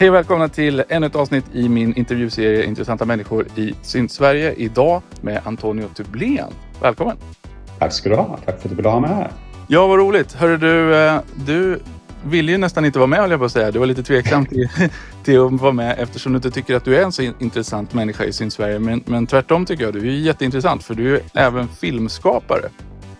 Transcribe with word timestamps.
Hej 0.00 0.08
och 0.08 0.14
välkomna 0.14 0.48
till 0.48 0.84
ännu 0.88 1.06
ett 1.06 1.16
avsnitt 1.16 1.44
i 1.52 1.68
min 1.68 1.94
intervjuserie 1.94 2.64
Intressanta 2.64 3.04
människor 3.04 3.46
i 3.56 3.74
Sydsverige. 3.82 4.52
Idag 4.52 5.02
med 5.20 5.40
Antonio 5.44 5.88
Tublén. 5.94 6.46
Välkommen! 6.82 7.16
Tack 7.78 7.92
ska 7.92 8.08
du 8.08 8.14
ha. 8.16 8.38
Tack 8.44 8.60
för 8.60 8.68
att 8.68 8.70
du 8.70 8.76
ville 8.76 8.88
ha 8.88 9.00
mig 9.00 9.10
här. 9.10 9.30
Ja, 9.68 9.86
vad 9.86 9.98
roligt. 9.98 10.32
Hörru 10.32 10.56
du, 10.56 10.96
eh, 10.96 11.20
du 11.46 11.80
ville 12.24 12.52
ju 12.52 12.58
nästan 12.58 12.84
inte 12.84 12.98
vara 12.98 13.06
med 13.06 13.20
höll 13.20 13.30
jag 13.30 13.40
på 13.40 13.46
att 13.46 13.52
säga. 13.52 13.70
Du 13.70 13.78
var 13.78 13.86
lite 13.86 14.02
tveksam 14.02 14.46
till, 14.46 14.68
till 15.24 15.40
att 15.40 15.52
vara 15.52 15.72
med 15.72 15.96
eftersom 15.98 16.32
du 16.32 16.36
inte 16.36 16.50
tycker 16.50 16.74
att 16.74 16.84
du 16.84 16.96
är 16.96 17.02
en 17.02 17.12
så 17.12 17.22
intressant 17.22 17.94
människa 17.94 18.24
i 18.24 18.32
Sydsverige. 18.32 18.78
Men, 18.78 19.02
men 19.06 19.26
tvärtom 19.26 19.66
tycker 19.66 19.84
jag. 19.84 19.92
Du 19.92 20.00
är 20.00 20.12
jätteintressant 20.12 20.84
för 20.84 20.94
du 20.94 21.16
är 21.16 21.22
även 21.34 21.68
filmskapare. 21.68 22.68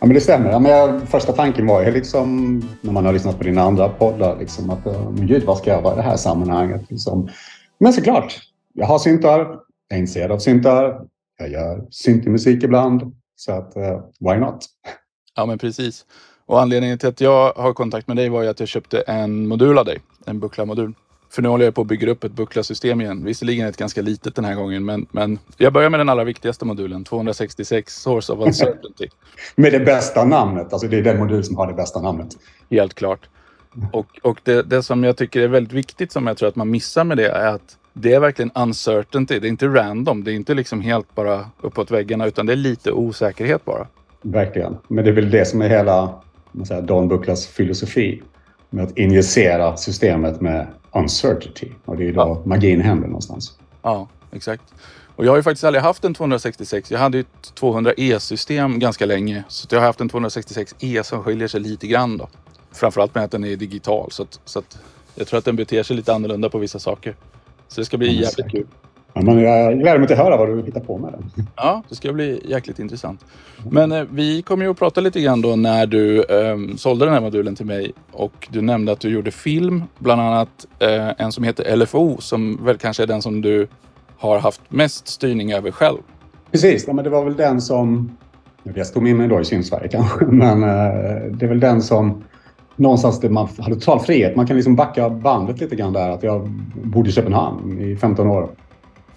Ja, 0.00 0.06
men 0.06 0.14
det 0.14 0.20
stämmer. 0.20 0.50
Ja, 0.50 0.58
men 0.58 0.72
jag, 0.72 1.08
första 1.08 1.32
tanken 1.32 1.66
var 1.66 1.84
ju 1.84 1.90
liksom, 1.90 2.58
när 2.80 2.92
man 2.92 3.04
har 3.04 3.12
lyssnat 3.12 3.38
på 3.38 3.44
dina 3.44 3.62
andra 3.62 3.88
poddar, 3.88 4.38
liksom, 4.38 4.70
att 4.70 4.86
eh, 4.86 5.10
men 5.10 5.26
gud, 5.26 5.44
vad 5.44 5.58
ska 5.58 5.70
jag 5.70 5.82
vara 5.82 5.94
i 5.94 5.96
det 5.96 6.02
här 6.02 6.16
sammanhanget? 6.16 6.90
Liksom. 6.90 7.28
Men 7.78 7.92
såklart, 7.92 8.38
jag 8.74 8.86
har 8.86 8.98
syntar, 8.98 9.38
jag 9.88 9.96
är 9.96 10.00
intresserad 10.00 10.32
av 10.32 10.38
syntar, 10.38 11.00
jag 11.38 11.50
gör 11.50 11.86
syntemusik 11.90 12.62
ibland. 12.62 13.12
Så 13.36 13.52
att, 13.52 13.76
uh, 13.76 14.00
why 14.20 14.36
not? 14.36 14.66
Ja, 15.36 15.46
men 15.46 15.58
precis. 15.58 16.06
Och 16.46 16.60
anledningen 16.60 16.98
till 16.98 17.08
att 17.08 17.20
jag 17.20 17.52
har 17.52 17.72
kontakt 17.72 18.08
med 18.08 18.16
dig 18.16 18.28
var 18.28 18.42
ju 18.42 18.48
att 18.48 18.60
jag 18.60 18.68
köpte 18.68 19.00
en 19.00 19.46
modul 19.46 19.78
av 19.78 19.84
dig, 19.84 19.98
en 20.26 20.40
buckla-modul. 20.40 20.94
För 21.30 21.42
nu 21.42 21.48
håller 21.48 21.64
jag 21.64 21.74
på 21.74 21.80
att 21.80 21.86
bygga 21.86 22.10
upp 22.10 22.24
ett 22.24 22.32
bucklasystem 22.32 23.00
igen. 23.00 23.24
Visserligen 23.24 23.66
ett 23.66 23.76
ganska 23.76 24.02
litet 24.02 24.34
den 24.34 24.44
här 24.44 24.54
gången, 24.54 24.84
men, 24.84 25.06
men 25.10 25.38
jag 25.56 25.72
börjar 25.72 25.90
med 25.90 26.00
den 26.00 26.08
allra 26.08 26.24
viktigaste 26.24 26.64
modulen, 26.64 27.04
266 27.04 27.94
Source 27.94 28.32
of 28.32 28.46
Uncertainty. 28.46 29.08
med 29.56 29.72
det 29.72 29.80
bästa 29.80 30.24
namnet, 30.24 30.72
alltså 30.72 30.88
det 30.88 30.98
är 30.98 31.02
den 31.02 31.18
modul 31.18 31.44
som 31.44 31.56
har 31.56 31.66
det 31.66 31.74
bästa 31.74 32.00
namnet. 32.00 32.28
Helt 32.70 32.94
klart. 32.94 33.28
Och, 33.92 34.06
och 34.22 34.40
det, 34.44 34.62
det 34.62 34.82
som 34.82 35.04
jag 35.04 35.16
tycker 35.16 35.40
är 35.40 35.48
väldigt 35.48 35.72
viktigt, 35.72 36.12
som 36.12 36.26
jag 36.26 36.36
tror 36.36 36.48
att 36.48 36.56
man 36.56 36.70
missar 36.70 37.04
med 37.04 37.16
det, 37.16 37.28
är 37.28 37.46
att 37.46 37.76
det 37.92 38.14
är 38.14 38.20
verkligen 38.20 38.50
uncertainty. 38.54 39.38
Det 39.38 39.46
är 39.46 39.48
inte 39.48 39.66
random. 39.66 40.24
Det 40.24 40.32
är 40.32 40.34
inte 40.34 40.54
liksom 40.54 40.80
helt 40.80 41.14
bara 41.14 41.50
uppåt 41.60 41.90
väggarna, 41.90 42.26
utan 42.26 42.46
det 42.46 42.52
är 42.52 42.56
lite 42.56 42.92
osäkerhet 42.92 43.64
bara. 43.64 43.86
Verkligen. 44.22 44.76
Men 44.88 45.04
det 45.04 45.10
är 45.10 45.14
väl 45.14 45.30
det 45.30 45.44
som 45.44 45.62
är 45.62 45.68
hela 45.68 46.20
säga, 46.66 46.80
Don 46.80 47.08
Bucklas 47.08 47.46
filosofi. 47.46 48.22
Med 48.70 48.84
att 48.84 48.98
injicera 48.98 49.76
systemet 49.76 50.40
med 50.40 50.66
uncertainty. 50.98 51.68
Och 51.84 51.96
det 51.96 52.08
är 52.08 52.12
då 52.12 52.20
ja. 52.20 52.42
magin 52.44 52.80
händer 52.80 53.08
någonstans. 53.08 53.58
Ja, 53.82 54.08
exakt. 54.32 54.62
Och 55.16 55.24
jag 55.24 55.32
har 55.32 55.36
ju 55.36 55.42
faktiskt 55.42 55.64
aldrig 55.64 55.82
haft 55.82 56.04
en 56.04 56.14
266. 56.14 56.90
Jag 56.90 56.98
hade 56.98 57.18
ett 57.18 57.52
200E-system 57.60 58.78
ganska 58.78 59.06
länge. 59.06 59.44
Så 59.48 59.66
jag 59.70 59.78
har 59.78 59.86
haft 59.86 60.00
en 60.00 60.10
266E 60.10 61.02
som 61.02 61.22
skiljer 61.22 61.48
sig 61.48 61.60
lite 61.60 61.86
grann 61.86 62.16
då. 62.16 62.28
Framförallt 62.72 63.14
med 63.14 63.24
att 63.24 63.30
den 63.30 63.44
är 63.44 63.56
digital. 63.56 64.10
Så, 64.10 64.22
att, 64.22 64.40
så 64.44 64.58
att 64.58 64.78
jag 65.14 65.26
tror 65.26 65.38
att 65.38 65.44
den 65.44 65.56
beter 65.56 65.82
sig 65.82 65.96
lite 65.96 66.14
annorlunda 66.14 66.50
på 66.50 66.58
vissa 66.58 66.78
saker. 66.78 67.16
Så 67.68 67.80
det 67.80 67.84
ska 67.84 67.96
bli 67.96 68.22
jävligt 68.22 68.50
kul. 68.50 68.66
Ja, 69.18 69.24
men 69.24 69.38
jag 69.38 69.78
gläder 69.78 69.98
mig 69.98 70.08
till 70.08 70.16
att 70.16 70.24
höra 70.24 70.36
vad 70.36 70.48
du 70.48 70.62
hittar 70.62 70.80
på 70.80 70.98
med 70.98 71.12
den. 71.12 71.46
Ja, 71.56 71.82
det 71.88 71.94
ska 71.94 72.12
bli 72.12 72.40
jäkligt 72.44 72.78
intressant. 72.78 73.24
Men 73.70 73.92
eh, 73.92 74.04
vi 74.10 74.42
kommer 74.42 74.64
ju 74.64 74.70
att 74.70 74.78
prata 74.78 75.00
lite 75.00 75.20
grann 75.20 75.40
då 75.40 75.56
när 75.56 75.86
du 75.86 76.22
eh, 76.22 76.76
sålde 76.76 77.04
den 77.04 77.14
här 77.14 77.20
modulen 77.20 77.54
till 77.54 77.66
mig 77.66 77.92
och 78.12 78.48
du 78.50 78.60
nämnde 78.60 78.92
att 78.92 79.00
du 79.00 79.08
gjorde 79.08 79.30
film, 79.30 79.82
bland 79.98 80.20
annat 80.20 80.66
eh, 80.78 81.10
en 81.18 81.32
som 81.32 81.44
heter 81.44 81.76
LFO 81.76 82.16
som 82.20 82.64
väl 82.64 82.78
kanske 82.78 83.02
är 83.02 83.06
den 83.06 83.22
som 83.22 83.40
du 83.40 83.68
har 84.18 84.38
haft 84.38 84.60
mest 84.68 85.08
styrning 85.08 85.52
över 85.52 85.70
själv. 85.70 85.98
Precis, 86.50 86.84
ja, 86.86 86.92
men 86.92 87.04
det 87.04 87.10
var 87.10 87.24
väl 87.24 87.36
den 87.36 87.60
som, 87.60 88.16
jag 88.62 88.86
stod 88.86 89.02
med 89.02 89.16
mig 89.16 89.28
då 89.28 89.40
i 89.40 89.44
Sydsverige 89.44 89.88
kanske, 89.88 90.24
men 90.28 90.62
eh, 90.62 91.22
det 91.30 91.46
är 91.46 91.48
väl 91.48 91.60
den 91.60 91.82
som 91.82 92.24
någonstans 92.76 93.20
där 93.20 93.28
man 93.28 93.48
hade 93.58 93.74
total 93.74 94.00
frihet. 94.00 94.36
Man 94.36 94.46
kan 94.46 94.56
liksom 94.56 94.76
backa 94.76 95.10
bandet 95.10 95.60
lite 95.60 95.76
grann 95.76 95.92
där. 95.92 96.10
Att 96.10 96.22
jag 96.22 96.48
bodde 96.84 97.08
i 97.08 97.12
Köpenhamn 97.12 97.80
i 97.80 97.96
15 97.96 98.26
år 98.26 98.48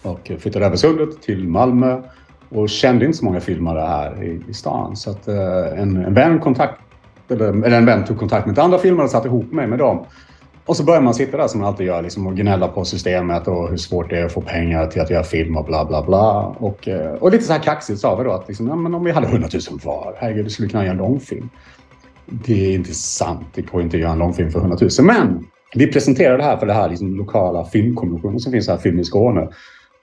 och 0.01 0.31
flyttade 0.39 0.65
över 0.65 0.75
sundet 0.75 1.21
till 1.21 1.47
Malmö 1.47 2.01
och 2.49 2.69
kände 2.69 3.05
inte 3.05 3.17
så 3.17 3.25
många 3.25 3.39
filmare 3.39 3.79
här 3.79 4.23
i, 4.23 4.41
i 4.49 4.53
stan. 4.53 4.95
Så 4.95 5.11
att 5.11 5.27
eh, 5.27 5.79
en, 5.79 5.97
en 5.97 6.13
vän 6.13 6.39
kontakt, 6.39 6.81
eller, 7.29 7.47
eller 7.47 7.77
en 7.77 7.85
vän 7.85 8.05
tog 8.05 8.19
kontakt 8.19 8.47
med 8.47 8.59
andra 8.59 8.77
filmare 8.77 9.03
och 9.03 9.11
satte 9.11 9.27
ihop 9.27 9.51
mig 9.51 9.67
med 9.67 9.79
dem. 9.79 10.05
Och 10.65 10.77
så 10.77 10.83
börjar 10.83 11.01
man 11.01 11.13
sitta 11.13 11.37
där 11.37 11.47
som 11.47 11.59
man 11.59 11.69
alltid 11.69 11.87
gör 11.87 12.01
liksom, 12.01 12.27
och 12.27 12.35
gnälla 12.35 12.67
på 12.67 12.85
systemet 12.85 13.47
och 13.47 13.69
hur 13.69 13.77
svårt 13.77 14.09
det 14.09 14.19
är 14.19 14.25
att 14.25 14.31
få 14.31 14.41
pengar 14.41 14.87
till 14.87 15.01
att 15.01 15.09
göra 15.09 15.23
film 15.23 15.57
och 15.57 15.65
bla 15.65 15.85
bla 15.85 16.03
bla. 16.03 16.55
Och, 16.59 16.87
eh, 16.87 17.13
och 17.13 17.31
lite 17.31 17.43
så 17.43 17.53
här 17.53 17.59
kaxigt 17.59 17.99
sa 17.99 18.15
vi 18.15 18.23
då 18.23 18.31
att 18.31 18.47
liksom, 18.47 18.67
ja, 18.67 18.75
men 18.75 18.95
om 18.95 19.03
vi 19.03 19.11
hade 19.11 19.27
100 19.27 19.49
000 19.53 19.79
var, 19.83 20.15
herregud, 20.17 20.45
du 20.45 20.49
skulle 20.49 20.69
kunna 20.69 20.83
göra 20.83 20.91
en 20.91 20.97
långfilm. 20.97 21.49
Det 22.25 22.65
är 22.65 22.75
inte 22.75 22.93
sant. 22.93 23.47
Det 23.53 23.61
går 23.61 23.81
inte 23.81 23.97
att 23.97 24.01
göra 24.01 24.11
en 24.11 24.19
långfilm 24.19 24.51
för 24.51 24.59
100 24.59 24.77
000. 24.81 24.89
Men 25.01 25.45
vi 25.75 25.87
presenterade 25.87 26.37
det 26.37 26.43
här 26.43 26.57
för 26.57 26.65
det 26.65 26.73
här 26.73 26.89
liksom, 26.89 27.15
lokala 27.15 27.65
filmkommissionen 27.65 28.39
som 28.39 28.51
finns 28.51 28.67
här, 28.67 28.77
Film 28.77 28.99
i 28.99 29.03
Skåne. 29.03 29.49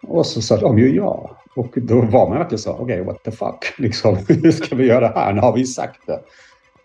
Och 0.02 0.26
så 0.26 0.42
sa 0.42 0.56
de 0.56 0.78
ju 0.78 0.94
ja. 0.94 1.30
Och 1.56 1.72
då 1.74 2.00
var 2.00 2.28
man 2.28 2.38
verkligen 2.38 2.58
så, 2.58 2.72
okej, 2.72 2.82
okay, 2.84 3.00
what 3.00 3.22
the 3.22 3.30
fuck, 3.30 3.64
liksom, 3.78 4.18
hur 4.28 4.50
ska 4.50 4.76
vi 4.76 4.86
göra 4.86 5.00
det 5.00 5.20
här? 5.20 5.32
Nu 5.32 5.40
har 5.40 5.52
vi 5.52 5.64
sagt 5.64 6.00
det. 6.06 6.20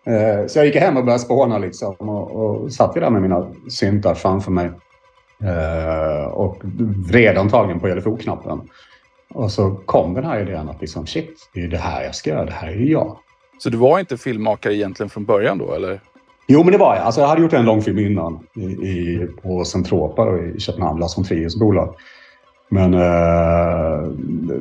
Eh, 0.05 0.47
så 0.47 0.59
jag 0.59 0.65
gick 0.65 0.75
hem 0.75 0.97
och 0.97 1.03
började 1.03 1.23
spåna 1.23 1.57
liksom 1.57 1.95
och, 2.09 2.31
och 2.31 2.73
satt 2.73 2.93
där 2.93 3.09
med 3.09 3.21
mina 3.21 3.47
syntar 3.69 4.13
framför 4.13 4.51
mig. 4.51 4.71
Eh, 5.43 6.25
och 6.25 6.61
vred 7.07 7.37
antagligen 7.37 7.79
på 7.79 7.87
LFO-knappen. 7.87 8.61
Och 9.33 9.51
så 9.51 9.71
kom 9.71 10.13
den 10.13 10.25
här 10.25 10.39
idén 10.39 10.69
att 10.69 10.81
liksom, 10.81 11.07
shit, 11.07 11.49
det 11.53 11.61
är 11.63 11.67
det 11.67 11.77
här 11.77 12.03
jag 12.03 12.15
ska 12.15 12.29
göra, 12.29 12.45
det 12.45 12.51
här 12.51 12.67
är 12.67 12.91
jag. 12.91 13.17
Så 13.57 13.69
du 13.69 13.77
var 13.77 13.99
inte 13.99 14.17
filmmakare 14.17 14.75
egentligen 14.75 15.09
från 15.09 15.25
början 15.25 15.57
då, 15.57 15.73
eller? 15.73 16.01
Jo, 16.47 16.63
men 16.63 16.71
det 16.71 16.77
var 16.77 16.95
jag. 16.95 17.03
Alltså, 17.03 17.21
jag 17.21 17.27
hade 17.27 17.41
gjort 17.41 17.53
en 17.53 17.65
långfilm 17.65 17.99
innan 17.99 18.39
i, 18.55 18.63
i, 18.63 19.27
på 19.41 19.65
Centropa 19.65 20.39
i 20.39 20.59
Köpenhamn, 20.59 20.99
Lars 20.99 21.17
von 21.17 21.25
Triers 21.25 21.55
bolag. 21.55 21.95
Men, 22.73 22.93
eh, 22.93 24.09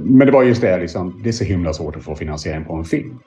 men 0.00 0.26
det 0.26 0.32
var 0.32 0.42
just 0.42 0.60
det, 0.60 0.78
liksom, 0.78 1.20
det 1.22 1.28
är 1.28 1.32
så 1.32 1.44
himla 1.44 1.72
svårt 1.72 1.96
att 1.96 2.02
få 2.02 2.14
finansiering 2.14 2.64
på 2.64 2.74
en 2.74 2.84
film. 2.84 3.18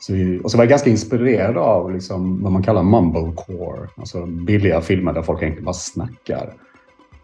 Så 0.00 0.12
vi, 0.12 0.40
och 0.44 0.50
så 0.50 0.56
var 0.56 0.64
jag 0.64 0.70
ganska 0.70 0.90
inspirerad 0.90 1.56
av 1.56 1.92
liksom, 1.92 2.42
vad 2.42 2.52
man 2.52 2.62
kallar 2.62 2.82
mumblecore. 2.82 3.88
Alltså 3.96 4.26
billiga 4.26 4.80
filmer 4.80 5.12
där 5.12 5.22
folk 5.22 5.42
egentligen 5.42 5.64
bara 5.64 5.72
snackar. 5.72 6.52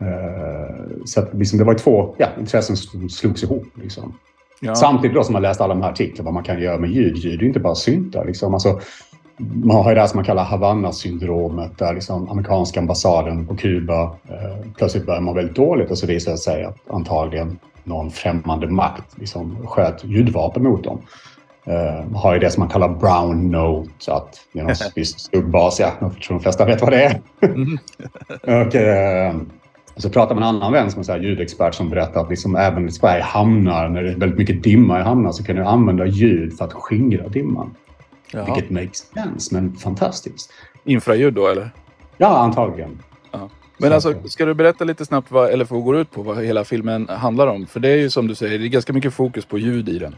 Eh, 0.01 0.87
så 1.05 1.21
att, 1.21 1.35
liksom, 1.35 1.59
det 1.59 1.65
var 1.65 1.75
två 1.75 2.15
ja, 2.19 2.29
intressen 2.39 2.77
som 2.77 3.09
slogs 3.09 3.43
ihop. 3.43 3.67
Liksom. 3.75 4.15
Ja. 4.61 4.75
Samtidigt 4.75 5.15
då 5.15 5.25
som 5.25 5.33
man 5.33 5.43
läste 5.43 5.65
alla 5.65 5.75
de 5.75 5.83
här 5.83 5.91
artiklarna 5.91 6.25
vad 6.25 6.35
man 6.35 6.45
kan 6.45 6.61
göra 6.61 6.79
med 6.79 6.91
ljud. 6.91 7.17
Ljud 7.17 7.43
är 7.43 7.47
inte 7.47 7.61
bara 7.61 7.75
syntar. 7.75 8.25
Liksom. 8.25 8.55
Alltså, 8.55 8.81
man 9.39 9.77
har 9.77 9.89
ju 9.91 9.95
det 9.95 10.01
här 10.01 10.09
som 10.09 10.19
man 10.19 10.25
kallar 10.25 10.45
Havanna-syndromet 10.45 11.79
där 11.79 11.95
liksom 11.95 12.29
amerikanska 12.29 12.81
ambassaden 12.81 13.47
på 13.47 13.57
Kuba 13.57 14.03
eh, 14.03 14.71
plötsligt 14.77 15.07
börjar 15.07 15.21
må 15.21 15.33
väldigt 15.33 15.57
dåligt 15.57 15.91
och 15.91 15.99
så 15.99 16.07
visar 16.07 16.33
det 16.33 16.39
sig 16.39 16.65
att 16.65 16.77
antagligen 16.91 17.59
någon 17.85 18.11
främmande 18.11 18.67
makt 18.67 19.19
liksom 19.19 19.67
sköt 19.67 20.05
ljudvapen 20.05 20.63
mot 20.63 20.85
dem. 20.85 21.01
Uh, 21.69 22.17
har 22.17 22.35
ju 22.35 22.41
det 22.41 22.51
som 22.51 22.61
man 22.61 22.69
kallar 22.69 22.89
brown 22.89 23.51
note, 23.51 24.13
att 24.13 24.41
det 24.53 24.61
är 24.61 24.65
någon 24.65 24.75
viss 24.95 25.19
skuggbas. 25.19 25.81
Ja, 25.81 25.93
jag 26.01 26.13
tror 26.13 26.37
de 26.37 26.41
flesta 26.41 26.65
vet 26.65 26.81
vad 26.81 26.93
det 26.93 27.05
är. 27.05 27.21
Mm. 27.41 27.79
och, 28.67 28.75
uh, 28.75 29.43
så 29.97 30.11
pratar 30.11 30.35
man 30.35 30.43
med 30.43 30.49
en 30.49 30.55
annan 30.55 30.73
vän 30.73 30.91
som 30.91 31.15
är 31.15 31.19
ljudexpert 31.19 31.75
som 31.75 31.91
berättar 31.91 32.21
att 32.21 32.31
liksom 32.31 32.57
även 32.57 32.89
i 32.89 32.93
Sverige 32.93 33.23
hamnar, 33.23 33.89
när 33.89 34.03
det 34.03 34.11
är 34.11 34.17
väldigt 34.17 34.39
mycket 34.39 34.63
dimma 34.63 35.01
i 35.01 35.03
hamnar, 35.03 35.33
så 35.33 35.45
kan 35.45 35.57
du 35.57 35.65
använda 35.65 36.07
ljud 36.07 36.59
för 36.59 36.65
att 36.65 36.73
skingra 36.73 37.29
dimman. 37.29 37.75
Jaha. 38.33 38.45
Vilket 38.45 38.71
makes 38.71 39.13
sense, 39.15 39.55
men 39.55 39.77
fantastiskt. 39.77 40.53
Infraljud 40.85 41.35
då 41.35 41.49
eller? 41.49 41.71
Ja, 42.17 42.39
antagligen. 42.39 43.03
Ja. 43.33 43.49
Men 43.79 43.93
alltså, 43.93 44.15
ska 44.25 44.45
du 44.45 44.55
berätta 44.55 44.85
lite 44.85 45.05
snabbt 45.05 45.31
vad 45.31 45.59
LFO 45.59 45.81
går 45.81 45.97
ut 45.97 46.11
på? 46.11 46.23
Vad 46.23 46.45
hela 46.45 46.65
filmen 46.65 47.09
handlar 47.09 47.47
om? 47.47 47.67
För 47.67 47.81
det 47.81 47.89
är 47.89 47.97
ju 47.97 48.11
som 48.11 48.27
du 48.27 48.35
säger, 48.35 48.59
det 48.59 48.67
är 48.67 48.69
ganska 48.69 48.93
mycket 48.93 49.15
fokus 49.15 49.45
på 49.45 49.59
ljud 49.59 49.89
i 49.89 49.99
den. 49.99 50.17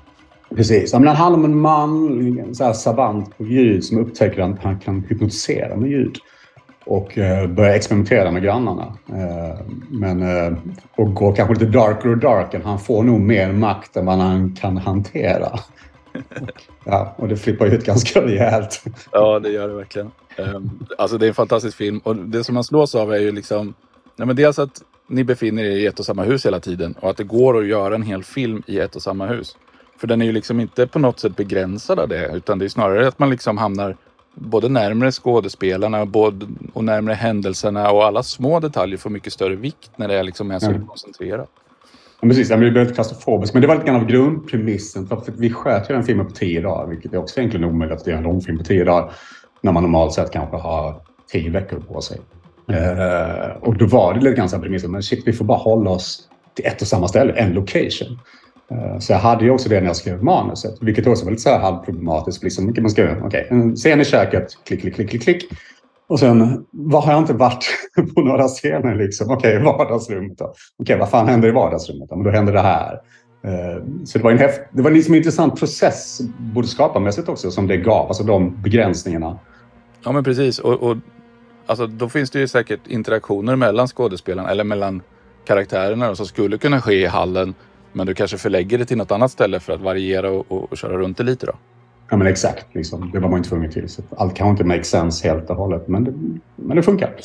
Precis. 0.57 0.93
Den 0.93 1.07
handlar 1.07 1.39
om 1.39 1.45
en 1.45 1.61
man, 1.61 2.39
en 2.39 2.55
så 2.55 2.73
savant 2.73 3.39
på 3.39 3.45
ljud, 3.45 3.85
som 3.85 3.99
upptäcker 3.99 4.43
att 4.43 4.63
han 4.63 4.79
kan 4.79 5.05
hypnotisera 5.09 5.77
med 5.77 5.91
ljud. 5.91 6.17
Och 6.85 7.19
eh, 7.19 7.47
börjar 7.47 7.75
experimentera 7.75 8.31
med 8.31 8.43
grannarna. 8.43 8.95
Eh, 9.09 9.67
men, 9.91 10.23
eh, 10.23 10.53
och 10.97 11.15
går 11.15 11.35
kanske 11.35 11.55
lite 11.55 11.67
darker 11.67 12.09
och 12.09 12.19
darker. 12.19 12.61
Han 12.65 12.79
får 12.79 13.03
nog 13.03 13.21
mer 13.21 13.53
makt 13.53 13.97
än 13.97 14.07
vad 14.07 14.19
han 14.19 14.57
kan 14.61 14.77
hantera. 14.77 15.59
Ja, 16.85 17.15
och 17.17 17.29
det 17.29 17.37
flippar 17.37 17.67
ut 17.67 17.85
ganska 17.85 18.23
rejält. 18.23 18.85
Ja, 19.13 19.39
det 19.39 19.51
gör 19.51 19.69
det 19.69 19.75
verkligen. 19.75 20.11
Um, 20.39 20.87
alltså 20.99 21.19
det 21.19 21.27
är 21.27 21.29
en 21.29 21.35
fantastisk 21.35 21.77
film 21.77 21.99
och 21.99 22.17
det 22.17 22.45
som 22.45 22.55
man 22.55 22.65
slås 22.65 22.95
av 22.95 23.13
är 23.13 23.19
ju 23.19 23.33
liksom... 23.33 23.75
Nej, 24.17 24.27
men 24.27 24.37
dels 24.37 24.59
att 24.59 24.83
ni 25.07 25.25
befinner 25.25 25.65
er 25.65 25.77
i 25.77 25.87
ett 25.87 25.99
och 25.99 26.07
samma 26.07 26.23
hus 26.23 26.47
hela 26.47 26.61
tiden 26.61 26.95
och 27.01 27.11
att 27.11 27.17
det 27.17 27.25
går 27.25 27.59
att 27.59 27.67
göra 27.67 27.95
en 27.95 28.03
hel 28.03 28.25
film 28.25 28.63
i 28.67 28.79
ett 28.79 28.97
och 28.97 29.03
samma 29.03 29.27
hus. 29.27 29.57
För 29.99 30.07
den 30.07 30.23
är 30.23 30.27
ju 30.27 30.33
liksom 30.33 30.61
inte 30.61 30.87
på 30.87 30.99
något 30.99 31.21
sätt 31.21 31.37
begränsad 31.37 31.99
av 31.99 32.09
det 32.09 32.31
utan 32.35 32.59
det 32.59 32.65
är 32.65 32.69
snarare 32.69 33.09
att 33.09 33.19
man 33.19 33.31
liksom 33.31 33.59
hamnar 33.59 33.97
både 34.35 34.69
närmare 34.69 35.13
skådespelarna 35.13 36.07
både, 36.07 36.47
och 36.73 36.85
närmare 36.85 37.15
händelserna 37.15 37.91
och 37.91 38.05
alla 38.05 38.23
små 38.23 38.61
detaljer 38.61 38.99
får 38.99 39.11
mycket 39.11 39.33
större 39.33 39.57
vikt 39.57 39.91
när 39.97 40.09
det 40.09 40.15
är 40.15 40.23
liksom 40.23 40.51
är 40.51 40.59
så 40.59 40.71
mm. 40.71 40.87
koncentrerat. 40.87 41.51
Ja, 42.21 42.29
precis, 42.29 42.51
jag 42.51 42.59
blir 42.59 42.71
väldigt 42.71 42.95
klaustrofobisk. 42.95 43.55
Men 43.55 43.63
det 43.63 43.69
var 43.69 43.75
lite 43.75 43.87
grann 43.87 44.01
av 44.01 44.07
grundpremissen. 44.07 45.07
För 45.07 45.23
vi 45.27 45.51
sköt 45.51 45.91
ju 45.91 45.95
den 45.95 46.05
filmen 46.05 46.27
på 46.27 46.33
tio 46.33 46.61
dagar, 46.61 46.87
vilket 46.87 47.13
är 47.13 47.19
också 47.19 47.41
egentligen 47.41 47.67
omöjligt 47.67 48.01
att 48.01 48.07
göra 48.07 48.19
en 48.19 48.25
långfilm 48.25 48.59
på 48.59 48.65
tio 48.65 48.85
dagar. 48.85 49.13
När 49.61 49.73
man 49.73 49.83
normalt 49.83 50.13
sett 50.13 50.31
kanske 50.31 50.57
har 50.57 50.95
tio 51.33 51.51
veckor 51.51 51.81
på 51.81 52.01
sig. 52.01 52.21
Eh, 52.69 53.57
och 53.61 53.77
då 53.77 53.87
var 53.87 54.15
det 54.15 54.21
lite 54.21 54.37
grann 54.37 54.49
så 54.49 54.57
här 54.57 54.63
premissen, 54.63 54.91
men 54.91 55.03
shit, 55.03 55.23
vi 55.27 55.33
får 55.33 55.45
bara 55.45 55.59
hålla 55.59 55.91
oss 55.91 56.29
till 56.55 56.67
ett 56.67 56.83
och 56.83 56.89
samma 56.89 57.09
ställe, 57.09 57.33
en 57.33 57.53
location. 57.53 58.19
Uh, 58.73 58.99
så 58.99 59.13
jag 59.13 59.19
hade 59.19 59.45
ju 59.45 59.51
också 59.51 59.69
det 59.69 59.81
när 59.81 59.87
jag 59.87 59.97
skrev 59.97 60.25
manuset, 60.25 60.75
vilket 60.81 61.07
också 61.07 61.25
var 61.25 61.31
lite 61.31 61.43
så 61.43 61.51
här 61.51 61.59
halvproblematiskt. 61.59 62.43
Liksom, 62.43 62.75
man 62.79 62.91
skrev, 62.91 63.11
okej, 63.11 63.27
okay, 63.27 63.59
en 63.59 63.77
scen 63.77 64.01
i 64.01 64.05
köket, 64.05 64.49
klick, 64.65 64.81
klick, 64.81 64.95
klick, 64.95 65.11
klick, 65.11 65.23
klick. 65.23 65.49
Och 66.11 66.21
sen, 66.21 66.65
vad 66.71 67.05
har 67.05 67.13
jag 67.13 67.23
inte 67.23 67.33
varit 67.33 67.65
på 68.15 68.21
några 68.21 68.49
scener 68.49 68.95
liksom? 68.95 69.31
Okej, 69.31 69.57
okay, 69.57 69.65
vardagsrummet 69.65 70.39
då? 70.39 70.45
Okej, 70.45 70.57
okay, 70.79 70.97
vad 70.97 71.11
fan 71.11 71.29
händer 71.29 71.49
i 71.49 71.51
vardagsrummet 71.51 72.09
då? 72.09 72.17
Men 72.17 72.25
då 72.25 72.31
händer 72.31 72.53
det 72.53 72.61
här. 72.61 72.93
Eh, 73.45 73.85
så 74.05 74.19
det 74.19 74.25
var 74.25 74.31
en, 74.31 74.39
häft, 74.39 74.61
det 74.73 74.83
var 74.83 74.91
liksom 74.91 75.15
en 75.15 75.19
intressant 75.19 75.59
process, 75.59 76.21
både 76.39 76.69
skaparmässigt 76.69 77.29
också, 77.29 77.51
som 77.51 77.67
det 77.67 77.77
gav. 77.77 78.07
Alltså 78.07 78.25
de 78.25 78.63
begränsningarna. 78.63 79.39
Ja, 80.05 80.13
men 80.13 80.25
precis. 80.25 80.59
Och, 80.59 80.83
och 80.83 80.97
alltså, 81.67 81.87
då 81.87 82.09
finns 82.09 82.31
det 82.31 82.39
ju 82.39 82.49
säkert 82.49 82.87
interaktioner 82.87 83.57
mellan 83.57 83.89
skådespelarna 83.89 84.51
eller 84.51 84.65
mellan 84.65 85.03
karaktärerna 85.47 86.15
som 86.15 86.27
skulle 86.27 86.59
kunna 86.59 86.81
ske 86.81 86.95
i 86.95 87.07
hallen. 87.07 87.55
Men 87.93 88.07
du 88.07 88.15
kanske 88.15 88.39
förlägger 88.39 88.79
det 88.79 88.85
till 88.85 88.99
något 88.99 89.11
annat 89.13 89.31
ställe 89.31 89.61
för 89.61 89.73
att 89.73 89.81
variera 89.81 90.31
och, 90.31 90.53
och, 90.53 90.73
och 90.73 90.79
köra 90.79 90.99
runt 90.99 91.17
det 91.17 91.25
lite 91.25 91.47
då? 91.47 91.53
Ja, 92.11 92.17
men 92.17 92.27
exakt. 92.27 92.67
Liksom. 92.73 93.11
Det 93.13 93.19
var 93.19 93.29
man 93.29 93.39
inte 93.39 93.49
tvungen 93.49 93.71
till. 93.71 93.89
Så 93.89 94.03
allt 94.17 94.35
kan 94.35 94.49
inte 94.49 94.65
make 94.65 94.85
sense 94.85 95.29
helt 95.29 95.51
och 95.51 95.57
hållet, 95.57 95.89
men 95.89 96.05
det, 96.05 96.13
men 96.57 96.77
det 96.77 96.83
funkar. 96.83 97.15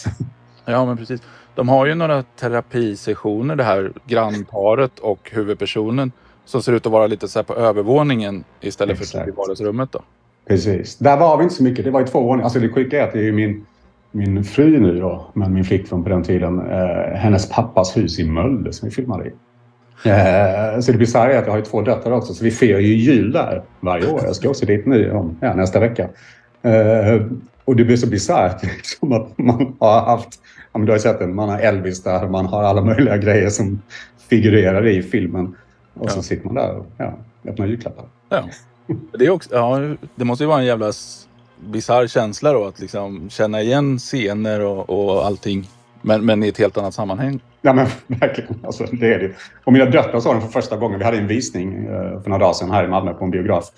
Ja, 0.68 0.86
men 0.86 0.98
precis. 0.98 1.22
De 1.56 1.70
har 1.70 1.86
ju 1.86 1.96
några 1.96 2.24
terapisessioner, 2.24 3.56
det 3.56 3.64
här 3.64 3.92
grannparet 4.06 5.00
och 5.00 5.30
huvudpersonen 5.34 6.12
som 6.46 6.62
ser 6.62 6.74
ut 6.74 6.86
att 6.86 6.92
vara 6.92 7.08
lite 7.08 7.28
så 7.28 7.44
på 7.44 7.56
övervåningen 7.56 8.44
istället 8.62 9.02
exakt. 9.02 9.24
för 9.24 9.30
i 9.30 9.32
vardagsrummet. 9.32 9.92
Då. 9.92 10.02
Precis. 10.48 10.98
Där 10.98 11.18
var 11.18 11.38
vi 11.38 11.44
inte 11.44 11.56
så 11.56 11.64
mycket. 11.64 11.86
Det 11.86 11.92
var 11.92 12.00
ju 12.00 12.08
två 12.08 12.22
våningar. 12.22 12.44
Alltså 12.44 12.60
det 12.60 12.70
sjuka 12.70 13.00
är 13.00 13.08
att 13.08 13.14
det 13.14 13.28
är 13.28 13.32
min, 13.32 13.66
min 14.12 14.44
fru 14.44 14.80
nu 14.80 15.00
då, 15.00 15.28
men 15.34 15.54
min 15.54 15.64
flickvän 15.64 16.04
på 16.04 16.10
den 16.10 16.24
tiden, 16.24 16.60
eh, 16.60 17.16
hennes 17.16 17.50
pappas 17.50 17.98
hus 17.98 18.20
i 18.20 18.24
Mölle 18.24 18.74
som 18.74 18.90
vi 18.90 18.96
filmade 18.96 19.28
i. 19.28 19.32
Eh, 20.04 20.80
så 20.80 20.92
det 20.92 20.98
bisarra 20.98 21.34
är 21.34 21.38
att 21.38 21.46
jag 21.46 21.54
har 21.54 21.62
två 21.62 21.82
döttrar 21.82 22.12
också, 22.12 22.34
så 22.34 22.44
vi 22.44 22.52
firar 22.52 22.80
ju 22.80 22.94
jul 22.96 23.32
där 23.32 23.62
varje 23.80 24.12
år. 24.12 24.22
Jag 24.24 24.36
ska 24.36 24.50
också 24.50 24.66
dit 24.66 24.86
nu 24.86 25.12
om, 25.12 25.38
ja, 25.42 25.54
nästa 25.54 25.80
vecka. 25.80 26.10
Eh, 26.62 27.22
och 27.66 27.76
det 27.76 27.86
blir 27.86 27.98
så 27.98 28.08
bisarrt 28.08 28.64
liksom 28.78 29.12
att 29.12 29.38
man 29.38 29.76
har 29.80 30.02
haft, 30.02 30.30
ja, 30.74 30.80
men 30.80 30.86
du 30.86 30.92
har 30.92 31.00
sett 31.00 31.20
den, 31.20 31.36
man 31.36 31.50
har 31.50 31.60
Elvis 31.60 32.04
där, 32.04 32.28
man 32.28 32.46
har 32.46 32.64
alla 32.64 32.82
möjliga 32.82 33.18
grejer 33.18 33.50
som 33.50 33.82
figurerar 34.30 34.88
i 34.88 35.04
filmen. 35.04 35.56
Och 35.94 36.06
ja. 36.06 36.10
så 36.10 36.22
sitter 36.22 36.46
man 36.46 36.56
där 36.56 36.76
och 36.76 36.86
ja, 36.98 37.14
öppnar 37.48 37.66
julklappar. 37.66 38.06
Ja. 38.30 38.44
Det, 39.18 39.26
är 39.26 39.30
också, 39.30 39.50
ja, 39.54 39.96
det 40.16 40.26
måste 40.26 40.44
ju 40.44 40.48
vara 40.48 40.60
en 40.60 40.66
jävla 40.66 40.92
bisarr 41.60 42.08
känsla 42.08 42.54
då 42.54 42.66
att 42.66 42.80
liksom 42.80 43.30
känna 43.30 43.62
igen 43.62 43.98
scener 43.98 44.62
och, 44.62 44.90
och 44.90 45.26
allting. 45.26 45.70
Men, 46.06 46.26
men 46.26 46.44
i 46.44 46.48
ett 46.48 46.58
helt 46.58 46.78
annat 46.78 46.94
sammanhang. 46.94 47.40
Ja 47.62 47.74
men 47.74 47.88
verkligen. 48.20 48.60
Alltså, 48.64 48.86
det 48.92 49.14
är 49.14 49.20
det. 49.20 49.32
Och 49.64 49.74
mina 49.74 49.86
döttrar 49.86 50.20
såg 50.20 50.34
den 50.34 50.42
för 50.42 50.50
första 50.50 50.78
gången. 50.78 51.00
Vi 51.00 51.06
hade 51.06 51.18
en 51.18 51.28
visning 51.28 51.86
eh, 51.86 52.22
för 52.22 52.30
några 52.30 52.38
dagar 52.38 52.54
sedan 52.54 52.72
här 52.72 52.84
i 52.84 52.88
Malmö 52.88 53.14
på 53.14 53.26
en 53.26 53.32
biograf. 53.32 53.72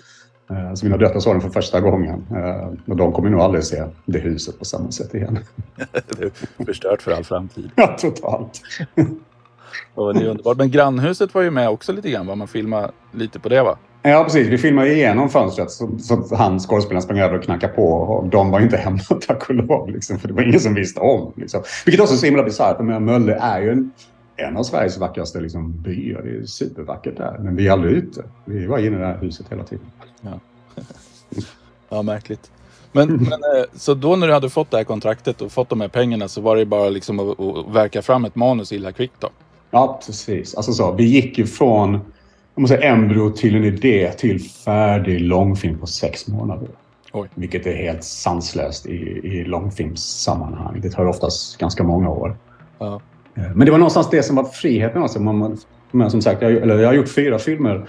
Eh, 0.50 0.74
så 0.74 0.86
mina 0.86 0.96
döttrar 0.96 1.20
såg 1.20 1.34
den 1.34 1.40
för 1.40 1.50
första 1.50 1.80
gången. 1.80 2.26
Eh, 2.30 2.68
och 2.86 2.96
de 2.96 3.12
kommer 3.12 3.30
nog 3.30 3.40
aldrig 3.40 3.64
se 3.64 3.84
det 4.04 4.18
huset 4.18 4.58
på 4.58 4.64
samma 4.64 4.90
sätt 4.90 5.14
igen. 5.14 5.38
det 6.18 6.24
är 6.24 6.64
förstört 6.64 7.02
för 7.02 7.12
all 7.12 7.24
framtid. 7.24 7.70
Ja, 7.74 7.96
totalt. 8.00 8.60
och 9.94 10.14
det 10.14 10.20
är 10.20 10.28
underbart. 10.28 10.56
Men 10.56 10.70
grannhuset 10.70 11.34
var 11.34 11.42
ju 11.42 11.50
med 11.50 11.68
också 11.68 11.92
lite 11.92 12.10
grann. 12.10 12.26
Va? 12.26 12.34
Man 12.34 12.48
filmade 12.48 12.90
lite 13.12 13.40
på 13.40 13.48
det 13.48 13.62
va? 13.62 13.78
Ja, 14.10 14.24
precis. 14.24 14.48
Vi 14.48 14.58
filmade 14.58 14.92
igenom 14.92 15.28
fönstret 15.28 15.70
så, 15.70 15.90
så 15.98 16.34
han 16.36 16.60
skådespelaren 16.60 17.02
sprang 17.02 17.18
över 17.18 17.38
och 17.38 17.44
knackade 17.44 17.72
på. 17.72 17.92
Och 17.92 18.28
de 18.28 18.50
var 18.50 18.60
inte 18.60 18.76
hemma, 18.76 18.98
tack 19.26 19.48
och 19.48 19.54
lov. 19.54 19.90
Liksom, 19.90 20.18
för 20.18 20.28
det 20.28 20.34
var 20.34 20.42
ingen 20.42 20.60
som 20.60 20.74
visste 20.74 21.00
om. 21.00 21.32
Liksom. 21.36 21.62
Vilket 21.86 22.02
också 22.02 22.14
är 22.14 22.18
så 22.18 22.26
himla 22.26 22.42
bisarrt. 22.42 22.80
Mölle 22.80 23.34
är 23.34 23.60
ju 23.60 23.70
en, 23.70 23.90
en 24.36 24.56
av 24.56 24.62
Sveriges 24.62 24.98
vackraste 24.98 25.40
liksom, 25.40 25.82
byar. 25.82 26.22
Det 26.22 26.30
är 26.30 26.46
supervackert 26.46 27.16
där. 27.16 27.38
Men 27.38 27.56
vi 27.56 27.68
är 27.68 27.72
aldrig 27.72 27.92
ute. 27.92 28.24
Vi 28.44 28.66
var 28.66 28.78
inne 28.78 28.96
i 28.96 29.00
det 29.00 29.06
här 29.06 29.18
huset 29.18 29.46
hela 29.50 29.64
tiden. 29.64 29.86
Ja, 30.20 30.40
ja 31.88 32.02
märkligt. 32.02 32.50
Men, 32.92 33.08
men, 33.08 33.32
eh, 33.32 33.64
så 33.74 33.94
då 33.94 34.16
när 34.16 34.26
du 34.26 34.32
hade 34.32 34.50
fått 34.50 34.70
det 34.70 34.76
här 34.76 34.84
kontraktet 34.84 35.40
och 35.42 35.52
fått 35.52 35.68
de 35.68 35.80
här 35.80 35.88
pengarna 35.88 36.28
så 36.28 36.40
var 36.40 36.56
det 36.56 36.64
bara 36.64 36.88
liksom 36.88 37.20
att, 37.20 37.40
att 37.40 37.74
verka 37.74 38.02
fram 38.02 38.24
ett 38.24 38.34
manus 38.34 38.72
illa 38.72 38.92
kvickt 38.92 39.14
då? 39.18 39.28
Ja, 39.70 40.00
precis. 40.06 40.54
Alltså 40.54 40.72
så, 40.72 40.92
vi 40.92 41.04
gick 41.04 41.38
ju 41.38 41.46
från 41.46 42.00
jag 42.58 42.62
måste 42.62 42.76
säga, 42.76 42.92
embryo 42.92 43.30
till 43.30 43.56
en 43.56 43.64
idé 43.64 44.12
till 44.12 44.40
färdig 44.40 45.20
långfilm 45.20 45.78
på 45.78 45.86
sex 45.86 46.28
månader. 46.28 46.68
Oj. 47.12 47.28
Vilket 47.34 47.66
är 47.66 47.74
helt 47.76 48.04
sanslöst 48.04 48.86
i, 48.86 49.20
i 49.22 49.44
långfilmssammanhang. 49.44 50.80
Det 50.80 50.90
tar 50.90 51.06
oftast 51.06 51.58
ganska 51.58 51.84
många 51.84 52.08
år. 52.08 52.36
Ja. 52.78 53.00
Eh, 53.34 53.42
men 53.54 53.66
det 53.66 53.70
var 53.70 53.78
någonstans 53.78 54.10
det 54.10 54.22
som 54.22 54.36
var 54.36 54.44
friheten. 54.44 55.02
Alltså, 55.02 55.20
man, 55.20 55.58
man, 55.90 56.10
som 56.10 56.22
sagt, 56.22 56.42
jag, 56.42 56.52
eller 56.52 56.78
jag 56.78 56.88
har 56.88 56.94
gjort 56.94 57.08
fyra 57.08 57.38
filmer. 57.38 57.88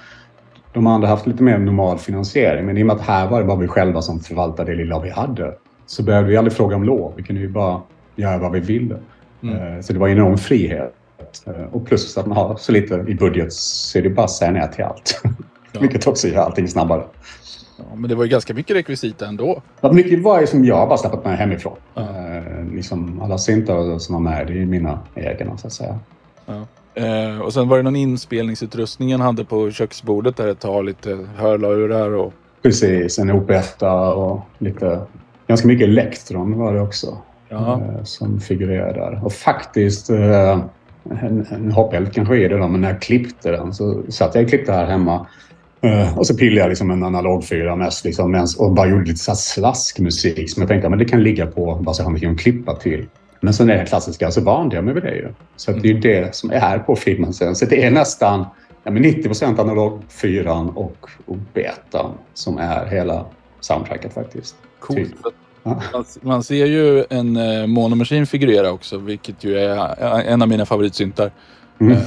De 0.74 0.88
andra 0.88 1.08
har 1.08 1.16
haft 1.16 1.28
lite 1.28 1.44
mer 1.44 1.58
normal 1.58 1.98
finansiering. 1.98 2.66
Men 2.66 2.78
i 2.78 2.84
och 2.84 2.88
med 2.88 2.96
att 2.96 3.02
här 3.02 3.28
var 3.28 3.40
det 3.40 3.46
bara 3.46 3.58
vi 3.58 3.68
själva 3.68 4.02
som 4.02 4.20
förvaltade 4.20 4.72
det 4.72 4.78
lilla 4.78 5.00
vi 5.00 5.10
hade. 5.10 5.54
Så 5.86 6.04
behövde 6.04 6.30
vi 6.30 6.38
aldrig 6.38 6.54
fråga 6.54 6.76
om 6.76 6.84
lov. 6.84 7.14
Vi 7.18 7.24
kunde 7.24 7.42
ju 7.42 7.50
bara 7.50 7.82
göra 8.16 8.38
vad 8.38 8.52
vi 8.52 8.60
ville. 8.60 8.96
Mm. 9.44 9.56
Eh, 9.56 9.82
så 9.82 9.94
det 9.94 10.00
var 10.00 10.08
en 10.08 10.18
enorm 10.18 10.38
frihet. 10.38 10.96
Eh, 11.46 11.64
och 11.72 11.86
plus 11.86 12.18
att 12.18 12.26
man 12.26 12.38
har 12.38 12.56
så 12.56 12.72
lite 12.72 13.06
i 13.08 13.16
budget 13.16 13.54
så 13.54 13.98
är 13.98 14.02
det 14.02 14.10
bara 14.10 14.24
att 14.24 14.32
säga 14.32 14.52
nej 14.52 14.72
till 14.72 14.84
allt. 14.84 15.22
Ja. 15.72 15.80
Vilket 15.80 16.08
också 16.08 16.28
gör 16.28 16.42
allting 16.42 16.68
snabbare. 16.68 17.04
Ja, 17.78 17.96
men 17.96 18.10
det 18.10 18.16
var 18.16 18.24
ju 18.24 18.30
ganska 18.30 18.54
mycket 18.54 18.76
rekvisita 18.76 19.28
ändå. 19.28 19.62
Ja, 19.82 19.92
mycket 19.92 20.24
var 20.24 20.42
ju 20.42 20.48
som 20.48 20.66
jag 20.66 20.90
bara 20.90 20.98
släppt 20.98 21.26
med 21.26 21.38
hemifrån. 21.38 21.78
Ja. 21.94 22.02
Eh, 22.02 22.66
liksom 22.74 23.22
alla 23.22 23.38
syntar 23.38 24.00
som 24.00 24.16
var 24.16 24.22
med, 24.22 24.48
det 24.48 24.54
är 24.54 24.58
ju 24.58 24.66
mina 24.66 25.00
egna 25.16 25.58
så 25.58 25.68
att 25.68 25.74
säga. 25.74 26.00
Ja. 26.46 26.66
Eh, 26.94 27.42
och 27.42 27.54
sen 27.54 27.68
var 27.70 27.78
det 27.78 27.84
någon 27.84 27.96
inspelningsutrustning 27.96 29.12
han 29.12 29.22
hade 29.22 29.46
på 29.46 29.72
köksbordet 29.72 30.38
där 30.38 30.48
ett 30.48 30.60
tag. 30.60 30.86
Lite 30.86 31.28
hörlurar 31.38 32.12
och... 32.12 32.34
Precis, 32.62 33.20
en 33.20 33.32
OP1 33.32 34.12
och 34.14 34.42
lite... 34.58 35.02
Ganska 35.48 35.68
mycket 35.68 35.88
elektron 35.88 36.58
var 36.58 36.74
det 36.74 36.82
också. 36.82 37.18
Eh, 37.50 38.04
som 38.04 38.40
figurerar 38.40 38.94
där. 38.94 39.26
Och 39.26 39.34
faktiskt... 39.34 40.10
Eh, 40.10 40.60
en, 41.04 41.46
en 41.52 41.72
hoppeld 41.72 42.14
kanske 42.14 42.38
är 42.38 42.50
det 42.50 42.58
då, 42.58 42.68
men 42.68 42.82
när 42.82 42.90
jag 42.90 43.02
klippte 43.02 43.52
den 43.52 43.74
så 43.74 44.04
satt 44.10 44.36
jag 44.36 44.44
och 44.44 44.50
klippte 44.50 44.72
här 44.72 44.86
hemma. 44.86 45.28
Uh, 45.86 46.18
och 46.18 46.28
så 46.28 46.38
pillade 46.38 46.62
jag 46.62 46.70
liksom 46.70 46.92
en 46.92 47.04
analog 47.04 47.46
fyra 47.46 47.76
mest 47.76 48.06
liksom, 48.06 48.32
mens, 48.32 48.58
och 48.58 48.74
bara 48.74 48.88
gjorde 48.88 49.06
lite 49.06 49.20
så 49.20 49.36
slaskmusik 49.36 50.52
som 50.52 50.62
jag 50.62 50.70
tänkte 50.70 50.88
att 50.88 51.00
det 51.00 51.06
kan 51.06 51.24
ligga 51.24 51.48
på 51.48 51.84
så 51.94 52.02
jag 52.02 52.10
har 52.10 52.32
att 52.32 52.40
klippa 52.40 52.76
till. 52.76 53.06
Men 53.42 53.54
sen 53.54 53.70
är 53.70 53.78
det 53.78 53.86
klassiska 53.86 54.32
så 54.32 54.42
vande 54.42 54.76
jag 54.76 54.86
mig 54.86 54.94
vid 54.94 55.04
det 55.04 55.16
ju. 55.16 55.34
Så 55.56 55.72
det 55.72 55.90
är 55.90 55.94
ju 55.94 56.00
det 56.00 56.36
som 56.36 56.52
är 56.52 56.80
på 56.80 56.96
filmen 56.96 57.34
sen. 57.34 57.56
Så 57.56 57.66
det 57.66 57.86
är 57.86 57.92
nästan 57.92 58.46
ja, 58.84 58.92
90 58.92 59.24
procent 59.24 59.60
analog 59.60 60.02
fyran 60.10 60.70
och, 60.70 61.10
och 61.26 61.38
betan 61.54 62.12
som 62.34 62.58
är 62.58 62.86
hela 62.86 63.26
soundtracket 63.60 64.14
faktiskt. 64.14 64.56
Coolt. 64.80 64.98
Typ. 64.98 65.16
Man, 65.70 66.06
man, 66.22 66.44
ser 66.44 66.66
ju 66.66 67.06
en 67.10 67.38
eh, 67.38 67.68
monomaskin 67.68 68.28
figurera 68.28 68.72
också, 68.72 68.98
vilket 68.98 69.44
ju 69.44 69.58
är 69.58 70.22
en 70.22 70.42
av 70.42 70.48
mina 70.48 70.66
favoritsyntar. 70.66 71.32
Mm. 71.80 71.94
Eh, 71.94 72.00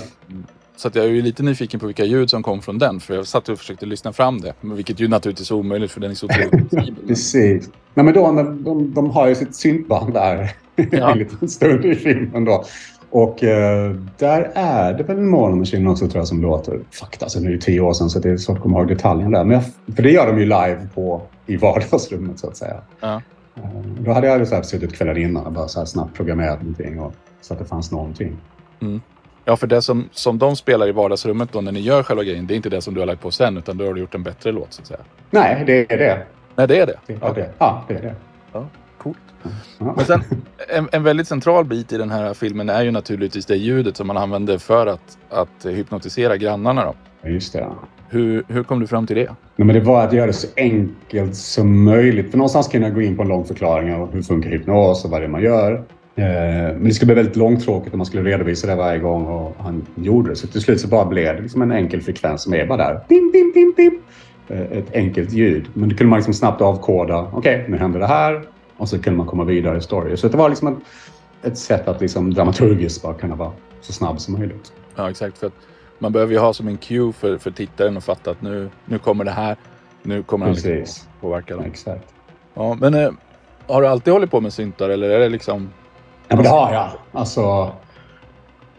så 0.77 0.89
att 0.89 0.95
jag 0.95 1.05
är 1.05 1.09
ju 1.09 1.23
lite 1.23 1.43
nyfiken 1.43 1.81
på 1.81 1.87
vilka 1.87 2.05
ljud 2.05 2.31
som 2.31 2.43
kom 2.43 2.63
från 2.63 2.79
den, 2.79 3.01
för 3.01 3.15
jag 3.15 3.27
satt 3.27 3.49
och 3.49 3.59
försökte 3.59 3.87
lyssna 3.87 4.13
fram 4.13 4.41
det. 4.41 4.53
Vilket 4.61 5.01
ju 5.01 5.09
naturligtvis 5.09 5.51
är 5.51 5.55
omöjligt, 5.55 5.93
för 5.93 6.01
den 6.01 6.11
är 6.11 6.15
så 6.15 6.27
otroligt 6.27 6.71
Precis. 7.07 7.71
Nej, 7.95 8.05
men 8.05 8.15
då, 8.15 8.27
de, 8.27 8.65
de, 8.65 8.95
de 8.95 9.11
har 9.11 9.29
ju 9.29 9.35
sitt 9.35 9.55
syntband 9.55 10.15
där 10.15 10.51
ja. 10.91 11.13
en 11.13 11.19
liten 11.19 11.49
stund 11.49 11.85
i 11.85 11.95
filmen 11.95 12.45
då. 12.45 12.65
Och 13.11 13.45
eh, 13.45 13.95
där 14.19 14.51
är 14.55 14.95
det 14.95 15.03
väl 15.03 15.17
en 15.17 15.29
monomaskin 15.29 15.87
också 15.87 16.09
tror 16.09 16.21
jag 16.21 16.29
som 16.29 16.43
låter. 16.43 16.81
Fuck, 16.91 17.23
alltså 17.23 17.41
nu 17.41 17.49
är 17.49 17.53
det 17.53 17.61
tio 17.61 17.81
år 17.81 17.93
sedan 17.93 18.11
så 18.11 18.19
det 18.19 18.31
är 18.31 18.37
svårt 18.37 18.57
att 18.57 18.63
komma 18.63 18.79
ihåg 18.79 18.89
detaljen 18.89 19.31
där. 19.31 19.45
Men 19.45 19.55
jag, 19.55 19.95
för 19.97 20.03
det 20.03 20.11
gör 20.11 20.27
de 20.27 20.39
ju 20.39 20.45
live 20.45 20.89
på, 20.95 21.23
i 21.47 21.57
vardagsrummet 21.57 22.39
så 22.39 22.49
att 22.49 22.57
säga. 22.57 22.77
Ja. 23.01 23.23
Då 23.99 24.13
hade 24.13 24.27
jag 24.27 24.49
så 24.49 24.55
här 24.55 24.63
suttit 24.63 24.93
kvällar 24.93 25.19
innan 25.19 25.47
och 25.47 25.53
bara 25.53 25.69
så 25.69 25.87
snabbt 25.87 26.17
programmerat 26.17 26.61
någonting 26.61 27.01
och, 27.01 27.15
så 27.41 27.53
att 27.53 27.59
det 27.59 27.65
fanns 27.65 27.93
någonting. 27.93 28.37
Mm. 28.81 29.01
Ja, 29.45 29.57
för 29.57 29.67
det 29.67 29.83
som, 29.83 30.09
som 30.13 30.39
de 30.39 30.57
spelar 30.57 30.89
i 30.89 30.93
vardagsrummet 30.93 31.53
då 31.53 31.61
när 31.61 31.73
ni 31.73 31.81
gör 31.81 32.03
själva 32.03 32.25
grejen, 32.25 32.47
det 32.47 32.55
är 32.55 32.57
inte 32.57 32.71
det 32.71 32.81
som 32.81 32.95
du 32.95 33.01
har 33.01 33.07
lagt 33.07 33.23
på 33.23 33.31
sen, 33.31 33.57
utan 33.57 33.79
då 33.79 33.87
har 33.87 33.95
du 33.95 34.01
gjort 34.01 34.15
en 34.15 34.23
bättre 34.23 34.53
låt 34.53 34.73
så 34.73 34.83
att 34.83 34.87
säga. 34.87 35.01
Nej, 35.31 35.63
det 35.67 35.93
är 35.93 35.99
det. 35.99 36.27
Nej, 36.57 36.69
det 36.69 36.81
är 36.81 36.87
det? 36.87 36.99
det, 37.07 37.13
är 37.13 37.31
okay. 37.31 37.43
det. 37.43 37.51
Ja, 37.59 37.85
det 37.89 37.95
är 37.95 38.03
det. 38.03 38.15
Ja, 38.53 38.67
coolt. 38.99 39.19
Ja. 39.79 39.95
Men 39.97 40.05
sen, 40.05 40.25
en, 40.69 40.89
en, 40.93 41.03
väldigt 41.03 41.29
central 41.29 41.65
bit 41.65 41.93
i 41.93 41.99
den 41.99 42.11
här 42.11 42.35
filmen 42.35 42.69
är 42.69 42.83
ju 42.83 42.91
naturligtvis 42.91 43.47
det 43.47 43.57
ljudet 43.57 43.97
som 43.97 44.07
man 44.07 44.17
använder 44.17 44.59
för 44.59 44.87
att, 44.87 45.19
att 45.31 45.67
hypnotisera 45.67 46.37
grannarna. 46.37 46.85
Då. 46.85 47.29
Just 47.29 47.53
det. 47.53 47.69
Hur, 48.09 48.45
hur 48.49 48.63
kom 48.63 48.81
du 48.81 48.87
fram 48.87 49.07
till 49.07 49.17
det? 49.17 49.31
Nej, 49.63 49.67
men 49.67 49.75
det 49.75 49.81
var 49.81 50.05
att 50.05 50.13
göra 50.13 50.27
det 50.27 50.33
så 50.33 50.47
enkelt 50.57 51.37
som 51.37 51.85
möjligt. 51.85 52.31
För 52.31 52.39
någonstans 52.39 52.69
kan 52.69 52.83
jag 52.83 52.95
gå 52.95 53.03
in 53.03 53.17
på 53.17 53.23
en 53.23 53.29
lång 53.29 53.45
förklaring 53.45 53.95
av 53.95 54.13
hur 54.13 54.23
funkar 54.23 54.51
hypnos 54.51 55.05
och 55.05 55.11
vad 55.11 55.21
det 55.21 55.25
är 55.25 55.29
man 55.29 55.43
gör. 55.43 55.73
Eh, 56.15 56.25
men 56.75 56.85
det 56.85 56.95
skulle 56.95 57.07
bli 57.07 57.23
väldigt 57.23 57.37
långtråkigt 57.37 57.95
om 57.95 57.99
man 57.99 58.07
skulle 58.07 58.31
redovisa 58.31 58.67
det 58.67 58.75
varje 58.75 58.99
gång 58.99 59.27
och 59.27 59.57
han 59.59 59.87
gjorde 59.95 60.31
det. 60.31 60.37
Så 60.37 60.47
till 60.47 60.61
slut 60.61 60.81
så 60.81 60.89
bara 60.89 61.05
blev 61.05 61.37
det 61.37 61.43
liksom 61.43 61.63
en 61.63 61.73
enkel 61.73 62.03
frekvens 62.03 62.43
som 62.43 62.55
är 62.55 62.67
bara 62.67 62.77
där. 62.79 63.01
Bim, 63.09 63.31
bim, 63.33 63.53
bim, 63.55 63.75
bim. 63.77 64.01
Eh, 64.49 64.79
ett 64.79 64.95
enkelt 64.95 65.33
ljud. 65.33 65.69
Men 65.75 65.89
det 65.89 65.95
kunde 65.95 66.11
man 66.11 66.19
liksom 66.19 66.35
snabbt 66.35 66.61
avkoda. 66.61 67.29
Okej, 67.33 67.57
okay, 67.57 67.71
nu 67.71 67.77
händer 67.77 68.01
det 68.01 68.07
här. 68.07 68.43
Och 68.77 68.89
så 68.89 69.03
kunde 69.03 69.17
man 69.17 69.27
komma 69.27 69.45
vidare 69.45 69.79
i 69.79 69.81
story. 69.81 70.17
Så 70.17 70.29
det 70.29 70.37
var 70.37 70.49
liksom 70.49 70.69
ett, 70.69 70.79
ett 71.43 71.59
sätt 71.59 71.89
att 71.89 72.01
liksom 72.01 72.35
dramaturgiskt 72.35 73.03
bara 73.03 73.15
kunna 73.15 73.35
vara 73.35 73.53
så 73.81 73.93
snabb 73.93 74.21
som 74.21 74.39
möjligt. 74.39 74.73
Ja, 74.97 75.11
exakt. 75.11 75.39
För 75.39 75.47
att 75.47 75.55
man 76.03 76.13
behöver 76.13 76.33
ju 76.33 76.39
ha 76.39 76.53
som 76.53 76.69
en 76.69 76.77
cue 76.77 77.13
för, 77.13 77.39
för 77.39 77.51
tittaren 77.51 77.97
att 77.97 78.05
fatta 78.05 78.31
att 78.31 78.43
nu, 78.43 78.71
nu 78.85 78.99
kommer 78.99 79.25
det 79.25 79.31
här. 79.31 79.57
Nu 80.03 80.23
kommer 80.23 80.47
han 80.47 80.55
liksom 80.55 80.71
Precis. 80.71 81.09
påverka 81.21 81.57
dem. 81.57 81.65
Exakt. 81.65 82.15
Ja, 82.55 82.77
men 82.81 82.95
eh, 82.95 83.11
har 83.67 83.83
du 83.83 83.89
alltid 83.89 84.13
hållit 84.13 84.31
på 84.31 84.41
med 84.41 84.53
syntar 84.53 84.89
eller 84.89 85.11
är 85.11 85.19
det 85.19 85.29
liksom... 85.29 85.71
Ja, 86.29 86.37
men 86.37 86.45
det 86.45 86.51
har 86.51 86.73
jag. 86.73 86.91
Alltså, 87.13 87.73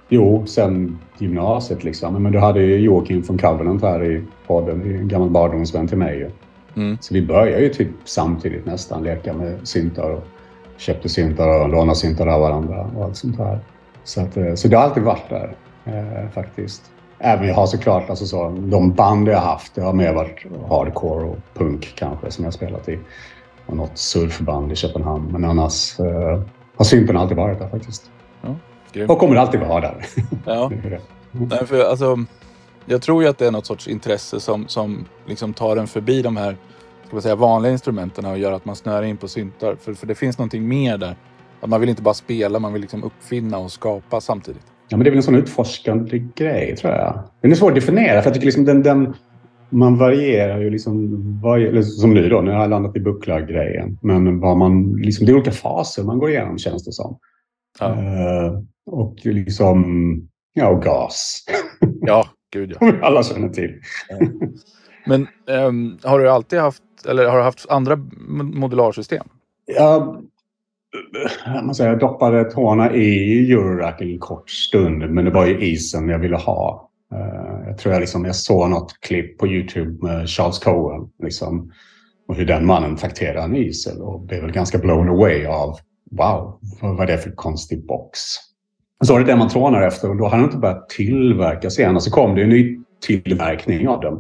jo, 0.10 0.46
sen 0.46 1.00
gymnasiet 1.18 1.84
liksom. 1.84 2.24
Men 2.24 2.32
du 2.32 2.40
hade 2.40 2.62
ju 2.62 2.78
Joakim 2.78 3.24
från 3.24 3.38
Covenant 3.38 3.82
här 3.82 4.04
i 4.04 4.24
podden. 4.48 4.82
En 4.82 5.08
gammal 5.08 5.30
barndomsvän 5.30 5.88
till 5.88 5.98
mig. 5.98 6.32
Mm. 6.76 6.98
Så 7.02 7.14
vi 7.14 7.22
började 7.22 7.64
ju 7.64 7.70
typ 7.70 7.90
samtidigt 8.04 8.66
nästan 8.66 9.04
leka 9.04 9.34
med 9.34 9.68
syntar 9.68 10.10
och 10.10 10.24
köpte 10.78 11.10
syntar 11.10 11.62
och 11.62 11.70
lånade 11.70 11.96
syntar 11.96 12.28
av 12.28 12.42
varandra 12.42 12.90
och 12.96 13.04
allt 13.04 13.16
sånt 13.16 13.38
här. 13.38 13.60
Så, 14.04 14.22
att, 14.22 14.38
eh, 14.38 14.54
så 14.54 14.68
det 14.68 14.76
har 14.76 14.84
alltid 14.84 15.04
varit 15.04 15.30
där 15.30 15.56
eh, 15.86 16.30
faktiskt. 16.30 16.93
Även 17.26 17.48
jag 17.48 17.56
har 17.56 17.68
såklart 17.68 18.10
alltså 18.10 18.26
så, 18.26 18.50
de 18.50 18.92
band 18.92 19.28
jag 19.28 19.40
har 19.40 19.52
haft, 19.52 19.76
det 19.76 19.82
har 19.82 19.94
mer 19.94 20.14
varit 20.14 20.46
hardcore 20.70 21.26
och 21.26 21.38
punk 21.54 21.94
kanske 21.96 22.32
som 22.32 22.44
jag 22.44 22.48
har 22.48 22.54
spelat 22.54 22.90
i. 22.90 23.00
Och 23.66 23.78
något 23.78 23.98
surfband 23.98 24.72
i 24.72 24.76
Köpenhamn. 24.76 25.32
Men 25.32 25.46
annars 25.46 26.00
eh, 26.00 26.42
har 26.76 26.86
synten 26.86 27.18
alltid 27.18 27.38
varit 27.38 27.60
där 27.60 27.68
faktiskt. 27.68 28.12
Grymt. 28.94 29.12
Och 29.12 29.20
kommer 29.20 29.36
alltid 29.36 29.60
vara 29.60 29.82
där. 29.82 30.06
Ja. 30.46 30.72
Det. 31.36 31.46
Nej, 31.50 31.66
för 31.66 31.90
alltså, 31.90 32.18
jag 32.86 33.02
tror 33.02 33.24
ju 33.24 33.30
att 33.30 33.38
det 33.38 33.48
är 33.48 33.52
något 33.52 33.66
sorts 33.66 33.88
intresse 33.88 34.40
som, 34.40 34.68
som 34.68 35.06
liksom 35.26 35.54
tar 35.54 35.78
en 35.78 35.88
förbi 35.88 36.22
de 36.22 36.38
här 36.38 36.58
ska 37.06 37.16
man 37.16 37.22
säga, 37.22 37.36
vanliga 37.36 37.72
instrumenten 37.72 38.26
och 38.26 38.38
gör 38.38 38.52
att 38.52 38.66
man 38.66 38.76
snör 38.76 39.04
in 39.04 39.18
på 39.18 39.28
syntar. 39.28 39.76
För, 39.76 39.94
för 39.94 40.08
det 40.08 40.16
finns 40.16 40.38
någonting 40.38 40.68
mer 40.68 40.98
där. 40.98 41.16
Att 41.62 41.70
man 41.70 41.80
vill 41.80 41.90
inte 41.90 42.02
bara 42.02 42.14
spela, 42.14 42.60
man 42.60 42.74
vill 42.74 42.82
liksom 42.82 43.04
uppfinna 43.04 43.58
och 43.58 43.72
skapa 43.72 44.22
samtidigt. 44.22 44.73
Ja, 44.94 44.98
men 44.98 45.04
det 45.04 45.10
är 45.10 45.12
väl 45.12 45.18
en 45.18 45.24
sån 45.24 45.36
utforskande 45.36 46.20
grej, 46.36 46.76
tror 46.76 46.94
jag. 46.94 47.24
Den 47.42 47.52
är 47.52 47.56
svår 47.56 47.70
att 47.70 47.76
definiera, 47.76 48.22
för 48.22 48.28
jag 48.30 48.34
tycker 48.34 48.46
liksom 48.46 48.66
den, 48.66 48.84
den 48.84 49.14
man 49.70 49.98
varierar 49.98 50.60
ju 50.60 50.70
liksom, 50.70 51.10
varje, 51.42 51.84
som 51.84 52.14
nu 52.14 52.30
då, 52.30 52.42
nu 52.42 52.52
har 52.52 52.62
jag 52.62 52.70
landat 52.70 52.96
i 52.96 53.00
bucklargrejen. 53.00 53.98
Men 54.02 54.40
vad 54.40 54.58
man, 54.58 54.96
liksom, 54.96 55.26
det 55.26 55.32
är 55.32 55.36
olika 55.36 55.52
faser 55.52 56.04
man 56.04 56.20
går 56.20 56.30
igenom, 56.30 56.58
känns 56.58 56.86
det 56.86 56.92
som. 56.92 57.20
Ja, 57.80 57.86
Eh, 57.94 58.60
och 58.86 59.16
liksom, 59.24 59.84
ja, 60.54 60.70
och 60.70 60.84
gas. 60.84 61.46
ja 62.02 62.26
gud 62.54 62.74
ja. 62.80 62.94
Alla 63.02 63.24
känner 63.24 63.50
till. 63.50 63.74
Men 65.06 65.28
ehm, 65.50 65.98
har 66.04 66.20
du 66.20 66.30
alltid 66.30 66.60
haft, 66.60 66.84
eller 67.10 67.26
har 67.26 67.38
du 67.38 67.44
haft 67.44 67.70
andra 67.70 67.96
mo- 67.96 68.56
modularsystem? 68.56 69.26
Jag, 69.66 70.24
Eh, 71.46 71.64
man 71.64 71.76
säger, 71.76 71.90
jag 71.90 72.00
doppade 72.00 72.44
tårna 72.44 72.96
i 72.96 73.52
Eurorack 73.52 74.02
en 74.02 74.20
kort 74.20 74.50
stund, 74.50 75.10
men 75.10 75.26
det 75.26 75.32
var 75.32 75.46
ju 75.46 75.60
isen 75.60 76.10
jag 76.10 76.20
ville 76.20 76.38
ha. 76.38 76.90
Eh, 77.14 77.68
jag 77.68 77.78
tror 77.78 77.94
jag, 77.94 78.00
liksom, 78.00 78.26
jag 78.26 78.36
såg 78.36 78.70
något 78.70 79.00
klipp 79.00 79.38
på 79.38 79.48
Youtube 79.48 80.08
med 80.08 80.30
Charles 80.30 80.60
Cohen 80.60 81.10
liksom, 81.24 81.72
och 82.28 82.36
hur 82.36 82.46
den 82.46 82.66
mannen 82.66 82.96
trakterar 82.96 83.44
en 83.44 83.56
isel 83.56 84.02
och 84.02 84.22
blev 84.22 84.42
väl 84.42 84.52
ganska 84.52 84.78
blown 84.78 85.10
away 85.10 85.46
av 85.46 85.78
wow, 86.12 86.60
vad 86.82 86.98
var 86.98 87.06
det 87.06 87.18
för 87.18 87.32
konstig 87.32 87.86
box? 87.86 88.20
Så 89.04 89.14
var 89.14 89.20
det 89.20 89.26
det 89.26 89.36
man 89.36 89.50
trånar 89.50 89.82
efter 89.82 90.10
och 90.10 90.18
då 90.18 90.26
hade 90.26 90.38
den 90.38 90.46
inte 90.46 90.58
börjat 90.58 90.90
tillverkas 90.90 91.80
igen. 91.80 91.96
Och 91.96 92.04
så 92.04 92.12
kom 92.12 92.36
det 92.36 92.44
en 92.44 92.50
ny 92.50 92.80
tillverkning 93.06 93.88
av 93.88 94.02
den. 94.02 94.14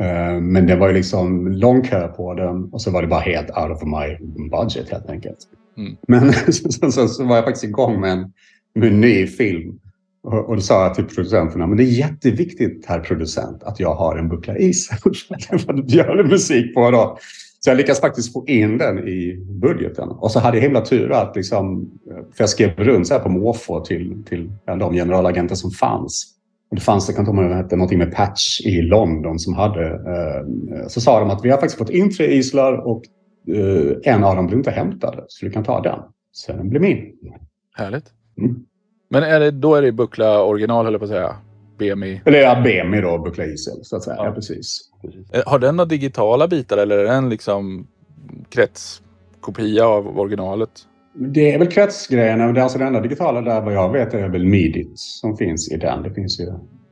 Eh, 0.00 0.40
men 0.40 0.66
det 0.66 0.76
var 0.76 0.88
ju 0.88 0.94
liksom 0.94 1.52
lång 1.52 1.82
kö 1.82 2.08
på 2.08 2.34
den 2.34 2.64
och 2.64 2.82
så 2.82 2.90
var 2.90 3.02
det 3.02 3.08
bara 3.08 3.20
helt 3.20 3.50
out 3.50 3.70
of 3.70 3.82
my 3.82 4.16
budget 4.50 4.90
helt 4.90 5.10
enkelt. 5.10 5.38
Mm. 5.76 5.96
Men 6.08 6.32
så, 6.32 6.90
så, 6.92 7.08
så 7.08 7.24
var 7.24 7.36
jag 7.36 7.44
faktiskt 7.44 7.64
igång 7.64 8.00
med 8.00 8.12
en, 8.12 8.32
med 8.74 8.88
en 8.88 9.00
ny 9.00 9.26
film. 9.26 9.78
Och, 10.22 10.48
och 10.48 10.54
då 10.54 10.60
sa 10.60 10.82
jag 10.82 10.94
till 10.94 11.04
producenterna, 11.04 11.66
men 11.66 11.76
det 11.76 11.84
är 11.84 11.98
jätteviktigt 11.98 12.86
herr 12.86 13.00
producent 13.00 13.62
att 13.62 13.80
jag 13.80 13.94
har 13.94 14.16
en 14.16 14.28
buckla 14.28 14.58
is. 14.58 14.90
Gör 15.86 16.24
musik 16.24 16.74
på 16.74 16.90
då? 16.90 17.18
Så 17.60 17.70
jag 17.70 17.76
lyckades 17.76 18.00
faktiskt 18.00 18.32
få 18.32 18.44
in 18.46 18.78
den 18.78 19.08
i 19.08 19.44
budgeten. 19.48 20.08
Och 20.08 20.30
så 20.30 20.40
hade 20.40 20.56
jag 20.56 20.62
himla 20.62 20.80
tur 20.80 21.12
att 21.12 21.36
liksom, 21.36 21.90
för 22.06 22.42
jag 22.42 22.48
skrev 22.48 22.70
runt 22.76 23.06
så 23.06 23.14
här 23.14 23.20
på 23.20 23.28
måfå 23.28 23.80
till, 23.80 24.24
till 24.28 24.52
de 24.66 24.92
generalagenter 24.92 25.54
som 25.54 25.70
fanns. 25.70 26.34
Och 26.70 26.76
det 26.76 26.82
fanns, 26.82 27.08
jag 27.08 27.16
kan 27.16 27.28
inte 27.28 27.42
ihåg 27.42 27.52
hette 27.52 27.76
någonting 27.76 27.98
med 27.98 28.14
Patch 28.14 28.60
i 28.60 28.82
London 28.82 29.38
som 29.38 29.54
hade, 29.54 29.86
eh, 29.86 30.78
eh, 30.78 30.86
så 30.88 31.00
sa 31.00 31.20
de 31.20 31.30
att 31.30 31.44
vi 31.44 31.50
har 31.50 31.58
faktiskt 31.58 31.78
fått 31.78 31.90
in 31.90 32.16
tre 32.16 32.26
islar 32.26 32.72
och 32.72 33.02
en 34.02 34.24
av 34.24 34.36
dem 34.36 34.46
blir 34.46 34.56
inte 34.56 34.70
hämtad. 34.70 35.24
Så 35.28 35.46
du 35.46 35.52
kan 35.52 35.64
ta 35.64 35.80
den. 35.80 35.98
Så 36.32 36.52
den 36.52 36.68
blir 36.68 36.80
min. 36.80 37.12
Härligt. 37.76 38.04
Mm. 38.38 38.56
Men 39.10 39.22
är 39.22 39.40
det, 39.40 39.50
då 39.50 39.74
är 39.74 39.82
det 39.82 39.92
buckla 39.92 40.42
original, 40.44 40.84
höll 40.84 40.94
jag 40.94 41.00
på 41.00 41.04
att 41.04 41.10
säga. 41.10 41.36
BMI. 41.78 42.20
Eller 42.24 42.38
ja, 42.38 42.62
BMI 42.64 43.00
då, 43.00 43.18
buckla 43.18 43.44
isel, 43.44 43.74
så 43.82 43.96
att 43.96 44.02
säga. 44.02 44.16
Ja. 44.18 44.24
Ja, 44.26 44.32
precis. 44.32 44.80
Eh, 45.32 45.42
Har 45.46 45.58
den 45.58 45.76
några 45.76 45.88
digitala 45.88 46.48
bitar 46.48 46.78
eller 46.78 46.98
är 46.98 47.04
den 47.04 47.28
liksom 47.28 47.86
kretskopia 48.48 49.86
av 49.86 50.18
originalet? 50.20 50.70
Det 51.14 51.52
är 51.52 51.58
väl 51.58 51.68
kretsgrejen. 51.68 52.38
Det 52.38 52.60
är 52.60 52.62
alltså 52.62 52.78
det 52.78 52.84
enda 52.84 53.00
digitala 53.00 53.40
där 53.40 53.60
vad 53.60 53.74
jag 53.74 53.92
vet 53.92 54.14
är 54.14 54.28
väl 54.28 54.44
midit 54.44 54.92
som 54.94 55.36
finns 55.36 55.72
i 55.72 55.76
den. 55.76 56.02
Det 56.02 56.10
finns 56.14 56.40
ju 56.40 56.44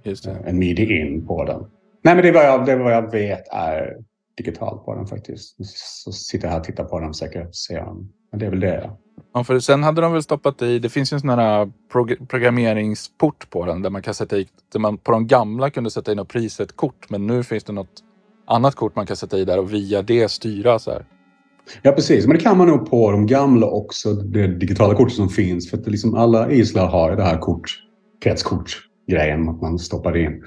det. 0.03 0.37
en 0.47 0.59
midi 0.59 1.01
in 1.01 1.27
på 1.27 1.45
den. 1.45 1.61
Nej, 2.05 2.15
men 2.15 2.23
det 2.23 2.29
är 2.29 2.33
vad 2.33 2.45
jag, 2.45 2.67
det 2.67 2.73
är 2.73 2.77
vad 2.79 2.93
jag 2.93 3.11
vet 3.13 3.49
är 3.53 3.97
digitalt 4.37 4.85
på 4.85 4.95
den 4.95 5.07
faktiskt. 5.07 5.57
Så 6.05 6.13
sitter 6.13 6.47
jag 6.47 6.53
här 6.53 6.61
och 6.61 6.65
tittar 6.65 6.85
på 6.85 6.99
den 6.99 7.09
och 7.09 7.15
försöker 7.15 7.49
se 7.53 7.75
den. 7.75 8.09
Men 8.31 8.41
det 8.41 8.47
är 8.47 8.51
väl 8.51 8.61
det. 8.61 8.91
Ja. 9.35 9.45
För 9.45 9.59
sen 9.59 9.83
hade 9.83 10.01
de 10.01 10.13
väl 10.13 10.23
stoppat 10.23 10.63
i, 10.63 10.79
det 10.79 10.89
finns 10.89 11.13
ju 11.13 11.15
en 11.15 11.21
sån 11.21 11.31
här 11.31 11.73
prog- 11.93 12.29
programmeringsport 12.29 13.51
på 13.51 13.67
den 13.67 13.83
där 13.83 13.91
man 13.91 14.03
kan 14.03 14.15
sätta 14.15 14.39
i, 14.39 14.47
där 14.73 14.81
man 14.81 14.99
på 14.99 15.13
de 15.13 15.27
gamla 15.27 15.71
kunde 15.71 15.91
sätta 15.91 16.11
in 16.11 16.17
något 16.17 16.29
preset-kort 16.29 17.11
men 17.11 17.27
nu 17.27 17.43
finns 17.43 17.65
det 17.65 17.73
något 17.73 18.03
annat 18.47 18.75
kort 18.75 18.97
man 18.97 19.07
kan 19.07 19.17
sätta 19.17 19.39
i 19.39 19.45
där 19.45 19.59
och 19.59 19.73
via 19.73 20.03
det 20.03 20.31
styra 20.31 20.79
så 20.79 20.91
här. 20.91 21.07
Ja, 21.83 21.93
precis. 21.93 22.27
Men 22.27 22.37
det 22.37 22.43
kan 22.43 22.59
man 22.59 22.69
nog 22.69 22.91
på 22.91 23.11
de 23.11 23.27
gamla 23.27 23.67
också, 23.67 24.13
det 24.13 24.47
digitala 24.47 24.95
kortet 24.95 25.15
som 25.15 25.29
finns. 25.29 25.71
För 25.71 25.79
att 25.79 25.87
liksom 25.87 26.15
alla 26.15 26.51
islar 26.51 26.87
har 26.87 27.17
det 27.17 27.23
här 27.23 27.39
kort, 27.39 27.65
kretskort-grejen, 28.25 29.49
att 29.49 29.61
man 29.61 29.79
stoppar 29.79 30.17
in. 30.17 30.43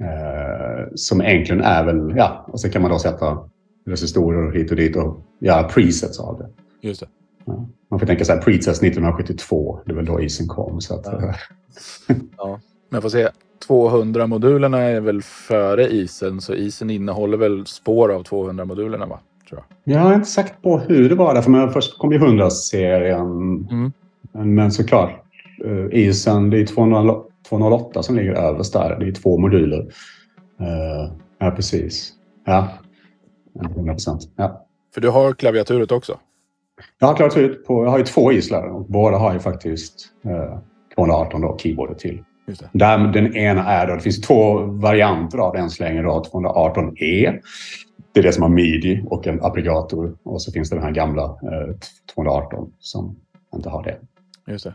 Eh, 0.00 0.86
som 0.94 1.22
egentligen 1.22 1.62
är 1.62 1.84
väl, 1.84 2.14
ja, 2.16 2.46
och 2.52 2.60
så 2.60 2.70
kan 2.70 2.82
man 2.82 2.90
då 2.90 2.98
sätta 2.98 3.38
resistorer 3.86 4.52
hit 4.52 4.70
och 4.70 4.76
dit 4.76 4.96
och 4.96 5.20
göra 5.40 5.62
presets 5.62 6.20
av 6.20 6.38
det. 6.38 6.48
Just 6.88 7.00
det. 7.00 7.06
Ja. 7.44 7.66
Man 7.90 8.00
får 8.00 8.06
tänka 8.06 8.24
så 8.24 8.32
här, 8.32 8.40
presets 8.40 8.82
1972, 8.82 9.80
det 9.86 9.94
var 9.94 10.02
då 10.02 10.20
isen 10.20 10.46
kom. 10.48 10.80
Så 10.80 10.94
att, 10.94 11.06
Ja. 11.06 11.12
eh, 11.12 11.34
Men 12.90 12.96
jag 12.96 13.02
får 13.02 13.08
se, 13.10 13.28
200-modulerna 13.68 14.78
är 14.78 15.00
väl 15.00 15.22
före 15.22 15.88
isen 15.88 16.40
så 16.40 16.54
isen 16.54 16.90
innehåller 16.90 17.36
väl 17.38 17.66
spår 17.66 18.12
av 18.12 18.22
200-modulerna 18.22 19.06
va? 19.06 19.18
Tror 19.48 19.62
jag. 19.84 19.94
Jag 19.96 20.00
har 20.02 20.14
inte 20.14 20.28
sagt 20.28 20.62
på 20.62 20.78
hur 20.78 21.08
det 21.08 21.14
var 21.14 21.34
där, 21.34 21.42
för 21.42 21.50
men 21.50 21.70
först 21.70 21.98
kom 21.98 22.12
ju 22.12 22.18
100-serien. 22.18 23.68
Mm. 23.70 23.92
Men 24.56 24.72
såklart, 24.72 25.10
eh, 25.64 25.86
isen, 26.00 26.50
det 26.50 26.60
är 26.60 26.66
200 26.66 27.14
208 27.48 28.02
som 28.02 28.16
ligger 28.16 28.32
överst 28.32 28.72
där. 28.72 28.96
Det 29.00 29.08
är 29.08 29.12
två 29.12 29.38
moduler. 29.38 29.86
Eh, 30.60 31.12
ja, 31.38 31.50
precis. 31.50 32.12
Ja, 32.46 32.68
100 33.76 33.92
procent. 33.92 34.22
Ja. 34.36 34.66
För 34.94 35.00
du 35.00 35.08
har 35.08 35.32
klaviaturet 35.32 35.92
också? 35.92 36.18
Jag 36.98 37.08
har 37.08 37.16
klarat 37.16 37.36
ut 37.36 37.66
på, 37.66 37.84
jag 37.84 37.90
har 37.90 37.98
ju 37.98 38.04
två 38.04 38.32
islar 38.32 38.66
och 38.66 38.84
båda 38.84 39.16
har 39.16 39.32
ju 39.32 39.38
faktiskt 39.38 40.08
eh, 40.24 40.58
218 40.94 41.40
då, 41.40 41.56
keyboardet 41.58 41.98
till. 41.98 42.24
Där 42.72 42.98
den 42.98 43.36
ena 43.36 43.64
är 43.64 43.86
då, 43.86 43.94
det 43.94 44.00
finns 44.00 44.20
två 44.20 44.58
varianter 44.58 45.38
av 45.38 45.52
den 45.52 45.70
så 45.70 45.82
länge 45.82 46.02
då, 46.02 46.22
218E. 46.32 47.40
Det 48.12 48.20
är 48.20 48.24
det 48.24 48.32
som 48.32 48.42
har 48.42 48.50
midi 48.50 49.04
och 49.06 49.26
en 49.26 49.42
aggregator. 49.42 50.16
Och 50.22 50.42
så 50.42 50.52
finns 50.52 50.70
det 50.70 50.76
den 50.76 50.84
här 50.84 50.92
gamla 50.92 51.24
eh, 51.24 51.76
218 52.14 52.72
som 52.78 53.16
inte 53.54 53.68
har 53.68 53.82
det. 53.82 53.96
Just 54.48 54.64
det. 54.64 54.74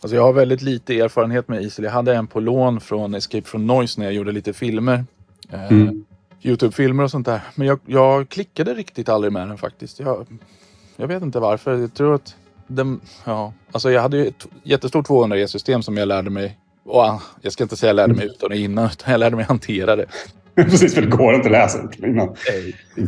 Alltså 0.00 0.16
jag 0.16 0.22
har 0.22 0.32
väldigt 0.32 0.62
lite 0.62 1.00
erfarenhet 1.00 1.48
med 1.48 1.62
Isel. 1.62 1.84
Jag 1.84 1.92
hade 1.92 2.14
en 2.14 2.26
på 2.26 2.40
lån 2.40 2.80
från 2.80 3.14
Escape 3.14 3.48
from 3.48 3.66
Noise 3.66 4.00
när 4.00 4.06
jag 4.06 4.14
gjorde 4.14 4.32
lite 4.32 4.52
filmer. 4.52 5.04
Eh, 5.50 5.72
Mm. 5.72 6.04
Youtube-filmer 6.42 7.04
och 7.04 7.10
sånt 7.10 7.26
där. 7.26 7.40
Men 7.54 7.66
jag, 7.66 7.78
jag 7.86 8.28
klickade 8.28 8.74
riktigt 8.74 9.08
aldrig 9.08 9.32
med 9.32 9.48
den 9.48 9.58
faktiskt. 9.58 10.00
Jag, 10.00 10.26
jag 10.96 11.06
vet 11.06 11.22
inte 11.22 11.38
varför. 11.40 11.78
Jag 11.78 11.94
tror 11.94 12.14
att 12.14 12.36
den, 12.66 13.00
ja, 13.24 13.52
alltså 13.72 13.90
jag 13.90 14.02
hade 14.02 14.16
ju 14.16 14.26
ett 14.26 14.46
jättestort 14.62 15.08
200E-system 15.08 15.82
som 15.82 15.96
jag 15.96 16.08
lärde 16.08 16.30
mig. 16.30 16.58
Och, 16.84 17.00
ah, 17.00 17.22
jag 17.40 17.52
ska 17.52 17.62
inte 17.64 17.76
säga 17.76 17.88
jag 17.88 17.96
lärde 17.96 18.14
mig 18.14 18.26
utan 18.26 18.50
och 18.50 18.56
innan, 18.56 18.84
utan 18.86 19.12
jag 19.12 19.18
lärde 19.18 19.36
mig 19.36 19.44
hantera 19.44 19.96
det. 19.96 20.06
Precis, 20.54 20.94
för 20.94 21.02
det 21.02 21.08
går 21.08 21.34
inte 21.34 21.46
att 21.46 21.52
läsa 21.52 21.78
innan 21.98 22.36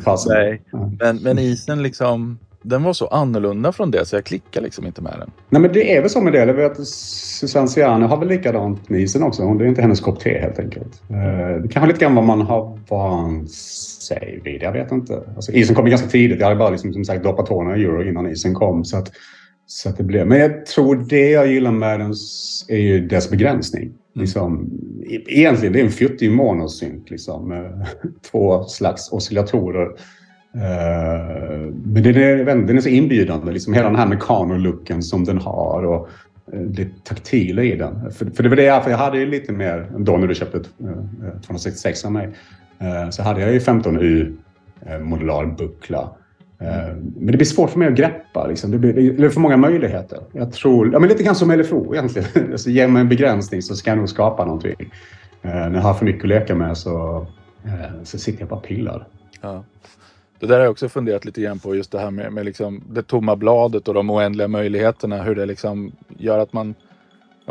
passen. 0.04 0.32
Nej. 0.32 0.62
Ja. 0.70 0.90
Men, 1.00 1.16
men 1.16 1.38
isen 1.38 1.82
liksom, 1.82 2.38
den 2.68 2.82
var 2.82 2.92
så 2.92 3.06
annorlunda 3.06 3.72
från 3.72 3.90
det 3.90 4.06
så 4.06 4.16
jag 4.16 4.24
klickade 4.24 4.64
liksom 4.64 4.86
inte 4.86 5.02
med 5.02 5.14
den. 5.18 5.30
Nej, 5.50 5.62
men 5.62 5.72
det 5.72 5.96
är 5.96 6.00
väl 6.00 6.10
så 6.10 6.20
med 6.20 6.32
det. 6.32 6.38
Jag 6.38 6.54
vet 6.54 6.80
att 6.80 6.86
Susanne 6.86 7.68
Ciano 7.68 8.06
har 8.06 8.16
väl 8.16 8.28
likadant 8.28 8.88
med 8.88 9.00
isen 9.00 9.22
också. 9.22 9.54
Det 9.54 9.64
är 9.64 9.68
inte 9.68 9.82
hennes 9.82 10.00
kopp 10.00 10.20
te 10.20 10.38
helt 10.38 10.58
enkelt. 10.58 11.02
Eh, 11.10 11.62
Det 11.62 11.68
kanske 11.68 11.86
lite 11.86 12.00
grann 12.00 12.14
vad 12.14 12.24
man 12.24 12.40
har 12.40 12.78
vant 12.88 13.50
sig 13.50 14.40
vid. 14.44 14.62
Jag 14.62 14.72
vet 14.72 14.92
inte. 14.92 15.22
Alltså, 15.36 15.52
isen 15.52 15.76
kom 15.76 15.90
ganska 15.90 16.08
tidigt. 16.08 16.38
Jag 16.40 16.46
hade 16.46 16.58
bara 16.58 16.70
liksom, 16.70 16.92
som 16.92 17.04
sagt 17.04 17.24
doppat 17.24 17.46
tårna 17.46 17.76
i 17.76 17.84
euro 17.84 18.08
innan 18.08 18.30
isen 18.30 18.54
kom. 18.54 18.84
Så 18.84 18.96
att 18.96 19.12
Så 19.66 19.88
att 19.88 19.96
det 19.96 20.04
blir. 20.04 20.24
Men 20.24 20.38
jag 20.38 20.66
tror 20.66 20.96
det 21.08 21.30
jag 21.30 21.46
gillar 21.46 21.70
med 21.72 22.00
den 22.00 22.14
är 22.68 22.76
ju 22.78 23.06
dess 23.08 23.30
begränsning. 23.30 23.82
Mm. 23.82 23.96
Liksom, 24.14 24.70
egentligen 25.28 25.72
det 25.72 25.80
är 25.80 25.84
en 25.84 25.90
fjuttig 25.90 26.30
monosynt 26.30 27.10
liksom, 27.10 27.48
med 27.48 27.86
två 28.30 28.64
slags 28.64 29.12
oscillatorer. 29.12 29.88
Eh, 30.56 31.72
men 31.84 32.02
den 32.02 32.16
är, 32.16 32.44
den 32.44 32.76
är 32.76 32.80
så 32.80 32.88
inbjudande, 32.88 33.52
liksom 33.52 33.74
hela 33.74 33.86
den 33.88 33.96
här 33.96 34.06
mekano-looken 34.06 35.02
som 35.02 35.24
den 35.24 35.38
har 35.38 35.84
och 35.84 36.08
eh, 36.52 36.60
det 36.60 37.04
taktila 37.04 37.62
i 37.62 37.76
den. 37.76 38.12
För, 38.12 38.26
för 38.26 38.42
det 38.42 38.48
var 38.48 38.56
det 38.56 38.80
för 38.84 38.90
jag 38.90 38.98
hade 38.98 39.18
ju 39.18 39.26
lite 39.26 39.52
mer, 39.52 39.90
då 39.98 40.16
när 40.16 40.26
du 40.26 40.34
köpte 40.34 40.58
eh, 40.58 41.40
266 41.46 42.04
av 42.04 42.12
mig, 42.12 42.28
så 43.10 43.22
hade 43.22 43.40
jag 43.40 43.52
ju 43.52 43.58
15U 43.58 44.36
modular 45.00 45.46
buckla. 45.46 46.10
Mm. 46.58 47.12
Men 47.16 47.26
det 47.26 47.36
blir 47.36 47.44
svårt 47.44 47.70
för 47.70 47.78
mig 47.78 47.88
att 47.88 47.94
greppa. 47.94 48.46
Liksom. 48.46 48.70
Det, 48.70 48.78
blir, 48.78 48.92
det 48.92 49.24
är 49.24 49.28
för 49.28 49.40
många 49.40 49.56
möjligheter. 49.56 50.18
Jag 50.32 50.52
tror, 50.52 50.92
ja, 50.92 50.98
men 50.98 51.08
lite 51.08 51.22
grann 51.22 51.34
som 51.34 51.50
LFO 51.50 51.94
egentligen. 51.94 52.28
Alltså, 52.52 52.70
ge 52.70 52.88
mig 52.88 53.00
en 53.00 53.08
begränsning 53.08 53.62
så 53.62 53.74
ska 53.74 53.90
jag 53.90 53.98
nog 53.98 54.08
skapa 54.08 54.44
någonting. 54.44 54.92
När 55.42 55.74
jag 55.74 55.82
har 55.82 55.94
för 55.94 56.04
mycket 56.04 56.22
att 56.22 56.28
leka 56.28 56.54
med 56.54 56.76
så, 56.76 57.26
så 58.04 58.18
sitter 58.18 58.40
jag 58.40 58.48
bara 58.48 58.56
och 58.56 58.66
pillar. 58.66 59.06
Ja. 59.40 59.64
Det 60.38 60.46
där 60.46 60.54
har 60.54 60.62
jag 60.62 60.70
också 60.70 60.88
funderat 60.88 61.24
lite 61.24 61.40
grann 61.40 61.58
på. 61.58 61.74
Just 61.74 61.92
det 61.92 61.98
här 61.98 62.10
med, 62.10 62.32
med 62.32 62.44
liksom 62.44 62.82
det 62.90 63.02
tomma 63.02 63.36
bladet 63.36 63.88
och 63.88 63.94
de 63.94 64.10
oändliga 64.10 64.48
möjligheterna. 64.48 65.22
Hur 65.22 65.34
det 65.34 65.46
liksom 65.46 65.92
gör 66.18 66.38
att 66.38 66.52
man, 66.52 66.74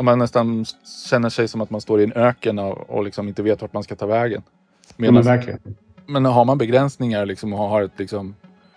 man 0.00 0.18
nästan 0.18 0.64
känner 1.10 1.28
sig 1.28 1.48
som 1.48 1.60
att 1.60 1.70
man 1.70 1.80
står 1.80 2.00
i 2.00 2.04
en 2.04 2.12
öken 2.12 2.58
och, 2.58 2.90
och 2.90 3.04
liksom 3.04 3.28
inte 3.28 3.42
vet 3.42 3.62
vart 3.62 3.72
man 3.72 3.82
ska 3.82 3.96
ta 3.96 4.06
vägen. 4.06 4.42
Medan, 4.96 5.14
men, 5.14 5.24
verkligen. 5.24 5.60
men 6.06 6.24
har 6.24 6.44
man 6.44 6.58
begränsningar 6.58 7.26
liksom, 7.26 7.52
och 7.52 7.58
har 7.58 7.82
ett 7.82 7.98
liksom, 7.98 8.34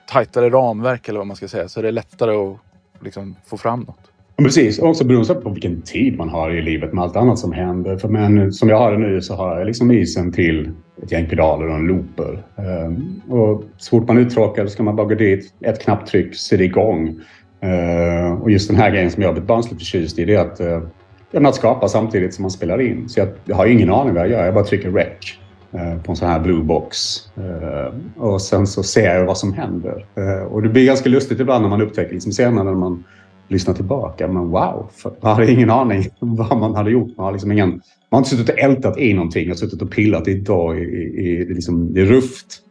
tajtare 0.07 0.49
ramverk 0.49 1.09
eller 1.09 1.19
vad 1.19 1.27
man 1.27 1.37
ska 1.37 1.47
säga 1.47 1.69
så 1.69 1.79
är 1.79 1.83
det 1.83 1.91
lättare 1.91 2.35
att 2.35 2.57
liksom 2.99 3.35
få 3.45 3.57
fram 3.57 3.79
något. 3.79 4.11
Precis, 4.43 4.79
också 4.79 5.03
beroende 5.03 5.35
på 5.35 5.49
vilken 5.49 5.81
tid 5.81 6.17
man 6.17 6.29
har 6.29 6.51
i 6.51 6.61
livet 6.61 6.93
med 6.93 7.03
allt 7.03 7.15
annat 7.15 7.39
som 7.39 7.51
händer. 7.51 7.97
För 7.97 8.07
men, 8.07 8.53
som 8.53 8.69
jag 8.69 8.77
har 8.77 8.91
det 8.91 8.97
nu 8.97 9.21
så 9.21 9.35
har 9.35 9.57
jag 9.57 9.67
liksom 9.67 9.91
isen 9.91 10.31
till 10.31 10.71
ett 11.03 11.11
gäng 11.11 11.29
pedaler 11.29 11.67
och 11.67 11.75
en 11.75 11.87
looper. 11.87 12.43
Ehm, 12.57 13.21
och 13.29 13.63
så 13.77 13.89
fort 13.89 14.07
man 14.07 14.17
är 14.17 14.21
uttråkad 14.21 14.69
ska 14.69 14.83
man 14.83 14.95
bara 14.95 15.07
gå 15.07 15.15
dit, 15.15 15.53
ett 15.61 15.81
knapptryck, 15.81 16.35
så 16.35 16.55
är 16.55 16.59
det 16.59 16.63
igång. 16.63 17.19
Ehm, 17.61 18.41
och 18.41 18.51
just 18.51 18.69
den 18.69 18.77
här 18.77 18.91
grejen 18.91 19.11
som 19.11 19.21
jag 19.21 19.29
har 19.29 19.33
blivit 19.33 19.47
barnsligt 19.47 19.81
förtjust 19.81 20.19
i 20.19 20.25
det 20.25 20.35
är 20.35 20.39
att, 20.39 20.61
uh, 20.61 21.47
att 21.47 21.55
skapa 21.55 21.87
samtidigt 21.87 22.33
som 22.33 22.41
man 22.41 22.51
spelar 22.51 22.81
in. 22.81 23.09
Så 23.09 23.19
jag, 23.19 23.29
jag 23.45 23.55
har 23.55 23.65
ingen 23.65 23.89
aning 23.89 24.13
vad 24.13 24.23
jag 24.23 24.31
gör, 24.31 24.45
jag 24.45 24.53
bara 24.53 24.63
trycker 24.63 24.91
rec. 24.91 25.37
Eh, 25.71 26.01
på 26.01 26.11
en 26.11 26.15
sån 26.15 26.27
här 26.27 26.39
blue 26.39 26.63
box. 26.63 26.97
Eh, 27.37 28.23
och 28.23 28.41
sen 28.41 28.67
så 28.67 28.83
ser 28.83 29.15
jag 29.15 29.25
vad 29.25 29.37
som 29.37 29.53
händer. 29.53 30.05
Eh, 30.15 30.43
och 30.43 30.61
det 30.61 30.69
blir 30.69 30.85
ganska 30.85 31.09
lustigt 31.09 31.39
ibland 31.39 31.61
när 31.61 31.69
man 31.69 31.81
upptäcker 31.81 32.13
liksom 32.13 32.31
senare 32.31 32.63
när 32.63 32.73
man 32.73 33.03
lyssnar 33.49 33.73
tillbaka. 33.73 34.27
Men 34.27 34.49
wow, 34.49 34.91
man 35.21 35.35
hade 35.35 35.51
ingen 35.51 35.69
aning 35.69 36.09
vad 36.19 36.57
man 36.57 36.75
hade 36.75 36.91
gjort. 36.91 37.17
Man 37.17 37.25
har, 37.25 37.31
liksom 37.31 37.51
ingen, 37.51 37.69
man 37.69 37.79
har 38.09 38.17
inte 38.17 38.29
suttit 38.29 38.49
och 38.49 38.59
ältat 38.59 38.97
i 38.97 39.13
någonting. 39.13 39.49
Har 39.49 39.55
suttit 39.55 39.81
och 39.81 39.91
pillat 39.91 40.27
i, 40.27 40.39
dag 40.39 40.79
i, 40.79 40.83
i, 40.83 41.45
liksom, 41.53 41.97
i 41.97 42.05
ruft. 42.05 42.61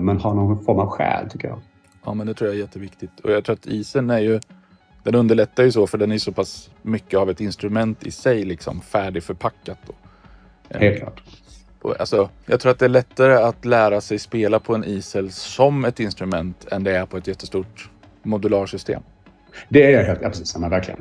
Men 0.00 0.18
har 0.18 0.34
någon 0.34 0.64
form 0.64 0.78
av 0.78 0.88
själ 0.88 1.30
tycker 1.30 1.48
jag. 1.48 1.58
Ja, 2.04 2.14
men 2.14 2.26
det 2.26 2.34
tror 2.34 2.50
jag 2.50 2.56
är 2.56 2.60
jätteviktigt. 2.60 3.20
Och 3.24 3.30
jag 3.30 3.44
tror 3.44 3.54
att 3.54 3.66
isen 3.66 4.10
är 4.10 4.18
ju 4.18 4.40
den 5.02 5.14
underlättar 5.14 5.64
ju 5.64 5.72
så 5.72 5.86
för 5.86 5.98
den 5.98 6.12
är 6.12 6.18
så 6.18 6.32
pass 6.32 6.70
mycket 6.82 7.18
av 7.18 7.30
ett 7.30 7.40
instrument 7.40 8.06
i 8.06 8.10
sig 8.10 8.44
liksom 8.44 8.80
färdigförpackat. 8.80 9.78
Då. 9.86 9.92
Helt 10.78 10.98
klart. 10.98 11.22
Alltså, 11.98 12.28
jag 12.46 12.60
tror 12.60 12.72
att 12.72 12.78
det 12.78 12.84
är 12.84 12.88
lättare 12.88 13.34
att 13.34 13.64
lära 13.64 14.00
sig 14.00 14.18
spela 14.18 14.58
på 14.58 14.74
en 14.74 14.84
isel 14.84 15.32
som 15.32 15.84
ett 15.84 16.00
instrument 16.00 16.66
än 16.72 16.84
det 16.84 16.96
är 16.96 17.06
på 17.06 17.16
ett 17.16 17.26
jättestort 17.26 17.90
modularsystem. 18.22 19.02
Det 19.68 19.82
är 19.82 19.90
jag 19.90 20.04
helt, 20.04 20.22
jag 20.54 20.64
är 20.64 20.68
verkligen 20.68 21.00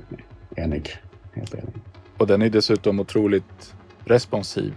enig. 0.55 0.89
Helt 1.33 1.53
enig. 1.53 1.73
Och 2.17 2.27
den 2.27 2.41
är 2.41 2.49
dessutom 2.49 2.99
otroligt 2.99 3.73
responsiv. 4.05 4.73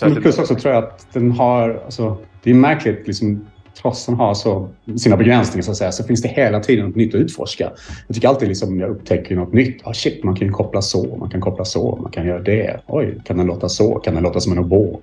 Men 0.00 0.22
plus 0.22 0.38
också 0.38 0.54
tror 0.54 0.74
jag 0.74 0.84
att 0.84 1.06
den 1.12 1.32
har, 1.32 1.82
alltså, 1.84 2.16
det 2.42 2.50
är 2.50 2.54
märkligt 2.54 3.06
liksom 3.06 3.46
trots 3.82 4.06
den 4.06 4.14
har 4.14 4.34
så, 4.34 4.68
sina 4.96 5.16
begränsningar 5.16 5.62
så 5.62 5.70
att 5.70 5.76
säga, 5.76 5.92
så 5.92 6.04
finns 6.04 6.22
det 6.22 6.28
hela 6.28 6.60
tiden 6.60 6.86
något 6.86 6.96
nytt 6.96 7.14
att 7.14 7.20
utforska. 7.20 7.72
Jag 8.06 8.14
tycker 8.14 8.28
alltid 8.28 8.48
liksom 8.48 8.80
jag 8.80 8.90
upptäcker 8.90 9.36
något 9.36 9.52
nytt. 9.52 9.80
Ah, 9.84 9.92
shit, 9.92 10.24
man 10.24 10.36
kan 10.36 10.46
ju 10.46 10.52
koppla 10.52 10.82
så, 10.82 11.16
man 11.16 11.30
kan 11.30 11.40
koppla 11.40 11.64
så, 11.64 11.98
man 12.02 12.10
kan 12.10 12.26
göra 12.26 12.40
det. 12.40 12.80
Oj, 12.86 13.20
kan 13.24 13.36
den 13.36 13.46
låta 13.46 13.68
så? 13.68 13.94
Kan 13.94 14.14
den 14.14 14.22
låta 14.22 14.40
som 14.40 14.52
en 14.52 14.58
oboe? 14.58 14.98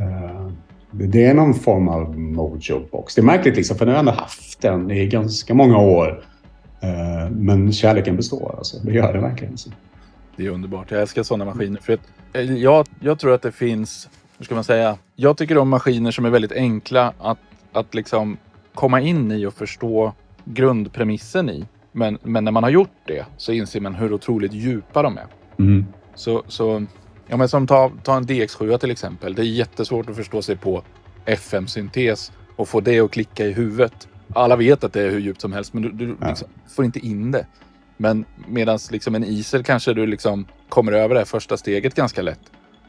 Uh, 0.00 0.50
det 0.90 1.24
är 1.24 1.34
någon 1.34 1.54
form 1.54 1.88
av 1.88 2.18
mojo-box. 2.18 3.14
Det 3.14 3.20
är 3.20 3.24
märkligt 3.24 3.56
liksom, 3.56 3.76
för 3.76 3.86
nu 3.86 3.92
har 3.92 3.96
jag 3.96 4.00
ändå 4.00 4.12
haft 4.12 4.62
den 4.62 4.90
i 4.90 5.06
ganska 5.06 5.54
många 5.54 5.78
år. 5.78 6.24
Uh, 6.84 7.30
men 7.30 7.72
kärleken 7.72 8.16
består 8.16 8.54
alltså. 8.58 8.78
Det 8.78 8.92
gör 8.92 9.12
det 9.12 9.20
verkligen. 9.20 9.52
Alltså. 9.52 9.70
Det 10.36 10.46
är 10.46 10.50
underbart. 10.50 10.90
Jag 10.90 11.00
älskar 11.00 11.22
sådana 11.22 11.44
maskiner. 11.44 11.80
För 11.80 11.98
jag, 12.56 12.86
jag 13.00 13.18
tror 13.18 13.34
att 13.34 13.42
det 13.42 13.52
finns, 13.52 14.08
hur 14.38 14.44
ska 14.44 14.54
man 14.54 14.64
säga? 14.64 14.98
Jag 15.14 15.36
tycker 15.36 15.58
om 15.58 15.68
maskiner 15.68 16.10
som 16.10 16.24
är 16.24 16.30
väldigt 16.30 16.52
enkla 16.52 17.12
att 17.18 17.38
att 17.76 17.94
liksom 17.94 18.36
komma 18.74 19.00
in 19.00 19.32
i 19.32 19.46
och 19.46 19.54
förstå 19.54 20.12
grundpremissen 20.44 21.50
i. 21.50 21.64
Men, 21.92 22.18
men 22.22 22.44
när 22.44 22.52
man 22.52 22.62
har 22.62 22.70
gjort 22.70 22.96
det 23.04 23.24
så 23.36 23.52
inser 23.52 23.80
man 23.80 23.94
hur 23.94 24.12
otroligt 24.12 24.52
djupa 24.52 25.02
de 25.02 25.18
är. 25.18 25.26
Mm. 25.58 25.86
Så, 26.14 26.42
så 26.48 26.86
ja, 27.26 27.36
men 27.36 27.48
som 27.48 27.66
ta, 27.66 27.92
ta 28.02 28.16
en 28.16 28.24
DX7 28.24 28.78
till 28.78 28.90
exempel. 28.90 29.34
Det 29.34 29.42
är 29.42 29.44
jättesvårt 29.44 30.10
att 30.10 30.16
förstå 30.16 30.42
sig 30.42 30.56
på 30.56 30.82
FM-syntes 31.24 32.32
och 32.56 32.68
få 32.68 32.80
det 32.80 33.00
att 33.00 33.10
klicka 33.10 33.46
i 33.46 33.52
huvudet. 33.52 34.08
Alla 34.34 34.56
vet 34.56 34.84
att 34.84 34.92
det 34.92 35.02
är 35.02 35.10
hur 35.10 35.18
djupt 35.18 35.40
som 35.40 35.52
helst 35.52 35.74
men 35.74 35.82
du, 35.82 35.92
du 35.92 36.16
ja. 36.20 36.28
liksom 36.28 36.48
får 36.76 36.84
inte 36.84 36.98
in 36.98 37.30
det. 37.30 37.46
Men 37.96 38.24
medan 38.48 38.78
liksom 38.90 39.14
en 39.14 39.24
isel 39.24 39.64
kanske 39.64 39.94
du 39.94 40.06
liksom 40.06 40.46
kommer 40.68 40.92
över 40.92 41.14
det 41.14 41.20
här 41.20 41.24
första 41.24 41.56
steget 41.56 41.94
ganska 41.94 42.22
lätt. 42.22 42.40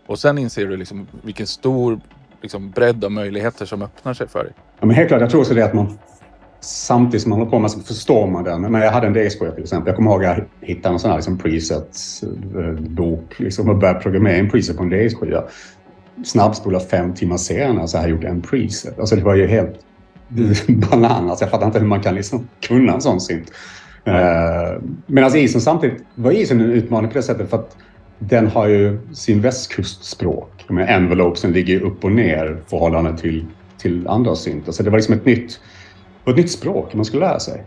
Och 0.07 0.19
sen 0.19 0.37
inser 0.37 0.65
du 0.65 0.77
liksom 0.77 1.07
vilken 1.21 1.47
stor 1.47 1.99
liksom 2.41 2.71
bredd 2.71 3.05
av 3.05 3.11
möjligheter 3.11 3.65
som 3.65 3.81
öppnar 3.81 4.13
sig 4.13 4.27
för 4.27 4.43
dig. 4.43 4.53
Ja, 4.79 4.85
men 4.85 4.95
helt 4.95 5.07
klart. 5.07 5.21
Jag 5.21 5.29
tror 5.29 5.41
också 5.41 5.53
det 5.53 5.65
att 5.65 5.73
man 5.73 5.97
samtidigt 6.59 7.21
som 7.21 7.29
man 7.29 7.39
håller 7.39 7.51
på 7.51 7.59
med 7.59 7.71
så 7.71 7.79
förstår 7.79 8.27
man 8.27 8.43
den. 8.43 8.61
Men 8.61 8.81
jag 8.81 8.91
hade 8.91 9.07
en 9.07 9.13
DSK 9.13 9.39
till 9.39 9.63
exempel. 9.63 9.87
Jag 9.87 9.95
kommer 9.95 10.11
ihåg 10.11 10.25
att 10.25 10.37
jag 10.37 10.67
hittade 10.67 10.93
en 10.93 10.99
sån 10.99 11.09
här 11.09 11.17
liksom 11.17 11.37
preset-bok 11.37 13.33
eh, 13.39 13.43
liksom, 13.43 13.69
och 13.69 13.77
började 13.77 13.99
programmera 13.99 14.35
en 14.35 14.49
preset 14.49 14.77
på 14.77 14.83
en 14.83 14.89
DS-skiva. 14.89 15.43
Snabbspola 16.25 16.79
fem 16.79 17.13
timmar 17.13 17.37
senare 17.37 17.87
så 17.87 17.97
har 17.97 18.03
jag 18.03 18.11
gjort 18.11 18.23
en 18.23 18.41
preset. 18.41 18.99
Alltså 18.99 19.15
det 19.15 19.23
var 19.23 19.35
ju 19.35 19.47
helt 19.47 19.79
bananas. 20.67 21.41
Jag 21.41 21.49
fattar 21.49 21.65
inte 21.65 21.79
hur 21.79 21.87
man 21.87 22.01
kan 22.01 22.15
liksom 22.15 22.47
kunna 22.59 22.93
en 22.93 23.01
sån 23.01 23.21
synt. 23.21 23.51
Uh, 24.07 24.83
Medan 25.05 25.35
isen 25.35 25.61
samtidigt 25.61 26.03
var 26.15 26.31
isen 26.31 26.61
en 26.61 26.71
utmaning 26.71 27.11
på 27.11 27.17
det 27.17 27.23
sättet 27.23 27.49
för 27.49 27.57
att 27.57 27.77
den 28.19 28.47
har 28.47 28.67
ju 28.67 28.99
sin 29.13 29.41
västkustspråk. 29.41 30.65
Med 30.69 30.89
envelope 30.89 31.47
ligger 31.47 31.81
upp 31.81 32.03
och 32.03 32.11
ner 32.11 32.45
i 32.45 32.69
förhållande 32.69 33.17
till, 33.17 33.45
till 33.77 34.07
andra 34.07 34.35
syntar. 34.35 34.71
Så 34.71 34.83
det 34.83 34.89
var 34.89 34.97
liksom 34.97 35.15
ett 35.15 35.25
nytt, 35.25 35.59
ett 36.25 36.35
nytt 36.35 36.51
språk 36.51 36.93
man 36.93 37.05
skulle 37.05 37.25
lära 37.25 37.39
sig. 37.39 37.63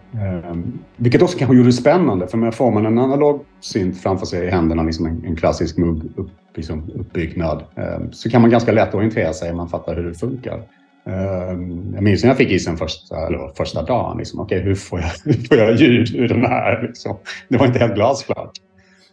Um, 0.50 0.78
vilket 0.96 1.22
också 1.22 1.38
kanske 1.38 1.56
gjorde 1.56 1.68
det 1.68 1.72
spännande. 1.72 2.26
För 2.26 2.38
när 2.38 2.50
får 2.50 2.70
man 2.70 2.86
en 2.86 2.98
analog 2.98 3.44
synt 3.60 4.02
framför 4.02 4.26
sig 4.26 4.46
i 4.46 4.50
händerna, 4.50 4.82
liksom 4.82 5.06
en, 5.06 5.24
en 5.26 5.36
klassisk 5.36 5.76
mugg 5.76 6.02
upp, 6.16 6.30
liksom 6.54 6.90
uppbyggnad, 6.94 7.64
um, 7.74 8.12
så 8.12 8.30
kan 8.30 8.40
man 8.40 8.50
ganska 8.50 8.72
lätt 8.72 8.94
orientera 8.94 9.32
sig 9.32 9.50
om 9.50 9.56
man 9.56 9.68
fattar 9.68 9.96
hur 9.96 10.08
det 10.08 10.14
funkar. 10.14 10.62
Um, 11.04 11.94
jag 11.94 12.02
minns 12.02 12.22
när 12.22 12.30
jag 12.30 12.36
fick 12.36 12.50
isen 12.50 12.76
första, 12.76 13.26
eller 13.26 13.54
första 13.56 13.82
dagen. 13.82 14.18
Liksom, 14.18 14.40
okay, 14.40 14.60
hur, 14.60 14.74
får 14.74 15.00
jag, 15.00 15.10
hur 15.24 15.32
får 15.32 15.56
jag 15.56 15.76
ljud 15.76 16.14
ur 16.14 16.28
den 16.28 16.44
här? 16.44 16.82
Liksom. 16.82 17.16
Det 17.48 17.56
var 17.56 17.66
inte 17.66 17.78
helt 17.78 17.94
glasklart. 17.94 18.52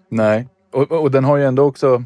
Nej, 0.10 0.48
och, 0.74 0.92
och, 0.92 1.12
den 1.12 1.24
har 1.24 1.38
ju 1.38 1.44
ändå 1.44 1.64
också, 1.64 2.04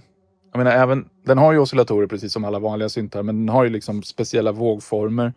jag 0.52 0.58
menar 0.58 0.72
även, 0.72 1.10
den 1.26 1.38
har 1.38 1.54
ju 1.54 1.60
oscillatorer 1.60 2.08
precis 2.08 2.34
som 2.34 2.46
alla 2.46 2.60
vanliga 2.60 2.89
syntar, 2.89 3.24
men 3.24 3.46
den 3.46 3.50
har 3.50 3.63
ju 3.63 3.70
liksom 3.70 4.04
speciella 4.04 4.52
vågformer. 4.52 5.34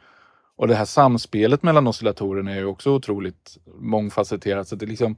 Och 0.56 0.68
det 0.68 0.74
här 0.74 0.84
samspelet 0.84 1.62
mellan 1.62 1.86
oscillatorerna 1.86 2.52
är 2.52 2.58
ju 2.58 2.64
också 2.64 2.90
otroligt 2.90 3.58
mångfacetterat. 3.78 4.68
Så 4.68 4.76
det 4.76 4.86
liksom 4.86 5.16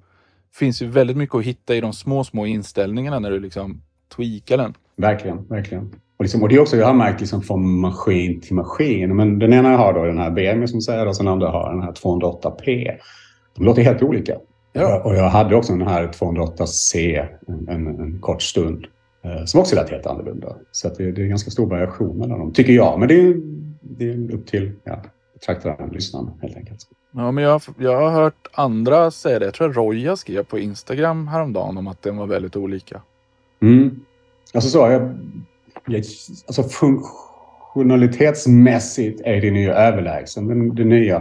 finns 0.54 0.82
ju 0.82 0.86
väldigt 0.86 1.16
mycket 1.16 1.34
att 1.34 1.44
hitta 1.44 1.74
i 1.74 1.80
de 1.80 1.92
små, 1.92 2.24
små 2.24 2.46
inställningarna 2.46 3.18
när 3.18 3.30
du 3.30 3.40
liksom 3.40 3.82
tweakar 4.16 4.56
den. 4.56 4.74
Verkligen, 4.96 5.46
verkligen. 5.46 5.94
Och, 6.16 6.24
liksom, 6.24 6.42
och 6.42 6.48
det 6.48 6.54
är 6.54 6.60
också, 6.60 6.76
jag 6.76 6.86
har 6.86 6.94
märkt 6.94 7.20
liksom 7.20 7.42
från 7.42 7.80
maskin 7.80 8.40
till 8.40 8.54
maskin. 8.54 9.16
Men 9.16 9.38
den 9.38 9.52
ena 9.52 9.70
jag 9.70 9.78
har 9.78 9.92
då 9.92 10.04
den 10.04 10.18
här 10.18 10.30
BM 10.30 10.68
som 10.68 10.80
säger 10.80 11.06
och 11.06 11.16
sen 11.16 11.26
den 11.26 11.32
andra 11.32 11.50
har 11.50 11.72
den 11.72 11.82
här 11.82 11.92
208P. 11.92 12.90
De 13.56 13.64
låter 13.64 13.82
helt 13.82 14.02
olika. 14.02 14.36
Ja. 14.72 15.02
Och 15.04 15.16
jag 15.16 15.28
hade 15.28 15.56
också 15.56 15.72
den 15.72 15.88
här 15.88 16.06
208C 16.08 17.26
en, 17.48 17.68
en, 17.68 17.86
en 17.86 18.18
kort 18.20 18.42
stund. 18.42 18.86
Eh, 19.24 19.44
som 19.44 19.60
också 19.60 19.76
lät 19.76 19.90
helt 19.90 20.06
annorlunda. 20.06 20.56
Så 20.72 20.88
det, 20.88 21.12
det, 21.12 21.22
är 21.22 21.26
ganska 21.26 21.50
stor 21.50 21.66
variation 21.66 22.18
mellan 22.18 22.38
dem, 22.38 22.52
tycker 22.52 22.72
jag. 22.72 22.98
Men 22.98 23.08
det 23.08 23.20
är, 23.20 23.34
det 23.80 24.08
är 24.08 24.34
upp 24.34 24.46
till 24.46 24.72
ja, 24.84 25.02
betraktaren, 25.34 25.90
lyssnaren 25.90 26.30
helt 26.42 26.56
enkelt. 26.56 26.80
Ja, 27.12 27.30
men 27.30 27.44
jag, 27.44 27.62
jag 27.78 28.00
har 28.00 28.10
hört 28.10 28.48
andra 28.52 29.10
säga 29.10 29.38
det. 29.38 29.44
Jag 29.44 29.54
tror 29.54 29.72
Roja 29.72 30.16
skrev 30.16 30.44
på 30.44 30.58
Instagram 30.58 31.28
häromdagen 31.28 31.78
om 31.78 31.86
att 31.86 32.02
den 32.02 32.16
var 32.16 32.26
väldigt 32.26 32.56
olika. 32.56 33.02
Mm. 33.62 34.00
Alltså 34.54 34.70
så, 34.70 34.78
jag, 34.78 35.18
alltså 36.46 36.62
funktionalitetsmässigt 36.62 39.20
är 39.24 39.40
det 39.40 39.50
nya 39.50 39.74
överlägsen, 39.74 40.48
den, 40.48 40.74
det 40.74 40.84
nya. 40.84 41.16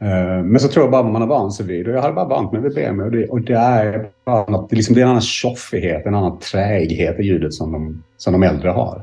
Eh, 0.00 0.42
men 0.44 0.60
så 0.60 0.68
tror 0.68 0.84
jag 0.84 0.90
bara 0.90 1.02
man 1.02 1.22
har 1.22 1.28
vant 1.28 1.54
sig 1.54 1.66
vid 1.66 1.88
och 1.88 1.94
jag 1.94 2.02
hade 2.02 2.14
bara 2.14 2.28
vant 2.28 2.52
mig 2.52 2.62
vid 2.62 2.74
BMW 2.74 3.04
och 3.04 3.10
det, 3.10 3.28
och 3.28 3.40
det 3.40 3.54
är 3.54 4.10
bara 4.24 4.50
något, 4.50 4.70
det, 4.70 4.76
liksom, 4.76 4.94
det 4.94 5.00
är 5.00 5.04
en 5.04 5.10
annan 5.10 5.22
tjoffighet, 5.22 6.06
en 6.06 6.14
annan 6.14 6.38
träghet 6.38 7.20
i 7.20 7.22
ljudet 7.22 7.54
som 7.54 7.72
de, 7.72 8.04
som 8.16 8.32
de 8.32 8.42
äldre 8.42 8.68
har. 8.68 9.02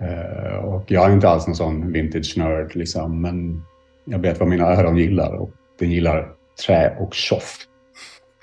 Eh, 0.00 0.64
och 0.64 0.84
jag 0.86 1.10
är 1.10 1.14
inte 1.14 1.28
alls 1.28 1.46
någon 1.46 1.56
sån 1.56 1.92
vintage-nörd 1.92 2.76
liksom, 2.76 3.20
men 3.20 3.62
jag 4.04 4.18
vet 4.18 4.40
vad 4.40 4.48
mina 4.48 4.64
öron 4.64 4.96
gillar 4.96 5.34
och 5.34 5.50
den 5.78 5.90
gillar 5.90 6.28
trä 6.66 6.96
och 7.00 7.14
tjoff. 7.14 7.58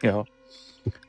Ja, 0.01 0.25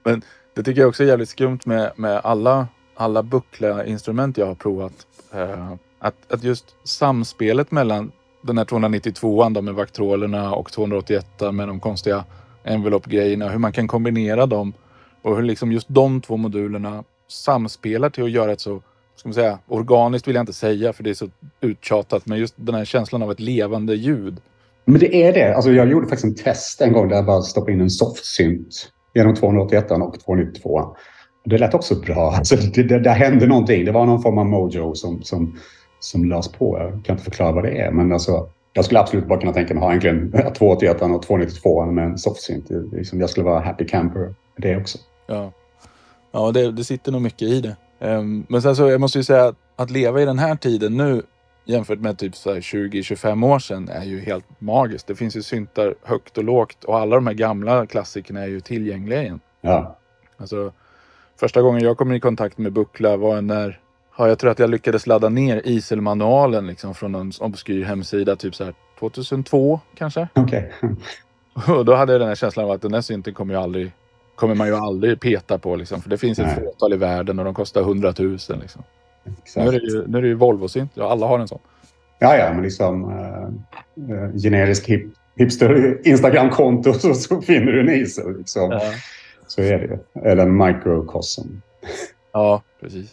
men 0.04 0.22
det 0.54 0.62
tycker 0.62 0.80
jag 0.80 0.88
också 0.88 1.02
är 1.02 1.06
jävligt 1.06 1.28
skumt 1.28 1.58
med, 1.66 1.92
med 1.96 2.20
alla, 2.24 2.68
alla 2.94 3.22
buckla-instrument 3.22 4.36
jag 4.36 4.46
har 4.46 4.54
provat. 4.54 5.06
Eh, 5.32 5.72
att, 5.98 6.14
att 6.28 6.44
just 6.44 6.64
samspelet 6.84 7.70
mellan 7.70 8.12
den 8.42 8.58
här 8.58 8.64
292an 8.64 9.60
med 9.60 9.74
vaktrolerna 9.74 10.54
och 10.54 10.72
281 10.72 11.26
med 11.52 11.68
de 11.68 11.80
konstiga 11.80 12.24
envelope-grejerna. 12.64 13.48
Hur 13.48 13.58
man 13.58 13.72
kan 13.72 13.88
kombinera 13.88 14.46
dem 14.46 14.72
och 15.22 15.36
hur 15.36 15.42
liksom 15.42 15.72
just 15.72 15.86
de 15.88 16.20
två 16.20 16.36
modulerna 16.36 17.04
samspelar 17.28 18.10
till 18.10 18.24
att 18.24 18.30
göra 18.30 18.52
ett 18.52 18.60
så, 18.60 18.82
ska 19.16 19.28
man 19.28 19.34
säga, 19.34 19.58
organiskt 19.66 20.28
vill 20.28 20.34
jag 20.34 20.42
inte 20.42 20.52
säga 20.52 20.92
för 20.92 21.02
det 21.02 21.10
är 21.10 21.14
så 21.14 21.28
uttjatat, 21.60 22.26
men 22.26 22.38
just 22.38 22.54
den 22.56 22.74
här 22.74 22.84
känslan 22.84 23.22
av 23.22 23.30
ett 23.30 23.40
levande 23.40 23.94
ljud. 23.94 24.40
Men 24.84 25.00
det 25.00 25.16
är 25.16 25.32
det. 25.32 25.54
Alltså 25.54 25.70
jag 25.70 25.90
gjorde 25.90 26.06
faktiskt 26.06 26.24
en 26.24 26.44
test 26.44 26.80
en 26.80 26.92
gång 26.92 27.08
där 27.08 27.16
jag 27.16 27.26
bara 27.26 27.42
stoppade 27.42 27.72
in 27.72 27.80
en 27.80 27.90
soft 27.90 28.24
synt 28.24 28.92
genom 29.14 29.34
281 29.34 29.90
och 29.90 30.20
292. 30.20 30.96
Det 31.44 31.58
lät 31.58 31.74
också 31.74 31.94
bra. 31.94 32.30
Alltså 32.36 32.56
det, 32.56 32.82
det, 32.82 32.98
det 32.98 33.10
hände 33.10 33.46
någonting. 33.46 33.84
Det 33.84 33.92
var 33.92 34.06
någon 34.06 34.22
form 34.22 34.38
av 34.38 34.46
mojo 34.46 34.94
som, 34.94 35.22
som 35.22 35.56
som 36.04 36.24
lades 36.24 36.48
på. 36.48 36.78
Jag 36.78 37.04
kan 37.04 37.14
inte 37.14 37.24
förklara 37.24 37.52
vad 37.52 37.64
det 37.64 37.78
är, 37.78 37.90
men 37.90 38.12
alltså, 38.12 38.48
jag 38.72 38.84
skulle 38.84 39.00
absolut 39.00 39.26
bara 39.26 39.40
kunna 39.40 39.52
tänka 39.52 39.74
mig 39.74 39.80
att 39.80 39.84
ha 39.84 40.08
egentligen 40.08 40.52
281 40.54 41.02
och 41.02 41.22
292 41.22 41.86
med 41.86 42.04
en 42.04 42.18
softsynth. 42.18 42.72
Liksom, 42.92 43.20
jag 43.20 43.30
skulle 43.30 43.44
vara 43.44 43.60
happy 43.60 43.86
camper 43.86 44.34
det 44.56 44.76
också. 44.76 44.98
Ja, 45.26 45.52
ja 46.32 46.52
det, 46.52 46.72
det 46.72 46.84
sitter 46.84 47.12
nog 47.12 47.22
mycket 47.22 47.42
i 47.42 47.60
det. 47.60 47.76
Um, 47.98 48.46
men 48.48 48.62
sen 48.62 48.76
så, 48.76 48.90
jag 48.90 49.00
måste 49.00 49.18
ju 49.18 49.24
säga 49.24 49.44
att, 49.44 49.56
att 49.76 49.90
leva 49.90 50.22
i 50.22 50.24
den 50.24 50.38
här 50.38 50.56
tiden 50.56 50.96
nu 50.96 51.22
jämfört 51.64 51.98
med 51.98 52.18
typ 52.18 52.34
20-25 52.34 53.46
år 53.46 53.58
sedan 53.58 53.88
är 53.88 54.04
ju 54.04 54.20
helt 54.20 54.44
magiskt. 54.58 55.06
Det 55.06 55.14
finns 55.14 55.36
ju 55.36 55.42
syntar 55.42 55.94
högt 56.02 56.38
och 56.38 56.44
lågt 56.44 56.84
och 56.84 56.98
alla 56.98 57.16
de 57.16 57.26
här 57.26 57.34
gamla 57.34 57.86
klassikerna 57.86 58.40
är 58.40 58.46
ju 58.46 58.60
tillgängliga 58.60 59.22
igen. 59.22 59.40
Ja. 59.60 59.98
Alltså, 60.36 60.72
första 61.40 61.62
gången 61.62 61.82
jag 61.82 61.96
kom 61.96 62.12
i 62.12 62.20
kontakt 62.20 62.58
med 62.58 62.72
buckla 62.72 63.16
var 63.16 63.42
när 63.42 63.80
Ja, 64.18 64.28
jag 64.28 64.38
tror 64.38 64.50
att 64.50 64.58
jag 64.58 64.70
lyckades 64.70 65.06
ladda 65.06 65.28
ner 65.28 65.62
ISIL-manualen 65.64 66.66
liksom 66.66 66.94
från 66.94 67.14
en 67.14 67.32
obskyr 67.40 67.84
hemsida 67.84 68.36
typ 68.36 68.54
så 68.54 68.64
här 68.64 68.74
2002 68.98 69.80
kanske. 69.94 70.28
Okej. 70.34 70.72
Okay. 70.82 70.96
Och 71.76 71.84
då 71.84 71.94
hade 71.94 72.12
jag 72.12 72.20
den 72.20 72.28
här 72.28 72.34
känslan 72.34 72.64
av 72.64 72.70
att 72.70 72.82
den 72.82 72.94
här 72.94 73.00
synten 73.00 73.34
kommer, 73.34 73.54
ju 73.54 73.60
aldrig, 73.60 73.92
kommer 74.34 74.54
man 74.54 74.66
ju 74.66 74.74
aldrig 74.74 75.20
peta 75.20 75.58
på 75.58 75.76
liksom. 75.76 76.02
För 76.02 76.10
det 76.10 76.18
finns 76.18 76.38
ett 76.38 76.46
Nej. 76.46 76.64
fåtal 76.64 76.92
i 76.92 76.96
världen 76.96 77.38
och 77.38 77.44
de 77.44 77.54
kostar 77.54 77.80
100 77.80 78.14
000 78.18 78.30
liksom. 78.60 78.82
Nu 79.56 79.62
är 79.62 79.72
det 79.72 79.86
ju, 79.86 80.06
nu 80.06 80.18
är 80.18 80.22
det 80.22 80.28
ju 80.28 80.34
Volvo-synt. 80.34 80.90
Ja, 80.94 81.10
alla 81.10 81.26
har 81.26 81.38
en 81.38 81.48
sån. 81.48 81.58
Ja, 82.18 82.36
ja, 82.36 82.52
men 82.52 82.62
liksom 82.62 83.04
uh, 83.04 84.36
generisk 84.42 84.88
hip, 84.88 85.04
hipster 85.36 86.00
Instagram-konto 86.04 86.92
så, 86.98 87.14
så 87.14 87.40
finner 87.40 87.72
du 87.72 87.80
en 87.80 87.90
ISIL. 87.90 88.36
Liksom. 88.38 88.70
Ja. 88.70 88.80
Så 89.46 89.60
är 89.60 89.78
det 89.78 89.84
ju. 89.84 89.98
Eller 90.30 90.42
en 90.42 90.56
microcosm. 90.56 91.48
Ja, 92.32 92.62
precis. 92.80 93.12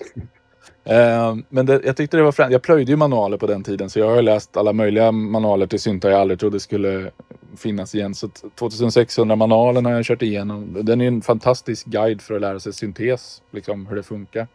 Eh, 0.83 1.35
men 1.49 1.65
det, 1.65 1.81
jag 1.85 1.97
tyckte 1.97 2.17
det 2.17 2.23
var 2.23 2.31
främt. 2.31 2.51
Jag 2.51 2.61
plöjde 2.61 2.91
ju 2.91 2.97
manualer 2.97 3.37
på 3.37 3.47
den 3.47 3.63
tiden 3.63 3.89
så 3.89 3.99
jag 3.99 4.15
har 4.15 4.21
läst 4.21 4.57
alla 4.57 4.73
möjliga 4.73 5.11
manualer 5.11 5.67
till 5.67 5.79
syntar 5.79 6.09
jag 6.09 6.21
aldrig 6.21 6.39
trodde 6.39 6.59
skulle 6.59 7.11
finnas 7.57 7.95
igen. 7.95 8.15
Så 8.15 8.27
2600-manualen 8.27 9.85
har 9.85 9.91
jag 9.91 10.05
kört 10.05 10.21
igenom. 10.21 10.77
Den 10.81 11.01
är 11.01 11.07
en 11.07 11.21
fantastisk 11.21 11.85
guide 11.85 12.21
för 12.21 12.35
att 12.35 12.41
lära 12.41 12.59
sig 12.59 12.73
syntes, 12.73 13.41
liksom 13.51 13.87
hur 13.87 13.95
det 13.95 14.03
funkar. 14.03 14.47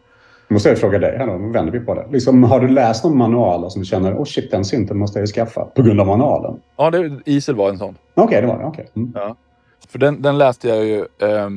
Jag 0.48 0.54
måste 0.54 0.68
jag 0.68 0.78
fråga 0.78 0.98
dig 0.98 1.18
här 1.18 1.26
då, 1.26 1.32
nu 1.32 1.52
vänder 1.52 1.72
vi 1.72 1.80
på 1.80 1.94
det. 1.94 2.06
Liksom, 2.10 2.44
har 2.44 2.60
du 2.60 2.68
läst 2.68 3.04
någon 3.04 3.16
manual 3.16 3.70
som 3.70 3.82
du 3.82 3.86
känner, 3.86 4.14
oh 4.14 4.24
shit, 4.24 4.50
den 4.50 4.64
synten 4.64 4.98
måste 4.98 5.18
jag 5.18 5.22
ju 5.22 5.32
skaffa 5.32 5.64
på 5.64 5.82
grund 5.82 6.00
av 6.00 6.06
manualen? 6.06 6.60
Ja, 6.76 6.90
det, 6.90 7.20
Isel 7.24 7.54
var 7.54 7.68
en 7.68 7.78
sån. 7.78 7.98
Okej, 8.14 8.24
okay, 8.24 8.40
det 8.40 8.46
var 8.46 8.58
det. 8.58 8.64
Okay. 8.64 8.84
Mm. 8.96 9.12
Ja. 9.14 9.36
För 9.88 9.98
den, 9.98 10.22
den 10.22 10.38
läste 10.38 10.68
jag 10.68 10.84
ju, 10.84 10.98
eh, 11.18 11.50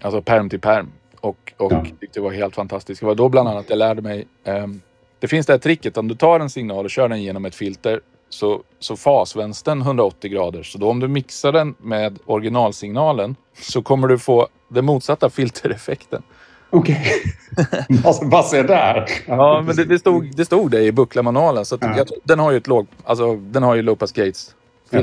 alltså 0.00 0.22
perm 0.22 0.48
till 0.50 0.60
perm 0.60 0.92
och, 1.20 1.52
och 1.56 1.72
ja. 1.72 1.84
tyckte 2.00 2.20
det 2.20 2.20
var 2.20 2.32
helt 2.32 2.54
fantastiskt. 2.54 3.00
Det 3.00 3.06
var 3.06 3.14
då 3.14 3.28
bland 3.28 3.48
annat 3.48 3.66
jag 3.68 3.78
lärde 3.78 4.02
mig. 4.02 4.26
Um, 4.44 4.80
det 5.18 5.28
finns 5.28 5.46
det 5.46 5.52
här 5.52 5.58
tricket 5.58 5.96
om 5.96 6.08
du 6.08 6.14
tar 6.14 6.40
en 6.40 6.50
signal 6.50 6.84
och 6.84 6.90
kör 6.90 7.08
den 7.08 7.22
genom 7.22 7.44
ett 7.44 7.54
filter 7.54 8.00
så, 8.28 8.62
så 8.78 8.96
fasvänstern 8.96 9.80
180 9.80 10.30
grader. 10.30 10.62
Så 10.62 10.78
då 10.78 10.90
om 10.90 11.00
du 11.00 11.08
mixar 11.08 11.52
den 11.52 11.74
med 11.78 12.18
originalsignalen 12.26 13.36
så 13.60 13.82
kommer 13.82 14.08
du 14.08 14.18
få 14.18 14.48
den 14.68 14.84
motsatta 14.84 15.30
filtereffekten. 15.30 16.22
Okej. 16.70 17.12
Okay. 17.52 17.98
Vad 18.22 18.46
ser 18.46 18.64
där? 18.64 19.08
Ja, 19.26 19.62
men 19.66 19.76
det, 19.76 19.84
det, 19.84 19.98
stod, 19.98 20.36
det 20.36 20.44
stod 20.44 20.70
det 20.70 20.82
i 20.82 20.92
bucklamanualen. 20.92 21.64
Så 21.64 21.78
ja. 21.80 21.96
jag, 21.96 22.08
den 22.24 22.38
har 22.38 22.50
ju 22.50 22.56
ett 22.56 22.66
låg, 22.66 22.86
alltså, 23.04 23.36
den 23.36 23.62
har 23.62 23.74
ju 23.74 23.82
low 23.82 23.94
pass 23.94 24.12
gates. 24.12 24.54
Ja, 24.90 25.02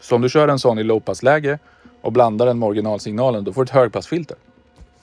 så 0.00 0.14
om 0.14 0.22
du 0.22 0.28
kör 0.28 0.48
en 0.48 0.58
sån 0.58 0.78
i 0.78 0.82
low 0.82 1.00
pass 1.00 1.22
läge 1.22 1.58
och 2.04 2.12
blandar 2.12 2.46
den 2.46 2.58
med 2.58 2.66
originalsignalen, 2.66 3.44
då 3.44 3.52
får 3.52 3.64
du 3.64 3.64
ett 3.64 3.74
högpassfilter. 3.74 4.36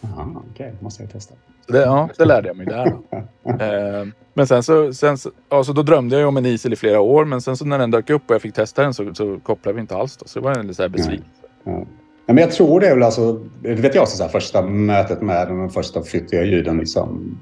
Okej, 0.02 0.36
okay. 0.54 0.72
måste 0.80 1.04
jag 1.04 1.12
testa. 1.12 1.36
Det, 1.68 1.78
ja, 1.78 2.10
det 2.18 2.26
lärde 2.26 2.48
jag 2.48 2.58
mig 2.58 2.66
där. 2.66 2.88
eh, 4.02 4.08
men 4.34 4.48
sen 4.48 4.64
så, 4.64 4.94
sen 4.94 5.18
så, 5.18 5.32
alltså 5.50 5.74
då 5.74 5.84
drömde 5.84 6.20
jag 6.20 6.28
om 6.28 6.38
en 6.38 6.46
Isel 6.46 6.74
i 6.74 6.76
flera 6.76 7.00
år. 7.00 7.26
Men 7.26 7.42
sen 7.42 7.58
så 7.58 7.66
när 7.66 7.80
den 7.80 7.92
dök 7.92 8.10
upp 8.10 8.30
och 8.30 8.36
jag 8.36 8.42
fick 8.42 8.54
testa 8.54 8.84
den 8.84 8.94
så, 8.94 9.14
så 9.14 9.40
kopplade 9.40 9.76
vi 9.76 9.82
inte 9.82 9.96
alls. 9.96 10.18
Då. 10.18 10.26
Så 10.28 10.40
det 10.40 10.46
var 10.46 10.56
en 10.56 10.68
lite 10.68 10.90
besvikelse. 10.90 11.30
Ja. 11.64 11.86
Ja. 12.32 12.36
men 12.36 12.42
jag 12.42 12.52
tror 12.52 12.80
det 12.80 12.88
är 12.88 12.94
väl 12.94 13.04
alltså, 13.04 13.40
det 13.62 13.74
vet 13.74 13.96
jag, 13.96 14.08
så 14.08 14.24
här, 14.24 14.30
första 14.30 14.62
mötet 14.62 15.22
med 15.22 15.48
de 15.48 15.70
första 15.70 16.04
flyttiga 16.04 16.44
ljuden. 16.44 16.78
Liksom, 16.78 17.38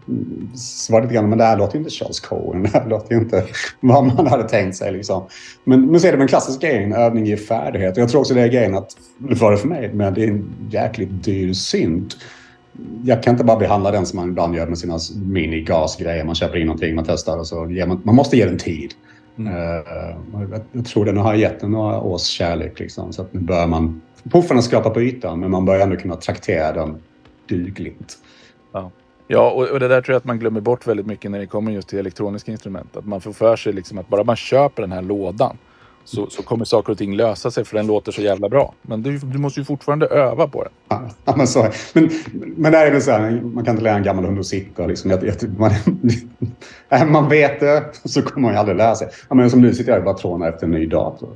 så 0.55 0.93
var 0.93 1.01
det 1.01 1.07
lite 1.07 1.15
grann, 1.15 1.29
men 1.29 1.37
det 1.37 1.43
här 1.43 1.57
låter 1.57 1.73
ju 1.73 1.79
inte 1.79 1.91
Charles 1.91 2.19
Cohen. 2.19 2.63
Det 2.63 2.69
här 2.69 2.89
låter 2.89 3.15
ju 3.15 3.21
inte 3.21 3.45
vad 3.79 4.05
man 4.05 4.27
hade 4.27 4.49
tänkt 4.49 4.77
sig. 4.77 4.91
Liksom. 4.91 5.23
Men, 5.63 5.85
men 5.91 5.99
så 5.99 6.07
är 6.07 6.17
det 6.17 6.23
en 6.23 6.27
klassisk 6.27 6.61
grej, 6.61 6.83
en 6.83 6.93
övning 6.93 7.25
ger 7.25 7.37
färdighet. 7.37 7.97
Och 7.97 8.01
jag 8.03 8.09
tror 8.09 8.21
också 8.21 8.33
det 8.33 8.41
är 8.41 8.47
grejen 8.47 8.75
att, 8.75 8.89
det 9.17 9.35
var 9.35 9.51
det 9.51 9.57
för 9.57 9.67
mig, 9.67 9.93
men 9.93 10.13
det 10.13 10.23
är 10.23 10.27
en 10.27 10.55
jäkligt 10.69 11.23
dyr 11.23 11.53
synt 11.53 12.15
jag 13.03 13.23
kan 13.23 13.33
inte 13.33 13.43
bara 13.43 13.59
behandla 13.59 13.91
den 13.91 14.05
som 14.05 14.19
man 14.19 14.29
ibland 14.29 14.55
gör 14.55 14.67
med 14.67 14.77
sina 14.77 14.97
minigasgrejer. 15.25 16.23
Man 16.23 16.35
köper 16.35 16.57
in 16.57 16.67
någonting, 16.67 16.95
man 16.95 17.05
testar 17.07 17.37
och 17.37 17.47
så 17.47 17.71
ger 17.71 17.85
man, 17.85 18.01
man 18.03 18.15
måste 18.15 18.37
ge 18.37 18.45
den 18.45 18.57
tid. 18.57 18.93
Mm. 19.37 19.53
Uh, 19.53 20.59
jag 20.71 20.85
tror 20.85 21.05
den 21.05 21.17
har 21.17 21.33
gett 21.33 21.59
den 21.59 21.71
några 21.71 22.01
års 22.01 22.21
kärlek. 22.21 22.79
Liksom, 22.79 23.13
så 23.13 23.21
att 23.21 23.33
nu 23.33 23.39
börjar 23.39 23.67
man... 23.67 24.01
Puffarna 24.23 24.61
skrapa 24.61 24.89
på 24.89 25.01
ytan, 25.01 25.39
men 25.39 25.51
man 25.51 25.65
börjar 25.65 25.81
ändå 25.81 25.95
kunna 25.95 26.15
traktera 26.15 26.71
den 26.71 26.97
dugligt. 27.47 28.17
Ja. 28.71 28.91
Ja, 29.31 29.51
och, 29.51 29.67
och, 29.67 29.79
det 29.79 29.87
där 29.87 30.01
tror 30.01 30.13
jag 30.13 30.17
att 30.17 30.25
man 30.25 30.39
glömmer 30.39 30.61
bort 30.61 30.87
väldigt 30.87 31.05
mycket 31.05 31.31
när 31.31 31.39
det 31.39 31.45
kommer 31.45 31.71
just 31.71 31.87
till 31.87 31.99
elektroniska 31.99 32.51
instrument. 32.51 32.97
Att 32.97 33.05
man 33.05 33.21
får 33.21 33.33
för 33.33 33.55
sig 33.55 33.73
liksom 33.73 33.97
att 33.97 34.07
bara 34.07 34.23
man 34.23 34.35
köper 34.35 34.81
den 34.81 34.91
här 34.91 35.01
lådan 35.01 35.57
så, 36.03 36.29
så 36.29 36.43
kommer 36.43 36.65
saker 36.65 36.91
och 36.91 36.97
ting 36.97 37.15
lösa 37.15 37.51
sig 37.51 37.65
för 37.65 37.77
den 37.77 37.87
låter 37.87 38.11
så 38.11 38.21
jävla 38.21 38.49
bra. 38.49 38.73
Men 38.81 39.01
du, 39.01 39.17
du 39.17 39.37
måste 39.37 39.59
ju 39.59 39.65
fortfarande 39.65 40.05
öva 40.05 40.47
på 40.47 40.63
den. 40.63 40.71
Ja, 41.25 41.35
men, 41.37 41.47
så, 41.47 41.67
men, 41.93 42.09
men 42.33 42.71
det 42.71 42.77
är 42.77 42.91
väl 42.91 43.01
så 43.01 43.11
här, 43.11 43.41
man 43.43 43.65
kan 43.65 43.73
inte 43.73 43.83
lära 43.83 43.95
en 43.95 44.03
gammal 44.03 44.25
hund 44.25 44.39
att 44.39 44.45
sitta. 44.45 44.87
Liksom. 44.87 45.11
Jag, 45.11 45.23
jag, 45.23 45.35
man, 45.59 47.11
man 47.11 47.29
vet 47.29 47.59
det 47.59 47.83
så 48.03 48.21
kommer 48.21 48.47
man 48.47 48.53
ju 48.53 48.59
aldrig 48.59 48.77
lära 48.77 48.95
sig. 48.95 49.07
Ja, 49.29 49.35
men 49.35 49.49
som 49.49 49.61
nu 49.61 49.73
sitter 49.73 49.91
jag 49.91 50.03
bara 50.03 50.17
trånar 50.17 50.49
efter 50.49 50.65
en 50.65 50.71
ny 50.71 50.85
dator. 50.85 51.29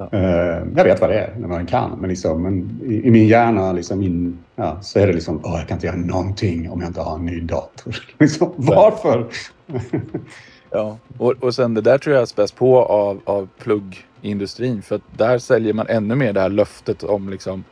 Ja. 0.00 0.18
Uh, 0.18 0.68
jag 0.76 0.84
vet 0.84 1.00
vad 1.00 1.10
det 1.10 1.18
är, 1.18 1.34
vad 1.36 1.58
den 1.58 1.66
kan. 1.66 1.98
Men, 2.00 2.10
liksom, 2.10 2.42
men 2.42 2.80
i, 2.84 3.08
i, 3.08 3.10
min 3.10 3.26
hjärna 3.26 3.72
liksom, 3.72 3.98
min, 3.98 4.38
ja, 4.56 4.78
så 4.80 4.98
är 4.98 5.06
det 5.06 5.12
liksom, 5.12 5.40
jag 5.44 5.68
kan 5.68 5.76
inte 5.76 5.86
göra 5.86 5.96
någonting 5.96 6.70
om 6.70 6.80
jag 6.80 6.90
inte 6.90 7.00
har 7.00 7.14
en 7.14 7.26
ny 7.26 7.40
dator. 7.40 7.96
liksom, 8.18 8.52
varför? 8.56 9.26
ja, 10.70 10.98
och, 11.18 11.32
och 11.40 11.54
sen 11.54 11.74
det 11.74 11.80
där 11.80 11.98
tror 11.98 12.16
jag 12.16 12.28
späs 12.28 12.52
på 12.52 12.82
av, 12.84 13.20
av 13.24 13.48
plugg 13.58 14.06
industrin. 14.22 14.82
För 14.82 14.96
att 14.96 15.02
där 15.16 15.38
säljer 15.38 15.72
man 15.72 15.86
ännu 15.88 16.14
mer 16.14 16.32
det 16.32 16.40
här 16.40 16.48
löftet 16.48 17.02
om 17.02 17.28
liksom 17.28 17.64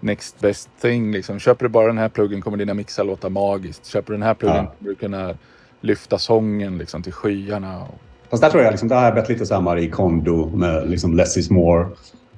next 0.00 0.40
best 0.40 0.70
thing. 0.80 1.12
Liksom. 1.12 1.38
Köper 1.38 1.64
du 1.64 1.68
bara 1.68 1.86
den 1.86 1.98
här 1.98 2.08
pluggen 2.08 2.40
kommer 2.40 2.56
dina 2.56 2.74
mixar 2.74 3.04
låta 3.04 3.28
magiskt. 3.28 3.86
Köper 3.86 4.12
du 4.12 4.18
den 4.18 4.26
här 4.26 4.34
pluggen 4.34 4.64
ja. 4.64 4.72
kommer 4.78 4.90
du 4.90 4.94
kunna 4.94 5.34
lyfta 5.80 6.18
sången 6.18 6.78
liksom, 6.78 7.02
till 7.02 7.12
skyarna. 7.12 7.86
Fast 8.32 8.42
där 8.42 8.50
tror 8.50 8.62
jag 8.62 8.70
liksom, 8.70 8.88
det 8.88 8.94
har 8.94 9.04
jag 9.04 9.14
bett 9.14 9.28
lite 9.28 9.46
samma 9.46 9.78
i 9.78 9.90
Kondo 9.90 10.56
med 10.56 10.90
liksom 10.90 11.16
less 11.16 11.36
is 11.36 11.50
more. 11.50 11.86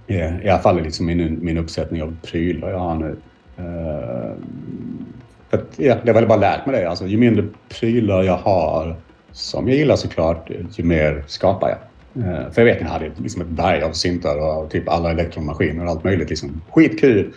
Eh, 0.06 0.46
I 0.46 0.48
alla 0.48 0.62
fall 0.62 0.82
liksom 0.82 1.06
min, 1.06 1.44
min 1.44 1.58
uppsättning 1.58 2.02
av 2.02 2.16
prylar 2.22 2.70
jag 2.70 2.78
har 2.78 2.94
nu. 2.94 3.16
Uh, 3.58 4.32
för 5.50 5.58
att, 5.58 5.66
ja, 5.76 5.96
det 6.04 6.12
har 6.12 6.14
väl 6.14 6.28
bara 6.28 6.38
lärt 6.38 6.66
mig 6.66 6.80
det. 6.80 6.90
Alltså, 6.90 7.06
ju 7.06 7.18
mindre 7.18 7.44
prylar 7.68 8.22
jag 8.22 8.36
har, 8.36 8.96
som 9.32 9.68
jag 9.68 9.76
gillar 9.76 9.96
såklart, 9.96 10.50
ju 10.76 10.84
mer 10.84 11.24
skapar 11.26 11.68
jag. 11.68 11.78
Uh, 12.24 12.50
för 12.50 12.62
jag 12.62 12.74
vet, 12.74 12.80
jag 12.80 12.88
hade 12.88 13.10
liksom 13.16 13.42
ett 13.42 13.48
berg 13.48 13.82
av 13.82 13.92
syntar 13.92 14.38
och 14.38 14.70
typ 14.70 14.88
alla 14.88 15.10
elektronmaskiner 15.10 15.84
och 15.84 15.90
allt 15.90 16.04
möjligt. 16.04 16.30
Liksom. 16.30 16.60
Skitkul, 16.70 17.32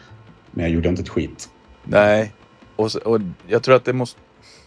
men 0.51 0.65
jag 0.65 0.73
gjorde 0.73 0.89
inte 0.89 1.01
ett 1.01 1.09
skit. 1.09 1.49
Nej, 1.83 2.33
och, 2.75 2.95
och 3.05 3.19
jag 3.47 3.63
tror 3.63 3.75
att 3.75 3.85
det 3.85 3.93
måste, 3.93 4.19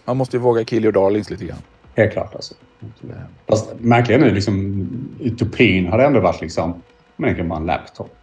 man 0.04 0.16
måste 0.16 0.36
ju 0.36 0.40
våga 0.40 0.64
kill 0.64 0.84
your 0.84 0.92
darlings 0.92 1.30
lite 1.30 1.44
grann. 1.44 1.62
Helt 1.94 2.12
klart 2.12 2.34
alltså. 2.34 2.54
Fast 3.48 3.74
märkliga 3.78 4.18
nu, 4.18 4.30
liksom, 4.30 4.86
utopin 5.20 5.86
har 5.86 5.98
det 5.98 6.04
ändå 6.04 6.20
varit 6.20 6.40
liksom 6.40 6.82
Men 7.16 7.28
egentligen 7.28 7.48
bara 7.48 7.58
en 7.58 7.66
laptop. 7.66 8.16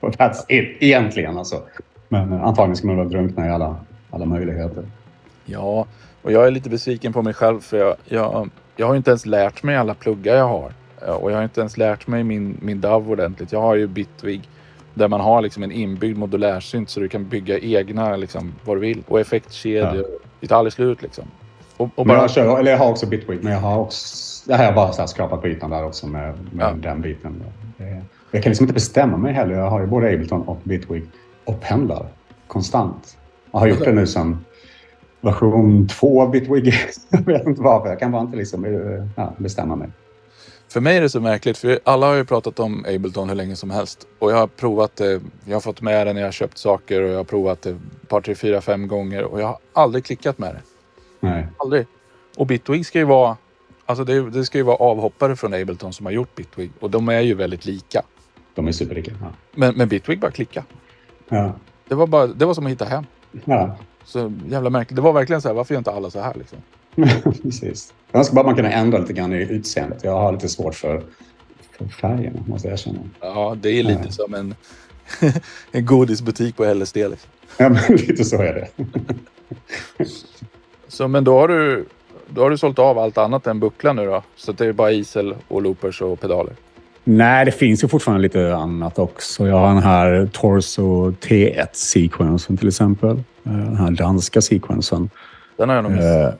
Och 0.00 0.14
that's 0.14 0.44
it, 0.48 0.76
egentligen 0.80 1.38
alltså. 1.38 1.62
Men 2.08 2.32
antagligen 2.32 2.76
ska 2.76 2.86
man 2.86 2.96
väl 2.96 3.10
drunkna 3.10 3.46
i 3.46 3.50
alla, 3.50 3.76
alla 4.10 4.24
möjligheter. 4.24 4.84
Ja, 5.44 5.86
och 6.22 6.32
jag 6.32 6.46
är 6.46 6.50
lite 6.50 6.70
besviken 6.70 7.12
på 7.12 7.22
mig 7.22 7.34
själv 7.34 7.60
för 7.60 7.76
jag, 7.78 7.96
jag, 8.04 8.50
jag 8.76 8.86
har 8.86 8.96
inte 8.96 9.10
ens 9.10 9.26
lärt 9.26 9.62
mig 9.62 9.76
alla 9.76 9.94
pluggar 9.94 10.36
jag 10.36 10.48
har. 10.48 10.72
Och 11.20 11.30
jag 11.32 11.36
har 11.36 11.42
inte 11.42 11.60
ens 11.60 11.76
lärt 11.76 12.06
mig 12.06 12.24
min, 12.24 12.58
min 12.62 12.80
DAV 12.80 13.10
ordentligt. 13.10 13.52
Jag 13.52 13.60
har 13.60 13.74
ju 13.74 13.86
Bitwig 13.86 14.48
där 14.94 15.08
man 15.08 15.20
har 15.20 15.42
liksom 15.42 15.62
en 15.62 15.72
inbyggd 15.72 16.18
modulärsynt 16.18 16.90
så 16.90 17.00
du 17.00 17.08
kan 17.08 17.28
bygga 17.28 17.58
egna 17.58 18.16
liksom, 18.16 18.54
vad 18.64 18.76
du 18.76 18.80
vill. 18.80 19.02
Och 19.08 19.20
effektkedjor. 19.20 20.06
Det 20.40 20.46
tar 20.46 20.56
aldrig 20.56 20.72
slut 20.72 21.02
liksom. 21.02 21.24
Och, 21.78 21.88
och 21.94 22.06
bara, 22.06 22.18
jag, 22.18 22.30
kör, 22.30 22.58
eller 22.58 22.70
jag 22.70 22.78
har 22.78 22.90
också 22.90 23.06
Bitwig, 23.06 23.44
men 23.44 23.52
jag 23.52 23.60
har 23.60 23.78
också... 23.78 24.50
Jag 24.50 24.58
har 24.58 24.72
bara 24.72 24.92
så 24.92 25.02
här 25.02 25.06
skrapat 25.06 25.40
på 25.40 25.48
ytan 25.48 25.70
där 25.70 25.84
också 25.84 26.06
med, 26.06 26.34
med 26.52 26.66
Ja. 26.66 26.74
den 26.90 27.00
biten. 27.00 27.42
Jag 28.30 28.42
kan 28.42 28.50
liksom 28.50 28.64
inte 28.64 28.74
bestämma 28.74 29.16
mig 29.16 29.32
heller. 29.32 29.54
Jag 29.54 29.70
har 29.70 29.80
ju 29.80 29.86
både 29.86 30.06
Ableton 30.14 30.42
och 30.42 30.58
Bitwig 30.64 31.04
och 31.44 31.60
pendlar 31.60 32.06
konstant. 32.46 33.18
Jag 33.52 33.58
har 33.58 33.66
gjort 33.66 33.84
det 33.84 33.92
nu 33.92 34.06
sedan 34.06 34.44
version 35.20 35.88
två 35.88 36.22
av 36.22 36.30
Bitwig. 36.30 36.74
jag 37.10 37.20
vet 37.20 37.46
inte 37.46 37.62
varför. 37.62 37.88
Jag 37.88 37.98
kan 37.98 38.12
bara 38.12 38.22
inte 38.22 38.36
liksom, 38.36 38.64
eh, 38.64 39.04
ja, 39.16 39.32
bestämma 39.38 39.76
mig. 39.76 39.88
För 40.68 40.80
mig 40.80 40.96
är 40.96 41.00
det 41.00 41.08
så 41.10 41.20
märkligt 41.20 41.58
för 41.58 41.78
alla 41.84 42.06
har 42.06 42.14
ju 42.14 42.24
pratat 42.24 42.60
om 42.60 42.84
Ableton 42.88 43.28
hur 43.28 43.36
länge 43.36 43.56
som 43.56 43.70
helst. 43.70 44.06
Och 44.18 44.30
jag 44.30 44.36
har 44.36 44.46
provat 44.46 44.96
det. 44.96 45.20
Jag 45.44 45.56
har 45.56 45.60
fått 45.60 45.80
med 45.80 46.06
det 46.06 46.12
när 46.12 46.20
jag 46.20 46.26
har 46.26 46.32
köpt 46.32 46.58
saker 46.58 47.02
och 47.02 47.08
jag 47.10 47.16
har 47.16 47.24
provat 47.24 47.62
det 47.62 47.70
ett 47.70 48.08
par, 48.08 48.20
tre, 48.20 48.34
fyra, 48.34 48.60
fem 48.60 48.88
gånger 48.88 49.24
och 49.24 49.40
jag 49.40 49.46
har 49.46 49.58
aldrig 49.72 50.04
klickat 50.04 50.38
med 50.38 50.54
det. 50.54 50.60
Nej. 51.20 51.46
Aldrig. 51.56 51.86
Och 52.36 52.46
Bitwig 52.46 52.86
ska 52.86 52.98
ju 52.98 53.04
vara... 53.04 53.36
Alltså 53.86 54.04
det, 54.04 54.30
det 54.30 54.44
ska 54.44 54.58
ju 54.58 54.64
vara 54.64 54.76
avhoppare 54.76 55.36
från 55.36 55.54
Ableton 55.54 55.92
som 55.92 56.06
har 56.06 56.12
gjort 56.12 56.34
Bitwig. 56.34 56.70
Och 56.80 56.90
de 56.90 57.08
är 57.08 57.20
ju 57.20 57.34
väldigt 57.34 57.64
lika. 57.66 58.02
De 58.54 58.68
är 58.68 58.72
superlika. 58.72 59.12
Ja. 59.20 59.26
Men, 59.54 59.74
men 59.76 59.88
Bitwig 59.88 60.20
bara 60.20 60.30
klicka. 60.30 60.64
Ja. 61.28 61.52
Det 61.88 61.94
var, 61.94 62.06
bara, 62.06 62.26
det 62.26 62.44
var 62.44 62.54
som 62.54 62.66
att 62.66 62.72
hitta 62.72 62.84
hem. 62.84 63.04
ja. 63.44 63.76
Så 64.04 64.32
jävla 64.48 64.70
märkligt. 64.70 64.96
Det 64.96 65.02
var 65.02 65.12
verkligen 65.12 65.42
så 65.42 65.48
här, 65.48 65.54
varför 65.54 65.74
gör 65.74 65.78
inte 65.78 65.90
alla 65.92 66.10
så 66.10 66.20
här 66.20 66.34
liksom? 66.34 66.58
Precis. 67.42 67.94
Jag 68.12 68.18
önskar 68.18 68.34
bara 68.34 68.46
man 68.46 68.54
kunde 68.54 68.70
ändra 68.70 68.98
lite 68.98 69.12
grann 69.12 69.32
i 69.32 69.36
utseendet. 69.36 70.04
Jag 70.04 70.12
har 70.20 70.32
lite 70.32 70.48
svårt 70.48 70.74
för, 70.74 71.02
för 71.78 71.84
färgerna, 71.88 72.40
måste 72.46 72.68
jag 72.68 72.72
erkänna. 72.72 72.98
Ja, 73.20 73.56
det 73.60 73.70
är 73.70 73.82
lite 73.82 74.02
Ja. 74.04 74.10
som 74.10 74.34
en, 74.34 74.54
en 75.72 75.86
godisbutik 75.86 76.56
på 76.56 76.74
LSD. 76.74 76.96
Liksom. 76.96 77.30
Ja, 77.56 77.68
men 77.68 77.82
lite 77.96 78.24
så 78.24 78.36
är 78.42 78.54
det. 78.54 78.68
Så, 80.88 81.08
men 81.08 81.24
då 81.24 81.38
har, 81.38 81.48
du, 81.48 81.84
då 82.28 82.42
har 82.42 82.50
du 82.50 82.58
sålt 82.58 82.78
av 82.78 82.98
allt 82.98 83.18
annat 83.18 83.46
än 83.46 83.60
bucklan 83.60 83.96
nu 83.96 84.06
då? 84.06 84.22
Så 84.36 84.52
det 84.52 84.66
är 84.66 84.72
bara 84.72 84.92
isel 84.92 85.34
och 85.48 85.62
loopers 85.62 86.02
och 86.02 86.20
pedaler? 86.20 86.52
Nej, 87.04 87.44
det 87.44 87.52
finns 87.52 87.84
ju 87.84 87.88
fortfarande 87.88 88.22
lite 88.22 88.54
annat 88.54 88.98
också. 88.98 89.46
Jag 89.48 89.58
har 89.58 89.68
den 89.68 89.82
här 89.82 90.28
Torso 90.32 91.10
T1-sequensen 91.10 92.56
till 92.56 92.68
exempel. 92.68 93.10
Eh, 93.44 93.52
Den 93.52 93.76
här 93.76 93.90
danska 93.90 94.40
sequensen. 94.40 95.10
Den 95.56 95.68
har 95.68 95.76
jag 95.76 95.82
nog 95.82 95.92
missat. 95.92 96.24
Eh, 96.24 96.30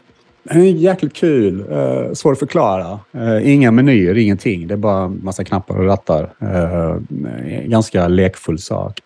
Den 0.43 0.61
är 0.63 0.65
jäkligt 0.67 1.13
kul. 1.15 1.61
Uh, 1.73 2.13
svår 2.13 2.33
att 2.33 2.39
förklara. 2.39 3.01
Eh, 3.13 3.53
inga 3.53 3.71
menyer, 3.71 4.19
ingenting. 4.19 4.67
Det 4.69 4.75
är 4.75 4.79
bara 4.79 5.09
massa 5.09 5.45
knappar 5.45 5.77
och 5.79 5.85
rattar. 5.85 6.31
Eh, 6.41 6.97
ganska 7.65 8.09
lekfull 8.09 8.59
sak. 8.59 9.01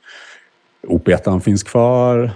Opetan 0.89 1.41
finns 1.41 1.63
kvar. 1.63 2.31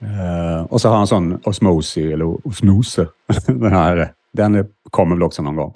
Eh, 0.00 0.62
och 0.62 0.80
så 0.80 0.88
har 0.88 0.94
han 0.94 1.02
en 1.02 1.06
sån 1.06 1.40
Osmosi, 1.44 2.12
eller 2.12 2.46
Osmose. 2.46 3.08
den 3.46 3.72
här, 3.72 4.12
den 4.32 4.68
kommer 4.90 5.16
väl 5.16 5.22
också 5.22 5.42
någon 5.42 5.56
gång. 5.56 5.74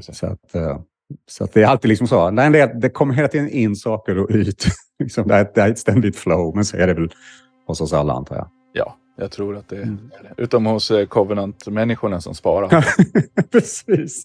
Så, 0.00 0.26
att, 0.26 0.54
eh, 0.54 0.78
så 1.28 1.44
att 1.44 1.52
det 1.52 1.62
är 1.62 1.66
alltid 1.66 1.88
liksom 1.88 2.06
så. 2.06 2.30
Nej, 2.30 2.50
det, 2.50 2.80
det 2.80 2.90
kommer 2.90 3.14
hela 3.14 3.28
tiden 3.28 3.48
in 3.48 3.76
saker 3.76 4.18
och 4.18 4.30
ut. 4.30 4.64
liksom, 4.98 5.28
det, 5.28 5.34
är, 5.34 5.50
det 5.54 5.60
är 5.60 5.70
ett 5.70 5.78
ständigt 5.78 6.16
flow, 6.16 6.54
men 6.54 6.64
så 6.64 6.76
är 6.76 6.86
det 6.86 6.94
väl 6.94 7.12
hos 7.66 7.80
oss 7.80 7.92
alla 7.92 8.12
antar 8.12 8.36
jag. 8.36 8.48
Ja, 8.72 8.96
jag 9.16 9.30
tror 9.30 9.56
att 9.56 9.68
det 9.68 9.76
är 9.76 9.82
Mm. 9.82 10.10
Utom 10.36 10.66
hos 10.66 10.90
eh, 10.90 11.06
Covenant-människorna 11.06 12.20
som 12.20 12.34
sparar. 12.34 12.86
Precis. 13.52 14.24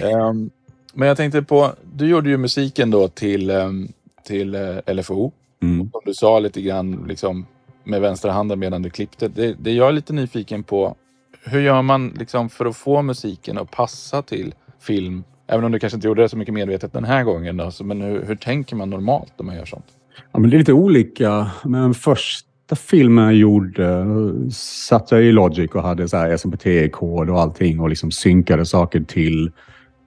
Ehm, 0.00 0.50
men 0.94 1.08
jag 1.08 1.16
tänkte 1.16 1.42
på, 1.42 1.72
du 1.94 2.06
gjorde 2.06 2.30
ju 2.30 2.36
musiken 2.36 2.90
då 2.90 3.08
till, 3.08 3.50
ehm, 3.50 3.88
till 4.24 4.54
eh, 4.54 4.94
LFO. 4.94 5.32
Mm. 5.62 5.90
Som 5.90 6.00
du 6.04 6.14
sa 6.14 6.38
lite 6.38 6.60
grann 6.62 7.04
liksom, 7.08 7.46
med 7.88 8.00
vänstra 8.00 8.32
handen 8.32 8.58
medan 8.58 8.82
du 8.82 8.90
klippte. 8.90 9.28
Det, 9.28 9.54
det 9.58 9.72
jag 9.72 9.88
är 9.88 9.92
lite 9.92 10.12
nyfiken 10.12 10.62
på, 10.62 10.96
hur 11.44 11.60
gör 11.60 11.82
man 11.82 12.08
liksom 12.08 12.48
för 12.48 12.66
att 12.66 12.76
få 12.76 13.02
musiken 13.02 13.58
att 13.58 13.70
passa 13.70 14.22
till 14.22 14.54
film? 14.80 15.24
Även 15.46 15.64
om 15.64 15.72
du 15.72 15.78
kanske 15.78 15.96
inte 15.96 16.06
gjorde 16.06 16.22
det 16.22 16.28
så 16.28 16.36
mycket 16.36 16.54
medvetet 16.54 16.92
den 16.92 17.04
här 17.04 17.24
gången. 17.24 17.56
Då, 17.56 17.70
så, 17.70 17.84
men 17.84 18.00
hur, 18.00 18.24
hur 18.24 18.36
tänker 18.36 18.76
man 18.76 18.90
normalt 18.90 19.32
när 19.38 19.46
man 19.46 19.56
gör 19.56 19.64
sånt? 19.64 19.86
Ja, 20.32 20.38
men 20.38 20.50
det 20.50 20.56
är 20.56 20.58
lite 20.58 20.72
olika. 20.72 21.50
Men 21.64 21.94
första 21.94 22.76
filmen 22.76 23.24
jag 23.24 23.34
gjorde 23.34 24.06
satt 24.52 25.10
jag 25.10 25.22
i 25.22 25.32
Logic 25.32 25.70
och 25.70 25.82
hade 25.82 26.08
så 26.08 26.16
här 26.16 26.36
SMPTE-kod 26.36 27.30
och 27.30 27.40
allting 27.40 27.80
och 27.80 27.88
liksom 27.88 28.10
synkade 28.10 28.66
saker 28.66 29.00
till, 29.00 29.52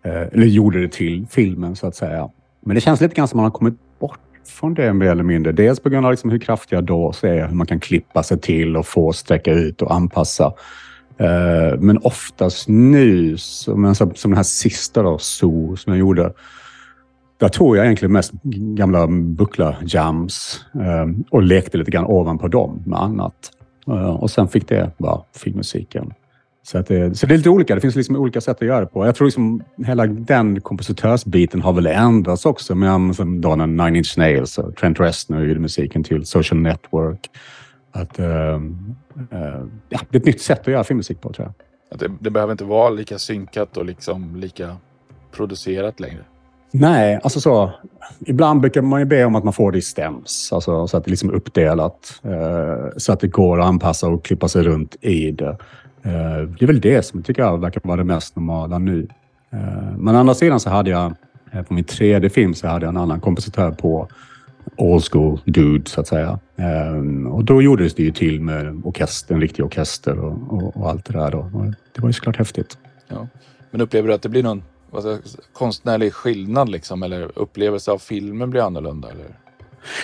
eh, 0.03 0.21
eller 0.21 0.45
gjorde 0.45 0.81
det 0.81 0.91
till 0.91 1.27
filmen 1.29 1.75
så 1.75 1.87
att 1.87 1.95
säga. 1.95 2.29
Men 2.65 2.75
det 2.75 2.81
känns 2.81 3.01
lite 3.01 3.15
grann 3.15 3.27
som 3.27 3.37
man 3.37 3.43
har 3.43 3.51
kommit 3.51 3.75
från 4.45 4.73
det 4.73 4.93
mer 4.93 5.11
eller 5.11 5.23
mindre. 5.23 5.51
Dels 5.51 5.79
på 5.79 5.89
grund 5.89 6.05
av 6.05 6.11
liksom 6.11 6.29
hur 6.29 6.39
kraftiga 6.39 6.81
dås 6.81 7.23
är, 7.23 7.47
hur 7.47 7.55
man 7.55 7.67
kan 7.67 7.79
klippa 7.79 8.23
sig 8.23 8.39
till 8.39 8.77
och 8.77 8.87
få 8.87 9.13
sträcka 9.13 9.51
ut 9.51 9.81
och 9.81 9.93
anpassa. 9.93 10.53
Eh, 11.17 11.79
men 11.79 11.97
oftast 11.97 12.67
nu, 12.67 13.37
som, 13.37 13.95
som 13.95 14.15
som 14.15 14.31
den 14.31 14.37
här 14.37 14.43
sista 14.43 15.03
då, 15.03 15.17
So, 15.17 15.75
som 15.75 15.93
jag 15.93 15.99
gjorde, 15.99 16.33
där 17.37 17.49
tog 17.49 17.77
jag 17.77 17.85
egentligen 17.85 18.11
mest 18.11 18.31
gamla 18.77 19.07
buckla-jams 19.07 20.59
eh, 20.73 21.23
och 21.29 21.43
lekte 21.43 21.77
lite 21.77 21.91
grann 21.91 22.05
ovanpå 22.05 22.47
dem 22.47 22.83
med 22.85 22.99
annat. 23.01 23.51
Eh, 23.87 24.15
och 24.15 24.31
sen 24.31 24.47
fick 24.47 24.67
det 24.67 24.91
vara 24.97 25.21
filmmusiken. 25.35 26.13
Så, 26.63 26.77
att 26.77 26.87
det, 26.87 27.17
så 27.17 27.25
det 27.25 27.33
är 27.33 27.37
lite 27.37 27.49
olika. 27.49 27.75
Det 27.75 27.81
finns 27.81 27.95
liksom 27.95 28.15
olika 28.15 28.41
sätt 28.41 28.57
att 28.61 28.67
göra 28.67 28.79
det 28.79 28.85
på. 28.85 29.05
Jag 29.05 29.15
tror 29.15 29.25
liksom 29.25 29.63
hela 29.85 30.05
den 30.05 30.61
kompositörsbiten 30.61 31.61
har 31.61 31.73
väl 31.73 31.87
ändrats 31.87 32.45
också. 32.45 32.75
Med 32.75 33.15
som 33.15 33.41
då 33.41 33.55
när 33.55 33.67
Nine 33.67 33.95
Inch 33.95 34.17
Nails 34.17 34.57
och 34.57 34.75
Trent 34.75 34.99
Reznor 34.99 35.45
gjorde 35.45 35.59
musiken 35.59 36.03
till 36.03 36.25
Social 36.25 36.59
Network. 36.59 37.29
Att, 37.91 38.19
eh, 38.19 38.27
eh, 38.27 39.65
ja, 39.89 39.99
det 40.09 40.17
är 40.17 40.19
ett 40.19 40.25
nytt 40.25 40.41
sätt 40.41 40.59
att 40.59 40.67
göra 40.67 40.83
filmmusik 40.83 41.21
på 41.21 41.33
tror 41.33 41.47
jag. 41.47 41.53
Att 41.93 41.99
det, 41.99 42.11
det 42.19 42.29
behöver 42.29 42.51
inte 42.51 42.63
vara 42.63 42.89
lika 42.89 43.19
synkat 43.19 43.77
och 43.77 43.85
liksom 43.85 44.35
lika 44.35 44.77
producerat 45.31 45.99
längre. 45.99 46.23
Nej, 46.71 47.19
alltså 47.23 47.41
så. 47.41 47.71
Ibland 48.19 48.61
brukar 48.61 48.81
man 48.81 48.99
ju 48.99 49.05
be 49.05 49.25
om 49.25 49.35
att 49.35 49.43
man 49.43 49.53
får 49.53 49.71
det 49.71 49.77
i 49.77 49.81
stems. 49.81 50.49
Alltså 50.53 50.87
så 50.87 50.97
att 50.97 51.05
det 51.05 51.11
liksom 51.11 51.29
är 51.29 51.33
uppdelat. 51.33 52.21
Eh, 52.23 52.97
så 52.97 53.13
att 53.13 53.19
det 53.19 53.27
går 53.27 53.59
att 53.59 53.65
anpassa 53.65 54.07
och 54.07 54.25
klippa 54.25 54.47
sig 54.47 54.63
runt 54.63 54.95
i 55.01 55.31
det. 55.31 55.57
Eh, 56.03 56.41
det 56.59 56.61
är 56.61 56.67
väl 56.67 56.81
det 56.81 57.05
som 57.05 57.23
tycker 57.23 57.41
jag 57.41 57.61
verkar 57.61 57.81
vara 57.83 57.97
det 57.97 58.03
mest 58.03 58.35
normala 58.35 58.77
nu. 58.77 59.07
Eh, 59.51 59.97
men 59.97 60.15
å 60.15 60.19
andra 60.19 60.33
sidan 60.33 60.59
så 60.59 60.69
hade 60.69 60.89
jag, 60.89 61.13
på 61.67 61.73
min 61.73 61.83
tredje 61.83 62.29
film 62.29 62.53
så 62.53 62.67
hade 62.67 62.85
jag 62.85 62.91
en 62.91 63.01
annan 63.01 63.19
kompositör 63.19 63.71
på 63.71 64.07
old 64.77 65.03
school 65.11 65.39
dude 65.45 65.89
så 65.89 66.01
att 66.01 66.07
säga. 66.07 66.39
Och 67.31 67.45
då 67.45 67.61
gjordes 67.61 67.95
det 67.95 68.03
ju 68.03 68.11
till 68.11 68.41
med 68.41 68.81
orkester, 68.85 69.35
en 69.35 69.41
riktig 69.41 69.65
orkester 69.65 70.19
och, 70.19 70.53
och, 70.53 70.77
och 70.77 70.89
allt 70.89 71.05
det 71.05 71.13
där. 71.13 71.31
Då. 71.31 71.73
Det 71.95 72.01
var 72.01 72.09
ju 72.09 72.13
såklart 72.13 72.37
häftigt. 72.37 72.77
Ja. 73.07 73.27
Men 73.71 73.81
upplever 73.81 74.07
du 74.07 74.13
att 74.13 74.21
det 74.21 74.29
blir 74.29 74.43
någon 74.43 74.63
vad 74.91 75.19
konstnärlig 75.53 76.13
skillnad 76.13 76.69
liksom? 76.69 77.03
Eller 77.03 77.31
upplevelse 77.35 77.91
av 77.91 77.97
filmen 77.97 78.49
blir 78.49 78.61
annorlunda? 78.61 79.09
Eller? 79.09 79.25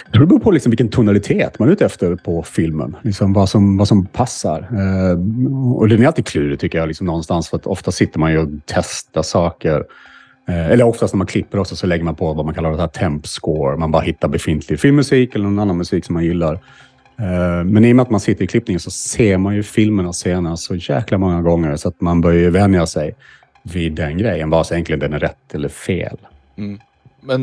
Jag 0.06 0.13
tror 0.13 0.21
det 0.21 0.28
beror 0.28 0.39
på 0.39 0.52
liksom 0.52 0.69
vilken 0.69 0.89
tonalitet 0.89 1.60
man 1.60 1.67
är 1.69 1.73
ute 1.73 1.86
efter 1.86 2.15
på 2.15 2.43
filmen. 2.43 2.95
Liksom 3.02 3.34
vad, 3.34 3.50
som, 3.50 3.78
vad 3.78 3.88
som 3.88 4.06
passar. 4.06 4.60
Eh, 4.60 5.76
och 5.76 5.89
det 5.89 5.95
är 5.95 6.08
alltid 6.08 6.26
klurigt 6.26 6.62
tycker 6.62 6.78
jag 6.78 6.88
liksom 6.88 7.08
någonstans. 7.08 7.50
För 7.50 7.58
att 7.58 7.67
ofta 7.67 7.91
sitter 7.91 8.19
man 8.19 8.32
ju 8.32 8.38
och 8.39 8.50
testar 8.65 9.21
saker. 9.21 9.84
Eh, 10.50 10.71
eller 10.71 10.86
oftast 10.86 11.13
när 11.13 11.17
man 11.17 11.28
klipper 11.28 11.60
också 11.60 11.76
så 11.76 11.88
lägger 11.88 12.04
man 12.04 12.15
på 12.15 12.34
vad 12.34 12.45
man 12.45 12.54
kallar 12.54 12.71
för 12.71 12.80
här 12.80 12.88
temp 12.88 13.28
score. 13.28 13.78
Man 13.78 13.91
bara 13.91 14.02
hittar 14.02 14.28
befintlig 14.28 14.80
filmmusik 14.80 15.36
eller 15.36 15.45
någon 15.45 15.60
annan 15.60 15.78
musik 15.78 16.06
som 16.06 16.13
man 16.13 16.23
gillar. 16.23 16.54
Eh, 17.19 17.63
men 17.65 17.86
i 17.86 17.91
och 17.91 17.95
med 17.95 18.04
att 18.04 18.10
man 18.10 18.19
sitter 18.19 18.43
i 18.43 18.47
klippningen 18.47 18.80
så 18.80 18.91
ser 18.91 19.38
man 19.38 19.56
ju 19.56 19.63
filmerna 19.63 20.13
scenerna 20.13 20.58
så 20.58 20.76
jäkla 20.76 21.17
många 21.17 21.41
gånger. 21.41 21.76
Så 21.76 21.88
att 21.89 22.02
man 22.02 22.21
börjar 22.21 22.39
ju 22.39 22.50
vänja 22.50 22.86
sig 22.86 23.15
vid 23.73 23.91
den 23.91 24.17
grejen. 24.17 24.49
Vare 24.49 24.63
sig 24.63 24.75
egentligen 24.75 24.99
den 24.99 25.13
är 25.13 25.19
rätt 25.19 25.56
eller 25.56 25.69
fel. 25.69 26.17
Mm. 26.56 26.80
Men 27.21 27.41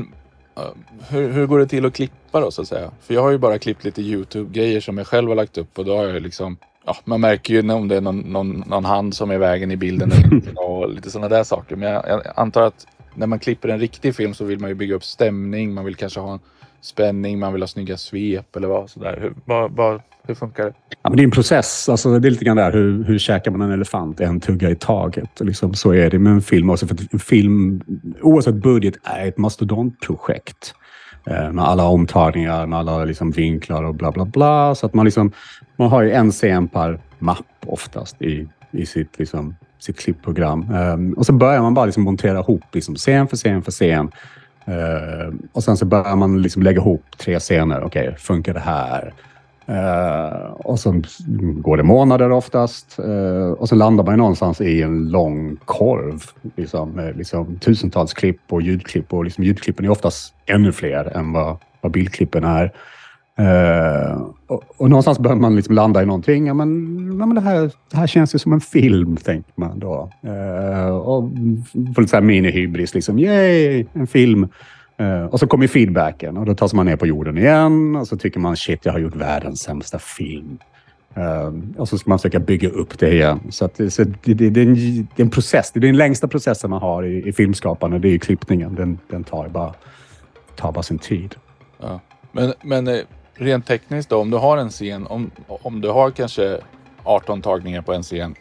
uh, 0.58 0.64
hur, 1.08 1.32
hur 1.32 1.46
går 1.46 1.58
det 1.58 1.66
till 1.66 1.86
att 1.86 1.94
klippa 1.94 2.40
då 2.40 2.50
så 2.50 2.62
att 2.62 2.68
säga? 2.68 2.90
För 3.00 3.14
jag 3.14 3.22
har 3.22 3.30
ju 3.30 3.38
bara 3.38 3.58
klippt 3.58 3.84
lite 3.84 4.02
YouTube-grejer 4.02 4.80
som 4.80 4.98
jag 4.98 5.06
själv 5.06 5.28
har 5.28 5.36
lagt 5.36 5.58
upp 5.58 5.78
och 5.78 5.84
då 5.84 5.96
har 5.96 6.04
jag 6.04 6.22
liksom 6.22 6.56
Ja, 6.86 6.96
man 7.04 7.20
märker 7.20 7.54
ju 7.54 7.72
om 7.72 7.88
det 7.88 7.96
är 7.96 8.00
någon, 8.00 8.18
någon, 8.18 8.64
någon 8.66 8.84
hand 8.84 9.14
som 9.14 9.30
är 9.30 9.34
i 9.34 9.38
vägen 9.38 9.70
i 9.70 9.76
bilden 9.76 10.12
och 10.56 10.88
lite 10.88 11.10
sådana 11.10 11.28
där 11.28 11.44
saker. 11.44 11.76
Men 11.76 11.92
jag, 11.92 12.08
jag 12.08 12.22
antar 12.36 12.62
att 12.62 12.86
när 13.14 13.26
man 13.26 13.38
klipper 13.38 13.68
en 13.68 13.80
riktig 13.80 14.16
film 14.16 14.34
så 14.34 14.44
vill 14.44 14.60
man 14.60 14.70
ju 14.70 14.74
bygga 14.74 14.94
upp 14.94 15.04
stämning. 15.04 15.74
Man 15.74 15.84
vill 15.84 15.94
kanske 15.94 16.20
ha 16.20 16.32
en 16.32 16.40
spänning, 16.84 17.38
man 17.38 17.52
vill 17.52 17.62
ha 17.62 17.66
snygga 17.66 17.96
svep 17.96 18.56
eller 18.56 18.68
vad 18.68 18.90
sådär. 18.90 19.18
Hur, 19.20 19.34
vad, 19.44 19.70
vad, 19.70 20.00
hur 20.26 20.34
funkar 20.34 20.64
det? 20.64 20.72
Ja, 21.02 21.10
men 21.10 21.16
det 21.16 21.22
är 21.22 21.24
en 21.24 21.30
process. 21.30 21.88
Alltså, 21.88 22.18
det 22.18 22.28
är 22.28 22.30
lite 22.30 22.44
grann 22.44 22.56
där 22.56 22.72
hur, 22.72 23.04
hur 23.04 23.18
käkar 23.18 23.50
man 23.50 23.60
en 23.60 23.72
elefant? 23.72 24.20
En 24.20 24.40
tugga 24.40 24.70
i 24.70 24.76
taget. 24.76 25.40
Liksom, 25.40 25.74
så 25.74 25.94
är 25.94 26.10
det 26.10 26.18
med 26.18 26.32
en 26.32 26.42
film 26.42 26.70
också. 26.70 26.86
För 26.86 26.96
en 27.10 27.18
film, 27.18 27.82
oavsett 28.20 28.54
budget, 28.54 28.94
är 29.02 29.26
ett 29.26 29.38
mastodontprojekt. 29.38 30.74
Eh, 31.26 31.52
med 31.52 31.64
alla 31.64 31.84
omtagningar, 31.84 32.66
med 32.66 32.78
alla 32.78 33.04
liksom, 33.04 33.30
vinklar 33.30 33.82
och 33.84 33.94
bla 33.94 34.12
bla 34.12 34.24
bla. 34.24 34.74
Så 34.74 34.86
att 34.86 34.94
man, 34.94 35.04
liksom, 35.04 35.32
man 35.76 35.88
har 35.88 36.02
ju 36.02 36.10
en 36.10 36.30
scen 36.30 36.68
per 36.68 37.00
mapp 37.18 37.46
oftast 37.66 38.22
i, 38.22 38.48
i 38.70 38.86
sitt, 38.86 39.18
liksom, 39.18 39.54
sitt 39.78 39.98
klippprogram. 39.98 40.70
Um, 40.74 41.12
och 41.12 41.26
så 41.26 41.32
börjar 41.32 41.62
man 41.62 41.74
bara 41.74 41.86
liksom 41.86 42.02
montera 42.02 42.38
ihop 42.38 42.64
liksom, 42.72 42.94
scen 42.94 43.28
för 43.28 43.36
scen 43.36 43.62
för 43.62 43.72
scen. 43.72 44.10
Uh, 44.68 45.34
och 45.52 45.64
sen 45.64 45.76
så 45.76 45.84
börjar 45.84 46.16
man 46.16 46.42
liksom 46.42 46.62
lägga 46.62 46.80
ihop 46.80 47.04
tre 47.18 47.38
scener. 47.40 47.82
Okej, 47.82 48.08
okay, 48.08 48.18
funkar 48.18 48.54
det 48.54 48.60
här? 48.60 49.12
Uh, 49.68 50.50
och 50.50 50.80
så 50.80 51.02
går 51.36 51.76
det 51.76 51.82
månader 51.82 52.30
oftast 52.30 52.98
uh, 52.98 53.50
och 53.50 53.68
så 53.68 53.74
landar 53.74 54.04
man 54.04 54.18
någonstans 54.18 54.60
i 54.60 54.82
en 54.82 55.08
lång 55.10 55.56
korv 55.64 56.22
liksom, 56.56 56.90
med 56.90 57.16
liksom, 57.16 57.56
tusentals 57.56 58.14
klipp 58.14 58.40
och 58.48 58.62
ljudklipp. 58.62 59.12
Och 59.12 59.24
liksom, 59.24 59.44
ljudklippen 59.44 59.84
är 59.84 59.90
oftast 59.90 60.34
ännu 60.46 60.72
fler 60.72 61.16
än 61.16 61.32
vad, 61.32 61.56
vad 61.80 61.92
bildklippen 61.92 62.44
är. 62.44 62.72
Uh, 63.40 64.30
och, 64.46 64.62
och, 64.76 64.90
någonstans 64.90 65.18
behöver 65.18 65.40
man 65.40 65.56
liksom 65.56 65.74
landa 65.74 66.02
i 66.02 66.06
någonting. 66.06 66.46
Ja, 66.46 66.54
men, 66.54 66.68
ja, 67.20 67.26
men 67.26 67.34
det, 67.34 67.40
här, 67.40 67.70
det 67.90 67.96
här 67.96 68.06
känns 68.06 68.34
ju 68.34 68.38
som 68.38 68.52
en 68.52 68.60
film, 68.60 69.16
tänker 69.16 69.52
man 69.54 69.78
då. 69.78 70.10
Eh, 70.22 70.88
och 70.88 71.30
får 71.94 72.02
lite 72.02 72.20
mini-hybris. 72.20 72.94
Liksom, 72.94 73.18
Yay, 73.18 73.86
en 73.92 74.06
film! 74.06 74.48
Uh, 75.00 75.24
och 75.24 75.40
så 75.40 75.46
kommer 75.46 75.66
feedbacken 75.66 76.36
och 76.36 76.46
då 76.46 76.54
tas 76.54 76.74
man 76.74 76.86
ner 76.86 76.96
på 76.96 77.06
jorden 77.06 77.38
igen 77.38 77.96
och 77.96 78.08
så 78.08 78.16
tycker 78.16 78.40
man 78.40 78.56
shit, 78.56 78.84
jag 78.84 78.92
har 78.92 78.98
gjort 78.98 79.16
världens 79.16 79.60
sämsta 79.60 79.98
film. 79.98 80.58
Uh, 81.18 81.80
och 81.80 81.88
så 81.88 81.98
ska 81.98 82.10
man 82.10 82.18
försöka 82.18 82.38
bygga 82.40 82.68
upp 82.68 82.98
det 82.98 83.12
igen. 83.12 83.40
Så, 83.50 83.64
att, 83.64 83.80
så 83.92 84.04
det, 84.04 84.34
det, 84.34 84.50
det, 84.50 84.60
är 84.60 84.66
en, 84.66 84.74
det, 84.74 85.22
är 85.22 85.24
en, 85.24 85.30
process. 85.30 85.70
Det 85.72 85.78
är 85.78 85.80
den 85.80 85.96
längsta 85.96 86.28
processen 86.28 86.70
man 86.70 86.82
har 86.82 87.02
i, 87.02 87.28
i 87.28 87.32
filmskapande. 87.32 87.98
Det 87.98 88.08
är 88.08 88.18
klippningen. 88.18 88.74
Den, 88.74 88.98
den 89.10 89.24
tar, 89.24 89.48
bara, 89.48 89.74
tar 90.56 90.72
bara 90.72 90.82
sin 90.82 90.98
tid. 90.98 91.34
Ja. 91.80 92.00
Men, 92.32 92.52
men 92.62 92.88
rent 93.34 93.66
tekniskt 93.66 94.10
då, 94.10 94.20
om 94.20 94.30
du 94.30 94.36
har 94.36 94.56
en 94.56 94.70
scen, 94.70 95.06
om, 95.06 95.30
om 95.46 95.80
du 95.80 95.88
har 95.88 96.10
kanske 96.10 96.58
18 97.04 97.42
tagningar 97.42 97.82
på 97.82 97.92
en 97.92 98.02
scen. 98.02 98.34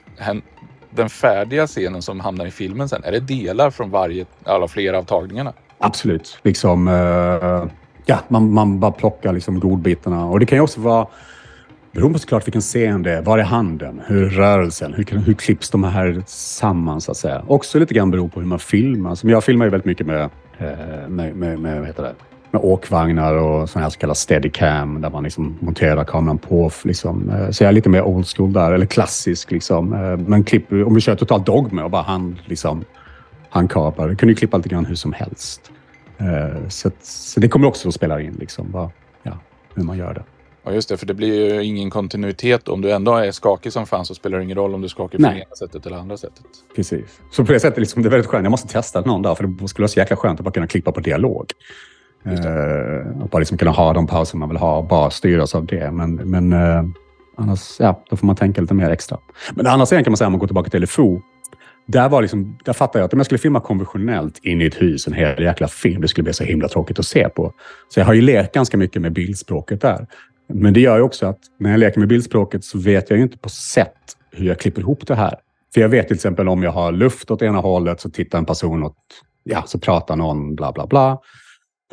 Den 0.89 1.09
färdiga 1.09 1.67
scenen 1.67 2.01
som 2.01 2.19
hamnar 2.19 2.45
i 2.45 2.51
filmen 2.51 2.89
sen, 2.89 3.03
är 3.03 3.11
det 3.11 3.19
delar 3.19 3.69
från 3.69 3.89
varje, 3.89 4.25
alla 4.43 4.67
flera 4.67 4.97
av 4.97 5.03
tagningarna? 5.03 5.53
Absolut. 5.77 6.39
Liksom, 6.43 6.87
uh, 6.87 7.65
ja, 8.05 8.19
man, 8.27 8.53
man 8.53 8.79
bara 8.79 8.91
plockar 8.91 9.33
liksom 9.33 9.59
godbitarna. 9.59 10.25
Och 10.25 10.39
det 10.39 10.45
kan 10.45 10.57
ju 10.57 10.61
också 10.61 10.81
vara 10.81 11.07
beroende 11.91 12.13
på 12.13 12.19
såklart 12.19 12.47
vilken 12.47 12.61
scen 12.61 13.03
det 13.03 13.11
är. 13.11 13.21
Var 13.21 13.37
är 13.37 13.43
handen? 13.43 14.01
Hur 14.05 14.23
är 14.23 14.29
rörelsen? 14.29 14.93
Hur, 14.93 15.19
hur 15.25 15.33
klipps 15.33 15.69
de 15.69 15.83
här 15.83 16.23
samman 16.27 17.01
så 17.01 17.11
att 17.11 17.17
säga? 17.17 17.43
Också 17.47 17.79
lite 17.79 17.93
grann 17.93 18.11
beror 18.11 18.27
på 18.27 18.39
hur 18.39 18.47
man 18.47 18.59
filmar. 18.59 19.15
Som 19.15 19.29
jag 19.29 19.43
filmar 19.43 19.65
ju 19.65 19.71
väldigt 19.71 19.85
mycket 19.85 20.07
med, 20.07 20.21
eh, 20.57 21.07
med, 21.07 21.35
med, 21.35 21.59
med, 21.59 21.79
vad 21.79 21.87
heter 21.87 22.03
det? 22.03 22.13
Med 22.53 22.61
åkvagnar 22.61 23.33
och 23.33 23.69
sån 23.69 23.81
här 23.81 23.89
så 23.89 23.99
kallad 23.99 24.17
steadicam 24.17 25.01
där 25.01 25.09
man 25.09 25.23
liksom 25.23 25.57
monterar 25.59 26.03
kameran 26.03 26.37
på. 26.37 26.71
Liksom. 26.83 27.29
Eh, 27.29 27.49
så 27.49 27.63
jag 27.63 27.69
är 27.69 27.73
lite 27.73 27.89
mer 27.89 28.01
old 28.01 28.27
school 28.27 28.53
där, 28.53 28.71
eller 28.71 28.85
klassisk. 28.85 29.51
Liksom. 29.51 29.89
Men 30.27 30.43
klipp, 30.43 30.71
om 30.71 30.95
vi 30.95 31.01
kör 31.01 31.15
totalt 31.15 31.45
dogme 31.45 31.83
och 31.83 31.91
bara 31.91 32.01
hand, 32.01 32.35
liksom, 32.45 32.85
handkapar. 33.49 34.07
Du 34.07 34.15
kan 34.15 34.29
ju 34.29 34.35
klippa 34.35 34.57
lite 34.57 34.69
grann 34.69 34.85
hur 34.85 34.95
som 34.95 35.13
helst. 35.13 35.71
Uh, 36.21 36.69
så, 36.69 36.91
så, 37.01 37.39
det 37.39 37.47
kommer 37.47 37.67
också 37.67 37.87
att 37.87 37.93
spela 37.93 38.21
in, 38.21 38.37
liksom, 38.39 38.71
vad, 38.71 38.89
ja, 39.23 39.37
hur 39.75 39.83
man 39.83 39.97
gör 39.97 40.13
det. 40.13 40.23
Ja, 40.63 40.71
just 40.71 40.89
det, 40.89 40.97
för 40.97 41.05
det 41.05 41.13
blir 41.13 41.53
ju 41.53 41.63
ingen 41.63 41.89
kontinuitet. 41.89 42.67
Om 42.67 42.81
du 42.81 42.91
ändå 42.91 43.15
är 43.15 43.31
skakig 43.31 43.73
som 43.73 43.85
fan 43.85 44.05
så 44.05 44.15
spelar 44.15 44.37
det 44.37 44.43
ingen 44.43 44.57
roll 44.57 44.75
om 44.75 44.81
du 44.81 44.89
skakig 44.89 45.19
på 45.19 45.27
ena 45.27 45.55
sättet 45.59 45.85
eller 45.85 45.97
andra 45.97 46.17
sättet. 46.17 46.45
Precis. 46.75 47.19
Så 47.31 47.45
på 47.45 47.51
det 47.51 47.59
sättet, 47.59 47.79
liksom, 47.79 48.03
det 48.03 48.09
är 48.09 48.11
väldigt 48.11 48.29
skönt. 48.29 48.43
Jag 48.43 48.51
måste 48.51 48.67
testa 48.67 49.01
någon 49.01 49.21
dag, 49.21 49.37
för 49.37 49.47
det 49.47 49.67
skulle 49.67 49.83
vara 49.83 49.89
så 49.89 49.99
jäkla 49.99 50.15
skönt 50.15 50.39
att 50.39 50.43
bara 50.43 50.51
kunna 50.51 50.67
klippa 50.67 50.91
på 50.91 50.99
dialog. 50.99 51.45
Eh, 52.25 53.21
och 53.21 53.29
bara 53.29 53.39
liksom 53.39 53.57
kunna 53.57 53.71
ha 53.71 53.93
de 53.93 54.07
pauser 54.07 54.37
man 54.37 54.49
vill 54.49 54.57
ha 54.57 54.77
och 54.77 54.87
bara 54.87 55.09
styras 55.09 55.55
av 55.55 55.65
det. 55.65 55.91
Men, 55.91 56.15
men 56.15 56.53
eh, 56.53 56.83
annars, 57.37 57.79
ja, 57.79 58.03
då 58.09 58.15
får 58.15 58.27
man 58.27 58.35
tänka 58.35 58.61
lite 58.61 58.73
mer 58.73 58.89
extra. 58.89 59.17
Men 59.53 59.67
annars 59.67 59.89
kan 59.89 60.03
man 60.07 60.17
säga, 60.17 60.27
om 60.27 60.33
man 60.33 60.39
går 60.39 60.47
tillbaka 60.47 60.69
till 60.69 60.81
LFO, 60.81 61.21
där, 61.87 62.09
var 62.09 62.21
liksom, 62.21 62.57
där 62.65 62.73
fattade 62.73 62.99
jag 62.99 63.05
att 63.05 63.13
om 63.13 63.19
jag 63.19 63.25
skulle 63.25 63.39
filma 63.39 63.59
konventionellt 63.59 64.39
in 64.43 64.61
i 64.61 64.65
ett 64.65 64.81
hus, 64.81 65.07
en 65.07 65.13
hel 65.13 65.43
jäkla 65.43 65.67
film, 65.67 66.01
det 66.01 66.07
skulle 66.07 66.23
bli 66.23 66.33
så 66.33 66.43
himla 66.43 66.67
tråkigt 66.67 66.99
att 66.99 67.05
se 67.05 67.29
på. 67.29 67.53
Så 67.89 67.99
jag 67.99 68.05
har 68.05 68.13
ju 68.13 68.21
lekt 68.21 68.53
ganska 68.53 68.77
mycket 68.77 69.01
med 69.01 69.13
bildspråket 69.13 69.81
där. 69.81 70.07
Men 70.53 70.73
det 70.73 70.79
gör 70.79 70.97
ju 70.97 71.03
också 71.03 71.25
att 71.25 71.39
när 71.59 71.71
jag 71.71 71.79
leker 71.79 71.99
med 71.99 72.09
bildspråket 72.09 72.63
så 72.63 72.77
vet 72.77 73.09
jag 73.09 73.17
ju 73.17 73.23
inte 73.23 73.37
på 73.37 73.49
sätt 73.49 73.97
hur 74.31 74.47
jag 74.47 74.59
klipper 74.59 74.81
ihop 74.81 75.07
det 75.07 75.15
här. 75.15 75.35
För 75.73 75.81
jag 75.81 75.89
vet 75.89 76.07
till 76.07 76.15
exempel 76.15 76.49
om 76.49 76.63
jag 76.63 76.71
har 76.71 76.91
luft 76.91 77.31
åt 77.31 77.41
ena 77.41 77.59
hållet 77.59 78.01
så 78.01 78.09
tittar 78.09 78.37
en 78.37 78.45
person 78.45 78.83
åt, 78.83 78.97
ja, 79.43 79.63
så 79.67 79.79
pratar 79.79 80.15
någon 80.15 80.55
bla 80.55 80.71
bla 80.71 80.87
bla. 80.87 81.19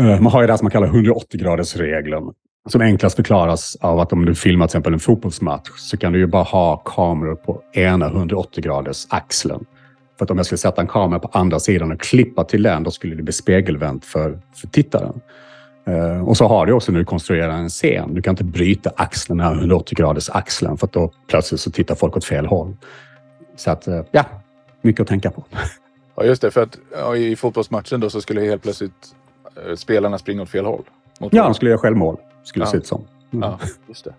Eh, 0.00 0.20
man 0.20 0.32
har 0.32 0.40
ju 0.40 0.46
det 0.46 0.58
som 0.58 0.64
man 0.64 0.70
kallar 0.70 0.88
180-gradersregeln. 0.88 2.32
Som 2.68 2.80
enklast 2.80 3.16
förklaras 3.16 3.76
av 3.80 4.00
att 4.00 4.12
om 4.12 4.24
du 4.24 4.34
filmar 4.34 4.66
till 4.66 4.70
exempel 4.70 4.92
en 4.92 5.00
fotbollsmatch 5.00 5.70
så 5.76 5.96
kan 5.96 6.12
du 6.12 6.18
ju 6.18 6.26
bara 6.26 6.42
ha 6.42 6.76
kameror 6.76 7.34
på 7.34 7.62
ena 7.72 8.06
180 8.06 8.64
graders 8.64 9.06
axeln. 9.08 9.64
För 10.18 10.24
att 10.24 10.30
om 10.30 10.36
jag 10.36 10.46
skulle 10.46 10.58
sätta 10.58 10.80
en 10.80 10.86
kamera 10.86 11.18
på 11.18 11.28
andra 11.32 11.60
sidan 11.60 11.92
och 11.92 12.00
klippa 12.00 12.44
till 12.44 12.62
den, 12.62 12.82
då 12.82 12.90
skulle 12.90 13.14
det 13.14 13.22
bli 13.22 13.32
spegelvänt 13.32 14.04
för, 14.04 14.40
för 14.54 14.66
tittaren. 14.66 15.20
Uh, 15.88 16.28
och 16.28 16.36
så 16.36 16.46
har 16.46 16.66
du 16.66 16.72
också 16.72 16.92
när 16.92 16.98
du 16.98 17.04
konstruerar 17.04 17.52
en 17.52 17.68
scen. 17.68 18.14
Du 18.14 18.22
kan 18.22 18.32
inte 18.32 18.44
bryta 18.44 18.92
axeln, 18.96 19.40
180 19.40 19.94
graders 19.98 20.30
axeln, 20.30 20.76
för 20.76 20.86
att 20.86 20.92
då 20.92 21.12
plötsligt 21.28 21.60
så 21.60 21.70
tittar 21.70 21.94
folk 21.94 22.16
åt 22.16 22.24
fel 22.24 22.46
håll. 22.46 22.76
Så 23.56 23.70
att, 23.70 23.88
uh, 23.88 24.00
ja, 24.10 24.24
mycket 24.82 25.00
att 25.00 25.08
tänka 25.08 25.30
på. 25.30 25.44
Ja, 26.16 26.24
just 26.24 26.42
det. 26.42 26.50
För 26.50 26.62
att 26.62 26.78
ja, 26.92 27.16
i 27.16 27.36
fotbollsmatchen 27.36 28.00
då 28.00 28.10
så 28.10 28.20
skulle 28.20 28.40
helt 28.40 28.62
plötsligt 28.62 29.14
spelarna 29.76 30.18
springa 30.18 30.42
åt 30.42 30.50
fel 30.50 30.64
håll. 30.64 30.82
ja, 31.18 31.28
de 31.44 31.54
skulle 31.54 31.70
göra 31.70 31.80
självmål. 31.80 32.16
Skulle 32.42 32.64
ja. 32.64 32.70
se 32.70 32.76
ut 32.76 32.86
som. 32.86 33.04
Mm. 33.32 33.48
Ja, 33.48 33.58
just 33.88 34.04
det. 34.04 34.14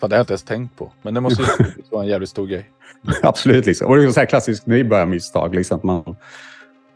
Fan, 0.00 0.10
det 0.10 0.16
har 0.16 0.18
jag 0.18 0.22
inte 0.22 0.32
ens 0.32 0.42
tänkt 0.42 0.76
på. 0.76 0.92
Men 1.02 1.14
det 1.14 1.20
måste 1.20 1.42
ju 1.42 1.66
vara 1.90 2.02
en 2.02 2.08
jävligt 2.08 2.28
stor 2.28 2.46
grej. 2.46 2.70
Absolut. 3.22 3.66
Liksom. 3.66 3.86
Och 3.86 3.96
det 3.96 4.04
är 4.04 4.10
så 4.10 4.20
här 4.20 4.26
klassiskt 4.26 4.66
nybörjarmisstag. 4.66 5.54
Liksom, 5.54 5.76
att, 5.76 5.82
man, 5.82 6.16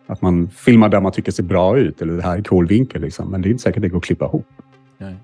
att 0.06 0.22
man 0.22 0.50
filmar 0.50 0.88
där 0.88 1.00
man 1.00 1.12
tycker 1.12 1.32
ser 1.32 1.42
bra 1.42 1.78
ut. 1.78 2.02
Eller 2.02 2.12
det 2.12 2.22
här 2.22 2.38
är 2.38 2.42
cool 2.42 2.66
vinkel. 2.66 3.02
Liksom. 3.02 3.30
Men 3.30 3.42
det 3.42 3.48
är 3.48 3.50
inte 3.50 3.62
säkert 3.62 3.76
att 3.76 3.82
det 3.82 3.88
går 3.88 3.98
att 3.98 4.04
klippa 4.04 4.24
ihop. 4.24 4.46
Nej. 4.98 5.14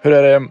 Hur 0.00 0.12
är 0.12 0.40
det? 0.40 0.48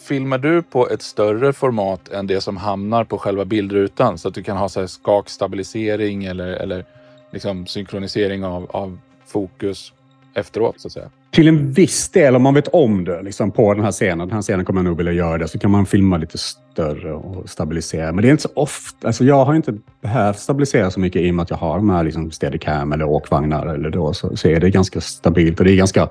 Filmar 0.00 0.38
du 0.38 0.62
på 0.62 0.88
ett 0.88 1.02
större 1.02 1.52
format 1.52 2.08
än 2.08 2.26
det 2.26 2.40
som 2.40 2.56
hamnar 2.56 3.04
på 3.04 3.18
själva 3.18 3.44
bildrutan? 3.44 4.18
Så 4.18 4.28
att 4.28 4.34
du 4.34 4.42
kan 4.42 4.56
ha 4.56 4.68
så 4.68 4.80
här 4.80 4.86
skakstabilisering 4.86 6.24
eller, 6.24 6.48
eller 6.48 6.84
liksom 7.30 7.66
synkronisering 7.66 8.44
av, 8.44 8.70
av 8.70 8.98
fokus 9.26 9.92
efteråt 10.34 10.80
så 10.80 10.88
att 10.88 10.92
säga? 10.92 11.10
till 11.30 11.48
en 11.48 11.72
viss 11.72 12.08
del, 12.08 12.36
om 12.36 12.42
man 12.42 12.54
vet 12.54 12.68
om 12.68 13.04
det 13.04 13.22
liksom 13.22 13.50
på 13.50 13.74
den 13.74 13.84
här 13.84 13.92
scenen, 13.92 14.18
den 14.18 14.34
här 14.34 14.42
scenen 14.42 14.64
kommer 14.64 14.80
jag 14.80 14.84
nog 14.84 14.96
vilja 14.96 15.12
göra 15.12 15.38
det, 15.38 15.48
så 15.48 15.58
kan 15.58 15.70
man 15.70 15.86
filma 15.86 16.16
lite 16.16 16.38
större 16.38 17.12
och 17.12 17.50
stabilisera. 17.50 18.12
Men 18.12 18.22
det 18.22 18.28
är 18.28 18.30
inte 18.30 18.42
så 18.42 18.48
ofta. 18.54 19.06
Alltså 19.06 19.24
jag 19.24 19.44
har 19.44 19.54
inte 19.54 19.74
behövt 20.00 20.38
stabilisera 20.38 20.90
så 20.90 21.00
mycket 21.00 21.22
i 21.22 21.30
och 21.30 21.34
med 21.34 21.42
att 21.42 21.50
jag 21.50 21.56
har 21.56 21.76
de 21.76 21.90
här 21.90 22.04
liksom 22.04 22.30
steadicam 22.30 22.92
eller 22.92 23.04
åkvagnar. 23.04 23.66
Eller 23.66 23.90
då, 23.90 24.12
så, 24.12 24.36
så 24.36 24.48
är 24.48 24.60
det 24.60 24.70
ganska 24.70 25.00
stabilt 25.00 25.58
och 25.58 25.64
det 25.64 25.72
är 25.72 25.76
ganska 25.76 26.08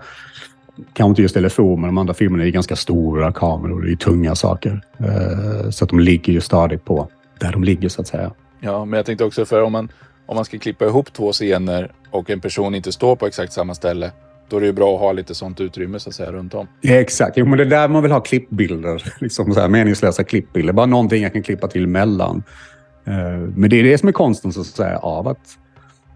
kanske 0.93 1.09
inte 1.09 1.21
just 1.21 1.35
LFO, 1.35 1.75
men 1.75 1.87
de 1.87 1.97
andra 1.97 2.13
filmerna 2.13 2.43
är 2.43 2.49
ganska 2.49 2.75
stora 2.75 3.31
kameror. 3.31 3.81
Det 3.81 3.91
är 3.91 3.95
tunga 3.95 4.35
saker. 4.35 4.81
Uh, 5.01 5.69
så 5.69 5.83
att 5.83 5.89
de 5.89 5.99
ligger 5.99 6.33
ju 6.33 6.41
stadigt 6.41 6.85
på 6.85 7.09
där 7.39 7.51
de 7.51 7.63
ligger 7.63 7.89
så 7.89 8.01
att 8.01 8.07
säga. 8.07 8.31
Ja, 8.59 8.85
men 8.85 8.97
jag 8.97 9.05
tänkte 9.05 9.25
också 9.25 9.45
för 9.45 9.63
om 9.63 9.71
man, 9.71 9.91
om 10.25 10.35
man 10.35 10.45
ska 10.45 10.59
klippa 10.59 10.85
ihop 10.85 11.13
två 11.13 11.31
scener 11.31 11.91
och 12.11 12.29
en 12.29 12.39
person 12.39 12.75
inte 12.75 12.91
står 12.91 13.15
på 13.15 13.27
exakt 13.27 13.53
samma 13.53 13.75
ställe 13.75 14.11
då 14.49 14.57
är 14.57 14.61
det 14.61 14.67
ju 14.67 14.73
bra 14.73 14.95
att 14.95 14.99
ha 14.99 15.11
lite 15.11 15.35
sånt 15.35 15.61
utrymme 15.61 15.99
så 15.99 16.09
att 16.09 16.15
säga 16.15 16.31
runt 16.31 16.53
om. 16.53 16.67
Ja, 16.81 16.93
exakt. 16.93 17.37
Jo, 17.37 17.45
men 17.45 17.57
det 17.57 17.63
är 17.63 17.69
där 17.69 17.87
man 17.87 18.03
vill 18.03 18.11
ha 18.11 18.19
klippbilder. 18.19 19.13
Liksom 19.19 19.53
så 19.53 19.59
här, 19.59 19.67
meningslösa 19.67 20.23
klippbilder. 20.23 20.73
Bara 20.73 20.85
någonting 20.85 21.23
jag 21.23 21.33
kan 21.33 21.43
klippa 21.43 21.67
till 21.67 21.83
emellan. 21.83 22.43
Eh, 23.05 23.13
men 23.55 23.69
det 23.69 23.79
är 23.79 23.83
det 23.83 23.97
som 23.97 24.09
är 24.09 24.13
konsten 24.13 24.53
så 24.53 24.61
att 24.61 24.67
säga, 24.67 24.97
av 24.97 25.27
att, 25.27 25.57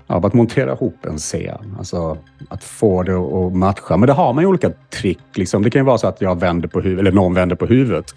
av 0.07 0.25
att 0.25 0.33
montera 0.33 0.71
ihop 0.71 1.05
en 1.05 1.17
scen. 1.17 1.75
Alltså 1.77 2.17
att 2.49 2.63
få 2.63 3.03
det 3.03 3.15
att 3.15 3.55
matcha. 3.55 3.97
Men 3.97 4.07
det 4.07 4.13
har 4.13 4.33
man 4.33 4.43
ju 4.43 4.47
olika 4.47 4.69
trick. 4.69 5.19
Liksom. 5.35 5.63
Det 5.63 5.69
kan 5.69 5.79
ju 5.79 5.85
vara 5.85 5.97
så 5.97 6.07
att 6.07 6.21
jag 6.21 6.39
vänder 6.39 6.67
på 6.67 6.81
huvudet, 6.81 7.01
eller 7.01 7.11
någon 7.11 7.33
vänder 7.33 7.55
på 7.55 7.65
huvudet. 7.65 8.15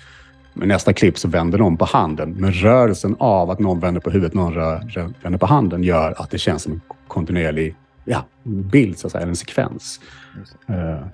Men 0.54 0.68
nästa 0.68 0.92
klipp 0.92 1.18
så 1.18 1.28
vänder 1.28 1.58
någon 1.58 1.76
på 1.76 1.84
handen. 1.84 2.36
Men 2.38 2.52
rörelsen 2.52 3.16
av 3.18 3.50
att 3.50 3.58
någon 3.58 3.80
vänder 3.80 4.00
på 4.00 4.10
huvudet, 4.10 4.34
någon 4.34 4.54
rör, 4.54 5.12
vänder 5.22 5.38
på 5.38 5.46
handen 5.46 5.82
gör 5.82 6.14
att 6.22 6.30
det 6.30 6.38
känns 6.38 6.62
som 6.62 6.72
en 6.72 6.80
kontinuerlig 7.08 7.74
ja, 8.04 8.24
bild, 8.42 8.98
så 8.98 9.06
att 9.06 9.12
säga, 9.12 9.26
en 9.26 9.36
sekvens. 9.36 10.00
Uh. 10.70 11.06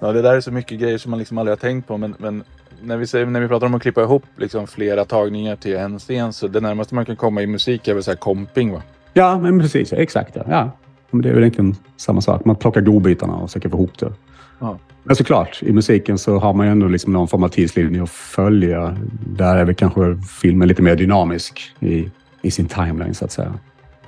Ja, 0.00 0.12
det 0.12 0.22
där 0.22 0.34
är 0.34 0.40
så 0.40 0.52
mycket 0.52 0.80
grejer 0.80 0.98
som 0.98 1.10
man 1.10 1.18
liksom 1.18 1.38
aldrig 1.38 1.52
har 1.52 1.60
tänkt 1.60 1.88
på. 1.88 1.96
Men, 1.96 2.14
men 2.18 2.44
när, 2.82 2.96
vi 2.96 3.06
säger, 3.06 3.26
när 3.26 3.40
vi 3.40 3.48
pratar 3.48 3.66
om 3.66 3.74
att 3.74 3.82
klippa 3.82 4.02
ihop 4.02 4.24
liksom 4.36 4.66
flera 4.66 5.04
tagningar 5.04 5.56
till 5.56 5.76
en 5.76 5.98
scen 5.98 6.32
så 6.32 6.48
det 6.48 6.60
närmaste 6.60 6.94
man 6.94 7.04
kan 7.04 7.16
komma 7.16 7.42
i 7.42 7.46
musik 7.46 7.88
är 7.88 7.94
väl 7.94 8.02
så 8.02 8.10
här 8.10 8.18
komping 8.18 8.72
va? 8.72 8.82
Ja, 9.12 9.38
men 9.38 9.60
precis. 9.60 9.92
Exakt. 9.92 10.36
Ja. 10.36 10.42
ja. 10.48 10.70
Men 11.10 11.22
det 11.22 11.28
är 11.28 11.34
väl 11.34 11.42
egentligen 11.42 11.76
samma 11.96 12.20
sak. 12.20 12.44
Man 12.44 12.56
plockar 12.56 12.80
godbitarna 12.80 13.34
och 13.34 13.48
försöker 13.48 13.68
få 13.68 13.76
ihop 13.76 13.98
det. 13.98 14.12
Ja. 14.58 14.78
Men 15.02 15.16
såklart, 15.16 15.62
i 15.62 15.72
musiken 15.72 16.18
så 16.18 16.38
har 16.38 16.52
man 16.52 16.66
ju 16.66 16.72
ändå 16.72 16.88
liksom 16.88 17.12
någon 17.12 17.28
form 17.28 17.42
av 17.42 17.48
tidslinje 17.48 18.02
att 18.02 18.10
följa. 18.10 18.96
Där 19.26 19.56
är 19.56 19.64
väl 19.64 19.74
kanske 19.74 20.16
filmen 20.40 20.68
lite 20.68 20.82
mer 20.82 20.96
dynamisk 20.96 21.74
i, 21.80 22.10
i 22.42 22.50
sin 22.50 22.66
timeline 22.66 23.14
så 23.14 23.24
att 23.24 23.32
säga. 23.32 23.54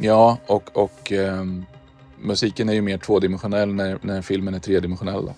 Ja, 0.02 0.38
och, 0.46 0.70
och 0.76 1.12
ehm, 1.12 1.64
musiken 2.18 2.68
är 2.68 2.72
ju 2.72 2.82
mer 2.82 2.98
tvådimensionell 2.98 3.74
när, 3.74 3.98
när 4.02 4.22
filmen 4.22 4.54
är 4.54 4.58
tredimensionell. 4.58 5.32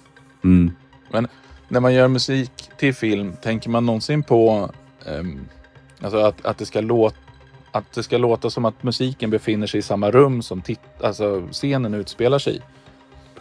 Mm. 0.45 0.73
Men 1.11 1.29
när 1.69 1.81
man 1.81 1.95
gör 1.95 2.09
musik 2.09 2.71
till 2.79 2.95
film, 2.95 3.33
tänker 3.43 3.71
man 3.71 3.87
någonsin 3.87 4.23
på 4.23 4.71
ehm, 5.07 5.41
alltså 6.01 6.19
att, 6.19 6.47
att, 6.47 6.59
det 6.59 6.67
ska 6.67 6.81
låta, 6.81 7.17
att 7.73 7.93
det 7.93 8.03
ska 8.03 8.19
låta 8.19 8.51
som 8.51 8.65
att 8.65 8.83
musiken 8.83 9.31
befinner 9.31 9.67
sig 9.67 9.79
i 9.79 9.83
samma 9.83 10.11
rum 10.11 10.43
som 10.43 10.63
titt, 10.63 10.81
alltså 11.03 11.49
scenen 11.53 11.95
utspelar 11.95 12.39
sig 12.39 12.57
i? 12.57 12.61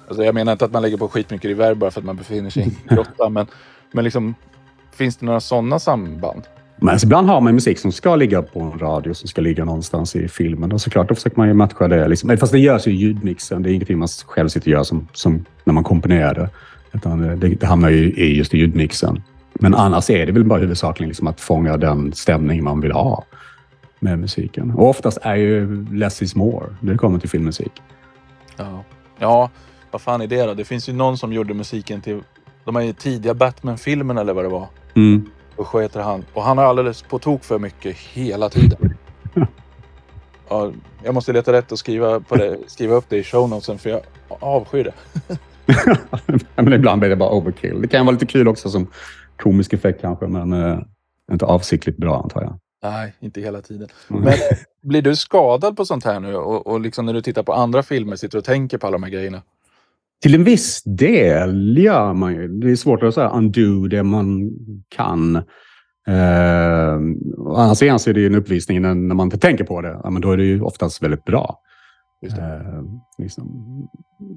Alltså 0.07 0.23
jag 0.23 0.35
menar 0.35 0.51
inte 0.51 0.65
att 0.65 0.71
man 0.71 0.81
lägger 0.81 0.97
på 0.97 1.07
skitmycket 1.07 1.49
reverb 1.49 1.77
bara 1.77 1.91
för 1.91 2.01
att 2.01 2.05
man 2.05 2.17
befinner 2.17 2.49
sig 2.49 2.63
i 2.63 2.65
en 2.65 2.75
grotta, 2.95 3.29
men, 3.29 3.47
men 3.91 4.03
liksom, 4.03 4.35
finns 4.91 5.17
det 5.17 5.25
några 5.25 5.39
sådana 5.39 5.79
samband? 5.79 6.43
Men 6.83 6.89
alltså, 6.89 7.05
ibland 7.05 7.29
har 7.29 7.41
man 7.41 7.53
musik 7.53 7.79
som 7.79 7.91
ska 7.91 8.15
ligga 8.15 8.41
på 8.41 8.61
en 8.61 8.79
radio, 8.79 9.13
som 9.13 9.27
ska 9.27 9.41
ligga 9.41 9.65
någonstans 9.65 10.15
i 10.15 10.27
filmen. 10.27 10.71
Och 10.71 10.81
såklart, 10.81 11.09
då 11.09 11.15
försöker 11.15 11.37
man 11.37 11.47
ju 11.47 11.53
matcha 11.53 11.87
det. 11.87 12.07
Liksom. 12.07 12.37
Fast 12.37 12.51
det 12.51 12.59
görs 12.59 12.87
ju 12.87 12.91
i 12.91 12.95
ljudmixen. 12.95 13.63
Det 13.63 13.69
är 13.69 13.73
ingenting 13.73 13.99
man 13.99 14.07
själv 14.25 14.49
sitter 14.49 14.67
och 14.67 14.71
gör 14.71 14.83
som, 14.83 15.07
som 15.13 15.45
när 15.63 15.73
man 15.73 15.83
komponerar 15.83 16.33
det. 16.33 16.49
Utan 16.91 17.39
det, 17.39 17.47
det 17.47 17.65
hamnar 17.65 17.89
ju 17.89 17.97
i 17.97 18.37
just 18.37 18.53
i 18.53 18.57
ljudmixen. 18.57 19.23
Men 19.53 19.75
annars 19.75 20.09
är 20.09 20.25
det 20.25 20.31
väl 20.31 20.43
bara 20.43 20.59
huvudsakligen 20.59 21.07
liksom 21.07 21.27
att 21.27 21.41
fånga 21.41 21.77
den 21.77 22.13
stämning 22.13 22.63
man 22.63 22.81
vill 22.81 22.91
ha 22.91 23.25
med 23.99 24.19
musiken. 24.19 24.71
Och 24.71 24.89
oftast 24.89 25.17
är 25.21 25.35
ju 25.35 25.85
less 25.91 26.21
is 26.21 26.35
more 26.35 26.65
när 26.79 26.91
det 26.91 26.97
kommer 26.97 27.19
till 27.19 27.29
filmmusik. 27.29 27.71
Ja. 28.57 28.83
ja, 29.19 29.49
vad 29.91 30.01
fan 30.01 30.21
är 30.21 30.27
det 30.27 30.45
då? 30.45 30.53
Det 30.53 30.65
finns 30.65 30.89
ju 30.89 30.93
någon 30.93 31.17
som 31.17 31.33
gjorde 31.33 31.53
musiken 31.53 32.01
till 32.01 32.21
de 32.65 32.75
här 32.75 32.93
tidiga 32.93 33.33
Batman-filmerna 33.33 34.21
eller 34.21 34.33
vad 34.33 34.45
det 34.45 34.49
var. 34.49 34.67
Mm. 34.95 35.29
Vad 35.73 35.83
heter 35.83 35.99
han? 35.99 36.25
Och 36.33 36.43
han 36.43 36.57
har 36.57 36.65
alldeles 36.65 37.01
på 37.01 37.19
tok 37.19 37.43
för 37.43 37.59
mycket 37.59 37.97
hela 37.97 38.49
tiden. 38.49 38.97
Ja, 40.49 40.71
jag 41.03 41.13
måste 41.13 41.33
leta 41.33 41.53
rätt 41.53 41.71
och 41.71 41.79
skriva, 41.79 42.19
på 42.19 42.35
det, 42.35 42.57
skriva 42.67 42.95
upp 42.95 43.05
det 43.09 43.17
i 43.17 43.23
show 43.23 43.49
notesen 43.49 43.79
för 43.79 43.89
jag 43.89 44.01
avskyr 44.27 44.83
det. 44.83 45.37
men 46.61 46.73
ibland 46.73 46.99
blir 46.99 47.09
det 47.09 47.15
bara 47.15 47.29
overkill. 47.29 47.81
Det 47.81 47.87
kan 47.87 48.05
vara 48.05 48.13
lite 48.13 48.25
kul 48.25 48.47
också 48.47 48.69
som 48.69 48.87
komisk 49.37 49.73
effekt 49.73 50.01
kanske, 50.01 50.27
men 50.27 50.53
eh, 50.53 50.79
inte 51.31 51.45
avsiktligt 51.45 51.97
bra 51.97 52.21
antar 52.21 52.41
jag. 52.41 52.59
Nej, 52.83 53.13
inte 53.19 53.41
hela 53.41 53.61
tiden. 53.61 53.87
Mm. 54.09 54.23
Men 54.23 54.33
blir 54.89 55.01
du 55.01 55.15
skadad 55.15 55.77
på 55.77 55.85
sånt 55.85 56.05
här 56.05 56.19
nu? 56.19 56.35
Och, 56.35 56.67
och 56.67 56.79
liksom 56.79 57.05
när 57.05 57.13
du 57.13 57.21
tittar 57.21 57.43
på 57.43 57.53
andra 57.53 57.83
filmer, 57.83 58.15
sitter 58.15 58.37
och 58.37 58.45
tänker 58.45 58.77
på 58.77 58.87
alla 58.87 58.95
de 58.97 59.03
här 59.03 59.11
grejerna? 59.11 59.41
Till 60.21 60.35
en 60.35 60.43
viss 60.43 60.83
del 60.83 61.77
gör 61.77 62.13
man 62.13 62.33
ju. 62.33 62.47
Det 62.47 62.71
är 62.71 62.75
svårt 62.75 63.03
att 63.03 63.13
säga 63.13 63.29
undo 63.29 63.87
det 63.87 64.03
man 64.03 64.51
kan. 64.89 65.35
Eh, 66.07 66.95
å 67.37 67.55
andra 67.55 67.75
sidan 67.75 67.99
så 67.99 68.09
är 68.09 68.13
det 68.13 68.19
ju 68.19 68.27
en 68.27 68.35
uppvisning 68.35 68.81
när, 68.81 68.95
när 68.95 69.15
man 69.15 69.27
inte 69.27 69.37
tänker 69.37 69.63
på 69.63 69.81
det. 69.81 69.99
Ja, 70.03 70.09
men 70.09 70.21
då 70.21 70.31
är 70.31 70.37
det 70.37 70.43
ju 70.43 70.61
oftast 70.61 71.03
väldigt 71.03 71.23
bra. 71.23 71.59
Just 72.21 72.35
det. 72.35 72.43
Eh, 72.43 72.83
liksom, 73.17 73.45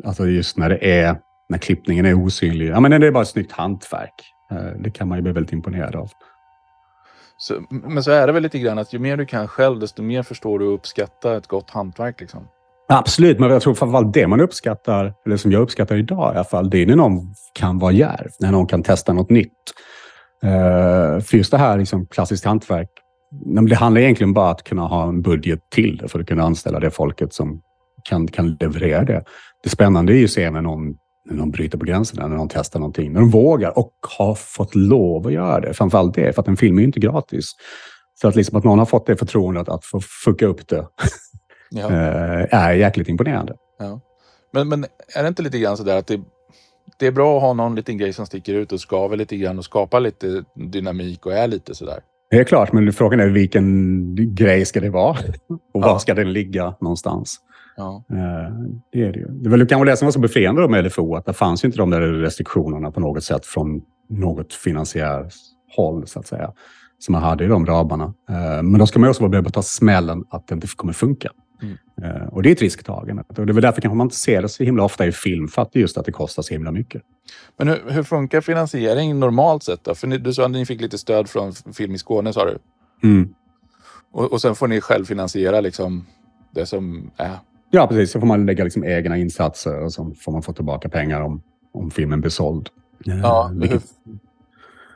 alltså 0.04 0.26
just 0.26 0.58
när 0.58 0.68
det 0.68 1.00
är, 1.00 1.16
när 1.48 1.58
klippningen 1.58 2.06
är 2.06 2.24
osynlig. 2.24 2.68
Ja, 2.68 2.80
men 2.80 3.00
det 3.00 3.06
är 3.06 3.10
bara 3.10 3.22
ett 3.22 3.28
snyggt 3.28 3.52
hantverk. 3.52 4.14
Eh, 4.50 4.80
det 4.80 4.90
kan 4.90 5.08
man 5.08 5.18
ju 5.18 5.22
bli 5.22 5.32
väldigt 5.32 5.52
imponerad 5.52 5.96
av. 5.96 6.10
Så, 7.36 7.54
men 7.70 8.02
så 8.02 8.10
är 8.10 8.26
det 8.26 8.32
väl 8.32 8.42
lite 8.42 8.58
grann 8.58 8.78
att 8.78 8.92
ju 8.92 8.98
mer 8.98 9.16
du 9.16 9.26
kan 9.26 9.48
själv, 9.48 9.80
desto 9.80 10.02
mer 10.02 10.22
förstår 10.22 10.58
du 10.58 10.66
och 10.66 10.74
uppskattar 10.74 11.36
ett 11.36 11.46
gott 11.46 11.70
hantverk. 11.70 12.20
Liksom. 12.20 12.48
Absolut, 12.88 13.38
men 13.38 13.50
jag 13.50 13.62
tror 13.62 13.74
framförallt 13.74 14.12
det 14.12 14.26
man 14.26 14.40
uppskattar, 14.40 15.14
eller 15.26 15.36
som 15.36 15.52
jag 15.52 15.62
uppskattar 15.62 15.96
idag 15.96 16.34
i 16.34 16.36
alla 16.36 16.44
fall, 16.44 16.70
det 16.70 16.82
är 16.82 16.86
när 16.86 16.96
någon 16.96 17.34
kan 17.52 17.78
vara 17.78 17.92
djärv, 17.92 18.30
när 18.40 18.52
någon 18.52 18.66
kan 18.66 18.82
testa 18.82 19.12
något 19.12 19.30
nytt. 19.30 19.50
Uh, 20.44 21.20
för 21.20 21.36
just 21.36 21.50
det 21.50 21.58
här 21.58 21.78
liksom, 21.78 22.06
klassiskt 22.06 22.44
hantverk, 22.44 22.88
det 23.68 23.74
handlar 23.74 24.00
egentligen 24.00 24.32
bara 24.32 24.46
om 24.46 24.52
att 24.52 24.64
kunna 24.64 24.82
ha 24.82 25.08
en 25.08 25.22
budget 25.22 25.60
till 25.70 25.96
det 25.96 26.08
för 26.08 26.20
att 26.20 26.26
kunna 26.26 26.42
anställa 26.42 26.80
det 26.80 26.90
folket 26.90 27.32
som 27.34 27.62
kan, 28.04 28.28
kan 28.28 28.56
leverera 28.60 29.04
det. 29.04 29.24
Det 29.62 29.68
spännande 29.68 30.12
är 30.12 30.16
ju 30.16 30.24
att 30.24 30.30
se 30.30 30.50
när 30.50 30.62
någon, 30.62 30.94
när 31.30 31.36
någon 31.36 31.50
bryter 31.50 31.78
på 31.78 31.84
gränserna, 31.84 32.26
när 32.26 32.36
någon 32.36 32.48
testar 32.48 32.80
någonting, 32.80 33.12
när 33.12 33.20
de 33.20 33.30
vågar 33.30 33.78
och 33.78 33.92
har 34.18 34.34
fått 34.34 34.74
lov 34.74 35.26
att 35.26 35.32
göra 35.32 35.60
det. 35.60 35.74
Framförallt 35.74 36.14
det, 36.14 36.32
för 36.32 36.42
att 36.42 36.48
en 36.48 36.56
film 36.56 36.78
är 36.78 36.80
ju 36.80 36.86
inte 36.86 37.00
gratis. 37.00 37.52
Så 38.20 38.28
att, 38.28 38.36
liksom 38.36 38.58
att 38.58 38.64
någon 38.64 38.78
har 38.78 38.86
fått 38.86 39.06
det 39.06 39.16
förtroendet 39.16 39.68
att 39.68 39.84
få 39.84 40.00
fucka 40.24 40.46
upp 40.46 40.68
det 40.68 40.86
Ja. 41.74 41.90
eh, 41.92 42.54
är 42.64 42.72
jäkligt 42.72 43.08
imponerande. 43.08 43.54
Ja. 43.78 44.00
Men, 44.52 44.68
men 44.68 44.84
är 45.16 45.22
det 45.22 45.28
inte 45.28 45.42
lite 45.42 45.58
grann 45.58 45.76
sådär 45.76 45.96
att 45.98 46.06
det, 46.06 46.20
det 46.98 47.06
är 47.06 47.12
bra 47.12 47.36
att 47.36 47.42
ha 47.42 47.52
någon 47.52 47.74
liten 47.74 47.98
grej 47.98 48.12
som 48.12 48.26
sticker 48.26 48.54
ut 48.54 48.72
och 48.72 48.80
skaver 48.80 49.16
lite 49.16 49.36
grann 49.36 49.58
och 49.58 49.64
skapar 49.64 50.00
lite 50.00 50.44
dynamik 50.54 51.26
och 51.26 51.32
är 51.32 51.48
lite 51.48 51.74
sådär? 51.74 51.98
Det 52.30 52.38
är 52.38 52.44
klart, 52.44 52.72
men 52.72 52.92
frågan 52.92 53.20
är 53.20 53.26
vilken 53.28 54.34
grej 54.34 54.64
ska 54.64 54.80
det 54.80 54.90
vara? 54.90 55.16
Och 55.74 55.82
var 55.82 55.88
Ja. 55.88 55.98
ska 55.98 56.14
den 56.14 56.32
ligga 56.32 56.74
någonstans? 56.80 57.36
Ja. 57.76 58.04
Eh, 58.10 58.54
Det 58.92 59.02
är 59.02 59.12
det 59.12 59.18
ju. 59.18 59.26
Det 59.28 59.48
var 59.50 59.66
kanske 59.66 59.90
det 59.90 59.96
som 59.96 60.06
var 60.06 60.12
så 60.12 60.18
befriande 60.20 60.68
med 60.68 60.84
LFO, 60.84 61.14
att 61.14 61.26
det 61.26 61.32
fanns 61.32 61.64
ju 61.64 61.66
inte 61.66 61.78
de 61.78 61.90
där 61.90 62.00
restriktionerna 62.00 62.90
på 62.90 63.00
något 63.00 63.24
sätt 63.24 63.46
från 63.46 63.82
något 64.08 64.52
finansiärt 64.54 65.32
håll, 65.76 66.06
så 66.06 66.18
att 66.20 66.26
säga, 66.26 66.52
som 66.98 67.12
man 67.12 67.22
hade 67.22 67.44
i 67.44 67.46
de 67.46 67.66
ramarna. 67.66 68.04
Eh, 68.30 68.62
Men 68.62 68.78
då 68.78 68.86
ska 68.86 68.98
man 68.98 69.08
också 69.10 69.22
vara 69.22 69.30
beredd 69.30 69.46
att 69.46 69.52
ta 69.54 69.62
smällen 69.62 70.24
att 70.30 70.46
det 70.48 70.54
inte 70.54 70.66
kommer 70.76 70.92
funka. 70.92 71.30
Mm. 71.64 71.76
Eh, 72.16 72.28
Och 72.28 72.42
det 72.42 72.48
är 72.48 72.52
ett 72.52 72.60
risktagande. 72.62 73.24
Och 73.28 73.34
det 73.34 73.42
är 73.42 73.54
väl 73.54 73.62
därför 73.62 73.80
kanske 73.80 73.96
man 73.96 74.06
inte 74.06 74.16
ser 74.16 74.42
det 74.42 74.48
så 74.48 74.64
himla 74.64 74.82
ofta 74.84 75.06
i 75.06 75.12
film, 75.12 75.48
för 75.48 75.62
att 75.62 75.72
det 75.72 75.80
just 75.80 75.98
att 75.98 76.04
det 76.04 76.12
kostar 76.12 76.42
så 76.42 76.54
himla 76.54 76.72
mycket. 76.72 77.02
Men 77.56 77.68
hur, 77.68 77.82
hur 77.88 78.02
funkar 78.02 78.40
finansiering 78.40 79.18
normalt 79.18 79.62
sett 79.62 79.84
då? 79.84 79.94
För 79.94 80.06
ni, 80.06 80.18
du 80.18 80.32
sa 80.34 80.44
att 80.44 80.50
ni 80.50 80.66
fick 80.66 80.80
lite 80.80 80.98
stöd 80.98 81.28
från 81.28 81.52
Film 81.52 81.94
i 81.94 81.98
Skåne 81.98 82.32
sa 82.32 82.44
du. 82.44 82.58
Mm. 83.08 83.34
Och, 84.12 84.32
och 84.32 84.40
sen 84.40 84.54
får 84.54 84.68
ni 84.68 84.80
själv 84.80 85.04
finansiera 85.04 85.60
liksom 85.60 86.06
det 86.50 86.66
som 86.66 87.10
är. 87.16 87.30
Ja, 87.70 87.86
precis. 87.86 88.10
Så 88.10 88.20
får 88.20 88.26
man 88.26 88.46
lägga 88.46 88.64
liksom 88.64 88.84
egna 88.84 89.16
insatser 89.16 89.82
och 89.84 89.92
så 89.92 90.12
får 90.20 90.32
man 90.32 90.42
få 90.42 90.52
tillbaka 90.52 90.88
pengar 90.88 91.20
om, 91.20 91.42
om 91.72 91.90
filmen 91.90 92.20
blir 92.20 92.30
såld. 92.30 92.68
Ja, 93.04 93.50
Eh, 93.62 93.70
hur, 93.70 93.80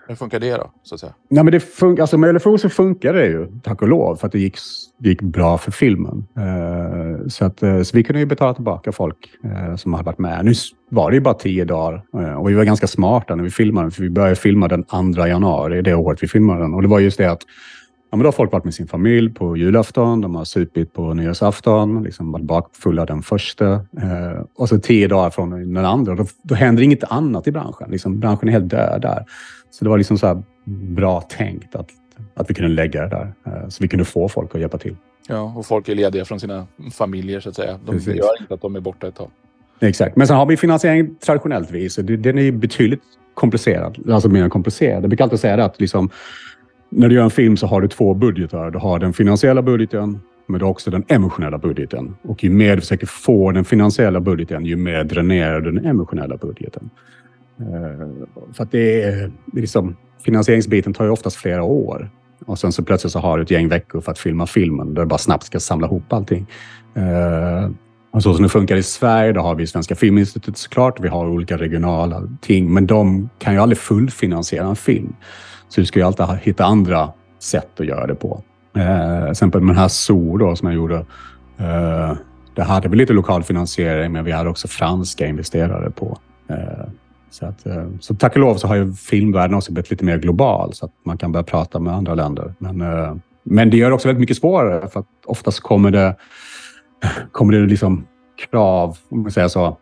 hur 0.08 0.14
funkar 0.14 0.40
det 0.40 0.56
då? 0.56 0.70
Så 0.82 0.94
att 0.94 1.00
säga? 1.00 1.12
Nej, 1.30 1.44
men 1.44 1.52
det 1.52 1.58
fun- 1.58 2.00
alltså 2.00 2.18
med 2.18 2.34
LFO 2.34 2.58
så 2.58 2.68
funkar 2.68 3.12
det 3.12 3.26
ju, 3.26 3.46
tack 3.62 3.82
och 3.82 3.88
lov, 3.88 4.16
för 4.16 4.26
att 4.26 4.32
det 4.32 4.38
gick, 4.38 4.56
det 4.98 5.08
gick 5.08 5.22
bra 5.22 5.58
för 5.58 5.70
filmen. 5.70 6.26
Eh, 6.36 7.28
så, 7.28 7.44
att, 7.44 7.62
eh, 7.62 7.82
så 7.82 7.96
vi 7.96 8.04
kunde 8.04 8.20
ju 8.20 8.26
betala 8.26 8.54
tillbaka 8.54 8.92
folk 8.92 9.16
eh, 9.44 9.76
som 9.76 9.92
hade 9.94 10.04
varit 10.06 10.18
med. 10.18 10.44
Nu 10.44 10.52
var 10.90 11.10
det 11.10 11.14
ju 11.14 11.20
bara 11.20 11.34
tio 11.34 11.64
dagar 11.64 12.02
eh, 12.14 12.34
och 12.34 12.50
vi 12.50 12.54
var 12.54 12.64
ganska 12.64 12.86
smarta 12.86 13.34
när 13.34 13.44
vi 13.44 13.50
filmade, 13.50 13.90
för 13.90 14.02
vi 14.02 14.10
började 14.10 14.36
filma 14.36 14.68
den 14.68 14.84
2 14.84 15.26
januari, 15.26 15.82
det 15.82 15.94
året 15.94 16.22
vi 16.22 16.28
filmade 16.28 16.60
den. 16.60 16.74
Och 16.74 16.82
det 16.82 16.88
var 16.88 16.98
just 17.00 17.18
det 17.18 17.30
att 17.30 17.42
ja, 18.10 18.16
men 18.16 18.22
då 18.22 18.26
har 18.26 18.32
folk 18.32 18.52
varit 18.52 18.64
med 18.64 18.74
sin 18.74 18.86
familj 18.86 19.34
på 19.34 19.56
julafton, 19.56 20.20
de 20.20 20.34
har 20.34 20.44
supit 20.44 20.92
på 20.92 21.14
nyårsafton, 21.14 22.02
liksom 22.02 22.32
varit 22.32 22.44
bakfulla 22.44 23.06
den 23.06 23.22
första. 23.22 23.72
Eh, 23.72 24.42
och 24.56 24.68
så 24.68 24.78
tio 24.78 25.08
dagar 25.08 25.30
från 25.30 25.74
den 25.74 25.84
andra. 25.84 26.14
Då, 26.14 26.26
då 26.42 26.54
händer 26.54 26.82
inget 26.82 27.04
annat 27.04 27.46
i 27.46 27.52
branschen. 27.52 27.90
Liksom, 27.90 28.20
branschen 28.20 28.48
är 28.48 28.52
helt 28.52 28.70
död 28.70 29.02
där. 29.02 29.24
Så 29.70 29.84
det 29.84 29.90
var 29.90 29.98
liksom 29.98 30.18
så 30.18 30.26
här 30.26 30.42
bra 30.94 31.20
tänkt 31.20 31.74
att, 31.76 31.90
att 32.34 32.50
vi 32.50 32.54
kunde 32.54 32.70
lägga 32.70 33.02
det 33.02 33.08
där. 33.08 33.32
eh, 33.46 33.68
Så 33.68 33.82
vi 33.82 33.88
kunde 33.88 34.04
få 34.04 34.28
folk 34.28 34.54
att 34.54 34.60
hjälpa 34.60 34.78
till. 34.78 34.96
Ja, 35.28 35.40
och 35.56 35.66
folk 35.66 35.88
är 35.88 35.94
lediga 35.94 36.24
från 36.24 36.40
sina 36.40 36.66
familjer 36.92 37.40
så 37.40 37.48
att 37.48 37.54
säga. 37.56 37.78
De 37.84 37.92
Precis. 37.92 38.14
gör 38.16 38.40
inte 38.40 38.54
att 38.54 38.60
de 38.60 38.76
är 38.76 38.80
borta 38.80 39.08
ett 39.08 39.14
tag. 39.14 39.30
Exakt. 39.80 40.16
Men 40.16 40.26
sen 40.26 40.36
har 40.36 40.46
vi 40.46 40.56
finansiering 40.56 41.14
traditionellt 41.14 41.70
vis. 41.70 41.96
Den 41.96 42.38
är 42.38 42.52
betydligt 42.52 43.02
komplicerad. 43.34 44.10
Alltså 44.10 44.28
mer 44.28 44.48
komplicerad. 44.48 45.02
Jag 45.02 45.10
brukar 45.10 45.24
alltid 45.24 45.40
säga 45.40 45.56
det 45.56 45.64
att 45.64 45.80
liksom, 45.80 46.10
när 46.90 47.08
du 47.08 47.14
gör 47.14 47.24
en 47.24 47.30
film 47.30 47.56
så 47.56 47.66
har 47.66 47.80
du 47.80 47.88
två 47.88 48.14
budgetar. 48.14 48.70
Du 48.70 48.78
har 48.78 48.98
den 48.98 49.12
finansiella 49.12 49.62
budgeten, 49.62 50.20
men 50.46 50.58
du 50.58 50.64
har 50.64 50.70
också 50.70 50.90
den 50.90 51.04
emotionella 51.08 51.58
budgeten. 51.58 52.16
Och 52.22 52.44
ju 52.44 52.50
mer 52.50 52.74
du 52.74 52.80
försöker 52.80 53.06
få 53.06 53.52
den 53.52 53.64
finansiella 53.64 54.20
budgeten, 54.20 54.64
ju 54.64 54.76
mer 54.76 55.04
dränerar 55.04 55.60
du 55.60 55.72
den 55.72 55.86
emotionella 55.86 56.36
budgeten. 56.36 56.90
Eh, 57.60 58.08
för 58.52 58.62
att 58.62 58.70
det 58.70 59.02
är, 59.02 59.32
liksom, 59.52 59.96
finansieringsbiten 60.24 60.94
tar 60.94 61.04
ju 61.04 61.10
oftast 61.10 61.36
flera 61.36 61.62
år. 61.62 62.10
Och 62.46 62.58
sen 62.58 62.72
så 62.72 62.82
plötsligt 62.84 63.12
så 63.12 63.18
har 63.18 63.38
du 63.38 63.42
ett 63.42 63.50
gäng 63.50 63.68
veckor 63.68 64.00
för 64.00 64.12
att 64.12 64.18
filma 64.18 64.46
filmen 64.46 64.94
där 64.94 65.02
du 65.02 65.08
bara 65.08 65.18
snabbt 65.18 65.44
ska 65.44 65.60
samla 65.60 65.86
ihop 65.86 66.12
allting. 66.12 66.46
Eh, 66.94 67.70
och 68.10 68.22
så 68.22 68.34
som 68.34 68.42
det 68.42 68.48
funkar 68.48 68.76
i 68.76 68.82
Sverige, 68.82 69.32
då 69.32 69.40
har 69.40 69.54
vi 69.54 69.66
Svenska 69.66 69.94
Filminstitutet 69.94 70.58
såklart. 70.58 71.00
Vi 71.00 71.08
har 71.08 71.28
olika 71.28 71.56
regionala 71.56 72.22
ting, 72.40 72.72
men 72.72 72.86
de 72.86 73.28
kan 73.38 73.54
ju 73.54 73.60
aldrig 73.60 73.78
fullfinansiera 73.78 74.66
en 74.66 74.76
film. 74.76 75.16
Så 75.68 75.80
du 75.80 75.86
ska 75.86 75.98
ju 75.98 76.06
alltid 76.06 76.26
hitta 76.42 76.64
andra 76.64 77.12
sätt 77.38 77.80
att 77.80 77.86
göra 77.86 78.06
det 78.06 78.14
på. 78.14 78.42
Eh, 78.76 79.22
till 79.22 79.30
exempel 79.30 79.60
med 79.60 79.74
den 79.74 79.80
här 79.80 79.88
Zoo 79.88 80.36
då, 80.36 80.56
som 80.56 80.68
jag 80.68 80.74
gjorde. 80.74 80.96
Eh, 81.58 82.16
där 82.54 82.62
hade 82.64 82.88
vi 82.88 82.96
lite 82.96 83.12
lokal 83.12 83.42
finansiering, 83.42 84.12
men 84.12 84.24
vi 84.24 84.32
hade 84.32 84.50
också 84.50 84.68
franska 84.68 85.26
investerare 85.26 85.90
på. 85.90 86.18
Så, 87.30 87.46
att, 87.46 87.66
eh, 87.66 87.86
så 88.00 88.14
tack 88.14 88.32
och 88.32 88.40
lov 88.40 88.54
så 88.54 88.68
har 88.68 88.76
ju 88.76 88.92
filmvärlden 88.92 89.56
också 89.56 89.72
blivit 89.72 89.90
lite 89.90 90.04
mer 90.04 90.18
global, 90.18 90.72
så 90.72 90.86
att 90.86 90.92
man 91.04 91.18
kan 91.18 91.32
börja 91.32 91.44
prata 91.44 91.78
med 91.78 91.94
andra 91.94 92.14
länder. 92.14 92.54
Men, 92.58 92.80
eh, 92.80 93.14
men 93.42 93.70
det 93.70 93.76
gör 93.76 93.88
det 93.88 93.94
också 93.94 94.08
väldigt 94.08 94.20
mycket 94.20 94.36
svårare, 94.36 94.88
för 94.88 95.00
att 95.00 95.06
oftast 95.26 95.60
kommer 95.60 95.90
det 95.90 96.16
kommer 97.32 97.52
det 97.52 97.66
liksom 97.66 98.06
krav, 98.50 98.98
om 99.08 99.22
man 99.22 99.30
säger 99.30 99.48
så. 99.48 99.76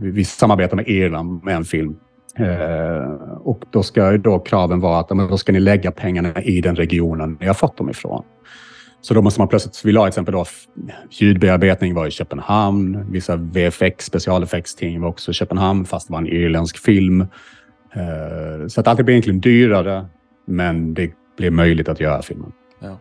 Vi, 0.00 0.24
samarbetar 0.24 0.76
med 0.76 0.88
Irland 0.88 1.44
med 1.44 1.56
en 1.56 1.64
film 1.64 1.96
Eh, 2.38 3.32
och 3.40 3.64
då 3.70 3.82
ska 3.82 4.12
ju 4.12 4.18
då 4.18 4.38
kraven 4.38 4.80
vara 4.80 5.00
att 5.00 5.10
men 5.10 5.28
då 5.28 5.38
ska 5.38 5.52
ni 5.52 5.60
lägga 5.60 5.90
pengarna 5.90 6.42
i 6.42 6.60
den 6.60 6.76
regionen 6.76 7.36
ni 7.40 7.46
har 7.46 7.54
fått 7.54 7.76
dem 7.76 7.90
ifrån. 7.90 8.24
Så 9.04 9.14
då 9.14 9.22
måste 9.22 9.40
man 9.40 9.48
plötsligt, 9.48 9.84
vi 9.84 9.92
la 9.92 10.08
exempel 10.08 10.32
då, 10.32 10.44
ljudbearbetning 11.10 11.94
var 11.94 12.06
i 12.06 12.10
Köpenhamn. 12.10 13.12
Vissa 13.12 13.36
VFX, 13.36 14.04
specialeffektsting 14.04 15.00
var 15.00 15.08
också 15.08 15.30
i 15.30 15.34
Köpenhamn, 15.34 15.84
fast 15.84 16.08
det 16.08 16.12
var 16.12 16.18
en 16.18 16.26
irländsk 16.26 16.78
film. 16.78 17.20
Eh, 17.20 18.66
så 18.68 18.80
att 18.80 18.86
allt 18.86 19.04
blir 19.04 19.10
egentligen 19.10 19.40
dyrare, 19.40 20.06
men 20.46 20.94
det 20.94 21.12
blir 21.36 21.50
möjligt 21.50 21.88
att 21.88 22.00
göra 22.00 22.22
filmen. 22.22 22.52
Ja. 22.80 22.98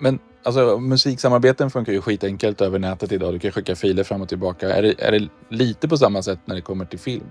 Men 0.00 0.18
alltså, 0.42 0.78
musiksamarbeten 0.78 1.70
funkar 1.70 1.92
ju 1.92 2.00
skitenkelt 2.00 2.60
över 2.60 2.78
nätet 2.78 3.12
idag. 3.12 3.34
Du 3.34 3.38
kan 3.38 3.52
skicka 3.52 3.76
filer 3.76 4.04
fram 4.04 4.22
och 4.22 4.28
tillbaka. 4.28 4.74
Är 4.74 4.82
det, 4.82 4.94
är 4.98 5.12
det 5.12 5.28
lite 5.48 5.88
på 5.88 5.96
samma 5.96 6.22
sätt 6.22 6.38
när 6.44 6.54
det 6.54 6.60
kommer 6.60 6.84
till 6.84 6.98
film? 6.98 7.24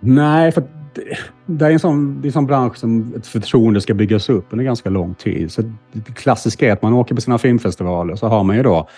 Nej, 0.00 0.52
för 0.52 0.60
det, 0.94 1.18
det 1.46 1.66
är 1.66 1.70
en 1.70 1.78
sån, 1.78 2.20
det 2.20 2.26
är 2.26 2.28
en 2.28 2.32
sån 2.32 2.46
bransch 2.46 2.76
som 2.76 3.14
ett 3.16 3.26
förtroende 3.26 3.80
ska 3.80 3.94
byggas 3.94 4.28
upp 4.28 4.46
under 4.50 4.64
ganska 4.64 4.90
lång 4.90 5.14
tid. 5.14 5.52
Så 5.52 5.62
det 5.92 6.14
klassiska 6.14 6.68
är 6.68 6.72
att 6.72 6.82
man 6.82 6.92
åker 6.92 7.14
på 7.14 7.20
sina 7.20 7.38
filmfestivaler 7.38 8.16
så 8.16 8.26
har 8.26 8.44
man 8.44 8.56
ju 8.56 8.62
då 8.62 8.88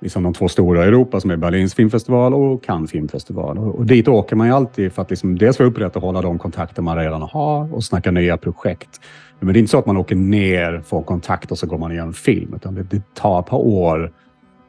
liksom 0.00 0.22
de 0.22 0.34
två 0.34 0.48
stora 0.48 0.84
i 0.84 0.88
Europa 0.88 1.20
som 1.20 1.30
är 1.30 1.36
Berlins 1.36 1.74
filmfestival 1.74 2.34
och 2.34 2.64
Cannes 2.64 2.90
filmfestival. 2.90 3.58
Och, 3.58 3.74
och 3.74 3.86
dit 3.86 4.08
åker 4.08 4.36
man 4.36 4.46
ju 4.46 4.52
alltid 4.52 4.92
för 4.92 5.02
att 5.02 5.10
liksom 5.10 5.38
dels 5.38 5.56
få 5.56 5.64
upprätthålla 5.64 6.22
de 6.22 6.38
kontakter 6.38 6.82
man 6.82 6.96
redan 6.96 7.22
har 7.22 7.74
och 7.74 7.84
snacka 7.84 8.10
nya 8.10 8.36
projekt. 8.36 9.00
Men 9.40 9.52
det 9.52 9.58
är 9.58 9.60
inte 9.60 9.70
så 9.70 9.78
att 9.78 9.86
man 9.86 9.96
åker 9.96 10.16
ner, 10.16 10.82
får 10.86 11.02
kontakt 11.02 11.50
och 11.50 11.58
så 11.58 11.66
går 11.66 11.78
man 11.78 11.90
och 11.90 11.96
gör 11.96 12.06
en 12.06 12.12
film. 12.12 12.54
Utan 12.54 12.74
det, 12.74 12.82
det 12.82 13.14
tar 13.14 13.40
ett 13.40 13.46
par 13.46 13.58
år 13.58 14.12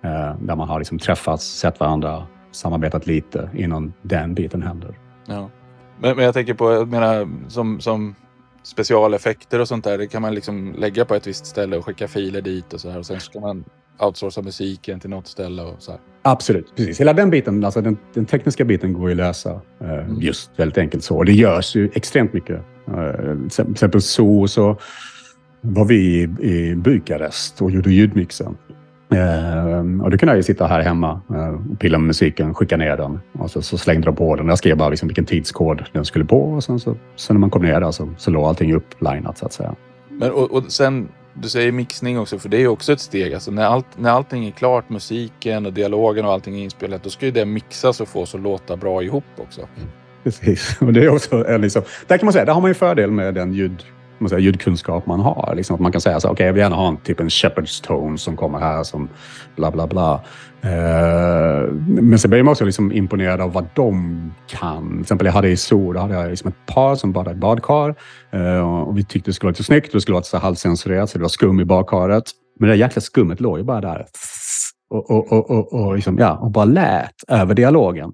eh, 0.03 0.35
där 0.41 0.55
man 0.55 0.69
har 0.69 0.79
liksom 0.79 0.99
träffats, 0.99 1.59
sett 1.59 1.79
varandra, 1.79 2.23
samarbetat 2.51 3.07
lite 3.07 3.49
innan 3.53 3.93
den 4.01 4.33
biten 4.33 4.61
händer. 4.61 4.97
Ja. 5.25 5.49
Men, 6.01 6.15
men 6.15 6.25
jag 6.25 6.33
tänker 6.33 6.53
på, 6.53 6.71
jag 6.71 6.87
menar, 6.87 7.29
som, 7.47 7.79
som 7.79 8.15
specialeffekter 8.63 9.59
och 9.59 9.67
sånt 9.67 9.83
där. 9.83 9.97
Det 9.97 10.07
kan 10.07 10.21
man 10.21 10.35
liksom 10.35 10.75
lägga 10.77 11.05
på 11.05 11.15
ett 11.15 11.27
visst 11.27 11.45
ställe 11.45 11.77
och 11.77 11.85
skicka 11.85 12.07
filer 12.07 12.41
dit 12.41 12.73
och 12.73 12.81
så 12.81 12.89
här. 12.89 12.99
Och 12.99 13.05
sen 13.05 13.19
ska 13.19 13.39
man 13.39 13.65
outsourca 13.99 14.41
musiken 14.41 14.99
till 14.99 15.09
något 15.09 15.27
ställe 15.27 15.61
och 15.61 15.75
så 15.79 15.91
här. 15.91 16.01
Absolut, 16.21 16.75
precis. 16.75 16.99
Hela 16.99 17.13
den 17.13 17.29
biten, 17.29 17.63
alltså 17.63 17.81
den, 17.81 17.97
den 18.13 18.25
tekniska 18.25 18.65
biten 18.65 18.93
går 18.93 19.09
ju 19.09 19.11
att 19.11 19.17
lösa 19.17 19.61
eh, 19.81 19.89
mm. 19.89 20.21
just 20.21 20.51
väldigt 20.55 20.77
enkelt 20.77 21.03
så. 21.03 21.17
Och 21.17 21.25
det 21.25 21.33
görs 21.33 21.75
ju 21.75 21.89
extremt 21.93 22.33
mycket. 22.33 22.61
Eh, 22.87 23.49
till 23.49 23.71
exempel 23.71 24.01
så, 24.01 24.47
så 24.47 24.77
var 25.61 25.85
vi 25.85 25.95
i, 25.95 26.21
i 26.49 26.75
Bukarest 26.75 27.61
och 27.61 27.71
gjorde 27.71 27.91
ljudmixen. 27.91 28.57
Eh, 29.11 30.03
och 30.03 30.11
då 30.11 30.17
kunde 30.17 30.33
jag 30.33 30.37
ju 30.37 30.43
sitta 30.43 30.67
här 30.67 30.81
hemma 30.81 31.21
eh, 31.29 31.71
och 31.71 31.79
pilla 31.79 31.97
med 31.97 32.07
musiken, 32.07 32.53
skicka 32.53 32.77
ner 32.77 32.97
den 32.97 33.19
och 33.31 33.51
så, 33.51 33.61
så 33.61 33.77
slängde 33.77 34.05
de 34.05 34.15
på 34.15 34.35
den. 34.35 34.47
Jag 34.47 34.57
skrev 34.57 34.77
bara 34.77 34.89
liksom 34.89 35.07
vilken 35.07 35.25
tidskod 35.25 35.85
den 35.91 36.05
skulle 36.05 36.25
på 36.25 36.41
och 36.41 36.63
sen, 36.63 36.79
så, 36.79 36.95
sen 37.15 37.35
när 37.35 37.39
man 37.39 37.49
kom 37.49 37.61
ner 37.61 37.81
där 37.81 37.91
så, 37.91 38.09
så 38.17 38.31
låg 38.31 38.45
allting 38.45 38.73
upplinat 38.73 39.37
så 39.37 39.45
att 39.45 39.53
säga. 39.53 39.75
Men, 40.09 40.31
och, 40.31 40.51
och 40.51 40.71
sen, 40.71 41.09
du 41.33 41.49
säger 41.49 41.71
mixning 41.71 42.19
också, 42.19 42.39
för 42.39 42.49
det 42.49 42.57
är 42.57 42.61
ju 42.61 42.67
också 42.67 42.93
ett 42.93 42.99
steg. 42.99 43.33
Alltså 43.33 43.51
när, 43.51 43.65
allt, 43.65 43.87
när 43.97 44.09
allting 44.09 44.47
är 44.47 44.51
klart, 44.51 44.89
musiken 44.89 45.65
och 45.65 45.73
dialogen 45.73 46.25
och 46.25 46.31
allting 46.31 46.59
är 46.59 46.63
inspelat, 46.63 47.03
då 47.03 47.09
ska 47.09 47.25
ju 47.25 47.31
det 47.31 47.45
mixas 47.45 48.01
och 48.01 48.07
fås 48.07 48.35
att 48.35 48.41
låta 48.41 48.77
bra 48.77 49.03
ihop 49.03 49.23
också. 49.37 49.61
Mm. 49.61 49.89
Precis, 50.23 50.77
och 50.81 50.93
det 50.93 51.03
är 51.03 51.09
också 51.09 51.57
liksom, 51.57 51.81
där 52.07 52.17
kan 52.17 52.25
man 52.25 52.33
säga, 52.33 52.45
där 52.45 52.53
har 52.53 52.61
man 52.61 52.69
ju 52.69 52.75
fördel 52.75 53.11
med 53.11 53.33
den 53.33 53.53
ljud 53.53 53.83
man 54.19 54.29
säger, 54.29 54.41
ljudkunskap 54.41 55.05
man 55.05 55.19
har. 55.19 55.53
Liksom 55.55 55.73
att 55.73 55.79
man 55.79 55.91
kan 55.91 56.01
säga 56.01 56.19
så 56.19 56.27
okej, 56.27 56.33
okay, 56.33 56.45
jag 56.45 56.53
vill 56.53 56.61
gärna 56.61 56.75
ha 56.75 56.87
en 56.87 56.97
typ 56.97 57.19
en 57.19 57.29
Shepherds 57.29 57.81
tone 57.81 58.17
som 58.17 58.35
kommer 58.35 58.59
här 58.59 58.83
som 58.83 59.09
bla 59.55 59.71
bla 59.71 59.87
bla. 59.87 60.21
Eh, 60.61 61.71
men 61.85 62.19
sen 62.19 62.31
blir 62.31 62.43
man 62.43 62.51
också 62.51 62.65
liksom 62.65 62.91
imponerad 62.91 63.41
av 63.41 63.53
vad 63.53 63.65
de 63.73 64.33
kan. 64.47 64.91
Till 64.91 65.01
exempel 65.01 65.25
jag 65.25 65.33
hade 65.33 65.49
i 65.49 65.57
Sol, 65.57 65.95
då 65.95 66.01
hade 66.01 66.13
jag 66.13 66.29
liksom 66.29 66.47
ett 66.47 66.73
par 66.73 66.95
som 66.95 67.11
badade 67.11 67.37
i 67.37 67.39
badkar. 67.39 67.95
eh, 68.31 68.81
och 68.87 68.97
vi 68.97 69.03
tyckte 69.03 69.29
det 69.29 69.33
skulle 69.33 69.47
vara 69.47 69.51
lite 69.51 69.63
snyggt. 69.63 69.91
Det 69.91 70.01
skulle 70.01 70.13
vara 70.13 70.21
lite 70.21 70.37
halvcensurerat, 70.37 71.09
så 71.09 71.17
det 71.17 71.21
var 71.21 71.29
skum 71.29 71.59
i 71.59 71.65
badkaret. 71.65 72.23
Men 72.59 72.69
det 72.69 72.75
där 72.75 72.79
jäkla 72.79 73.01
skummet 73.01 73.39
låg 73.39 73.57
ju 73.57 73.63
bara 73.63 73.81
där. 73.81 74.05
Och, 74.89 75.11
och, 75.11 75.31
och, 75.31 75.51
och, 75.51 75.73
och, 75.73 75.95
liksom, 75.95 76.17
ja, 76.17 76.37
och 76.37 76.51
bara 76.51 76.65
lät 76.65 77.23
över 77.27 77.53
dialogen. 77.53 78.13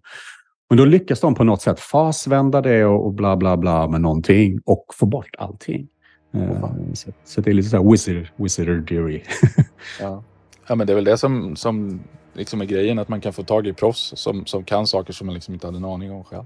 Men 0.69 0.77
då 0.77 0.85
lyckas 0.85 1.19
de 1.19 1.35
på 1.35 1.43
något 1.43 1.61
sätt 1.61 1.79
fasvända 1.79 2.61
det 2.61 2.85
och, 2.85 3.13
bla 3.13 3.37
bla 3.37 3.57
bla 3.57 3.87
med 3.87 4.01
någonting 4.01 4.59
och 4.65 4.85
få 4.93 5.05
bort 5.05 5.35
allting. 5.37 5.87
Oh, 6.35 6.69
så, 6.93 7.11
så, 7.23 7.41
det 7.41 7.49
är 7.49 7.53
lite 7.53 7.69
så 7.69 7.77
här 7.77 7.91
wizard, 7.91 8.27
wizardry. 8.35 9.21
ja. 9.99 10.23
ja, 10.67 10.75
men 10.75 10.87
det 10.87 10.93
är 10.93 10.95
väl 10.95 11.03
det 11.03 11.17
som, 11.17 11.55
som 11.55 11.99
liksom 12.33 12.61
är 12.61 12.65
grejen, 12.65 12.99
att 12.99 13.09
man 13.09 13.21
kan 13.21 13.33
få 13.33 13.43
tag 13.43 13.67
i 13.67 13.73
proffs 13.73 14.13
som, 14.15 14.45
som 14.45 14.63
kan 14.63 14.87
saker 14.87 15.13
som 15.13 15.27
man 15.27 15.33
liksom 15.33 15.53
inte 15.53 15.67
hade 15.67 15.77
en 15.77 15.85
aning 15.85 16.11
om 16.11 16.23
själv. 16.23 16.45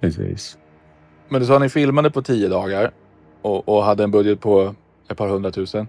Precis. 0.00 0.58
Men 1.28 1.40
du 1.40 1.46
sa 1.46 1.54
att 1.54 1.60
ni 1.60 1.68
filmade 1.68 2.10
på 2.10 2.22
tio 2.22 2.48
dagar 2.48 2.90
och, 3.42 3.68
och 3.68 3.84
hade 3.84 4.04
en 4.04 4.10
budget 4.10 4.40
på 4.40 4.74
ett 5.10 5.16
par 5.16 5.28
hundratusen. 5.28 5.88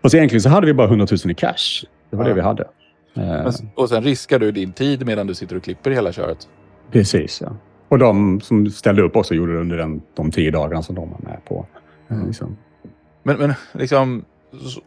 Och 0.00 0.14
egentligen 0.14 0.42
så 0.42 0.48
hade 0.48 0.66
vi 0.66 0.74
bara 0.74 0.86
hundratusen 0.86 1.30
i 1.30 1.34
cash. 1.34 1.84
Det 2.10 2.16
var 2.16 2.24
ja. 2.24 2.28
det 2.28 2.34
vi 2.34 2.40
hade. 2.40 2.64
Men, 3.14 3.52
och 3.74 3.88
sen 3.88 4.02
riskar 4.02 4.38
du 4.38 4.52
din 4.52 4.72
tid 4.72 5.06
medan 5.06 5.26
du 5.26 5.34
sitter 5.34 5.56
och 5.56 5.62
klipper 5.62 5.90
hela 5.90 6.12
köret? 6.12 6.48
Precis, 6.90 7.40
ja. 7.40 7.56
Och 7.88 7.98
de 7.98 8.40
som 8.40 8.70
ställde 8.70 9.02
upp 9.02 9.16
också 9.16 9.34
gjorde 9.34 9.52
det 9.52 9.58
under 9.58 9.76
den, 9.76 10.02
de 10.14 10.30
tio 10.30 10.50
dagarna 10.50 10.82
som 10.82 10.94
de 10.94 11.10
var 11.10 11.18
med 11.18 11.44
på. 11.44 11.66
Mm. 12.12 12.26
Liksom. 12.26 12.56
Men, 13.22 13.36
men 13.36 13.54
liksom, 13.72 14.24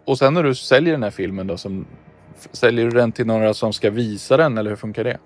och 0.06 0.18
sen 0.18 0.34
när 0.34 0.44
du 0.44 0.56
säljer 0.56 0.94
den 0.94 1.04
här 1.04 1.12
filmen 1.12 1.48
då, 1.48 1.58
som, 1.58 1.86
säljer 2.52 2.86
du 2.86 2.92
den 2.92 3.12
till 3.12 3.26
några 3.26 3.54
som 3.54 3.74
ska 3.74 3.90
visa 3.90 4.38
den 4.38 4.58
eller 4.58 4.70
hur 4.70 4.78
funkar 4.78 5.04
det? 5.04 5.18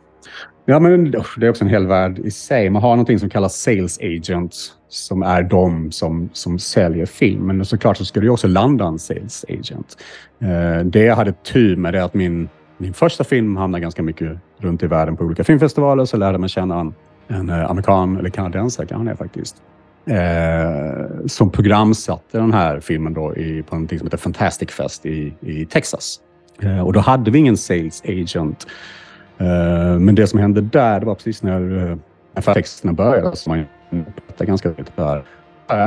Ja, 0.65 0.79
men 0.79 1.11
det 1.11 1.45
är 1.45 1.49
också 1.49 1.63
en 1.63 1.69
hel 1.69 1.87
värld 1.87 2.19
i 2.19 2.31
sig. 2.31 2.69
Man 2.69 2.81
har 2.81 2.89
någonting 2.89 3.19
som 3.19 3.29
kallas 3.29 3.55
sales 3.55 3.99
agents 3.99 4.73
som 4.89 5.23
är 5.23 5.43
de 5.43 5.91
som, 5.91 6.29
som 6.33 6.59
säljer 6.59 7.05
film. 7.05 7.47
Men 7.47 7.65
såklart 7.65 7.97
så 7.97 8.05
ska 8.05 8.19
det 8.19 8.25
ju 8.25 8.29
också 8.29 8.47
landa 8.47 8.85
en 8.85 8.99
sales 8.99 9.45
agent. 9.49 9.97
Eh, 10.39 10.85
det 10.85 11.03
jag 11.03 11.15
hade 11.15 11.31
tur 11.31 11.75
med 11.75 11.95
är 11.95 12.01
att 12.01 12.13
min, 12.13 12.49
min 12.77 12.93
första 12.93 13.23
film 13.23 13.57
hamnade 13.57 13.81
ganska 13.81 14.03
mycket 14.03 14.37
runt 14.57 14.83
i 14.83 14.87
världen 14.87 15.17
på 15.17 15.23
olika 15.23 15.43
filmfestivaler. 15.43 16.05
Så 16.05 16.17
lärde 16.17 16.37
man 16.37 16.49
känna 16.49 16.79
en, 16.79 16.93
en 17.27 17.49
eh, 17.49 17.69
amerikan, 17.69 18.17
eller 18.17 18.29
kanadensare 18.29 18.85
kan 18.85 18.97
han 18.97 19.07
är 19.07 19.15
faktiskt, 19.15 19.55
eh, 20.05 21.25
som 21.27 21.51
programsatte 21.51 22.37
den 22.37 22.53
här 22.53 22.79
filmen 22.79 23.13
då 23.13 23.35
i, 23.35 23.63
på 23.63 23.75
något 23.75 23.89
som 23.89 24.07
heter 24.07 24.17
Fantastic 24.17 24.69
Fest 24.69 25.05
i, 25.05 25.33
i 25.39 25.65
Texas. 25.65 26.19
Eh, 26.61 26.79
och 26.79 26.93
då 26.93 26.99
hade 26.99 27.31
vi 27.31 27.39
ingen 27.39 27.57
sales 27.57 28.03
agent. 28.05 28.67
Eh, 29.37 29.99
men 29.99 30.15
det 30.15 30.27
som 30.27 30.39
hände 30.39 30.61
där, 30.61 30.99
det 30.99 31.05
var 31.05 31.15
precis 31.15 31.43
när, 31.43 31.89
eh, 31.89 31.97
när 32.33 32.53
texterna 32.53 32.93
började, 32.93 33.35
som 33.35 33.65
man 33.89 34.05
pratade 34.27 34.45
ganska 34.45 34.69
lite 34.69 34.91
för. 34.91 35.23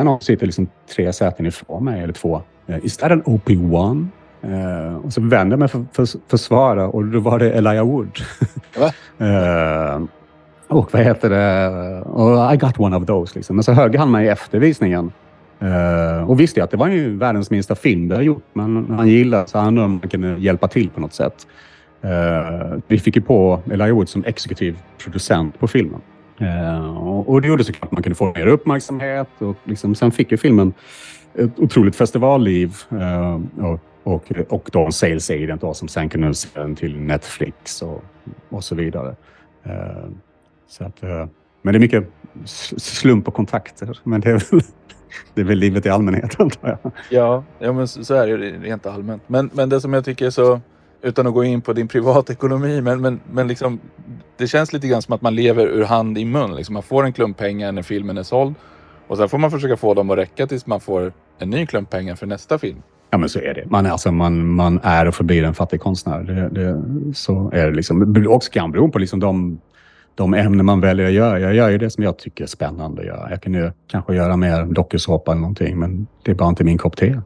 Någon 0.04 0.20
sitter 0.20 0.46
liksom 0.46 0.68
tre 0.94 1.12
säten 1.12 1.46
ifrån 1.46 1.84
mig, 1.84 2.02
eller 2.02 2.12
två. 2.12 2.42
Uh, 2.70 2.86
is 2.86 2.96
that 2.96 3.12
an 3.12 3.22
OP1? 3.22 4.06
Uh, 4.44 4.96
och 4.96 5.12
så 5.12 5.20
vände 5.20 5.52
jag 5.52 5.58
mig 5.58 5.68
för, 5.68 5.84
för, 5.92 6.06
för 6.28 6.36
svara 6.36 6.88
och 6.88 7.04
då 7.04 7.20
var 7.20 7.38
det 7.38 7.52
Elijah 7.52 7.86
Wood. 7.86 8.18
uh, 9.20 10.04
och 10.72 10.92
vad 10.92 11.02
heter 11.02 11.30
det? 11.30 12.00
Och 12.00 12.54
I 12.54 12.56
got 12.56 12.80
one 12.80 12.96
of 12.96 13.06
those. 13.06 13.34
Liksom. 13.34 13.56
Men 13.56 13.62
så 13.62 13.72
högg 13.72 13.96
han 13.96 14.10
mig 14.10 14.28
efter 14.28 14.58
visningen. 14.58 15.12
Uh, 15.62 15.68
eh, 15.68 16.30
och 16.30 16.40
visste 16.40 16.64
att 16.64 16.70
det 16.70 16.76
var 16.76 16.88
ju 16.88 17.16
världens 17.16 17.50
minsta 17.50 17.74
film 17.74 18.08
det 18.08 18.14
har 18.14 18.22
gjort. 18.22 18.44
Men 18.52 18.86
han 18.90 19.08
gillade 19.08 19.46
så 19.46 19.58
han 19.58 19.68
undrade 19.68 19.86
om 19.86 19.92
man 19.92 20.08
kunde 20.08 20.36
hjälpa 20.38 20.68
till 20.68 20.90
på 20.90 21.00
något 21.00 21.14
sätt. 21.14 21.46
Uh, 22.04 22.78
vi 22.86 22.98
fick 22.98 23.16
ju 23.16 23.22
på 23.22 23.60
Elijah 23.70 23.94
Wood 23.96 24.08
som 24.08 24.24
exekutiv 24.24 24.78
producent 25.04 25.58
på 25.58 25.68
filmen. 25.68 26.00
Uh, 26.40 26.98
och, 27.28 27.42
det 27.42 27.48
gjorde 27.48 27.64
såklart 27.64 27.84
att 27.84 27.92
man 27.92 28.02
kunde 28.02 28.16
få 28.16 28.32
mer 28.36 28.46
uppmärksamhet. 28.46 29.28
Och 29.38 29.56
liksom, 29.64 29.94
sen 29.94 30.10
fick 30.10 30.30
ju 30.30 30.36
filmen 30.36 30.72
ett 31.34 31.58
otroligt 31.58 31.96
festivalliv. 31.96 32.74
och, 33.60 33.80
och, 34.02 34.32
och 34.48 34.68
då 34.72 34.84
en 34.84 34.92
sales 34.92 35.30
agent 35.30 35.60
då, 35.60 35.74
som 35.74 35.88
sen 35.88 36.08
kunde 36.08 36.34
se 36.34 36.48
den 36.54 36.76
till 36.76 37.00
Netflix 37.00 37.82
och, 37.82 38.04
och 38.48 38.64
så 38.64 38.74
vidare. 38.74 39.14
Så 40.72 40.84
att, 40.84 41.02
eh, 41.02 41.26
men 41.62 41.72
det 41.72 41.78
är 41.78 41.80
mycket 41.80 42.08
slump 42.76 43.28
och 43.28 43.34
kontakter. 43.34 43.98
Men 44.04 44.20
det 44.20 44.30
är 44.30 44.50
väl, 44.50 44.60
det 45.34 45.40
är 45.40 45.44
väl 45.44 45.58
livet 45.58 45.86
i 45.86 45.88
allmänhet 45.88 46.40
antar 46.40 46.68
jag. 46.82 46.92
Ja, 47.10 47.44
ja 47.58 47.72
men 47.72 47.88
så 47.88 48.14
är 48.14 48.26
det 48.26 48.36
rent 48.36 48.86
allmänt. 48.86 49.22
Men, 49.26 49.50
men 49.52 49.68
det 49.68 49.80
som 49.80 49.92
jag 49.92 50.04
tycker 50.04 50.26
är 50.26 50.30
så, 50.30 50.60
utan 51.02 51.26
att 51.26 51.34
gå 51.34 51.44
in 51.44 51.62
på 51.62 51.72
din 51.72 51.88
privatekonomi, 51.88 52.80
men, 52.80 53.00
men, 53.00 53.20
men 53.32 53.48
liksom, 53.48 53.80
det 54.36 54.46
känns 54.46 54.72
lite 54.72 54.88
grann 54.88 55.02
som 55.02 55.14
att 55.14 55.22
man 55.22 55.34
lever 55.34 55.66
ur 55.66 55.84
hand 55.84 56.18
i 56.18 56.24
mun. 56.24 56.54
Liksom 56.56 56.72
man 56.72 56.82
får 56.82 57.04
en 57.04 57.12
klump 57.12 57.36
pengar 57.36 57.72
när 57.72 57.82
filmen 57.82 58.18
är 58.18 58.22
såld 58.22 58.54
och 59.06 59.16
sen 59.16 59.28
får 59.28 59.38
man 59.38 59.50
försöka 59.50 59.76
få 59.76 59.94
dem 59.94 60.10
att 60.10 60.18
räcka 60.18 60.46
tills 60.46 60.66
man 60.66 60.80
får 60.80 61.12
en 61.38 61.50
ny 61.50 61.66
klump 61.66 61.90
pengar 61.90 62.14
för 62.14 62.26
nästa 62.26 62.58
film. 62.58 62.82
Ja, 63.10 63.18
men 63.18 63.28
så 63.28 63.38
är 63.38 63.54
det. 63.54 63.70
Man, 63.70 63.86
alltså, 63.86 64.12
man, 64.12 64.46
man 64.46 64.80
är 64.82 65.08
och 65.08 65.14
förblir 65.14 65.44
en 65.44 65.54
fattig 65.54 65.80
konstnär. 65.80 66.22
Det, 66.22 66.48
det, 66.48 66.82
så 67.14 67.50
är 67.54 67.66
det. 67.66 67.76
Liksom. 67.76 68.26
Och 68.28 68.42
kan 68.52 68.72
bero 68.72 68.90
på 68.90 68.98
liksom 68.98 69.20
de 69.20 69.60
de 70.14 70.34
ämnen 70.34 70.66
man 70.66 70.80
väljer 70.80 71.06
att 71.06 71.12
göra. 71.12 71.40
Jag 71.40 71.54
gör 71.54 71.68
ju 71.68 71.78
det 71.78 71.90
som 71.90 72.04
jag 72.04 72.18
tycker 72.18 72.44
är 72.44 72.48
spännande 72.48 73.00
att 73.00 73.06
göra. 73.06 73.30
Jag 73.30 73.42
kan 73.42 73.54
ju 73.54 73.70
kanske 73.86 74.14
göra 74.14 74.36
mer 74.36 74.64
dokusåpa 74.64 75.30
eller 75.30 75.40
någonting, 75.40 75.78
men 75.78 76.06
det 76.22 76.30
är 76.30 76.34
bara 76.34 76.48
inte 76.48 76.64
min 76.64 76.78
kopp 76.78 76.96
te. 76.96 77.20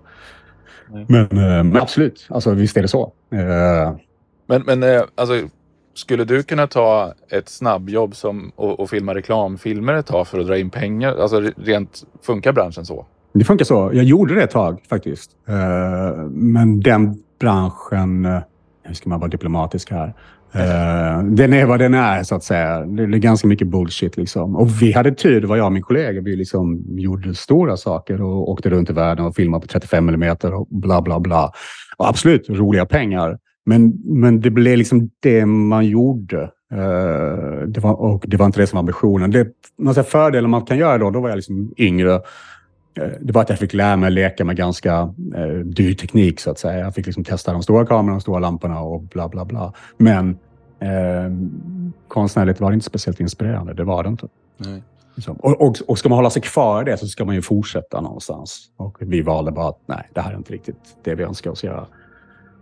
Men, 1.06 1.22
eh, 1.22 1.64
men, 1.64 1.76
absolut, 1.76 2.26
alltså, 2.30 2.50
visst 2.50 2.76
är 2.76 2.82
det 2.82 2.88
så. 2.88 3.12
Eh, 3.32 3.96
men, 4.46 4.62
men 4.62 4.82
eh, 4.82 5.02
alltså, 5.14 5.34
skulle 5.94 6.24
du 6.24 6.42
kunna 6.42 6.66
ta 6.66 7.14
ett 7.30 7.48
snabbjobb 7.48 8.16
som, 8.16 8.52
och, 8.56 8.80
och 8.80 8.90
filma 8.90 9.14
reklamfilmer 9.14 9.94
ett 9.94 10.06
tag 10.06 10.26
för 10.26 10.38
att 10.38 10.46
dra 10.46 10.58
in 10.58 10.70
pengar? 10.70 11.16
Alltså 11.16 11.50
rent, 11.56 12.04
funkar 12.22 12.52
branschen 12.52 12.86
så? 12.86 13.06
Det 13.32 13.44
funkar 13.44 13.64
så. 13.64 13.90
Jag 13.92 14.04
gjorde 14.04 14.34
det 14.34 14.42
ett 14.42 14.50
tag 14.50 14.82
faktiskt. 14.88 15.30
Men 16.28 16.80
den 16.80 17.22
branschen, 17.40 18.28
hur 18.82 18.94
ska 18.94 19.08
man 19.08 19.20
vara 19.20 19.30
diplomatisk 19.30 19.90
här? 19.90 20.14
Uh, 20.54 21.24
den 21.24 21.52
är 21.52 21.66
vad 21.66 21.78
den 21.78 21.94
är, 21.94 22.22
så 22.22 22.34
att 22.34 22.44
säga. 22.44 22.80
Det 22.80 23.02
är 23.02 23.06
ganska 23.06 23.48
mycket 23.48 23.68
bullshit. 23.68 24.16
Liksom. 24.16 24.56
Och 24.56 24.82
vi 24.82 24.92
hade 24.92 25.14
tur, 25.14 25.40
det 25.40 25.46
var 25.46 25.56
jag 25.56 25.66
och 25.66 25.72
min 25.72 25.82
kollega. 25.82 26.20
Vi 26.20 26.36
liksom 26.36 26.84
gjorde 26.88 27.34
stora 27.34 27.76
saker 27.76 28.22
och 28.22 28.50
åkte 28.50 28.70
runt 28.70 28.90
i 28.90 28.92
världen 28.92 29.26
och 29.26 29.34
filmade 29.34 29.60
på 29.60 29.68
35 29.68 30.08
mm 30.08 30.36
och 30.42 30.68
bla, 30.70 31.02
bla, 31.02 31.20
bla. 31.20 31.52
Och 31.96 32.08
absolut, 32.08 32.50
roliga 32.50 32.86
pengar. 32.86 33.38
Men, 33.66 33.92
men 34.04 34.40
det 34.40 34.50
blev 34.50 34.78
liksom 34.78 35.10
det 35.20 35.46
man 35.46 35.86
gjorde. 35.86 36.50
Uh, 36.72 37.68
det 37.68 37.80
var, 37.80 38.00
och 38.00 38.24
det 38.26 38.36
var 38.36 38.46
inte 38.46 38.60
det 38.60 38.66
som 38.66 38.76
var 38.76 38.80
ambitionen. 38.80 39.30
Det, 39.30 39.48
man 39.78 39.94
säger, 39.94 40.08
fördelen 40.08 40.50
man 40.50 40.62
kan 40.62 40.78
göra 40.78 40.98
då, 40.98 41.10
då 41.10 41.20
var 41.20 41.28
jag 41.28 41.36
liksom 41.36 41.74
yngre. 41.76 42.20
Uh, 43.00 43.12
det 43.20 43.32
var 43.32 43.42
att 43.42 43.48
jag 43.48 43.58
fick 43.58 43.74
lära 43.74 43.96
mig 43.96 44.10
leka 44.10 44.44
med 44.44 44.56
ganska 44.56 45.02
uh, 45.36 45.58
dyr 45.64 45.94
teknik, 45.94 46.40
så 46.40 46.50
att 46.50 46.58
säga. 46.58 46.78
Jag 46.78 46.94
fick 46.94 47.06
liksom 47.06 47.24
testa 47.24 47.52
de 47.52 47.62
stora 47.62 47.86
kamerorna, 47.86 48.12
de 48.12 48.20
stora 48.20 48.38
lamporna 48.38 48.80
och 48.80 49.02
bla, 49.02 49.28
bla, 49.28 49.44
bla. 49.44 49.72
Men 49.96 50.38
Eh, 50.80 51.30
konstnärligt 52.08 52.60
var 52.60 52.70
det 52.70 52.74
inte 52.74 52.86
speciellt 52.86 53.20
inspirerande. 53.20 53.74
Det 53.74 53.84
var 53.84 54.02
det 54.02 54.08
inte. 54.08 54.28
Nej. 54.56 54.82
Och, 55.38 55.60
och, 55.60 55.76
och, 55.86 55.98
ska 55.98 56.08
man 56.08 56.16
hålla 56.16 56.30
sig 56.30 56.42
kvar 56.42 56.82
i 56.82 56.84
det 56.84 56.98
så 56.98 57.06
ska 57.06 57.24
man 57.24 57.34
ju 57.34 57.42
fortsätta 57.42 58.00
någonstans. 58.00 58.70
Och 58.76 58.96
vi 59.00 59.22
valde 59.22 59.52
bara 59.52 59.68
att 59.68 59.80
nej, 59.86 60.10
det 60.14 60.20
här 60.20 60.32
är 60.32 60.36
inte 60.36 60.52
riktigt 60.52 60.96
det 61.02 61.14
vi 61.14 61.22
önskar 61.22 61.50
oss 61.50 61.64
göra. 61.64 61.80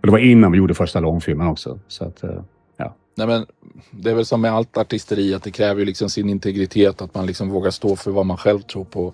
Och 0.00 0.06
det 0.06 0.10
var 0.10 0.18
innan 0.18 0.52
vi 0.52 0.58
gjorde 0.58 0.74
första 0.74 1.00
långfilmen 1.00 1.46
också. 1.46 1.78
Så 1.88 2.04
att, 2.04 2.22
eh, 2.22 2.42
ja. 2.76 2.94
Nej, 3.14 3.26
men 3.26 3.46
det 3.90 4.10
är 4.10 4.14
väl 4.14 4.26
som 4.26 4.40
med 4.40 4.52
allt 4.52 4.76
artisteri 4.76 5.34
att 5.34 5.42
det 5.42 5.50
kräver 5.50 5.84
liksom 5.84 6.10
sin 6.10 6.28
integritet. 6.28 7.02
Att 7.02 7.14
man 7.14 7.26
liksom 7.26 7.50
vågar 7.50 7.70
stå 7.70 7.96
för 7.96 8.10
vad 8.10 8.26
man 8.26 8.36
själv 8.36 8.60
tror 8.60 8.84
på. 8.84 9.12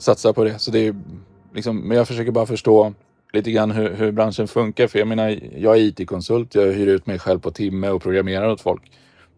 Satsa 0.00 0.32
på 0.32 0.44
det. 0.44 0.58
Så 0.58 0.70
det 0.70 0.86
är 0.86 0.94
liksom, 1.54 1.78
men 1.78 1.96
jag 1.96 2.08
försöker 2.08 2.30
bara 2.30 2.46
förstå 2.46 2.94
lite 3.32 3.50
grann 3.50 3.70
hur, 3.70 3.94
hur 3.94 4.12
branschen 4.12 4.48
funkar. 4.48 4.86
För 4.86 4.98
jag 4.98 5.08
menar, 5.08 5.38
jag 5.56 5.76
är 5.76 5.80
IT-konsult. 5.80 6.54
Jag 6.54 6.72
hyr 6.72 6.86
ut 6.86 7.06
mig 7.06 7.18
själv 7.18 7.38
på 7.38 7.50
timme 7.50 7.88
och 7.88 8.02
programmerar 8.02 8.50
åt 8.50 8.60
folk. 8.60 8.82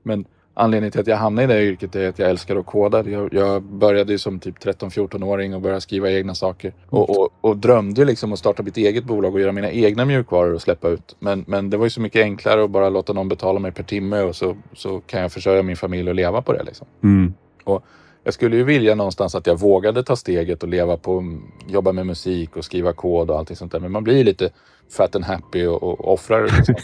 Men 0.03 0.25
anledningen 0.55 0.93
till 0.93 1.01
att 1.01 1.07
jag 1.07 1.17
hamnade 1.17 1.55
i 1.55 1.57
det 1.57 1.65
yrket 1.65 1.97
är 1.97 2.09
att 2.09 2.19
jag 2.19 2.31
älskar 2.31 2.57
att 2.57 2.67
koda. 2.67 3.09
Jag, 3.09 3.35
jag 3.35 3.63
började 3.63 4.19
som 4.19 4.39
typ 4.41 4.59
13-14-åring 4.59 5.55
och 5.55 5.61
började 5.61 5.81
skriva 5.81 6.11
egna 6.11 6.35
saker. 6.35 6.75
Och, 6.89 7.11
och, 7.11 7.29
och 7.41 7.57
drömde 7.57 8.05
liksom 8.05 8.33
att 8.33 8.39
starta 8.39 8.63
mitt 8.63 8.77
eget 8.77 9.05
bolag 9.05 9.35
och 9.35 9.41
göra 9.41 9.53
mina 9.53 9.71
egna 9.71 10.05
mjukvaror 10.05 10.55
och 10.55 10.63
släppa 10.63 10.89
ut. 10.89 11.17
Men, 11.19 11.45
men 11.47 11.71
det 11.71 11.77
var 11.77 11.87
ju 11.87 11.91
så 11.91 12.01
mycket 12.01 12.23
enklare 12.23 12.65
att 12.65 12.71
bara 12.71 12.89
låta 12.89 13.13
någon 13.13 13.29
betala 13.29 13.59
mig 13.59 13.73
per 13.73 13.83
timme 13.83 14.23
och 14.23 14.37
så, 14.37 14.57
så 14.73 15.01
kan 15.01 15.21
jag 15.21 15.33
försörja 15.33 15.63
min 15.63 15.77
familj 15.77 16.09
och 16.09 16.15
leva 16.15 16.43
på 16.43 16.53
det. 16.53 16.63
Liksom. 16.63 16.87
Mm. 17.03 17.35
Och 17.65 17.85
jag 18.25 18.35
skulle 18.35 18.57
ju 18.57 18.65
vilja 18.65 18.95
någonstans 18.95 19.35
att 19.35 19.47
jag 19.47 19.61
vågade 19.61 20.03
ta 20.03 20.17
steget 20.17 20.63
och 20.63 20.69
leva 20.69 20.97
på, 20.97 21.39
jobba 21.67 21.93
med 21.93 22.07
musik 22.07 22.57
och 22.57 22.65
skriva 22.65 22.93
kod 22.93 23.31
och 23.31 23.39
allting 23.39 23.57
sånt 23.57 23.73
där. 23.73 23.81
Men 23.81 23.93
man 23.93 24.05
blir 24.05 24.25
lite 24.25 24.51
fat 24.97 25.17
and 25.17 25.25
happy 25.25 25.67
och, 25.67 25.83
och 25.83 26.13
offrar 26.13 26.43
liksom, 26.43 26.75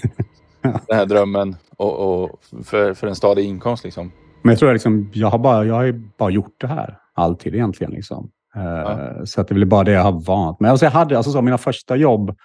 den 0.87 0.99
här 0.99 1.07
drömmen 1.07 1.57
och, 1.77 2.23
och 2.23 2.41
för, 2.65 2.95
för 2.95 3.07
en 3.07 3.17
stadig 3.17 3.45
inkomst. 3.45 3.85
Liksom. 3.85 4.13
Men 4.43 4.53
jag 4.53 4.59
tror 4.59 4.69
att 4.69 4.75
liksom, 4.75 5.11
jag 5.15 5.29
har 5.29 5.39
bara, 5.39 5.65
jag 5.65 5.75
har 5.75 5.93
bara 6.19 6.31
gjort 6.31 6.55
det 6.61 6.67
här 6.67 6.99
alltid 7.15 7.55
egentligen. 7.55 7.93
Liksom. 7.93 8.31
Ja. 8.55 9.27
Så 9.27 9.41
att 9.41 9.49
det 9.49 9.55
är 9.55 9.65
bara 9.65 9.85
det 9.85 9.93
jag 9.93 10.03
har 10.03 10.21
vant 10.21 10.61
mig. 10.61 10.71
Alltså 10.71 10.87
jag 10.87 10.91
hade 10.91 11.17
alltså 11.17 11.33
så, 11.33 11.43
mina 11.43 11.59
första 11.59 11.97
jobb 11.97 12.37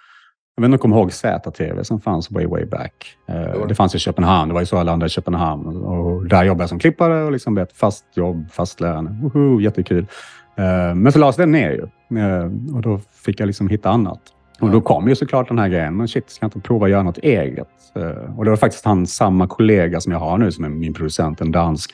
jag 0.56 0.62
vet 0.62 0.66
inte 0.66 0.74
om 0.74 0.78
du 0.78 0.78
kommer 0.78 0.96
ihåg 0.96 1.12
ZTV 1.12 1.84
som 1.84 2.00
fanns 2.00 2.30
way, 2.30 2.46
way 2.46 2.64
back. 2.64 3.16
Eh, 3.28 3.66
det 3.66 3.74
fanns 3.74 3.94
i 3.94 3.98
Köpenhamn. 3.98 4.48
Det 4.48 4.54
var 4.54 4.60
ju 4.60 4.66
så 4.66 4.76
jag 4.76 4.86
landade 4.86 5.06
i 5.06 5.10
Köpenhamn. 5.10 5.66
Och 5.84 6.26
där 6.26 6.44
jobbade 6.44 6.62
jag 6.62 6.68
som 6.68 6.78
klippare 6.78 7.24
och 7.24 7.32
liksom 7.32 7.58
ett 7.58 7.72
fast 7.72 8.04
jobb, 8.14 8.50
fast 8.52 8.80
lön. 8.80 9.20
Woho, 9.22 9.60
jättekul. 9.60 10.06
Eh, 10.56 10.94
men 10.94 11.12
så 11.12 11.18
lades 11.18 11.36
den 11.36 11.52
ner 11.52 11.70
ju. 11.70 12.18
Eh, 12.18 12.74
och 12.74 12.82
då 12.82 13.00
fick 13.24 13.40
jag 13.40 13.46
liksom 13.46 13.68
hitta 13.68 13.90
annat. 13.90 14.20
Och 14.60 14.70
då 14.70 14.80
kom 14.80 15.08
ju 15.08 15.14
såklart 15.14 15.48
den 15.48 15.58
här 15.58 15.68
grejen. 15.68 15.96
Men 15.96 16.08
shit, 16.08 16.30
ska 16.30 16.44
jag 16.44 16.48
inte 16.48 16.60
prova 16.60 16.86
att 16.86 16.90
göra 16.90 17.02
något 17.02 17.18
eget? 17.18 17.68
Och 18.36 18.44
det 18.44 18.50
var 18.50 18.56
faktiskt 18.56 18.84
han, 18.84 19.06
samma 19.06 19.46
kollega 19.46 20.00
som 20.00 20.12
jag 20.12 20.18
har 20.18 20.38
nu, 20.38 20.52
som 20.52 20.64
är 20.64 20.68
min 20.68 20.94
producent, 20.94 21.40
en 21.40 21.52
dansk, 21.52 21.90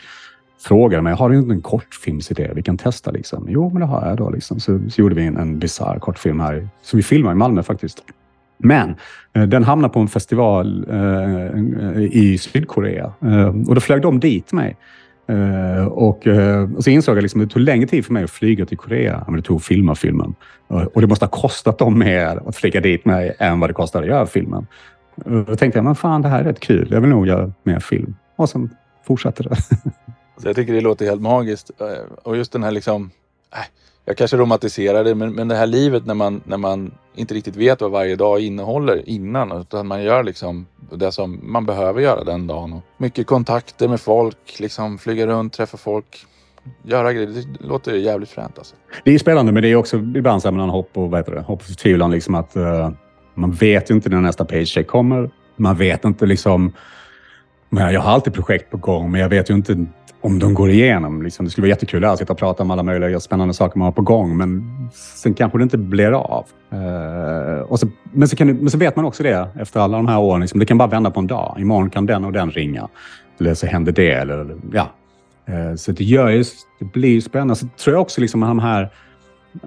frågade 0.67 1.03
mig, 1.03 1.15
har 1.15 1.31
du 1.31 1.39
inte 1.39 1.53
en 1.53 1.63
kortfilmsidé 1.63 2.51
vi 2.55 2.63
kan 2.63 2.77
testa? 2.77 3.11
Liksom? 3.11 3.47
Jo, 3.49 3.71
men 3.71 3.81
det 3.81 3.87
har 3.87 4.09
jag 4.09 4.17
då. 4.17 4.31
Liksom. 4.31 4.61
Så, 4.61 4.81
så 4.91 5.01
gjorde 5.01 5.15
vi 5.15 5.27
en, 5.27 5.37
en 5.37 5.59
bisarr 5.59 5.99
kortfilm 5.99 6.41
här, 6.41 6.69
som 6.83 6.97
vi 6.97 7.03
filmade 7.03 7.33
i 7.33 7.37
Malmö 7.37 7.63
faktiskt. 7.63 8.05
Men 8.63 8.95
eh, 9.33 9.43
den 9.43 9.65
hamnade 9.65 9.95
på 9.95 10.01
en 10.01 10.09
festival 10.09 10.87
eh, 10.91 12.03
i 12.03 12.39
Sydkorea 12.39 13.13
eh, 13.23 13.49
och 13.69 13.75
då 13.75 13.81
flög 13.81 14.03
de 14.03 14.21
dit 14.21 14.53
mig. 14.53 14.77
Uh, 15.31 15.85
och, 15.85 16.27
uh, 16.27 16.75
och, 16.77 16.85
så 16.85 16.91
insåg 16.91 17.17
jag 17.17 17.23
liksom 17.23 17.41
att 17.41 17.49
det 17.49 17.53
tog 17.53 17.63
längre 17.63 17.87
tid 17.87 18.07
för 18.07 18.13
mig 18.13 18.25
att 18.25 18.31
flyga 18.31 18.67
till 18.67 18.79
Korea 18.79 19.25
än 19.29 19.37
det 19.37 19.43
tog 19.43 19.57
att 19.57 19.65
filma 19.65 19.95
filmen. 19.95 20.35
Uh, 20.73 20.83
och 20.83 21.01
det 21.01 21.07
måste 21.07 21.25
ha 21.25 21.31
kostat 21.31 21.79
dem 21.79 21.99
mer 21.99 22.49
att 22.49 22.57
flyga 22.57 22.81
dit 22.81 23.05
mig 23.05 23.37
än 23.39 23.61
vad 23.61 23.71
det 23.71 23.75
kostade 23.75 24.05
att 24.05 24.11
göra 24.11 24.27
filmen. 24.27 24.67
då 25.47 25.57
tänkte 25.57 25.79
jag, 25.79 25.85
men 25.85 25.95
fan 25.95 26.23
det 26.23 26.29
här 26.29 26.41
är 26.41 26.45
rätt 26.45 26.61
kul. 26.61 26.89
Jag 26.91 27.01
vill 27.01 27.11
nog 27.11 27.27
göra 27.27 27.53
mer 27.63 27.81
film. 27.81 28.15
Och 28.37 28.49
sen 28.49 28.71
fortsatte 29.07 29.43
det. 29.43 29.57
jag 30.43 30.57
tycker 30.57 30.73
det 30.73 30.81
låter 30.81 31.05
helt 31.05 31.23
magiskt. 31.23 31.71
Och 32.23 32.37
just 32.37 32.53
den 32.53 32.63
här 32.63 32.71
liksom, 32.71 33.11
äh, 33.53 33.59
jag 34.05 34.17
kanske 34.17 34.37
romantiserar 34.37 35.05
det, 35.05 35.15
men, 35.15 35.33
men 35.33 35.49
det 35.49 35.55
här 35.55 35.67
livet 35.67 36.07
när 36.07 36.15
man, 36.15 36.43
när 36.45 36.57
man 36.57 36.95
inte 37.15 37.35
riktigt 37.35 37.57
vet 37.57 37.81
vad 37.81 37.91
varje 37.91 38.17
dag 38.17 38.41
innehåller 38.41 39.09
innan. 39.09 39.53
Utan 39.61 39.87
man 39.87 40.03
gör 40.03 40.23
liksom 40.23 40.67
det 40.93 41.13
som 41.13 41.41
man 41.43 41.67
behöver 41.67 42.01
göra 42.01 42.25
den 42.25 42.47
dagen. 42.47 42.73
Och 42.73 42.83
mycket 42.97 43.27
kontakter 43.27 43.89
med 43.89 44.01
folk, 44.01 44.61
liksom 44.61 44.99
flyga 44.99 45.27
runt, 45.27 45.53
träffa 45.53 45.77
folk. 45.77 46.27
Göra 46.83 47.13
grejer. 47.13 47.27
Det 47.27 47.67
låter 47.67 47.95
jävligt 47.95 48.31
fränt 48.31 48.59
alltså. 48.59 48.77
Det 49.05 49.15
är 49.15 49.19
spännande, 49.19 49.53
men 49.53 49.63
det 49.63 49.69
är 49.69 49.77
också 49.77 49.97
ibland 49.97 50.43
så 50.43 50.49
här 50.49 50.53
mellan 50.53 50.71
hopp 50.71 50.91
och, 50.95 51.11
vad 51.11 51.21
heter 51.21 51.35
det, 51.35 51.41
hopp 51.41 51.61
och 51.61 51.67
förtvivlan. 51.67 52.11
Liksom 52.11 52.35
att, 52.35 52.57
uh, 52.57 52.91
man 53.35 53.53
vet 53.53 53.91
ju 53.91 53.95
inte 53.95 54.09
när 54.09 54.21
nästa 54.21 54.45
paycheck 54.45 54.87
kommer. 54.87 55.31
Man 55.57 55.77
vet 55.77 56.05
inte 56.05 56.27
liksom... 56.27 56.73
Jag 57.71 58.01
har 58.01 58.13
alltid 58.13 58.35
projekt 58.35 58.71
på 58.71 58.77
gång, 58.77 59.11
men 59.11 59.21
jag 59.21 59.29
vet 59.29 59.51
ju 59.51 59.55
inte 59.55 59.87
om 60.21 60.39
de 60.39 60.55
går 60.55 60.71
igenom. 60.71 61.23
Liksom, 61.23 61.45
det 61.45 61.51
skulle 61.51 61.63
vara 61.63 61.69
jättekul 61.69 62.05
att 62.05 62.19
sitta 62.19 62.33
och 62.33 62.39
prata 62.39 62.63
om 62.63 62.71
alla 62.71 62.83
möjliga 62.83 63.21
spännande 63.21 63.55
saker 63.55 63.79
man 63.79 63.85
har 63.85 63.93
på 63.93 64.03
gång, 64.03 64.37
men 64.37 64.65
sen 64.93 65.35
kanske 65.35 65.59
det 65.59 65.63
inte 65.63 65.79
blir 65.79 66.13
av. 66.13 66.47
Uh, 66.73 67.61
och 67.61 67.81
så, 67.81 67.89
men, 68.13 68.29
så 68.29 68.37
kan 68.37 68.47
men 68.49 68.71
så 68.71 68.79
vet 68.79 68.97
man 68.97 69.05
också 69.05 69.23
det 69.23 69.49
efter 69.61 69.81
alla 69.81 69.97
de 69.97 70.09
här 70.09 70.19
åren. 70.19 70.41
Liksom, 70.41 70.61
det 70.61 70.67
kan 70.67 70.79
bara 70.79 70.89
vända 70.89 71.11
på 71.11 71.21
en 71.21 71.27
dag. 71.27 71.57
Imorgon 71.59 71.91
kan 71.91 72.07
den 72.07 72.25
och 72.25 72.33
den 72.33 72.51
ringa. 72.51 72.89
Eller 73.41 73.55
så 73.55 73.67
händer 73.67 73.93
det. 73.93 74.13
Eller, 74.13 74.57
ja. 74.73 74.91
Uh, 75.49 75.75
så 75.75 75.93
det, 75.93 76.05
gör 76.05 76.29
ju, 76.29 76.45
det 76.79 76.85
blir 76.85 77.21
spännande. 77.21 77.55
Så 77.55 77.67
tror 77.67 77.95
jag 77.95 78.03
också 78.03 78.21
liksom, 78.21 78.41
de 78.41 78.59
här 78.59 78.91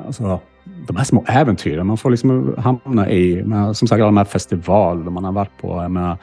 alltså, 0.07 0.39
de 0.87 0.95
här 0.95 1.03
små 1.03 1.25
äventyren 1.27 1.87
man 1.87 1.97
får 1.97 2.09
liksom 2.09 2.55
hamna 2.57 3.09
i. 3.09 3.45
Som 3.73 3.87
sagt, 3.87 3.91
alla 3.91 4.05
de 4.05 4.17
här 4.17 4.25
festivaler 4.25 5.11
man 5.11 5.23
har 5.23 5.31
varit 5.31 5.57
på. 5.61 5.81
Jag, 5.81 5.91
menar, 5.91 6.17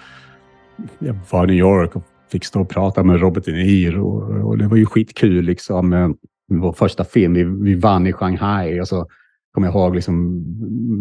jag 0.99 1.19
var 1.31 1.45
i 1.45 1.47
New 1.47 1.57
York 1.57 1.97
och 1.97 2.03
fick 2.33 2.45
stå 2.45 2.61
och 2.61 2.69
prata 2.69 3.03
med 3.03 3.21
Robert 3.21 3.45
De 3.45 3.53
Niro 3.53 4.43
och 4.43 4.59
det 4.59 4.67
var 4.67 4.77
ju 4.77 4.87
skitkul. 4.87 5.45
Liksom. 5.45 5.93
Eh, 5.93 6.09
vår 6.53 6.73
första 6.73 7.05
film, 7.05 7.35
vi, 7.35 7.45
vi 7.45 7.75
vann 7.75 8.07
i 8.07 8.13
Shanghai 8.13 8.81
och 8.81 8.89
så 8.89 9.07
kommer 9.55 9.67
jag 9.67 9.75
ihåg 9.75 9.95
liksom, 9.95 10.45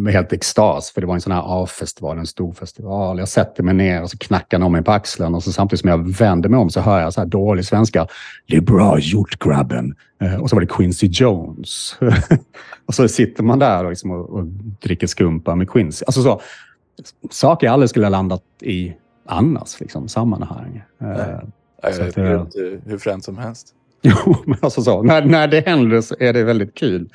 med 0.03 0.13
helt 0.13 0.33
extas, 0.33 0.91
för 0.91 1.01
det 1.01 1.07
var 1.07 1.15
en 1.15 1.21
sån 1.21 1.33
här 1.33 1.63
A-festival, 1.63 2.17
en 2.17 2.25
stor 2.25 2.53
festival. 2.53 3.19
Jag 3.19 3.27
sätter 3.27 3.63
mig 3.63 3.73
ner 3.73 4.01
och 4.01 4.09
så 4.09 4.17
knackar 4.17 4.59
någon 4.59 4.71
mig 4.71 4.83
på 4.83 4.91
axeln 4.91 5.35
och 5.35 5.43
så 5.43 5.51
samtidigt 5.51 5.79
som 5.81 5.89
jag 5.89 6.09
vänder 6.17 6.49
mig 6.49 6.59
om 6.59 6.69
så 6.69 6.81
hör 6.81 7.01
jag 7.01 7.13
så 7.13 7.21
här 7.21 7.27
dålig 7.27 7.65
svenska. 7.65 8.07
Det 8.47 8.57
är 8.57 8.61
bra 8.61 8.99
gjort 8.99 9.39
grabben. 9.39 9.95
Eh, 10.21 10.35
och 10.35 10.49
så 10.49 10.55
var 10.55 10.61
det 10.61 10.67
Quincy 10.67 11.07
Jones. 11.07 11.97
och 12.85 12.93
så 12.93 13.07
sitter 13.07 13.43
man 13.43 13.59
där 13.59 13.83
och, 13.83 13.89
liksom, 13.89 14.11
och, 14.11 14.29
och 14.29 14.45
dricker 14.81 15.07
skumpa 15.07 15.55
med 15.55 15.69
Quincy. 15.69 16.03
Alltså 16.05 16.23
så, 16.23 16.41
saker 17.29 17.67
jag 17.67 17.73
aldrig 17.73 17.89
skulle 17.89 18.05
ha 18.05 18.11
landat 18.11 18.43
i 18.61 18.93
annars 19.29 19.79
liksom, 19.79 20.07
sammanhang. 20.07 20.81
Nej. 20.97 21.19
Eh, 21.19 21.39
jag 21.81 21.91
vet 21.91 22.17
eh, 22.17 22.31
inte 22.31 22.79
hur 22.85 22.97
fränt 22.97 23.23
som 23.23 23.37
helst. 23.37 23.75
Jo, 24.01 24.35
men 24.45 24.57
alltså 24.61 24.81
så. 24.81 25.03
När, 25.03 25.25
när 25.25 25.47
det 25.47 25.67
händer 25.67 26.01
så 26.01 26.15
är 26.19 26.33
det 26.33 26.43
väldigt 26.43 26.75
kul. 26.75 27.09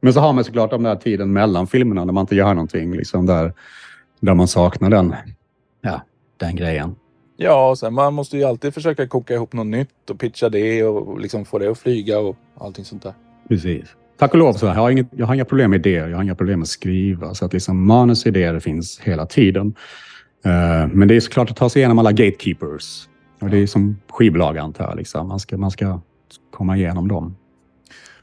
Men 0.00 0.12
så 0.12 0.20
har 0.20 0.32
man 0.32 0.44
såklart 0.44 0.70
den 0.70 0.82
där 0.82 0.96
tiden 0.96 1.32
mellan 1.32 1.66
filmerna 1.66 2.04
när 2.04 2.12
man 2.12 2.20
inte 2.20 2.36
gör 2.36 2.54
någonting. 2.54 2.96
Liksom 2.96 3.26
där, 3.26 3.52
där 4.20 4.34
man 4.34 4.48
saknar 4.48 4.90
den, 4.90 5.14
ja, 5.80 6.00
den 6.36 6.56
grejen. 6.56 6.94
Ja, 7.36 7.70
och 7.70 7.78
sen 7.78 7.94
man 7.94 8.14
måste 8.14 8.36
ju 8.36 8.44
alltid 8.44 8.74
försöka 8.74 9.06
koka 9.06 9.34
ihop 9.34 9.52
något 9.52 9.66
nytt 9.66 10.10
och 10.10 10.18
pitcha 10.18 10.48
det 10.48 10.84
och 10.84 11.20
liksom 11.20 11.44
få 11.44 11.58
det 11.58 11.70
att 11.70 11.78
flyga 11.78 12.18
och 12.18 12.36
allting 12.58 12.84
sånt 12.84 13.02
där. 13.02 13.14
Precis. 13.48 13.84
Tack 14.18 14.32
och 14.32 14.38
lov 14.38 14.52
så 14.52 14.66
jag 14.66 14.74
har, 14.74 14.90
inget, 14.90 15.06
jag 15.10 15.26
har 15.26 15.34
inga 15.34 15.44
problem 15.44 15.70
med 15.70 15.80
det. 15.80 15.90
Jag 15.90 16.16
har 16.16 16.22
inga 16.22 16.34
problem 16.34 16.58
med 16.58 16.64
att 16.64 16.68
skriva. 16.68 17.34
Så 17.34 17.44
att 17.44 17.52
liksom 17.52 17.86
manus 17.86 18.22
och 18.22 18.26
idéer 18.26 18.60
finns 18.60 19.00
hela 19.00 19.26
tiden. 19.26 19.74
Uh, 20.46 20.88
men 20.92 21.08
det 21.08 21.16
är 21.16 21.20
såklart 21.20 21.50
att 21.50 21.56
ta 21.56 21.68
sig 21.70 21.80
igenom 21.80 21.98
alla 21.98 22.12
gatekeepers. 22.12 23.08
Och 23.40 23.50
det 23.50 23.58
är 23.58 23.66
som 23.66 23.96
skivbolag 24.08 24.58
antar 24.58 24.84
jag. 24.84 24.96
Liksom. 24.96 25.28
Man, 25.28 25.40
ska, 25.40 25.56
man 25.56 25.70
ska 25.70 26.00
komma 26.50 26.76
igenom 26.76 27.08
dem. 27.08 27.36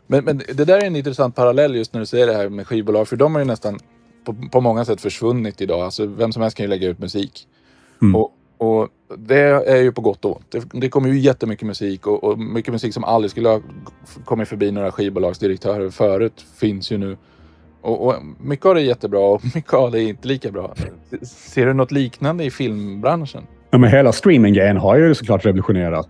Men, 0.07 0.26
men 0.26 0.38
det 0.38 0.65
där 0.65 0.78
är 0.78 0.86
en 0.86 0.95
intressant 0.95 1.36
parallell 1.36 1.76
just 1.76 1.93
när 1.93 1.99
du 1.99 2.05
säger 2.05 2.28
det 2.28 2.34
här 2.34 2.49
med 2.49 2.68
skivbolag. 2.68 3.07
För 3.07 3.15
de 3.15 3.36
har 3.36 3.39
ju 3.41 3.45
nästan 3.45 3.80
på, 4.26 4.36
på 4.51 4.61
många 4.61 4.86
sätt 4.86 5.01
försvunnit 5.01 5.61
idag. 5.61 5.82
Alltså, 5.82 6.05
vem 6.05 6.32
som 6.32 6.41
helst 6.41 6.57
kan 6.57 6.63
ju 6.63 6.70
lägga 6.70 6.88
ut 6.88 6.99
musik. 6.99 7.47
Mm. 8.01 8.15
Och 8.15 8.34
Och 8.59 8.89
det 9.18 9.70
är 9.70 9.82
ju 9.82 9.91
på 9.91 10.01
gott 10.01 10.26
och 10.26 10.36
ont. 10.38 10.45
Det, 10.51 10.80
det 10.82 10.89
kommer 10.89 11.09
ju 11.09 11.20
jättemycket 11.20 11.68
musik 11.68 12.07
och, 12.07 12.24
och 12.24 12.39
mycket 12.39 12.74
musik 12.74 12.93
som 12.93 13.03
aldrig 13.03 13.32
skulle 13.32 13.49
ha 13.49 13.61
kommit 14.26 14.47
förbi 14.47 14.72
några 14.72 14.91
skivbolagsdirektörer 14.91 15.89
förut 15.89 16.45
finns 16.55 16.91
ju 16.91 16.97
nu. 16.97 17.18
Och, 17.88 18.07
och 18.07 18.15
mycket 18.39 18.65
av 18.65 18.75
det 18.75 18.81
är 18.81 18.85
jättebra 18.85 19.19
och 19.19 19.41
mycket 19.55 19.73
av 19.73 19.91
det 19.91 20.01
är 20.01 20.09
inte 20.09 20.27
lika 20.27 20.51
bra. 20.51 20.73
Ser 21.23 21.65
du 21.65 21.73
något 21.73 21.91
liknande 21.91 22.43
i 22.43 22.51
filmbranschen? 22.51 23.43
Ja, 23.69 23.77
men 23.77 23.89
hela 23.89 24.11
streaminggrejen 24.11 24.77
har 24.77 24.97
ju 24.97 25.15
såklart 25.15 25.45
revolutionerat 25.45 26.09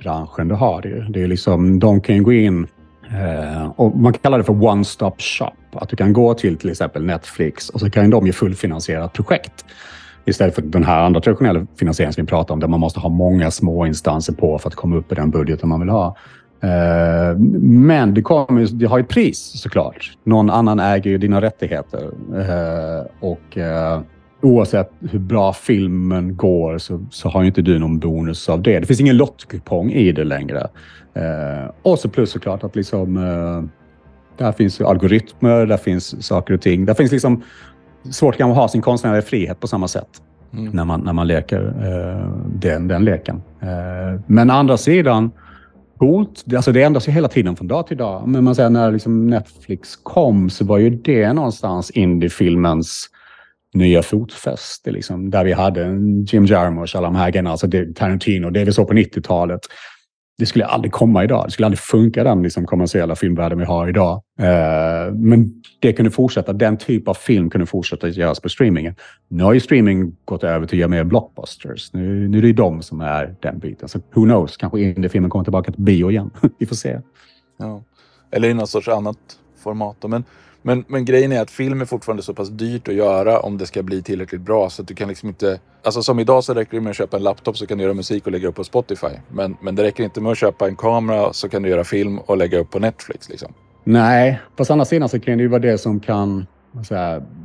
branschen. 0.00 0.48
Det 0.48 0.54
har 0.54 0.82
det 0.82 0.88
ju. 0.88 1.02
Det 1.02 1.22
är 1.22 1.28
liksom, 1.28 1.78
de 1.78 2.00
kan 2.00 2.16
ju 2.16 2.22
gå 2.22 2.32
in 2.32 2.66
eh, 3.10 3.70
och 3.76 3.96
man 3.96 4.12
kallar 4.12 4.38
det 4.38 4.44
för 4.44 4.52
one-stop 4.52 5.14
shop. 5.18 5.78
Att 5.80 5.88
du 5.88 5.96
kan 5.96 6.12
gå 6.12 6.34
till 6.34 6.56
till 6.56 6.70
exempel 6.70 7.04
Netflix 7.04 7.68
och 7.68 7.80
så 7.80 7.90
kan 7.90 8.10
de 8.10 8.26
ju 8.26 8.32
fullfinansiera 8.32 9.04
ett 9.04 9.12
projekt. 9.12 9.64
Istället 10.24 10.54
för 10.54 10.62
den 10.62 10.84
här 10.84 11.04
andra 11.04 11.20
traditionella 11.20 11.66
finansieringen 11.78 12.12
som 12.12 12.24
vi 12.24 12.28
pratar 12.28 12.54
om, 12.54 12.60
där 12.60 12.68
man 12.68 12.80
måste 12.80 13.00
ha 13.00 13.08
många 13.08 13.50
små 13.50 13.86
instanser 13.86 14.32
på 14.32 14.58
för 14.58 14.68
att 14.68 14.74
komma 14.74 14.96
upp 14.96 15.12
i 15.12 15.14
den 15.14 15.30
budgeten 15.30 15.68
man 15.68 15.80
vill 15.80 15.88
ha. 15.88 16.16
Eh, 16.66 17.38
men 17.60 18.14
det, 18.14 18.22
kommer, 18.22 18.66
det 18.72 18.86
har 18.86 19.00
ett 19.00 19.08
pris 19.08 19.38
såklart. 19.60 20.18
Någon 20.24 20.50
annan 20.50 20.80
äger 20.80 21.10
ju 21.10 21.18
dina 21.18 21.40
rättigheter. 21.40 22.10
Eh, 22.34 23.06
och 23.20 23.58
eh, 23.58 24.00
oavsett 24.42 24.90
hur 25.00 25.18
bra 25.18 25.52
filmen 25.52 26.36
går 26.36 26.78
så, 26.78 27.06
så 27.10 27.28
har 27.28 27.42
ju 27.42 27.46
inte 27.46 27.62
du 27.62 27.78
någon 27.78 27.98
bonus 27.98 28.48
av 28.48 28.62
det. 28.62 28.80
Det 28.80 28.86
finns 28.86 29.00
ingen 29.00 29.16
lottkupong 29.16 29.90
i 29.92 30.12
det 30.12 30.24
längre. 30.24 30.68
Och 31.82 31.98
så 31.98 32.08
plus 32.08 32.30
såklart 32.30 32.64
att 32.64 32.76
liksom... 32.76 33.14
Där 34.38 34.52
finns 34.52 34.80
algoritmer, 34.80 35.66
där 35.66 35.76
finns 35.76 36.26
saker 36.26 36.54
och 36.54 36.60
ting. 36.60 36.84
Där 36.84 36.94
finns 36.94 37.12
liksom 37.12 37.42
svårt 38.10 38.40
att 38.40 38.54
ha 38.54 38.68
sin 38.68 38.82
konstnärliga 38.82 39.22
frihet 39.22 39.60
på 39.60 39.66
samma 39.66 39.88
sätt 39.88 40.08
mm. 40.52 40.70
när, 40.72 40.84
man, 40.84 41.00
när 41.00 41.12
man 41.12 41.26
leker 41.26 41.72
den, 42.48 42.88
den 42.88 43.04
leken. 43.04 43.42
Men 44.26 44.50
andra 44.50 44.76
sidan, 44.76 45.30
coolt. 45.98 46.54
Alltså 46.56 46.72
det 46.72 46.82
ändras 46.82 47.08
ju 47.08 47.12
hela 47.12 47.28
tiden 47.28 47.56
från 47.56 47.68
dag 47.68 47.86
till 47.86 47.96
dag. 47.96 48.28
Men 48.28 48.44
man 48.44 48.54
säger 48.54 48.70
när 48.70 48.92
liksom 48.92 49.26
Netflix 49.26 49.96
kom 49.96 50.50
så 50.50 50.64
var 50.64 50.78
ju 50.78 50.90
det 50.90 51.32
någonstans 51.32 51.90
indiefilmens 51.90 53.10
nya 53.74 54.02
fotfäste. 54.02 54.90
Liksom, 54.90 55.30
där 55.30 55.44
vi 55.44 55.52
hade 55.52 55.82
Jim 56.26 56.46
Jarmusch, 56.46 56.96
alla 56.96 57.06
de 57.06 57.16
här 57.16 57.30
grejerna, 57.30 57.50
alltså 57.50 57.66
Tarantino, 57.94 58.50
det 58.50 58.64
vi 58.64 58.72
såg 58.72 58.88
på 58.88 58.94
90-talet 58.94 59.60
det 60.38 60.46
skulle 60.46 60.66
aldrig 60.66 60.92
komma 60.92 61.24
idag. 61.24 61.44
Det 61.46 61.50
skulle 61.50 61.66
aldrig 61.66 61.78
funka 61.78 62.24
den 62.24 62.42
liksom, 62.42 62.66
kommersiella 62.66 63.16
filmvärlden 63.16 63.58
vi 63.58 63.64
har 63.64 63.88
idag. 63.88 64.22
Eh, 64.40 65.14
men 65.14 65.62
det 65.80 65.92
kunde 65.92 66.10
fortsätta. 66.10 66.52
Den 66.52 66.76
typ 66.76 67.08
av 67.08 67.14
film 67.14 67.50
kunde 67.50 67.66
fortsätta 67.66 68.08
göras 68.08 68.40
på 68.40 68.48
streamingen. 68.48 68.94
Nu 69.28 69.44
har 69.44 69.52
ju 69.52 69.60
streaming 69.60 70.16
gått 70.24 70.44
över 70.44 70.66
till 70.66 70.76
att 70.76 70.80
göra 70.80 70.88
mer 70.88 71.04
blockbusters. 71.04 71.92
Nu, 71.92 72.28
nu 72.28 72.38
är 72.38 72.42
det 72.42 72.48
ju 72.48 72.54
de 72.54 72.82
som 72.82 73.00
är 73.00 73.34
den 73.40 73.58
biten. 73.58 73.88
Så 73.88 73.98
who 73.98 74.24
knows? 74.24 74.56
Kanske 74.56 74.80
indiefilmen 74.80 75.30
kommer 75.30 75.44
tillbaka 75.44 75.72
till 75.72 75.82
bio 75.82 76.10
igen. 76.10 76.30
vi 76.58 76.66
får 76.66 76.76
se. 76.76 77.00
Ja. 77.58 77.82
Eller 78.30 78.48
i 78.48 78.54
något 78.54 78.70
sorts 78.70 78.88
annat 78.88 79.18
format. 79.62 80.04
Men 80.08 80.24
men, 80.66 80.84
men 80.88 81.04
grejen 81.04 81.32
är 81.32 81.40
att 81.40 81.50
film 81.50 81.80
är 81.80 81.84
fortfarande 81.84 82.22
så 82.22 82.34
pass 82.34 82.48
dyrt 82.48 82.88
att 82.88 82.94
göra 82.94 83.40
om 83.40 83.58
det 83.58 83.66
ska 83.66 83.82
bli 83.82 84.02
tillräckligt 84.02 84.40
bra 84.40 84.70
så 84.70 84.82
att 84.82 84.88
du 84.88 84.94
kan 84.94 85.08
liksom 85.08 85.28
inte... 85.28 85.60
Alltså 85.84 86.02
som 86.02 86.18
idag 86.18 86.44
så 86.44 86.54
räcker 86.54 86.76
det 86.76 86.80
med 86.80 86.90
att 86.90 86.96
köpa 86.96 87.16
en 87.16 87.22
laptop 87.22 87.56
så 87.56 87.66
kan 87.66 87.78
du 87.78 87.84
göra 87.84 87.94
musik 87.94 88.26
och 88.26 88.32
lägga 88.32 88.48
upp 88.48 88.54
på 88.54 88.64
Spotify. 88.64 89.06
Men, 89.28 89.56
men 89.60 89.74
det 89.74 89.82
räcker 89.82 90.04
inte 90.04 90.20
med 90.20 90.32
att 90.32 90.38
köpa 90.38 90.68
en 90.68 90.76
kamera 90.76 91.32
så 91.32 91.48
kan 91.48 91.62
du 91.62 91.68
göra 91.68 91.84
film 91.84 92.18
och 92.18 92.36
lägga 92.36 92.58
upp 92.58 92.70
på 92.70 92.78
Netflix 92.78 93.28
liksom. 93.28 93.52
Nej, 93.84 94.40
på 94.56 94.64
andra 94.68 94.84
sidan 94.84 95.08
så 95.08 95.20
kan 95.20 95.38
det 95.38 95.42
ju 95.42 95.48
vara 95.48 95.60
det 95.60 95.78
som 95.78 96.00
kan 96.00 96.46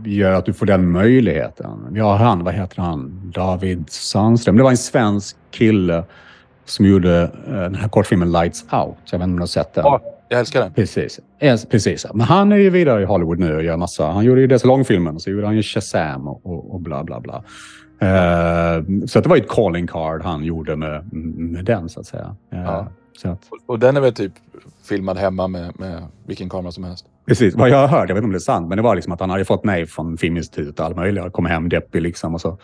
göra 0.05 0.37
att 0.37 0.45
du 0.45 0.53
får 0.53 0.65
den 0.65 0.91
möjligheten. 0.91 1.87
Vi 1.91 1.99
har 1.99 2.15
han, 2.15 2.43
vad 2.43 2.53
heter 2.53 2.81
han, 2.81 3.31
David 3.35 3.89
Sandström. 3.89 4.57
Det 4.57 4.63
var 4.63 4.71
en 4.71 4.77
svensk 4.77 5.37
kille 5.51 6.03
som 6.65 6.85
gjorde 6.85 7.23
eh, 7.47 7.53
den 7.53 7.75
här 7.75 7.89
kortfilmen 7.89 8.31
Lights 8.31 8.61
Out. 8.61 8.97
Jag 9.11 9.19
vet 9.19 9.23
inte 9.23 9.23
om 9.23 9.35
du 9.35 9.41
har 9.41 9.47
sett 9.47 9.73
den? 9.73 9.83
Ja, 9.85 10.01
jag 10.31 10.39
älskar 10.39 10.61
den. 10.61 10.73
Precis. 10.73 11.19
Precis. 11.69 12.05
Men 12.13 12.21
han 12.21 12.51
är 12.51 12.57
ju 12.57 12.69
vidare 12.69 13.01
i 13.01 13.05
Hollywood 13.05 13.39
nu 13.39 13.55
och 13.55 13.63
gör 13.63 13.77
massa. 13.77 14.05
Han 14.05 14.25
gjorde 14.25 14.41
ju 14.41 14.47
dels 14.47 14.65
långfilmen 14.65 15.15
och 15.15 15.21
så 15.21 15.29
gjorde 15.29 15.45
han 15.45 15.55
ju 15.55 15.63
Shazam 15.63 16.27
och, 16.27 16.73
och 16.73 16.81
bla 16.81 17.03
bla 17.03 17.19
bla. 17.19 17.43
Uh, 18.03 19.05
så 19.05 19.21
det 19.21 19.29
var 19.29 19.35
ju 19.35 19.41
ett 19.41 19.49
calling 19.49 19.87
card 19.87 20.21
han 20.23 20.43
gjorde 20.43 20.75
med, 20.75 21.13
med 21.13 21.65
den 21.65 21.89
så 21.89 21.99
att 21.99 22.05
säga. 22.05 22.35
Uh, 22.53 22.59
ja. 22.59 22.87
så 23.21 23.29
att... 23.29 23.39
Och, 23.49 23.57
och 23.65 23.79
den 23.79 23.97
är 23.97 24.01
väl 24.01 24.13
typ 24.13 24.31
filmad 24.83 25.17
hemma 25.17 25.47
med, 25.47 25.79
med 25.79 26.03
vilken 26.27 26.49
kamera 26.49 26.71
som 26.71 26.83
helst? 26.83 27.05
Precis. 27.27 27.55
Vad 27.55 27.69
jag 27.69 27.77
har 27.77 27.87
hört, 27.87 28.09
jag 28.09 28.15
vet 28.15 28.21
inte 28.21 28.25
om 28.25 28.31
det 28.31 28.37
är 28.37 28.39
sant, 28.39 28.67
men 28.67 28.77
det 28.77 28.81
var 28.81 28.95
liksom 28.95 29.13
att 29.13 29.19
han 29.19 29.29
hade 29.29 29.45
fått 29.45 29.63
nej 29.63 29.85
från 29.85 30.17
Filminstitutet 30.17 30.79
och 30.79 30.85
allt 30.85 30.95
möjligt. 30.95 31.33
Kom 31.33 31.45
hem 31.45 31.69
deppig 31.69 32.01
liksom 32.01 32.33
och 32.33 32.41
så 32.41 32.57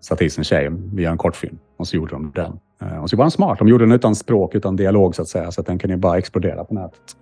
satte 0.00 0.24
i 0.24 0.30
sin 0.30 0.44
tjej. 0.44 0.68
Vi 0.94 1.02
gör 1.02 1.10
en 1.10 1.18
kortfilm 1.18 1.58
och 1.76 1.88
så 1.88 1.96
gjorde 1.96 2.12
de 2.12 2.32
den. 2.34 2.58
Eh, 2.82 3.02
och 3.02 3.10
så 3.10 3.16
var 3.16 3.24
den 3.24 3.30
smart. 3.30 3.58
De 3.58 3.68
gjorde 3.68 3.84
den 3.84 3.92
utan 3.92 4.14
språk, 4.14 4.54
utan 4.54 4.76
dialog 4.76 5.14
så 5.14 5.22
att 5.22 5.28
säga. 5.28 5.52
Så 5.52 5.60
att 5.60 5.66
den 5.66 5.78
kan 5.78 5.90
ju 5.90 5.96
bara 5.96 6.18
explodera 6.18 6.64
på 6.64 6.74
nätet. 6.74 7.16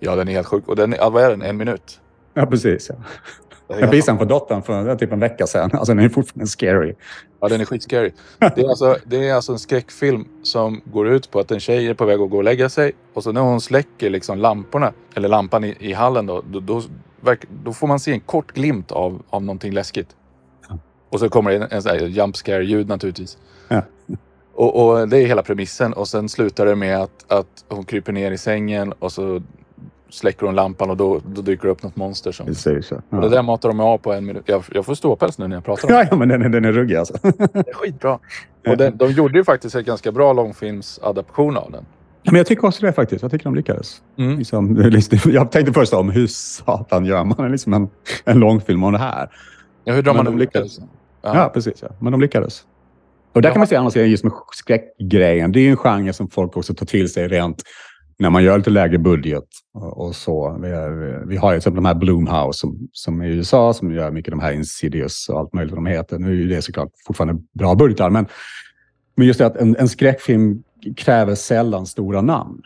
Ja, 0.00 0.16
den 0.16 0.28
är 0.28 0.32
helt 0.32 0.46
sjuk. 0.46 0.68
Och 0.68 0.76
den 0.76 0.94
vad 1.12 1.24
är 1.24 1.30
den? 1.30 1.42
En 1.42 1.56
minut? 1.56 2.00
Ja, 2.34 2.46
precis. 2.46 2.90
Ja. 2.90 2.96
Jag 3.68 3.90
visade 3.90 4.12
den 4.12 4.18
på 4.18 4.34
dottern 4.34 4.62
för 4.62 4.96
typ 4.96 5.12
en 5.12 5.20
vecka 5.20 5.46
sedan. 5.46 5.70
Alltså 5.72 5.94
den 5.94 6.04
är 6.04 6.08
fortfarande 6.08 6.46
scary. 6.46 6.94
Ja, 7.40 7.48
den 7.48 7.60
är 7.60 7.64
skitscary. 7.64 8.12
Det 8.38 8.60
är, 8.60 8.68
alltså, 8.68 8.96
det 9.06 9.28
är 9.28 9.34
alltså 9.34 9.52
en 9.52 9.58
skräckfilm 9.58 10.24
som 10.42 10.80
går 10.84 11.08
ut 11.08 11.30
på 11.30 11.40
att 11.40 11.50
en 11.50 11.60
tjej 11.60 11.86
är 11.86 11.94
på 11.94 12.04
väg 12.04 12.20
att 12.20 12.30
gå 12.30 12.36
och 12.36 12.44
lägga 12.44 12.68
sig. 12.68 12.92
Och 13.14 13.22
så 13.22 13.32
när 13.32 13.40
hon 13.40 13.60
släcker 13.60 14.10
liksom 14.10 14.38
lamporna, 14.38 14.92
eller 15.14 15.28
lampan 15.28 15.64
i, 15.64 15.76
i 15.78 15.92
hallen 15.92 16.26
då, 16.26 16.42
då, 16.50 16.60
då, 16.60 16.82
då, 17.64 17.72
får 17.72 17.86
man 17.86 18.00
se 18.00 18.12
en 18.12 18.20
kort 18.20 18.52
glimt 18.52 18.92
av, 18.92 19.22
av 19.30 19.42
någonting 19.42 19.72
läskigt. 19.72 20.08
Och 21.08 21.20
så 21.20 21.28
kommer 21.28 21.50
det 21.50 21.56
en, 21.56 21.86
en, 21.86 22.02
en 22.04 22.12
jump 22.12 22.36
scare-ljud 22.36 22.88
naturligtvis. 22.88 23.38
Ja. 24.56 24.64
Och, 24.64 25.00
och, 25.00 25.08
det 25.08 25.18
är 25.18 25.26
hela 25.26 25.42
premissen. 25.42 25.92
Och 25.92 26.08
sen 26.08 26.28
slutar 26.28 26.66
det 26.66 26.76
med 26.76 27.02
att, 27.02 27.32
att 27.32 27.64
hon 27.68 27.84
kryper 27.84 28.12
ner 28.12 28.30
i 28.30 28.38
sängen 28.38 28.92
och 28.92 29.12
så 29.12 29.42
släcker 30.10 30.46
hon 30.46 30.54
lampan 30.54 30.90
och 30.90 30.96
då, 30.96 31.20
då 31.26 31.42
dyker 31.42 31.64
det 31.64 31.72
upp 31.72 31.82
något 31.82 31.96
monster. 31.96 32.32
Som... 32.32 32.46
Precis, 32.46 32.90
ja. 32.90 33.16
och 33.16 33.22
det 33.22 33.28
där 33.28 33.42
matar 33.42 33.68
de 33.68 33.80
av 33.80 33.98
på 33.98 34.12
en 34.12 34.26
minut. 34.26 34.42
Jag, 34.46 34.64
jag 34.72 34.86
får 34.86 34.94
ståpäls 34.94 35.38
nu 35.38 35.48
när 35.48 35.56
jag 35.56 35.64
pratar 35.64 35.88
om 35.88 35.94
det. 35.94 36.08
Ja, 36.10 36.16
men 36.16 36.28
den, 36.28 36.52
den 36.52 36.64
är 36.64 36.72
ruggig 36.72 36.96
alltså. 36.96 37.18
det 37.22 37.68
är 37.68 37.74
skitbra. 37.74 38.18
Och 38.68 38.76
den, 38.76 38.96
de 38.96 39.10
gjorde 39.10 39.38
ju 39.38 39.44
faktiskt 39.44 39.74
en 39.74 39.84
ganska 39.84 40.12
bra 40.12 40.32
långfilmsadaption 40.32 41.56
av 41.56 41.70
den. 41.70 41.84
Ja, 42.22 42.32
men 42.32 42.38
jag 42.38 42.46
tycker 42.46 42.66
också 42.66 42.86
det 42.86 42.92
faktiskt. 42.92 43.22
Jag 43.22 43.30
tycker 43.30 43.44
de 43.44 43.54
lyckades. 43.54 44.02
Mm. 44.18 44.38
Liksom, 44.38 44.92
jag 45.24 45.50
tänkte 45.50 45.72
först 45.72 45.92
om 45.92 46.10
hur 46.10 46.26
satan 46.26 47.04
gör 47.04 47.24
man 47.24 47.52
liksom 47.52 47.74
en, 47.74 47.88
en 48.24 48.38
långfilm 48.38 48.84
om 48.84 48.92
det 48.92 48.98
här? 48.98 49.28
Ja, 49.84 49.92
hur 49.94 50.02
drar 50.02 50.14
man 50.14 50.24
de 50.24 50.38
lyckades? 50.38 50.78
Ja. 50.78 51.36
ja, 51.36 51.50
precis. 51.54 51.74
Ja. 51.82 51.88
Men 51.98 52.12
de 52.12 52.20
lyckades. 52.20 52.64
Och 53.34 53.42
där 53.42 53.50
kan 53.50 53.60
man 53.60 53.66
se 53.66 53.76
annars 53.76 53.96
just 53.96 54.24
med 54.24 54.32
skräckgrejen. 54.52 55.52
Det 55.52 55.60
är 55.60 55.70
en 55.70 55.76
genre 55.76 56.12
som 56.12 56.30
folk 56.30 56.56
också 56.56 56.74
tar 56.74 56.86
till 56.86 57.08
sig 57.08 57.28
rent 57.28 57.62
när 58.18 58.30
man 58.30 58.44
gör 58.44 58.58
lite 58.58 58.70
lägre 58.70 58.98
budget 58.98 59.44
och 59.72 60.16
så. 60.16 60.58
Vi, 60.62 60.68
är, 60.68 61.26
vi 61.26 61.36
har 61.36 61.52
ju 61.52 61.56
exempel 61.56 61.76
de 61.76 61.84
här 61.84 61.94
Bloomhouse 61.94 62.58
som, 62.58 62.88
som 62.92 63.20
är 63.20 63.26
i 63.26 63.28
USA 63.28 63.74
som 63.74 63.94
gör 63.94 64.10
mycket 64.10 64.30
de 64.30 64.40
här 64.40 64.52
Insidious 64.52 65.28
och 65.28 65.38
allt 65.38 65.52
möjligt 65.52 65.74
vad 65.74 65.84
de 65.84 65.86
heter. 65.86 66.18
Nu 66.18 66.28
är 66.28 66.34
ju 66.34 66.48
det 66.48 66.62
såklart 66.62 66.88
fortfarande 67.06 67.42
bra 67.52 67.74
budgetar, 67.74 68.10
men, 68.10 68.26
men 69.16 69.26
just 69.26 69.38
det 69.38 69.46
att 69.46 69.56
en, 69.56 69.76
en 69.76 69.88
skräckfilm 69.88 70.62
kräver 70.96 71.34
sällan 71.34 71.86
stora 71.86 72.20
namn. 72.20 72.62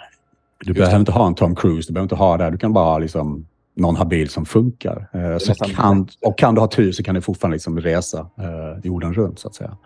Du 0.60 0.72
behöver 0.72 0.98
inte 0.98 1.12
ha 1.12 1.26
en 1.26 1.34
Tom 1.34 1.56
Cruise, 1.56 1.88
du 1.88 1.94
behöver 1.94 2.04
inte 2.04 2.14
ha 2.14 2.36
det. 2.36 2.50
Du 2.50 2.58
kan 2.58 2.72
bara 2.72 2.84
ha 2.84 2.98
liksom 2.98 3.46
någon 3.76 3.96
habil 3.96 4.28
som 4.28 4.46
funkar. 4.46 5.08
Eh, 5.12 5.74
kan, 5.76 6.08
och 6.22 6.38
kan 6.38 6.54
du 6.54 6.60
ha 6.60 6.68
tur 6.68 6.92
så 6.92 7.02
kan 7.02 7.14
du 7.14 7.20
fortfarande 7.20 7.54
liksom 7.54 7.80
resa 7.80 8.18
eh, 8.18 8.84
jorden 8.84 9.14
runt 9.14 9.38
så 9.38 9.48
att 9.48 9.54
säga. 9.54 9.76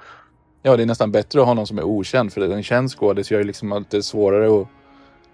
Ja, 0.63 0.77
det 0.77 0.83
är 0.83 0.87
nästan 0.87 1.13
bättre 1.13 1.41
att 1.41 1.47
ha 1.47 1.55
någon 1.55 1.67
som 1.67 1.79
är 1.79 1.85
okänd. 1.85 2.33
För 2.33 2.53
en 2.53 2.63
känd 2.63 2.91
skådis 2.91 3.31
gör 3.31 3.39
ju 3.39 3.45
liksom 3.45 3.85
det 3.91 4.03
svårare 4.03 4.61
att 4.63 4.69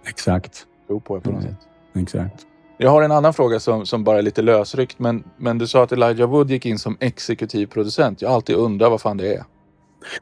Exakt. 0.09 0.67
tro 0.87 1.01
på 1.01 1.21
på 1.21 1.31
något 1.31 1.45
mm. 1.45 1.55
sätt. 1.55 1.69
Exakt. 2.03 2.47
Jag 2.79 2.91
har 2.91 3.03
en 3.03 3.13
annan 3.13 3.35
fråga 3.35 3.61
som, 3.61 3.87
som 3.87 4.05
bara 4.05 4.19
är 4.19 4.23
lite 4.23 4.43
lösryckt. 4.43 4.99
Men, 4.99 5.25
men 5.37 5.59
du 5.59 5.67
sa 5.67 5.83
att 5.83 5.93
Elijah 5.93 6.31
Wood 6.31 6.51
gick 6.51 6.67
in 6.67 6.79
som 6.79 6.97
exekutiv 7.01 7.67
producent. 7.67 8.23
Jag 8.23 8.29
har 8.29 8.35
alltid 8.35 8.57
undrat 8.57 8.91
vad 8.91 9.01
fan 9.01 9.17
det 9.17 9.35
är. 9.35 9.45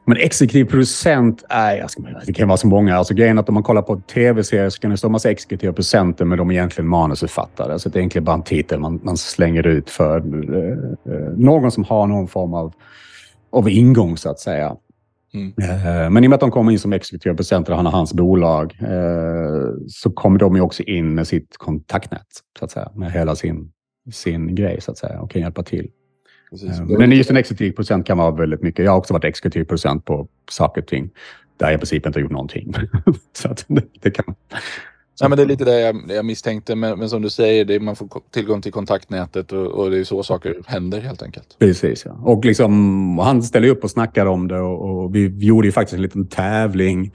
Men 0.05 0.17
exekutiv 0.17 0.65
producent 0.65 1.43
är... 1.49 1.87
Ska, 1.87 2.01
det 2.25 2.33
kan 2.33 2.47
vara 2.47 2.57
så 2.57 2.67
många. 2.67 2.97
Alltså 2.97 3.13
grejen 3.13 3.37
är 3.37 3.41
att 3.41 3.49
om 3.49 3.53
man 3.53 3.63
kollar 3.63 3.81
på 3.81 4.01
tv-serier 4.13 4.69
så 4.69 4.79
kan 4.79 4.91
det 4.91 4.97
stå 4.97 5.09
massa 5.09 5.31
exekutiva 5.31 5.73
producenter 5.73 6.25
men 6.25 6.37
de 6.37 6.49
är 6.49 6.53
egentligen 6.53 6.87
manusförfattare. 6.87 7.79
Så 7.79 7.89
det 7.89 7.97
är 7.97 7.99
egentligen 7.99 8.25
bara 8.25 8.35
en 8.35 8.43
titel 8.43 8.79
man, 8.79 8.99
man 9.03 9.17
slänger 9.17 9.67
ut 9.67 9.89
för 9.89 10.17
eh, 10.17 11.13
eh 11.13 11.19
någon 11.37 11.71
som 11.71 11.83
har 11.83 12.07
någon 12.07 12.27
form 12.27 12.53
av, 12.53 12.73
av 13.49 13.69
ingång 13.69 14.17
så 14.17 14.29
att 14.29 14.39
säga. 14.39 14.75
Mm. 15.33 15.53
Eh, 15.61 16.09
men 16.09 16.23
i 16.23 16.27
och 16.27 16.29
med 16.29 16.35
att 16.35 16.39
de 16.39 16.51
kommer 16.51 16.71
in 16.71 16.79
som 16.79 16.93
exekutiva 16.93 17.35
producenter 17.35 17.71
och 17.71 17.77
han 17.77 17.85
har 17.85 17.93
hans 17.93 18.13
bolag 18.13 18.77
eh, 18.81 19.73
så 19.87 20.11
kommer 20.11 20.39
de 20.39 20.55
ju 20.55 20.61
också 20.61 20.83
in 20.83 21.15
med 21.15 21.27
sitt 21.27 21.57
kontaktnät, 21.57 22.27
så 22.59 22.65
att 22.65 22.71
säga, 22.71 22.91
med 22.95 23.11
hela 23.11 23.35
sin, 23.35 23.71
sin 24.11 24.55
grej 24.55 24.81
så 24.81 24.91
att 24.91 24.97
säga 24.97 25.21
och 25.21 25.31
kan 25.31 25.41
hjälpa 25.41 25.63
till. 25.63 25.89
Precis. 26.49 26.79
Eh, 26.79 26.85
men 26.85 27.11
just 27.11 27.29
en 27.29 27.37
exekutiv 27.37 27.71
producent 27.71 28.07
kan 28.07 28.17
vara 28.17 28.31
väldigt 28.31 28.61
mycket. 28.61 28.85
Jag 28.85 28.91
har 28.91 28.97
också 28.97 29.13
varit 29.13 29.25
exekutiv 29.25 29.63
producent 29.63 30.05
på 30.05 30.27
saker 30.51 30.81
och 30.81 30.87
ting 30.87 31.09
där 31.57 31.67
jag 31.67 31.75
i 31.75 31.77
princip 31.77 32.05
inte 32.05 32.19
har 32.19 32.21
gjort 32.21 32.31
någonting. 32.31 32.73
så 33.33 33.49
att 33.49 33.65
det, 33.67 33.83
det, 34.01 34.11
kan, 34.11 34.35
Ja, 35.19 35.27
men 35.27 35.37
det 35.37 35.43
är 35.43 35.47
lite 35.47 35.65
det 35.65 35.79
jag, 35.79 36.01
jag 36.09 36.25
misstänkte. 36.25 36.75
Men, 36.75 36.99
men 36.99 37.09
som 37.09 37.21
du 37.21 37.29
säger, 37.29 37.65
det, 37.65 37.79
man 37.79 37.95
får 37.95 38.07
tillgång 38.31 38.61
till 38.61 38.71
kontaktnätet 38.71 39.51
och, 39.51 39.65
och 39.65 39.91
det 39.91 39.97
är 39.97 40.03
så 40.03 40.23
saker 40.23 40.55
händer 40.65 41.01
helt 41.01 41.23
enkelt. 41.23 41.55
Precis, 41.59 42.05
ja. 42.05 42.11
Och 42.23 42.45
liksom, 42.45 43.17
han 43.17 43.43
ställde 43.43 43.69
upp 43.69 43.83
och 43.83 43.91
snackade 43.91 44.29
om 44.29 44.47
det 44.47 44.59
och, 44.59 45.03
och 45.03 45.15
vi 45.15 45.45
gjorde 45.45 45.67
ju 45.67 45.71
faktiskt 45.71 45.93
en 45.93 46.01
liten 46.01 46.27
tävling. 46.27 47.11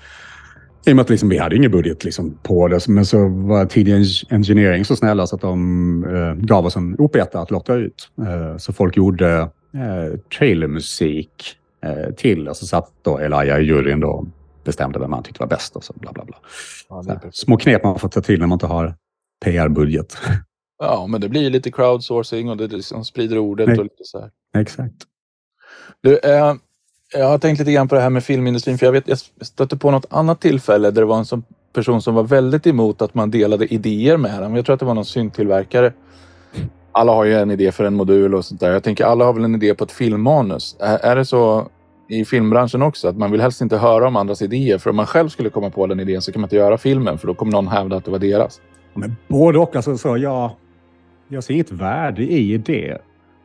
I 0.86 0.92
och 0.92 0.96
med 0.96 1.02
att 1.02 1.10
liksom, 1.10 1.28
vi 1.28 1.38
hade 1.38 1.56
ingen 1.56 1.70
budget 1.70 2.04
liksom, 2.04 2.38
på 2.42 2.68
det, 2.68 2.88
men 2.88 3.06
så 3.06 3.28
var 3.28 3.66
Tidig 3.66 4.04
Engineering 4.30 4.84
så 4.84 4.96
snälla 4.96 5.26
så 5.26 5.36
att 5.36 5.42
de 5.42 6.04
eh, 6.04 6.44
gav 6.44 6.66
oss 6.66 6.76
en 6.76 6.96
OP1 6.96 7.42
att 7.42 7.50
lotta 7.50 7.74
ut. 7.74 8.08
Eh, 8.18 8.56
så 8.56 8.72
folk 8.72 8.96
gjorde 8.96 9.40
eh, 9.74 10.18
trailermusik 10.38 11.56
eh, 11.84 12.14
till 12.14 12.48
och 12.48 12.56
så 12.56 12.66
satt 12.66 12.90
då 13.02 13.18
Elijah 13.18 13.60
i 13.60 13.64
juryn 13.64 14.00
då 14.00 14.26
bestämde 14.64 14.98
vem 14.98 15.10
man 15.10 15.22
tyckte 15.22 15.40
var 15.40 15.46
bäst 15.46 15.76
och 15.76 15.84
så 15.84 15.92
bla 15.92 16.12
bla 16.12 16.24
bla. 16.24 16.36
Ja, 16.88 17.02
Så 17.02 17.08
perfekt. 17.10 17.36
små 17.36 17.56
knep 17.56 17.84
man 17.84 17.98
får 17.98 18.08
ta 18.08 18.20
till 18.20 18.40
när 18.40 18.46
man 18.46 18.56
inte 18.56 18.66
har 18.66 18.94
PR-budget. 19.44 20.16
ja, 20.78 21.06
men 21.06 21.20
det 21.20 21.28
blir 21.28 21.50
lite 21.50 21.70
crowdsourcing 21.70 22.50
och 22.50 22.56
det 22.56 22.66
liksom 22.66 23.04
sprider 23.04 23.38
ordet 23.38 23.68
Nej. 23.68 23.78
och 23.78 23.84
lite 23.84 24.04
så 24.04 24.20
här. 24.20 24.30
Exakt. 24.58 24.94
Du, 26.00 26.18
eh, 26.18 26.54
jag 27.14 27.28
har 27.28 27.38
tänkt 27.38 27.58
lite 27.58 27.72
grann 27.72 27.88
på 27.88 27.94
det 27.94 28.00
här 28.00 28.10
med 28.10 28.24
filmindustrin, 28.24 28.78
för 28.78 28.86
jag 28.86 28.92
vet 28.92 29.08
jag 29.08 29.18
stötte 29.40 29.76
på 29.76 29.90
något 29.90 30.06
annat 30.10 30.40
tillfälle 30.40 30.90
där 30.90 31.02
det 31.02 31.06
var 31.06 31.18
en 31.18 31.24
sån 31.24 31.44
person 31.72 32.02
som 32.02 32.14
var 32.14 32.22
väldigt 32.22 32.66
emot 32.66 33.02
att 33.02 33.14
man 33.14 33.30
delade 33.30 33.74
idéer 33.74 34.16
med 34.16 34.42
dem. 34.42 34.56
Jag 34.56 34.64
tror 34.66 34.74
att 34.74 34.80
det 34.80 34.86
var 34.86 34.94
någon 34.94 35.04
syntillverkare. 35.04 35.92
Alla 36.92 37.12
har 37.12 37.24
ju 37.24 37.34
en 37.34 37.50
idé 37.50 37.72
för 37.72 37.84
en 37.84 37.94
modul 37.94 38.34
och 38.34 38.44
sånt 38.44 38.60
där. 38.60 38.70
Jag 38.72 38.82
tänker 38.82 39.04
alla 39.04 39.24
har 39.24 39.32
väl 39.32 39.44
en 39.44 39.54
idé 39.54 39.74
på 39.74 39.84
ett 39.84 39.92
filmmanus. 39.92 40.76
Är, 40.80 40.98
är 40.98 41.16
det 41.16 41.24
så 41.24 41.68
i 42.12 42.24
filmbranschen 42.24 42.82
också 42.82 43.08
att 43.08 43.16
man 43.16 43.30
vill 43.30 43.40
helst 43.40 43.60
inte 43.60 43.76
höra 43.76 44.08
om 44.08 44.16
andras 44.16 44.42
idéer? 44.42 44.78
För 44.78 44.90
om 44.90 44.96
man 44.96 45.06
själv 45.06 45.28
skulle 45.28 45.50
komma 45.50 45.70
på 45.70 45.86
den 45.86 46.00
idén 46.00 46.22
så 46.22 46.32
kan 46.32 46.40
man 46.40 46.46
inte 46.46 46.56
göra 46.56 46.78
filmen 46.78 47.18
för 47.18 47.26
då 47.26 47.34
kommer 47.34 47.52
någon 47.52 47.68
hävda 47.68 47.96
att 47.96 48.04
det 48.04 48.10
var 48.10 48.18
deras. 48.18 48.60
Men 48.94 49.16
både 49.28 49.58
och. 49.58 49.76
Alltså, 49.76 49.98
så 49.98 50.16
jag, 50.18 50.50
jag 51.28 51.44
ser 51.44 51.54
inget 51.54 51.72
värde 51.72 52.22
i 52.22 52.58
det. 52.58 52.98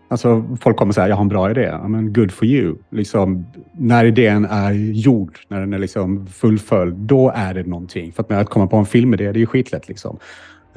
Alltså, 0.10 0.46
folk 0.62 0.78
kommer 0.78 0.94
säga 0.94 1.08
jag 1.08 1.16
har 1.16 1.22
en 1.22 1.30
bra 1.30 1.52
idé. 1.52 1.78
Men 1.88 2.14
good 2.14 2.32
for 2.32 2.46
you. 2.46 2.76
Liksom, 2.90 3.46
när 3.72 4.06
idén 4.06 4.46
är 4.46 4.72
gjord, 4.72 5.40
när 5.48 5.60
den 5.60 5.74
är 5.74 5.80
liksom 5.80 6.28
fullföljd, 6.28 6.96
då 6.96 7.32
är 7.36 7.54
det 7.54 7.64
någonting. 7.64 8.12
För 8.12 8.24
att 8.24 8.30
när 8.30 8.38
jag 8.38 8.70
på 8.70 8.78
en 8.78 8.86
filmidé, 8.86 9.24
det 9.32 9.38
är 9.38 9.42
ju 9.42 9.46
skitlätt. 9.46 9.88
Liksom. 9.88 10.20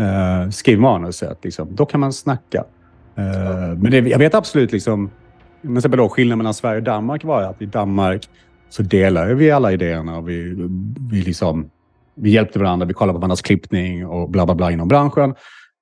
Uh, 0.00 0.50
skriv 0.50 0.80
manuset, 0.80 1.38
liksom. 1.44 1.68
då 1.74 1.86
kan 1.86 2.00
man 2.00 2.12
snacka. 2.12 2.64
Eh, 3.14 3.78
Men 3.78 3.90
det, 3.90 3.98
jag 3.98 4.18
vet 4.18 4.34
absolut, 4.34 4.72
liksom, 4.72 5.10
men 5.60 5.76
exempel 5.76 5.98
då, 5.98 6.08
skillnaden 6.08 6.38
mellan 6.38 6.54
Sverige 6.54 6.78
och 6.78 6.82
Danmark 6.82 7.24
var 7.24 7.42
att 7.42 7.62
i 7.62 7.66
Danmark 7.66 8.28
så 8.68 8.82
delar 8.82 9.34
vi 9.34 9.50
alla 9.50 9.72
idéerna. 9.72 10.16
Och 10.16 10.28
vi, 10.28 10.54
vi, 11.10 11.22
liksom, 11.22 11.70
vi 12.14 12.30
hjälpte 12.30 12.58
varandra, 12.58 12.86
vi 12.86 12.94
kollade 12.94 13.16
på 13.16 13.20
varandras 13.20 13.42
klippning 13.42 14.06
och 14.06 14.30
bla 14.30 14.46
bla 14.46 14.54
bla 14.54 14.70
inom 14.70 14.88
branschen. 14.88 15.30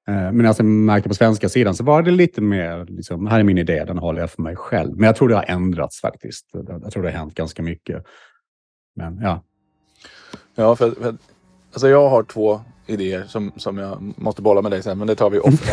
Eh, 0.09 0.33
Men 0.33 0.47
alltså, 0.47 0.63
jag 0.63 0.71
märkte 0.71 1.09
på 1.09 1.15
svenska 1.15 1.49
sidan 1.49 1.75
så 1.75 1.85
var 1.85 2.03
det 2.03 2.11
lite 2.11 2.41
mer, 2.41 2.87
liksom, 2.89 3.27
här 3.27 3.41
är 3.41 3.45
min 3.45 3.59
idé, 3.59 3.85
den 3.85 3.99
håller 3.99 4.21
jag 4.21 4.31
för 4.31 4.43
mig 4.43 4.57
själv. 4.57 4.97
Men 4.97 5.07
jag 5.07 5.17
tror 5.17 5.29
det 5.29 5.35
har 5.35 5.45
ändrats 5.49 6.01
faktiskt. 6.01 6.47
Jag 6.83 6.93
tror 6.93 7.03
det 7.03 7.11
har 7.11 7.19
hänt 7.19 7.35
ganska 7.35 7.63
mycket. 7.63 8.05
Men 8.97 9.21
ja, 9.23 9.43
Ja, 10.55 10.77
för, 10.77 10.91
för 10.91 11.17
alltså 11.73 11.89
jag 11.89 12.09
har 12.09 12.23
två 12.23 12.61
idéer 12.87 13.25
som, 13.25 13.53
som 13.57 13.79
jag 13.79 14.15
måste 14.17 14.43
bolla 14.43 14.63
med 14.63 14.73
dig 14.73 14.83
sen, 14.83 14.99
men 14.99 15.07
det 15.07 15.15
tar 15.15 15.31
vi 15.31 15.39
off 15.39 15.71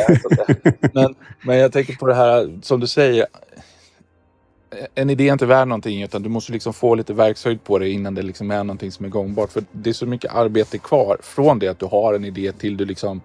men, 0.93 1.15
men 1.45 1.57
jag 1.57 1.71
tänker 1.71 1.95
på 1.95 2.07
det 2.07 2.15
här 2.15 2.59
som 2.61 2.79
du 2.79 2.87
säger. 2.87 3.25
En 4.95 5.09
idé 5.09 5.27
är 5.27 5.33
inte 5.33 5.45
värd 5.45 5.67
någonting 5.67 6.03
utan 6.03 6.23
du 6.23 6.29
måste 6.29 6.51
liksom 6.51 6.73
få 6.73 6.95
lite 6.95 7.13
verkshöjd 7.13 7.63
på 7.63 7.79
det 7.79 7.89
innan 7.89 8.15
det 8.15 8.21
liksom 8.21 8.51
är 8.51 8.63
någonting 8.63 8.91
som 8.91 9.05
är 9.05 9.09
gångbart. 9.09 9.51
För 9.51 9.63
det 9.71 9.89
är 9.89 9.93
så 9.93 10.05
mycket 10.05 10.35
arbete 10.35 10.77
kvar 10.77 11.17
från 11.23 11.59
det 11.59 11.67
att 11.67 11.79
du 11.79 11.85
har 11.85 12.13
en 12.13 12.25
idé 12.25 12.51
till 12.51 12.77
du 12.77 12.85
liksom 12.85 13.21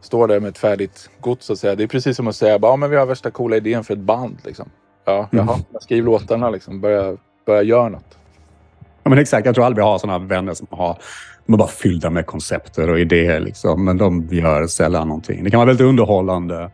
står 0.00 0.28
där 0.28 0.40
med 0.40 0.48
ett 0.48 0.58
färdigt 0.58 1.10
gods 1.20 1.46
så 1.46 1.52
att 1.52 1.58
säga. 1.58 1.74
Det 1.74 1.82
är 1.82 1.86
precis 1.86 2.16
som 2.16 2.28
att 2.28 2.36
säga 2.36 2.58
bara, 2.58 2.72
ja, 2.72 2.76
men 2.76 2.90
vi 2.90 2.96
har 2.96 3.06
värsta 3.06 3.30
coola 3.30 3.56
idén 3.56 3.84
för 3.84 3.94
ett 3.94 4.00
band. 4.00 4.38
Liksom. 4.44 4.70
Ja, 5.04 5.28
jaha, 5.30 5.58
skriv 5.80 6.04
låtarna 6.04 6.50
liksom. 6.50 6.80
Börja, 6.80 7.16
börja 7.46 7.62
göra 7.62 7.88
något. 7.88 8.18
Ja, 9.02 9.10
men 9.10 9.18
exakt. 9.18 9.46
Jag 9.46 9.54
tror 9.54 9.64
aldrig 9.64 9.84
vi 9.84 9.90
har 9.90 9.98
sådana 9.98 10.18
vänner 10.18 10.54
som 10.54 10.66
har 10.70 10.98
de 11.46 11.52
är 11.54 11.58
bara 11.58 11.68
fyllda 11.68 12.10
med 12.10 12.26
koncepter 12.26 12.90
och 12.90 13.00
idéer. 13.00 13.40
Liksom. 13.40 13.84
Men 13.84 13.98
de 13.98 14.28
gör 14.30 14.66
sällan 14.66 15.08
någonting. 15.08 15.44
Det 15.44 15.50
kan 15.50 15.58
vara 15.58 15.66
väldigt 15.66 15.86
underhållande. 15.86 16.70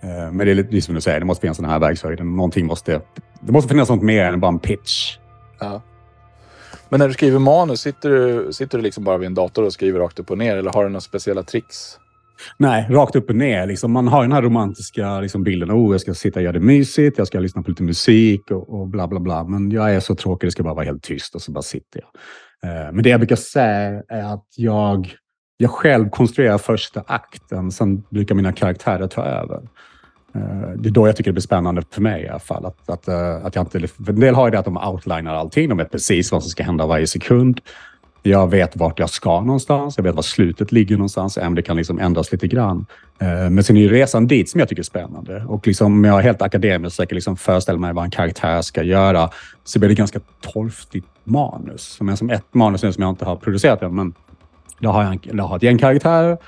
Eh, 0.00 0.32
Men 0.32 0.38
det 0.38 0.50
är 0.50 0.54
lite 0.54 0.80
som 0.80 0.94
du 0.94 1.00
säger, 1.00 1.20
det 1.20 1.26
måste 1.26 1.40
finnas 1.40 1.58
en 1.58 1.64
här 1.64 1.78
verkshöjden. 1.78 2.36
Någonting 2.36 2.66
måste, 2.66 3.00
det 3.40 3.52
måste 3.52 3.68
finnas 3.68 3.88
något 3.88 4.02
mer 4.02 4.24
än 4.24 4.40
bara 4.40 4.48
en 4.48 4.58
pitch. 4.58 5.16
Ja. 5.60 5.82
Men 6.88 7.00
när 7.00 7.08
du 7.08 7.14
skriver 7.14 7.38
manus, 7.38 7.80
sitter 7.80 8.10
du, 8.10 8.52
sitter 8.52 8.78
du 8.78 8.84
liksom 8.84 9.04
bara 9.04 9.18
vid 9.18 9.26
en 9.26 9.34
dator 9.34 9.64
och 9.64 9.72
skriver 9.72 10.00
rakt 10.00 10.18
upp 10.18 10.30
och 10.30 10.38
ner 10.38 10.56
eller 10.56 10.70
har 10.70 10.84
du 10.84 10.88
några 10.90 11.00
speciella 11.00 11.42
tricks? 11.42 11.98
Nej, 12.56 12.86
rakt 12.90 13.16
upp 13.16 13.30
och 13.30 13.36
ner. 13.36 13.66
Liksom, 13.66 13.92
man 13.92 14.08
har 14.08 14.22
den 14.22 14.32
här 14.32 14.42
romantiska 14.42 15.20
liksom, 15.20 15.42
bilden. 15.42 15.70
Oh, 15.70 15.94
jag 15.94 16.00
ska 16.00 16.14
sitta 16.14 16.38
och 16.38 16.42
göra 16.42 16.52
det 16.52 16.60
mysigt. 16.60 17.18
Jag 17.18 17.26
ska 17.26 17.40
lyssna 17.40 17.62
på 17.62 17.70
lite 17.70 17.82
musik 17.82 18.50
och, 18.50 18.80
och 18.80 18.88
bla 18.88 19.08
bla 19.08 19.20
bla. 19.20 19.44
Men 19.44 19.70
jag 19.70 19.94
är 19.94 20.00
så 20.00 20.14
tråkig. 20.14 20.46
Det 20.46 20.50
ska 20.50 20.62
bara 20.62 20.74
vara 20.74 20.84
helt 20.84 21.02
tyst 21.02 21.34
och 21.34 21.42
så 21.42 21.52
bara 21.52 21.62
sitter 21.62 22.00
jag. 22.00 22.10
Eh, 22.70 22.92
men 22.92 23.02
det 23.02 23.10
jag 23.10 23.20
brukar 23.20 23.36
säga 23.36 24.02
är 24.08 24.34
att 24.34 24.46
jag, 24.56 25.14
jag 25.56 25.70
själv 25.70 26.10
konstruerar 26.10 26.58
första 26.58 27.04
akten. 27.06 27.72
Sen 27.72 28.02
brukar 28.10 28.34
mina 28.34 28.52
karaktärer 28.52 29.06
ta 29.06 29.24
över. 29.24 29.60
Eh, 30.38 30.70
det 30.76 30.88
är 30.88 30.90
då 30.90 31.08
jag 31.08 31.16
tycker 31.16 31.30
det 31.30 31.34
blir 31.34 31.42
spännande 31.42 31.82
för 31.90 32.00
mig 32.00 32.22
i 32.22 32.28
alla 32.28 32.38
fall. 32.38 32.66
Att, 32.66 32.90
att, 32.90 33.08
eh, 33.08 33.46
att 33.46 33.54
jag 33.54 33.62
inte, 33.62 33.88
för 33.88 34.12
en 34.12 34.20
del 34.20 34.34
har 34.34 34.46
ju 34.46 34.50
det 34.50 34.58
att 34.58 34.64
de 34.64 34.76
outlinar 34.76 35.34
allting. 35.34 35.68
De 35.68 35.78
vet 35.78 35.90
precis 35.90 36.32
vad 36.32 36.42
som 36.42 36.50
ska 36.50 36.62
hända 36.62 36.86
varje 36.86 37.06
sekund. 37.06 37.60
Jag 38.22 38.50
vet 38.50 38.76
vart 38.76 38.98
jag 38.98 39.10
ska 39.10 39.40
någonstans. 39.40 39.96
Jag 39.96 40.04
vet 40.04 40.14
var 40.14 40.22
slutet 40.22 40.72
ligger 40.72 40.96
någonstans. 40.96 41.38
Även 41.38 41.54
det 41.54 41.62
kan 41.62 41.76
liksom 41.76 41.98
ändras 41.98 42.32
lite 42.32 42.48
grann. 42.48 42.86
Eh, 43.18 43.50
men 43.50 43.64
sen 43.64 43.76
är 43.76 43.80
ju 43.80 43.88
resan 43.88 44.26
dit 44.26 44.50
som 44.50 44.60
jag 44.60 44.68
tycker 44.68 44.82
är 44.82 44.84
spännande. 44.84 45.44
Och 45.48 45.66
liksom, 45.66 46.04
jag 46.04 46.18
är 46.18 46.22
helt 46.22 46.42
akademisk 46.42 46.96
försöker 46.96 47.14
liksom 47.14 47.36
föreställa 47.36 47.78
mig 47.78 47.92
vad 47.92 48.04
en 48.04 48.10
karaktär 48.10 48.62
ska 48.62 48.82
göra 48.82 49.30
så 49.64 49.78
blir 49.78 49.88
det 49.88 49.94
ganska 49.94 50.20
torftigt 50.40 51.06
manus. 51.24 51.82
Som 51.82 52.16
som 52.16 52.30
ett 52.30 52.54
manus 52.54 52.82
nu 52.82 52.92
som 52.92 53.02
jag 53.02 53.10
inte 53.10 53.24
har 53.24 53.36
producerat 53.36 53.82
än. 53.82 53.94
Men 53.94 54.14
då 54.78 54.90
har 54.90 55.02
jag, 55.02 55.12
en, 55.12 55.36
då 55.36 55.42
har 55.42 55.50
jag 55.50 55.56
ett 55.56 55.62
gäng 55.62 55.78
karaktärer. 55.78 56.38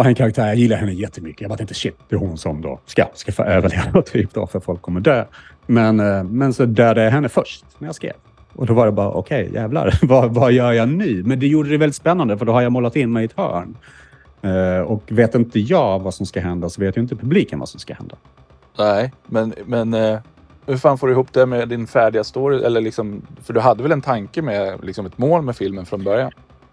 Och 0.00 0.06
en 0.06 0.14
karaktär, 0.14 0.46
jag 0.46 0.56
gillar 0.56 0.76
henne 0.76 0.92
jättemycket. 0.92 1.40
Jag 1.40 1.48
bara 1.48 1.56
tänkte 1.56 1.74
shit, 1.74 1.96
det 2.08 2.14
är 2.14 2.18
hon 2.18 2.38
som 2.38 2.62
då 2.62 2.80
ska, 2.86 3.04
ska 3.14 3.32
få 3.32 3.42
överleva 3.42 4.02
typ 4.06 4.34
då, 4.34 4.46
för 4.46 4.60
folk 4.60 4.82
kommer 4.82 5.00
dö. 5.00 5.24
Men, 5.66 6.00
eh, 6.00 6.24
men 6.24 6.52
så 6.52 6.64
dödade 6.64 7.04
jag 7.04 7.10
henne 7.10 7.28
först 7.28 7.64
när 7.78 7.88
jag 7.88 7.94
skrev. 7.94 8.12
Och 8.52 8.66
då 8.66 8.74
var 8.74 8.86
det 8.86 8.92
bara, 8.92 9.10
okej, 9.10 9.50
jävlar, 9.54 9.98
vad, 10.02 10.34
vad 10.34 10.52
gör 10.52 10.72
jag 10.72 10.88
nu? 10.88 11.22
Men 11.26 11.40
det 11.40 11.46
gjorde 11.46 11.70
det 11.70 11.76
väldigt 11.76 11.96
spännande, 11.96 12.38
för 12.38 12.44
då 12.44 12.52
har 12.52 12.62
jag 12.62 12.72
målat 12.72 12.96
in 12.96 13.12
mig 13.12 13.22
i 13.22 13.24
ett 13.24 13.36
hörn. 13.36 13.76
Eh, 14.42 14.80
och 14.80 15.02
vet 15.08 15.34
inte 15.34 15.60
jag 15.60 15.98
vad 15.98 16.14
som 16.14 16.26
ska 16.26 16.40
hända, 16.40 16.68
så 16.68 16.80
vet 16.80 16.96
ju 16.96 17.00
inte 17.00 17.16
publiken 17.16 17.58
vad 17.58 17.68
som 17.68 17.80
ska 17.80 17.94
hända. 17.94 18.16
Nej, 18.78 19.12
men, 19.26 19.54
men 19.66 19.94
eh, 19.94 20.18
hur 20.66 20.76
fan 20.76 20.98
får 20.98 21.06
du 21.06 21.12
ihop 21.12 21.32
det 21.32 21.46
med 21.46 21.68
din 21.68 21.86
färdiga 21.86 22.24
story? 22.24 22.62
Eller 22.62 22.80
liksom, 22.80 23.22
för 23.42 23.52
du 23.52 23.60
hade 23.60 23.82
väl 23.82 23.92
en 23.92 24.02
tanke 24.02 24.42
med 24.42 24.84
liksom 24.84 25.06
ett 25.06 25.18
mål 25.18 25.42
med 25.42 25.56
filmen 25.56 25.86
från 25.86 26.04
början? 26.04 26.32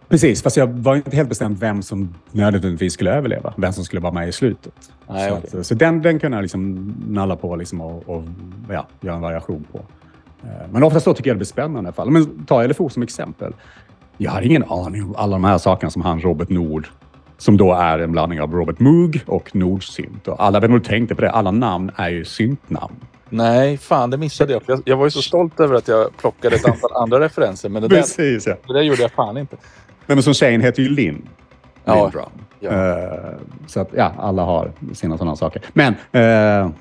Precis, 0.09 0.43
fast 0.43 0.57
jag 0.57 0.67
var 0.67 0.95
inte 0.95 1.15
helt 1.15 1.29
bestämd 1.29 1.59
vem 1.59 1.81
som 1.81 2.15
nödvändigtvis 2.31 2.93
skulle 2.93 3.11
överleva. 3.15 3.53
Vem 3.57 3.73
som 3.73 3.83
skulle 3.85 4.01
vara 4.01 4.13
med 4.13 4.29
i 4.29 4.31
slutet. 4.31 4.73
Nej, 5.09 5.29
så 5.29 5.35
okej. 5.37 5.59
att, 5.59 5.65
så 5.67 5.73
den, 5.75 6.01
den 6.01 6.19
kunde 6.19 6.37
jag 6.37 6.41
liksom 6.41 6.93
nalla 7.07 7.35
på 7.35 7.55
liksom 7.55 7.81
och, 7.81 8.09
och 8.09 8.23
ja, 8.69 8.87
göra 9.01 9.15
en 9.15 9.21
variation 9.21 9.65
på. 9.71 9.77
Eh, 10.43 10.49
Men 10.71 10.83
oftast 10.83 11.05
då 11.05 11.13
tycker 11.13 11.29
jag 11.29 11.35
det 11.35 11.39
blir 11.39 11.45
spännande 11.45 11.77
i 11.77 11.79
alla 11.87 11.91
fall. 11.91 12.09
Men 12.09 12.45
ta 12.45 12.67
LFO 12.67 12.89
som 12.89 13.03
exempel. 13.03 13.53
Jag 14.17 14.31
hade 14.31 14.45
ingen 14.45 14.63
aning 14.63 15.03
om 15.03 15.15
alla 15.17 15.35
de 15.35 15.43
här 15.43 15.57
sakerna 15.57 15.89
som 15.89 16.01
han 16.01 16.21
Robert 16.21 16.49
Nord, 16.49 16.87
som 17.37 17.57
då 17.57 17.73
är 17.73 17.99
en 17.99 18.11
blandning 18.11 18.41
av 18.41 18.53
Robert 18.53 18.79
Moog 18.79 19.21
och 19.25 19.55
Nordsynt. 19.55 20.27
Och 20.27 20.43
alla, 20.43 20.59
vem 20.59 20.71
nog 20.71 20.83
tänkte 20.83 21.15
på 21.15 21.21
det, 21.21 21.31
alla 21.31 21.51
namn 21.51 21.91
är 21.95 22.09
ju 22.09 22.25
syntnamn. 22.25 22.95
Nej, 23.29 23.77
fan 23.77 24.09
det 24.09 24.17
missade 24.17 24.53
jag. 24.53 24.61
Jag, 24.65 24.81
jag 24.85 24.97
var 24.97 25.05
ju 25.05 25.11
så 25.11 25.21
stolt 25.21 25.59
över 25.59 25.75
att 25.75 25.87
jag 25.87 26.17
plockade 26.17 26.55
ett 26.55 26.65
antal 26.65 26.89
andra 26.95 27.19
referenser. 27.19 27.69
Men 27.69 27.81
det 27.81 27.87
där, 27.87 27.97
Precis, 27.97 28.47
ja. 28.47 28.55
det 28.67 28.73
där 28.73 28.81
gjorde 28.81 29.01
jag 29.01 29.11
fan 29.11 29.37
inte. 29.37 29.57
Nej, 30.07 30.15
men 30.15 30.23
som 30.23 30.33
tjejen 30.33 30.61
heter 30.61 30.83
ju 30.83 30.89
Linn. 30.89 31.29
Ja. 31.85 32.03
Lindrum. 32.03 32.29
Ja. 32.59 32.69
Eh, 32.69 33.35
så 33.67 33.79
att, 33.79 33.89
ja, 33.95 34.11
alla 34.17 34.43
har 34.43 34.71
sina 34.93 35.17
sådana 35.17 35.35
saker. 35.35 35.61
Men, 35.73 35.93
uh, 36.15 36.71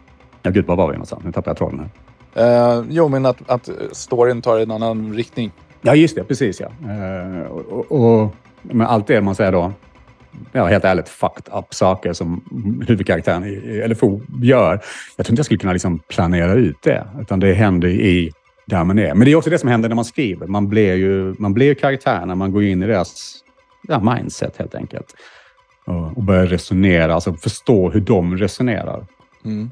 ja 0.42 0.50
gud, 0.50 0.66
var 0.66 0.76
var 0.76 0.86
vi 0.86 0.92
någonstans? 0.92 1.24
Nu 1.24 1.32
tappade 1.32 1.50
jag 1.50 1.56
tråden 1.56 1.78
här. 1.78 1.90
Eh, 2.36 2.84
jo, 2.88 3.08
men 3.08 3.26
att, 3.26 3.50
att 3.50 3.68
storyn 3.92 4.42
tar 4.42 4.58
en 4.58 4.70
annan 4.70 5.14
riktning. 5.14 5.52
Ja, 5.82 5.94
just 5.94 6.16
det. 6.16 6.24
Precis 6.24 6.60
ja. 6.60 6.68
Eh, 6.92 7.46
och, 7.46 7.90
och, 7.90 8.22
och, 8.22 8.34
men 8.62 8.86
allt 8.86 9.06
det 9.06 9.20
man 9.20 9.34
säger 9.34 9.52
då, 9.52 9.72
ja, 10.52 10.66
helt 10.66 10.84
ärligt, 10.84 11.08
fucked 11.08 11.54
up 11.54 11.74
saker 11.74 12.12
som 12.12 12.42
huvudkaraktären 12.88 13.44
i 13.44 13.88
LFO 13.88 14.20
gör. 14.42 14.80
Jag 15.16 15.26
tror 15.26 15.32
inte 15.32 15.40
jag 15.40 15.44
skulle 15.44 15.58
kunna 15.58 15.72
liksom 15.72 15.98
planera 15.98 16.52
ut 16.52 16.76
det, 16.82 17.06
utan 17.20 17.40
det 17.40 17.54
händer 17.54 17.88
i 17.88 18.32
där 18.66 18.84
man 18.84 18.98
är. 18.98 19.14
Men 19.14 19.24
det 19.24 19.32
är 19.32 19.36
också 19.36 19.50
det 19.50 19.58
som 19.58 19.68
händer 19.68 19.88
när 19.88 19.96
man 19.96 20.04
skriver. 20.04 20.46
Man 20.46 20.68
blir 20.68 20.94
ju, 20.94 21.34
man 21.38 21.54
blir 21.54 21.66
ju 21.66 21.74
karaktärerna, 21.74 22.34
man 22.34 22.52
går 22.52 22.64
in 22.64 22.82
i 22.82 22.86
deras 22.86 23.36
ja, 23.88 24.14
mindset 24.14 24.56
helt 24.56 24.74
enkelt. 24.74 25.14
Och, 25.84 26.16
och 26.16 26.22
börjar 26.22 26.46
resonera, 26.46 27.14
alltså 27.14 27.34
förstå 27.34 27.90
hur 27.90 28.00
de 28.00 28.36
resonerar. 28.36 29.06
Mm. 29.44 29.70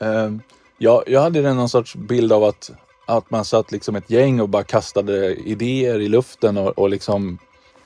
Eh, 0.00 0.40
jag, 0.78 1.02
jag 1.06 1.20
hade 1.20 1.54
någon 1.54 1.68
sorts 1.68 1.94
bild 1.96 2.32
av 2.32 2.44
att, 2.44 2.70
att 3.06 3.30
man 3.30 3.44
satt 3.44 3.72
liksom 3.72 3.96
ett 3.96 4.10
gäng 4.10 4.40
och 4.40 4.48
bara 4.48 4.64
kastade 4.64 5.34
idéer 5.34 6.00
i 6.00 6.08
luften 6.08 6.56
och, 6.56 6.78
och 6.78 6.90
liksom 6.90 7.38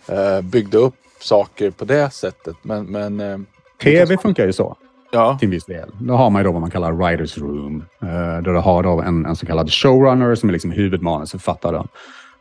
eh, 0.07 0.41
byggde 0.41 0.79
upp 0.79 0.95
saker 1.19 1.71
på 1.71 1.85
det 1.85 2.11
sättet. 2.11 2.57
Men, 2.63 2.85
men 2.85 3.21
eh, 3.21 3.39
TV 3.83 4.17
funkar 4.17 4.47
ju 4.47 4.53
så 4.53 4.77
ja, 5.15 5.39
till 5.39 5.49
viss 5.49 5.65
del. 5.65 5.91
Då 6.01 6.15
har 6.15 6.31
man 6.31 6.41
ju 6.41 6.45
då 6.45 6.53
vad 6.53 6.61
man 6.61 6.71
kallar 6.71 6.93
writers 6.93 7.39
room. 7.39 7.85
Eh, 8.03 8.09
där 8.09 8.53
du 8.53 8.59
har 8.59 8.83
då 8.83 9.03
en, 9.03 9.27
en 9.27 9.37
så 9.37 9.47
kallad 9.47 9.73
showrunner 9.73 10.35
som 10.35 10.49
är 10.49 10.53
liksom 10.53 10.71
huvudmanusförfattaren. 10.71 11.89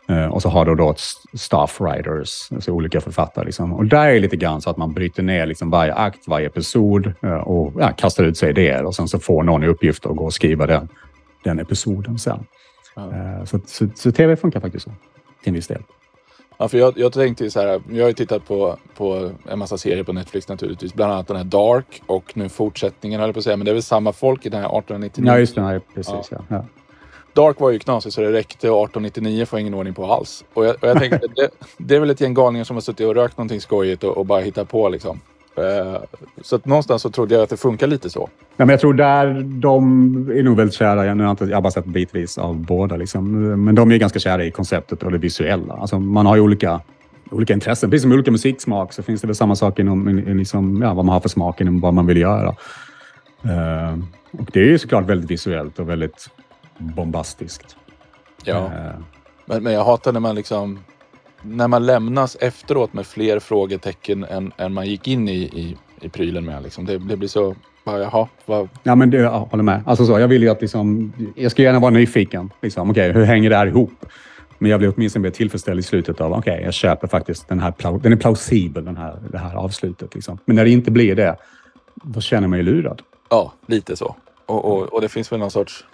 Eh, 0.10 0.26
och 0.26 0.42
så 0.42 0.50
har 0.50 0.66
du 0.66 0.76
då 0.76 0.92
ett 0.92 1.02
staff 1.34 1.82
writers, 1.82 2.52
alltså 2.52 2.72
olika 2.72 3.02
författare. 3.02 3.46
Liksom. 3.46 3.74
Och 3.74 3.86
där 3.86 4.08
är 4.08 4.14
det 4.14 4.20
lite 4.20 4.38
grann 4.38 4.62
så 4.62 4.70
att 4.70 4.78
man 4.78 4.94
bryter 4.94 5.24
ner 5.24 5.46
liksom 5.46 5.70
varje 5.70 5.94
akt, 5.94 6.28
varje 6.28 6.48
episod 6.48 7.14
eh, 7.22 7.34
och 7.34 7.74
ja, 7.80 7.92
kastar 7.92 8.24
ut 8.24 8.38
sig 8.38 8.50
idéer. 8.50 8.86
Och 8.86 8.96
sen 8.96 9.08
så 9.08 9.20
får 9.20 9.44
någon 9.44 9.64
i 9.64 9.68
uppgift 9.68 10.06
att 10.06 10.16
gå 10.16 10.26
och 10.26 10.34
skriva 10.34 10.68
den, 10.68 10.90
den 11.44 11.60
episoden 11.60 12.20
sen. 12.20 12.46
Ja. 12.96 13.12
Eh, 13.12 13.46
så, 13.46 13.60
så, 13.66 13.88
så 13.96 14.12
tv 14.12 14.36
funkar 14.36 14.60
faktiskt 14.60 14.86
så 14.86 14.92
till 15.44 15.50
en 15.50 15.54
viss 15.54 15.68
del. 15.68 15.82
Ja, 16.58 16.68
för 16.68 16.78
jag, 16.78 16.98
jag 16.98 17.14
tänkte 17.14 17.44
ju 17.44 17.50
så 17.50 17.60
här, 17.60 17.82
jag 17.90 18.04
har 18.04 18.08
ju 18.08 18.14
tittat 18.14 18.48
på, 18.48 18.78
på 18.98 19.32
en 19.50 19.60
massa 19.60 19.78
serier 19.78 20.04
på 20.04 20.14
Netflix 20.14 20.48
naturligtvis. 20.48 20.94
Bland 20.94 21.14
annat 21.14 21.28
den 21.28 21.38
här 21.38 21.44
Dark 21.44 22.02
och 22.06 22.38
nu 22.38 22.50
fortsättningen 22.50 23.20
höll 23.20 23.28
jag 23.28 23.34
på 23.36 23.40
att 23.40 23.44
säga. 23.44 23.58
Men 23.58 23.66
det 23.66 23.72
är 23.72 23.74
väl 23.74 23.84
samma 23.84 24.14
folk 24.14 24.46
i 24.46 24.50
den 24.50 24.62
här 24.62 24.68
1899. 24.68 25.32
Ja, 25.32 25.40
just 25.40 25.56
det. 25.56 25.62
Nej, 25.62 25.80
precis. 25.96 26.32
Ja. 26.32 26.38
Ja. 26.48 26.66
Dark 27.34 27.60
var 27.60 27.70
ju 27.70 27.80
knasig 27.80 28.14
så 28.14 28.22
det 28.22 28.32
räckte 28.32 28.70
och 28.70 28.84
1899 28.84 29.46
får 29.46 29.60
jag 29.60 29.62
ingen 29.62 29.74
ordning 29.74 29.94
på 29.94 30.06
alls. 30.06 30.46
Och 30.54 30.66
jag, 30.66 30.76
och 30.82 30.88
jag 30.88 31.00
tänkte 31.00 31.28
det, 31.36 31.50
det 31.78 31.96
är 31.96 32.00
väl 32.00 32.10
ett 32.10 32.22
gäng 32.22 32.34
galningar 32.34 32.64
som 32.64 32.76
har 32.76 32.82
suttit 32.82 33.08
och 33.08 33.16
rökt 33.16 33.38
någonting 33.38 33.62
skojigt 33.62 34.04
och, 34.04 34.18
och 34.18 34.26
bara 34.26 34.40
hittat 34.40 34.70
på 34.70 34.90
liksom. 34.90 35.20
Eh, 35.58 36.02
så 36.42 36.56
att 36.56 36.66
någonstans 36.66 37.02
så 37.02 37.10
trodde 37.10 37.36
jag 37.36 37.44
att 37.44 37.50
det 37.50 37.58
funkar 37.58 37.88
lite 37.88 38.10
så. 38.10 38.30
Ja, 38.58 38.66
men 38.66 38.70
jag 38.70 38.80
tror 38.80 38.94
där 38.94 39.42
de 39.44 40.32
är 40.32 40.44
nog 40.44 40.58
väldigt 40.58 40.76
kära. 40.76 41.06
Jag, 41.06 41.18
nu 41.18 41.24
har 41.24 41.32
inte, 41.32 41.46
jag 41.46 41.58
har 41.58 41.62
bara 41.62 41.72
sett 41.72 41.86
bitvis 41.86 42.38
av 42.38 42.56
båda. 42.56 42.96
Liksom. 42.96 43.32
Men 43.66 43.76
de 43.76 43.92
är 43.92 43.98
ganska 43.98 44.20
kära 44.20 44.46
i 44.46 44.52
konceptet 44.52 45.04
och 45.04 45.12
det 45.12 45.18
visuella. 45.18 45.74
Alltså, 45.74 46.00
man 46.00 46.26
har 46.26 46.36
ju 46.36 46.42
olika, 46.42 46.82
olika 47.32 47.54
intressen. 47.54 47.90
Precis 47.90 48.02
som 48.02 48.12
olika 48.12 48.32
musiksmak 48.32 48.94
så 48.94 49.04
finns 49.04 49.22
det 49.22 49.28
väl 49.28 49.36
samma 49.36 49.56
sak 49.56 49.80
inom 49.80 50.10
i- 50.20 50.22
i 50.32 50.34
liksom, 50.34 50.82
ja, 50.82 50.94
vad 50.94 51.06
man 51.06 51.14
har 51.14 51.20
för 51.20 51.30
smak 51.30 51.62
inom 51.62 51.80
vad 51.80 51.94
man 51.94 52.06
vill 52.06 52.18
göra. 52.18 52.56
Eh, 53.44 53.98
och 54.32 54.50
det 54.54 54.60
är 54.60 54.66
ju 54.66 54.80
såklart 54.80 55.06
väldigt 55.10 55.32
visuellt 55.32 55.80
och 55.80 55.90
väldigt 55.90 56.30
bombastiskt. 56.78 57.76
Ja. 58.44 58.58
Eh, 58.66 58.92
Men, 59.46 59.64
men 59.64 59.74
jag 59.74 59.84
hatar 59.86 60.12
när 60.12 60.20
man 60.20 60.36
liksom 60.36 60.80
när 61.44 61.68
man 61.68 61.86
lämnas 61.86 62.38
efteråt 62.40 62.94
med 62.94 63.06
fler 63.08 63.40
frågetecken 63.40 64.24
än, 64.24 64.52
än 64.58 64.74
man 64.74 64.88
gick 64.88 65.08
in 65.08 65.30
i, 65.30 65.34
i, 65.34 65.78
i 66.02 66.10
prylen 66.10 66.46
med. 66.46 66.64
Liksom. 66.64 66.86
Det, 66.86 66.98
det 66.98 67.18
blir 67.18 67.28
så, 67.28 67.56
bara, 67.86 68.00
jaha, 68.00 68.28
vad, 68.46 68.70
Ja, 68.84 68.96
men 68.96 69.10
det, 69.10 69.18
jag 69.18 69.40
håller 69.40 69.64
med. 69.64 69.84
Alltså 69.86 70.06
så, 70.06 70.20
jag 70.20 70.28
vill 70.28 70.44
ju 70.44 70.50
att 70.50 70.62
liksom, 70.62 71.14
jag 71.36 71.52
ska 71.52 71.62
gärna 71.62 71.80
vara 71.80 71.92
nyfiken. 71.92 72.50
Liksom, 72.62 72.90
Okej, 72.90 73.12
hur 73.12 73.24
hänger 73.24 73.50
det 73.50 73.56
här 73.56 73.68
ihop? 73.68 74.06
Men 74.58 74.72
jag 74.72 74.80
blir 74.80 74.94
åtminstone 74.96 75.24
mer 75.24 75.30
tillfredsställd 75.30 75.80
i 75.80 75.84
slutet 75.84 76.22
av 76.22 76.34
okej, 76.34 76.62
jag 76.66 76.74
köper 76.74 77.08
faktiskt 77.08 77.48
den 77.48 77.60
här. 77.60 78.00
Den 78.02 78.12
är 78.12 78.16
plausibel, 78.18 78.86
den 78.86 78.98
här, 78.98 79.20
det 79.32 79.38
här 79.38 79.56
avslutet. 79.56 80.16
Liksom. 80.16 80.38
Men 80.46 80.56
när 80.56 80.64
det 80.64 80.72
inte 80.72 80.92
blir 80.92 81.16
det, 81.16 81.36
då 82.04 82.22
känner 82.22 82.44
jag 82.44 82.50
mig 82.50 82.64
lurad. 82.64 83.02
ja, 83.30 83.54
lite 83.66 83.96
så. 83.96 84.16
Och, 84.46 84.66
och, 84.66 84.94
och 84.94 85.02
det 85.02 85.10
finns 85.10 85.32
väl 85.32 85.40
någon 85.40 85.52
sorts, 85.52 85.86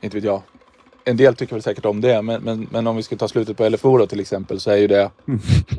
inte 0.00 0.16
vet 0.16 0.24
jag, 0.24 0.42
en 1.08 1.16
del 1.16 1.34
tycker 1.34 1.54
väl 1.54 1.62
säkert 1.62 1.84
om 1.84 2.00
det, 2.00 2.22
men, 2.22 2.42
men, 2.42 2.66
men 2.70 2.86
om 2.86 2.96
vi 2.96 3.02
ska 3.02 3.16
ta 3.16 3.28
slutet 3.28 3.56
på 3.56 3.68
LFO 3.68 3.98
då 3.98 4.06
till 4.06 4.20
exempel 4.20 4.60
så 4.60 4.70
är 4.70 4.76
ju 4.76 4.86
det, 4.86 5.10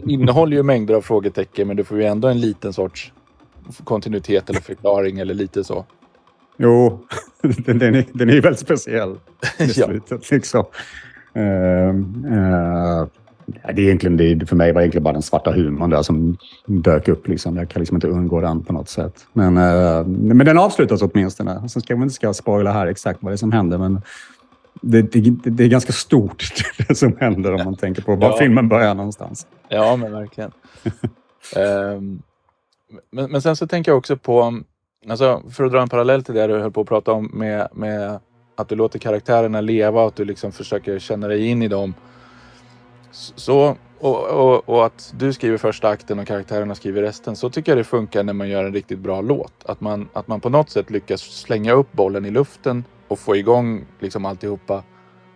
innehåller 0.05 0.57
ju 0.57 0.63
mängder 0.63 0.93
av 0.93 1.01
frågetecken 1.01 1.67
men 1.67 1.77
du 1.77 1.83
får 1.83 1.97
ju 1.97 2.05
ändå 2.05 2.27
en 2.27 2.39
liten 2.39 2.73
sorts 2.73 3.13
kontinuitet 3.83 4.49
eller 4.49 4.59
förklaring 4.59 5.19
eller 5.19 5.33
lite 5.33 5.63
så. 5.63 5.85
Jo, 6.57 6.99
den, 7.41 7.79
den, 7.79 7.95
är, 7.95 8.05
den 8.13 8.29
är 8.29 8.41
väldigt 8.41 8.59
speciell 8.59 9.15
i 9.59 9.67
slutet. 9.67 10.31
Liksom. 10.31 10.65
Eh, 11.33 11.95
ja, 13.63 13.71
det 13.73 13.81
är 13.81 13.85
egentligen, 13.85 14.17
det, 14.17 14.45
för 14.45 14.55
mig 14.55 14.71
var 14.71 14.81
det 14.81 14.83
egentligen 14.83 15.03
bara 15.03 15.13
den 15.13 15.21
svarta 15.21 15.51
humorn 15.51 15.89
där 15.89 16.01
som 16.01 16.37
dök 16.65 17.07
upp. 17.07 17.27
Liksom. 17.27 17.57
Jag 17.57 17.69
kan 17.69 17.79
liksom 17.79 17.97
inte 17.97 18.07
undgå 18.07 18.41
den 18.41 18.63
på 18.63 18.73
något 18.73 18.89
sätt. 18.89 19.27
Men, 19.33 19.57
eh, 19.57 20.05
men 20.05 20.45
den 20.45 20.57
avslutas 20.57 21.01
åtminstone. 21.01 21.69
Sen 21.69 21.81
ska 21.81 21.95
man 21.95 22.03
inte 22.03 22.15
ska 22.15 22.33
spoila 22.33 22.71
här 22.71 22.87
exakt 22.87 23.23
vad 23.23 23.31
det 23.31 23.35
är 23.35 23.37
som 23.37 23.51
händer. 23.51 23.77
Men 23.77 24.01
det, 24.81 25.01
det, 25.01 25.49
det 25.51 25.63
är 25.63 25.67
ganska 25.67 25.93
stort 25.93 26.43
det 26.87 26.95
som 26.95 27.17
händer 27.19 27.53
om 27.53 27.61
man 27.65 27.75
tänker 27.75 28.01
på 28.01 28.15
var 28.15 28.29
Ja. 28.29 28.37
filmen 28.39 28.69
börjar 28.69 28.95
någonstans. 28.95 29.47
Ja, 29.69 29.95
men 29.95 30.11
verkligen. 30.11 30.51
Ehm, 31.55 32.21
men, 33.11 33.31
men 33.31 33.41
sen 33.41 33.55
så 33.55 33.67
tänker 33.67 33.91
jag 33.91 33.97
också 33.97 34.17
på, 34.17 34.61
alltså, 35.09 35.41
för 35.51 35.63
att 35.63 35.71
dra 35.71 35.81
en 35.81 35.89
parallell 35.89 36.23
till 36.23 36.35
det 36.35 36.47
du 36.47 36.59
höll 36.59 36.71
på 36.71 36.81
att 36.81 36.87
prata 36.87 37.11
om 37.11 37.31
med, 37.33 37.67
med 37.73 38.19
att 38.55 38.69
du 38.69 38.75
låter 38.75 38.99
karaktärerna 38.99 39.61
leva 39.61 40.01
och 40.01 40.07
att 40.07 40.15
du 40.15 40.25
liksom 40.25 40.51
försöker 40.51 40.99
känna 40.99 41.27
dig 41.27 41.45
in 41.47 41.61
i 41.61 41.67
dem. 41.67 41.93
Så, 43.11 43.75
och, 43.99 44.27
och, 44.27 44.69
och 44.69 44.85
att 44.85 45.13
du 45.17 45.33
skriver 45.33 45.57
första 45.57 45.87
akten 45.89 46.19
och 46.19 46.27
karaktärerna 46.27 46.75
skriver 46.75 47.01
resten. 47.01 47.35
Så 47.35 47.49
tycker 47.49 47.71
jag 47.71 47.79
det 47.79 47.83
funkar 47.83 48.23
när 48.23 48.33
man 48.33 48.49
gör 48.49 48.63
en 48.63 48.73
riktigt 48.73 48.99
bra 48.99 49.21
låt. 49.21 49.53
Att 49.65 49.81
man, 49.81 50.09
att 50.13 50.27
man 50.27 50.41
på 50.41 50.49
något 50.49 50.69
sätt 50.69 50.89
lyckas 50.89 51.21
slänga 51.21 51.73
upp 51.73 51.93
bollen 51.93 52.25
i 52.25 52.31
luften 52.31 52.83
och 53.07 53.19
få 53.19 53.35
igång 53.35 53.85
liksom 53.99 54.25
alltihopa. 54.25 54.83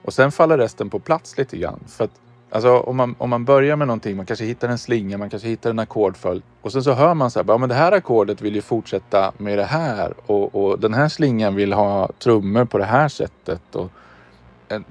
Och 0.03 0.13
sen 0.13 0.31
faller 0.31 0.57
resten 0.57 0.89
på 0.89 0.99
plats 0.99 1.37
lite 1.37 1.57
grann. 1.57 1.79
För 1.87 2.03
att 2.03 2.21
Alltså 2.53 2.79
om 2.79 2.97
man, 2.97 3.15
om 3.17 3.29
man 3.29 3.45
börjar 3.45 3.75
med 3.75 3.87
någonting, 3.87 4.17
man 4.17 4.25
kanske 4.25 4.45
hittar 4.45 4.69
en 4.69 4.77
slinga, 4.77 5.17
man 5.17 5.29
kanske 5.29 5.49
hittar 5.49 5.69
en 5.69 5.79
ackordföljd. 5.79 6.43
Och 6.61 6.71
sen 6.71 6.83
så 6.83 6.93
hör 6.93 7.13
man 7.13 7.31
så 7.31 7.39
här, 7.39 7.45
ja 7.47 7.57
men 7.57 7.69
det 7.69 7.75
här 7.75 7.91
ackordet 7.91 8.41
vill 8.41 8.55
ju 8.55 8.61
fortsätta 8.61 9.31
med 9.37 9.57
det 9.57 9.63
här. 9.63 10.13
Och, 10.25 10.55
och 10.55 10.79
den 10.79 10.93
här 10.93 11.09
slingan 11.09 11.55
vill 11.55 11.73
ha 11.73 12.09
trummor 12.19 12.65
på 12.65 12.77
det 12.77 12.85
här 12.85 13.07
sättet. 13.07 13.75
Och, 13.75 13.89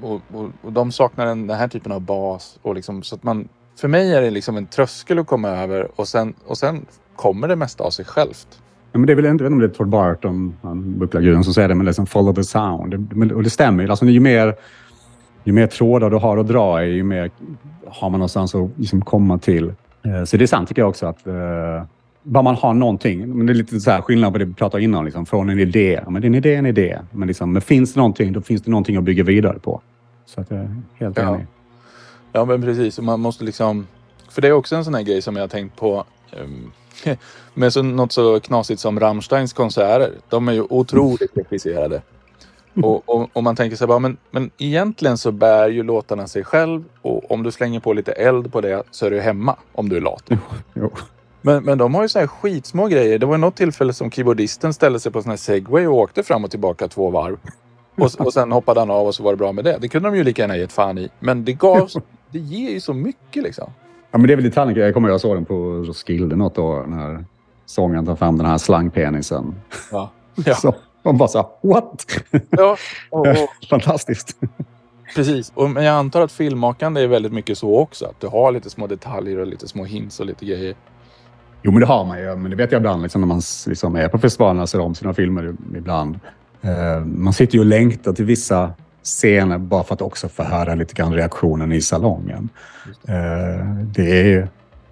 och, 0.01 0.20
och, 0.33 0.51
och 0.62 0.72
de 0.72 0.93
saknar 0.93 1.26
den, 1.26 1.47
den 1.47 1.57
här 1.57 1.68
typen 1.68 1.93
av 1.93 2.01
bas. 2.01 2.59
Och 2.62 2.74
liksom, 2.74 3.03
så 3.03 3.14
att 3.14 3.22
man, 3.22 3.49
för 3.76 3.89
mig 3.89 4.14
är 4.14 4.22
det 4.22 4.31
liksom 4.31 4.57
en 4.57 4.66
tröskel 4.66 5.18
att 5.18 5.26
komma 5.26 5.49
över 5.49 5.91
och 5.97 6.09
sen, 6.09 6.35
och 6.47 6.59
sen 6.59 6.87
kommer 7.16 7.49
det 7.49 7.57
mesta 7.57 7.85
av 7.85 7.91
sig 7.91 8.05
självt. 8.05 8.62
Ja, 8.93 8.99
men 8.99 9.07
det 9.07 9.12
är 9.12 9.14
väl 9.16 9.26
inte, 9.26 9.45
jag 9.45 9.51
vet 9.51 9.53
inte 9.53 9.55
om 9.55 9.59
det 9.59 9.66
är 9.66 9.78
Todd 9.78 9.88
Barton, 9.88 10.57
han 10.62 10.99
bucklarguden, 10.99 11.45
som 11.45 11.55
säger 11.55 11.68
det, 11.68 11.74
men 11.74 11.86
liksom 11.86 12.07
follow 12.07 12.34
the 12.34 12.45
sound. 12.45 12.99
Det, 12.99 13.34
och 13.34 13.43
det 13.43 13.51
stämmer 13.51 13.82
ju. 13.84 13.91
Alltså, 13.91 14.05
ju, 14.07 14.20
mer, 14.20 14.55
ju 15.45 15.53
mer 15.53 15.66
trådar 15.66 16.11
du 16.11 16.16
har 16.16 16.36
att 16.38 16.49
dra 16.49 16.84
i, 16.84 16.91
ju 16.95 17.03
mer 17.03 17.30
har 17.86 18.11
man 18.11 18.20
någonstans 18.20 18.55
att 18.55 18.70
liksom 18.76 19.01
komma 19.03 19.38
till. 19.38 19.72
Eh, 20.03 20.24
Så 20.24 20.36
det 20.36 20.45
är 20.45 20.47
sant 20.47 20.68
tycker 20.68 20.82
jag 20.82 20.88
också 20.88 21.07
att 21.07 21.26
eh, 21.26 21.82
bara 22.22 22.43
man 22.43 22.55
har 22.55 22.74
någonting. 22.74 23.28
Men 23.36 23.47
det 23.47 23.53
är 23.53 23.55
lite 23.55 23.80
så 23.80 23.91
här 23.91 24.01
skillnad 24.01 24.32
på 24.32 24.38
det 24.38 24.45
vi 24.45 24.55
pratade 24.55 24.82
innan. 24.84 25.05
Liksom, 25.05 25.26
från 25.26 25.51
en 25.51 25.59
idé. 25.61 26.01
Men 26.09 26.22
din 26.22 26.34
idé 26.34 26.55
är 26.55 26.59
en 26.59 26.66
idé. 26.66 26.99
Men, 27.11 27.28
liksom, 27.28 27.53
men 27.53 27.62
finns 27.62 27.95
det 27.95 28.01
någonting, 28.01 28.32
då 28.32 28.41
finns 28.41 28.62
det 28.62 28.70
någonting 28.70 28.97
att 28.97 29.05
bygga 29.05 29.24
vidare 29.24 29.59
på. 29.59 29.80
Så 30.26 30.41
att 30.41 30.51
jag 30.51 30.61
är 30.61 30.76
helt 30.95 31.18
Ja. 31.18 31.34
enig. 31.34 31.47
Ja 32.32 32.45
men 32.45 32.62
precis, 32.62 33.01
man 33.01 33.20
måste 33.20 33.45
liksom... 33.45 33.86
För 34.30 34.43
det 34.43 34.49
är 34.49 34.53
också 34.53 34.76
en 34.76 34.84
sån 34.84 34.95
här 34.95 35.03
grej 35.03 35.22
som 35.22 35.36
jag 35.36 35.43
har 35.43 35.49
tänkt 35.49 35.76
på. 35.76 36.05
Um, 36.45 36.70
med 37.55 37.73
så, 37.73 37.83
något 37.83 38.13
så 38.13 38.41
knasigt 38.41 38.81
som 38.81 39.01
Rammsteins 39.01 39.53
konserter. 39.53 40.13
De 40.29 40.49
är 40.49 40.53
ju 40.53 40.63
otroligt 40.71 41.31
regisserade. 41.35 42.03
Och, 42.83 43.09
och, 43.09 43.31
och 43.33 43.43
man 43.43 43.57
tänker 43.57 43.77
sig 43.77 43.87
bara, 43.87 43.99
men, 43.99 44.17
men 44.31 44.51
egentligen 44.59 45.19
så 45.19 45.33
bär 45.33 45.69
ju 45.69 45.83
låtarna 45.83 46.27
sig 46.27 46.45
själv. 46.45 46.85
Och 47.03 47.31
om 47.31 47.43
du 47.43 47.51
slänger 47.51 47.81
på 47.81 47.93
lite 47.93 48.13
eld 48.13 48.53
på 48.53 48.61
det 48.61 48.83
så 48.91 49.07
är 49.07 49.11
du 49.11 49.21
hemma. 49.21 49.57
Om 49.73 49.89
du 49.89 49.97
är 49.97 50.01
lat. 50.01 50.31
Jo. 50.75 50.91
Men, 51.43 51.65
men 51.65 51.79
de 51.79 51.95
har 51.95 52.03
ju 52.03 52.09
så 52.09 52.19
här 52.19 52.27
skitsmå 52.27 52.87
grejer. 52.87 53.19
Det 53.19 53.27
var 53.27 53.39
något 53.39 53.57
tillfälle 53.57 53.93
som 53.93 54.11
keyboardisten 54.11 54.75
ställde 54.75 55.01
sig 55.01 55.13
på 55.13 55.23
sån 55.23 55.31
här 55.31 55.37
segway 55.37 55.87
och 55.87 55.95
åkte 55.95 56.23
fram 56.23 56.45
och 56.45 56.51
tillbaka 56.51 56.89
två 56.89 57.11
varv. 57.11 57.39
Och, 57.97 58.21
och 58.27 58.33
sen 58.33 58.53
hoppade 58.53 58.81
han 58.81 58.91
av 58.91 59.07
och 59.07 59.15
så 59.15 59.23
var 59.23 59.33
det 59.33 59.37
bra 59.37 59.53
med 59.53 59.65
det. 59.65 59.79
Det 59.81 59.89
kunde 59.89 60.09
de 60.09 60.17
ju 60.17 60.25
lika 60.25 60.43
gärna 60.43 60.57
gett 60.57 60.73
fan 60.73 60.99
i. 60.99 61.09
Men 61.21 61.45
det 61.45 61.53
gav, 61.53 61.91
det 62.31 62.39
ger 62.39 62.71
ju 62.71 62.81
så 62.81 62.95
mycket 62.95 63.43
liksom. 63.43 63.73
Ja, 64.11 64.19
men 64.19 64.27
det 64.27 64.33
är 64.33 64.37
väl 64.37 64.45
detaljen. 64.45 64.85
Jag 64.85 64.95
kommer 64.95 65.09
jag 65.09 65.21
såg 65.21 65.37
den 65.37 65.45
på 65.45 65.55
Roskilde 65.55 66.37
något 66.37 66.59
år 66.59 66.87
när 66.87 67.25
sångaren 67.67 68.07
tar 68.07 68.17
fram 68.17 68.39
den 68.39 68.47
här 68.47 68.59
slangpenisen. 68.59 69.55
Ja. 69.93 70.11
Ja. 70.45 70.55
Så, 70.55 70.75
man 71.03 71.19
bara 71.19 71.29
så 71.29 71.51
what? 71.63 72.07
Ja, 72.51 72.77
och, 73.11 73.27
och, 73.27 73.37
Fantastiskt. 73.71 74.37
precis. 75.17 75.53
Och, 75.55 75.71
men 75.71 75.85
jag 75.85 75.95
antar 75.95 76.21
att 76.21 76.33
filmmakande 76.33 77.01
är 77.03 77.07
väldigt 77.07 77.33
mycket 77.33 77.59
så 77.59 77.79
också. 77.79 78.07
Att 78.07 78.21
du 78.21 78.27
har 78.27 78.53
lite 78.53 78.71
små 78.71 78.87
detaljer 78.87 79.39
och 79.39 79.47
lite 79.47 79.69
små 79.69 79.85
hints 79.85 80.21
och 80.21 80.27
lite 80.27 80.45
grejer. 80.45 80.75
Jo, 81.63 81.73
men 81.73 81.81
det 81.81 81.87
har 81.87 82.05
man 82.05 82.19
ju. 82.19 82.37
Men 82.37 82.51
det 82.51 82.57
vet 82.57 82.73
jag 82.73 82.79
ibland 82.79 83.03
liksom, 83.03 83.21
när 83.21 83.29
man 83.29 83.41
liksom 83.67 83.97
är 83.97 84.09
på 84.09 84.19
festivalerna 84.19 84.63
och 84.63 84.69
ser 84.69 84.81
om 84.81 84.95
sina 84.95 85.15
filmer 85.15 85.57
ibland. 85.77 86.21
Eh, 86.63 87.05
man 87.05 87.33
sitter 87.33 87.55
ju 87.55 87.61
och 87.61 87.67
längtar 87.67 88.13
till 88.13 88.25
vissa 88.25 88.73
scener 89.03 89.59
bara 89.59 89.85
för 89.85 89.95
att 89.95 90.03
också 90.03 90.29
få 90.29 90.43
höra 90.43 90.75
lite 90.75 90.95
grann 90.95 91.15
reaktionen 91.15 91.73
i 91.73 91.81
salongen. 91.81 92.49
Eh, 93.09 93.67
det 93.85 94.21
är 94.21 94.25
ju 94.25 94.47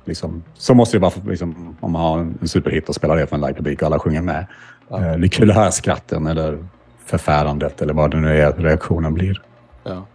liksom, 0.05 0.43
så 0.55 0.75
måste 0.75 0.97
det 0.97 1.01
vara 1.01 1.11
för, 1.11 1.31
liksom, 1.31 1.77
om 1.81 1.93
man 1.93 2.03
har 2.03 2.19
en 2.19 2.49
superhit 2.49 2.89
och 2.89 2.95
spelar 2.95 3.17
det 3.17 3.27
för 3.27 3.37
en 3.37 3.43
livepublik 3.43 3.83
och 3.83 3.87
alla 3.87 3.99
sjunger 3.99 4.23
med. 4.23 4.47
Ja. 4.89 4.97
Eh, 4.97 5.19
det 5.19 5.27
är 5.27 5.29
kul 5.29 5.51
att 5.51 5.57
höra 5.57 5.71
skratten 5.71 6.27
eller 6.27 6.59
förfärandet 7.05 7.83
eller 7.83 7.95
vad 7.95 8.11
det 8.11 8.17
nu 8.17 8.41
är 8.41 8.53
reaktionen 8.53 9.15
blir. 9.15 9.43
Ja. 9.85 10.07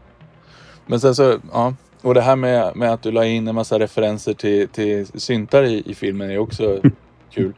Men 0.86 1.00
sen 1.00 1.16
så, 1.16 1.38
ja. 1.52 1.74
Och 2.02 2.14
det 2.14 2.22
här 2.22 2.36
med, 2.36 2.76
med 2.76 2.94
att 2.94 3.02
du 3.02 3.12
la 3.12 3.26
in 3.26 3.48
en 3.48 3.56
massa 3.56 3.80
referenser 3.80 4.34
till, 4.34 4.68
till 4.68 5.08
syntar 5.22 5.64
i, 5.64 5.84
i 5.86 5.96
filmen 5.96 6.32
är 6.32 6.38
också 6.38 6.82
kul. 7.34 7.54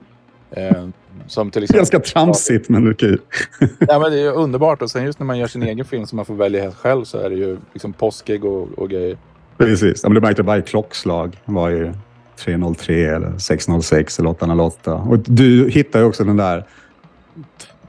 Eh, 0.52 0.88
som 1.28 1.52
till 1.52 1.64
exempel... 1.64 1.80
Ganska 1.80 2.00
tramsigt, 2.00 2.70
men 2.70 2.88
är 2.88 2.94
kul. 2.94 3.22
Ja, 3.80 4.00
men 4.00 4.12
det 4.12 4.20
är 4.20 4.34
underbart. 4.34 4.82
Och 4.82 4.92
sen 4.92 5.04
just 5.04 5.20
när 5.20 5.26
man 5.26 5.40
gör 5.40 5.48
sin 5.48 5.64
egen 5.64 5.86
film 5.86 6.06
som 6.06 6.16
man 6.16 6.26
får 6.26 6.36
välja 6.36 6.62
helt 6.62 6.76
själv 6.76 7.04
så 7.04 7.18
är 7.18 7.30
det 7.30 7.36
ju 7.36 7.58
liksom 7.74 7.94
påskägg 7.94 8.46
och, 8.46 8.68
och 8.78 8.90
grejer. 8.90 9.18
Precis. 9.58 10.04
Ja, 10.04 10.10
men 10.10 10.16
du 10.16 10.22
märkte 10.22 10.44
varje 10.44 10.62
klockslag 10.62 11.38
var 11.46 11.70
ju 11.70 11.94
303 12.38 13.06
eller 13.06 13.38
606 13.38 14.20
eller 14.20 14.30
808. 14.30 14.94
Och 14.94 15.18
du 15.20 15.70
hittar 15.70 16.00
ju 16.00 16.06
också 16.06 16.24
den 16.24 16.38
där 16.38 16.66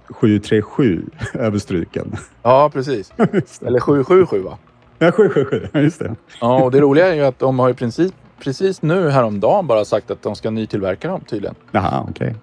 737 0.09 1.03
överstruken. 1.35 2.17
Ja, 2.43 2.71
precis. 2.73 3.13
Eller 3.67 3.81
777 3.81 4.43
va? 4.43 4.59
Ja, 4.99 5.13
777. 5.13 5.69
Ja, 5.73 5.81
just 5.81 5.99
det. 5.99 6.15
Ja, 6.41 6.63
och 6.63 6.71
det 6.71 6.81
roliga 6.81 7.07
är 7.07 7.15
ju 7.15 7.25
att 7.25 7.39
de 7.39 7.59
har 7.59 7.71
i 7.71 7.75
princip 7.75 8.15
precis 8.41 8.83
nu 8.83 9.09
häromdagen 9.09 9.67
bara 9.67 9.85
sagt 9.85 10.11
att 10.11 10.23
de 10.23 10.37
ska 10.37 10.51
nytillverka 10.51 11.09
dem 11.09 11.21
tydligen. 11.21 11.55
Jaha, 11.71 12.07
okej. 12.11 12.35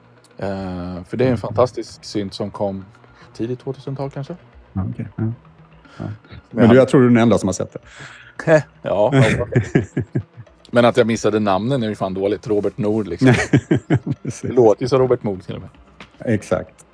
Eh, 0.43 1.03
för 1.03 1.17
det 1.17 1.25
är 1.25 1.31
en 1.31 1.37
fantastisk 1.37 2.03
synt 2.03 2.33
som 2.33 2.51
kom 2.51 2.85
tidigt 3.33 3.63
2000-tal 3.63 4.11
kanske. 4.11 4.35
Okej, 4.73 5.07
ja. 5.15 5.23
Ja. 5.97 6.05
Men 6.51 6.69
du, 6.69 6.75
jag 6.75 6.87
tror 6.87 7.01
du 7.01 7.07
är 7.07 7.09
den 7.09 7.17
enda 7.17 7.37
som 7.37 7.47
har 7.47 7.53
sett 7.53 7.73
det. 7.73 8.63
ja. 8.81 9.13
Men 10.71 10.85
att 10.85 10.97
jag 10.97 11.07
missade 11.07 11.39
namnen 11.39 11.83
är 11.83 11.89
ju 11.89 11.95
fan 11.95 12.13
dåligt. 12.13 12.47
Robert 12.47 12.77
Nord 12.77 13.07
liksom. 13.07 13.27
Det 14.41 14.43
låter 14.43 14.81
ju 14.81 14.87
som 14.87 14.99
Robert 14.99 15.23
Nord 15.23 15.43
till 15.43 15.55
och 15.55 15.61
med. 15.61 15.69
Exakt. 16.33 16.85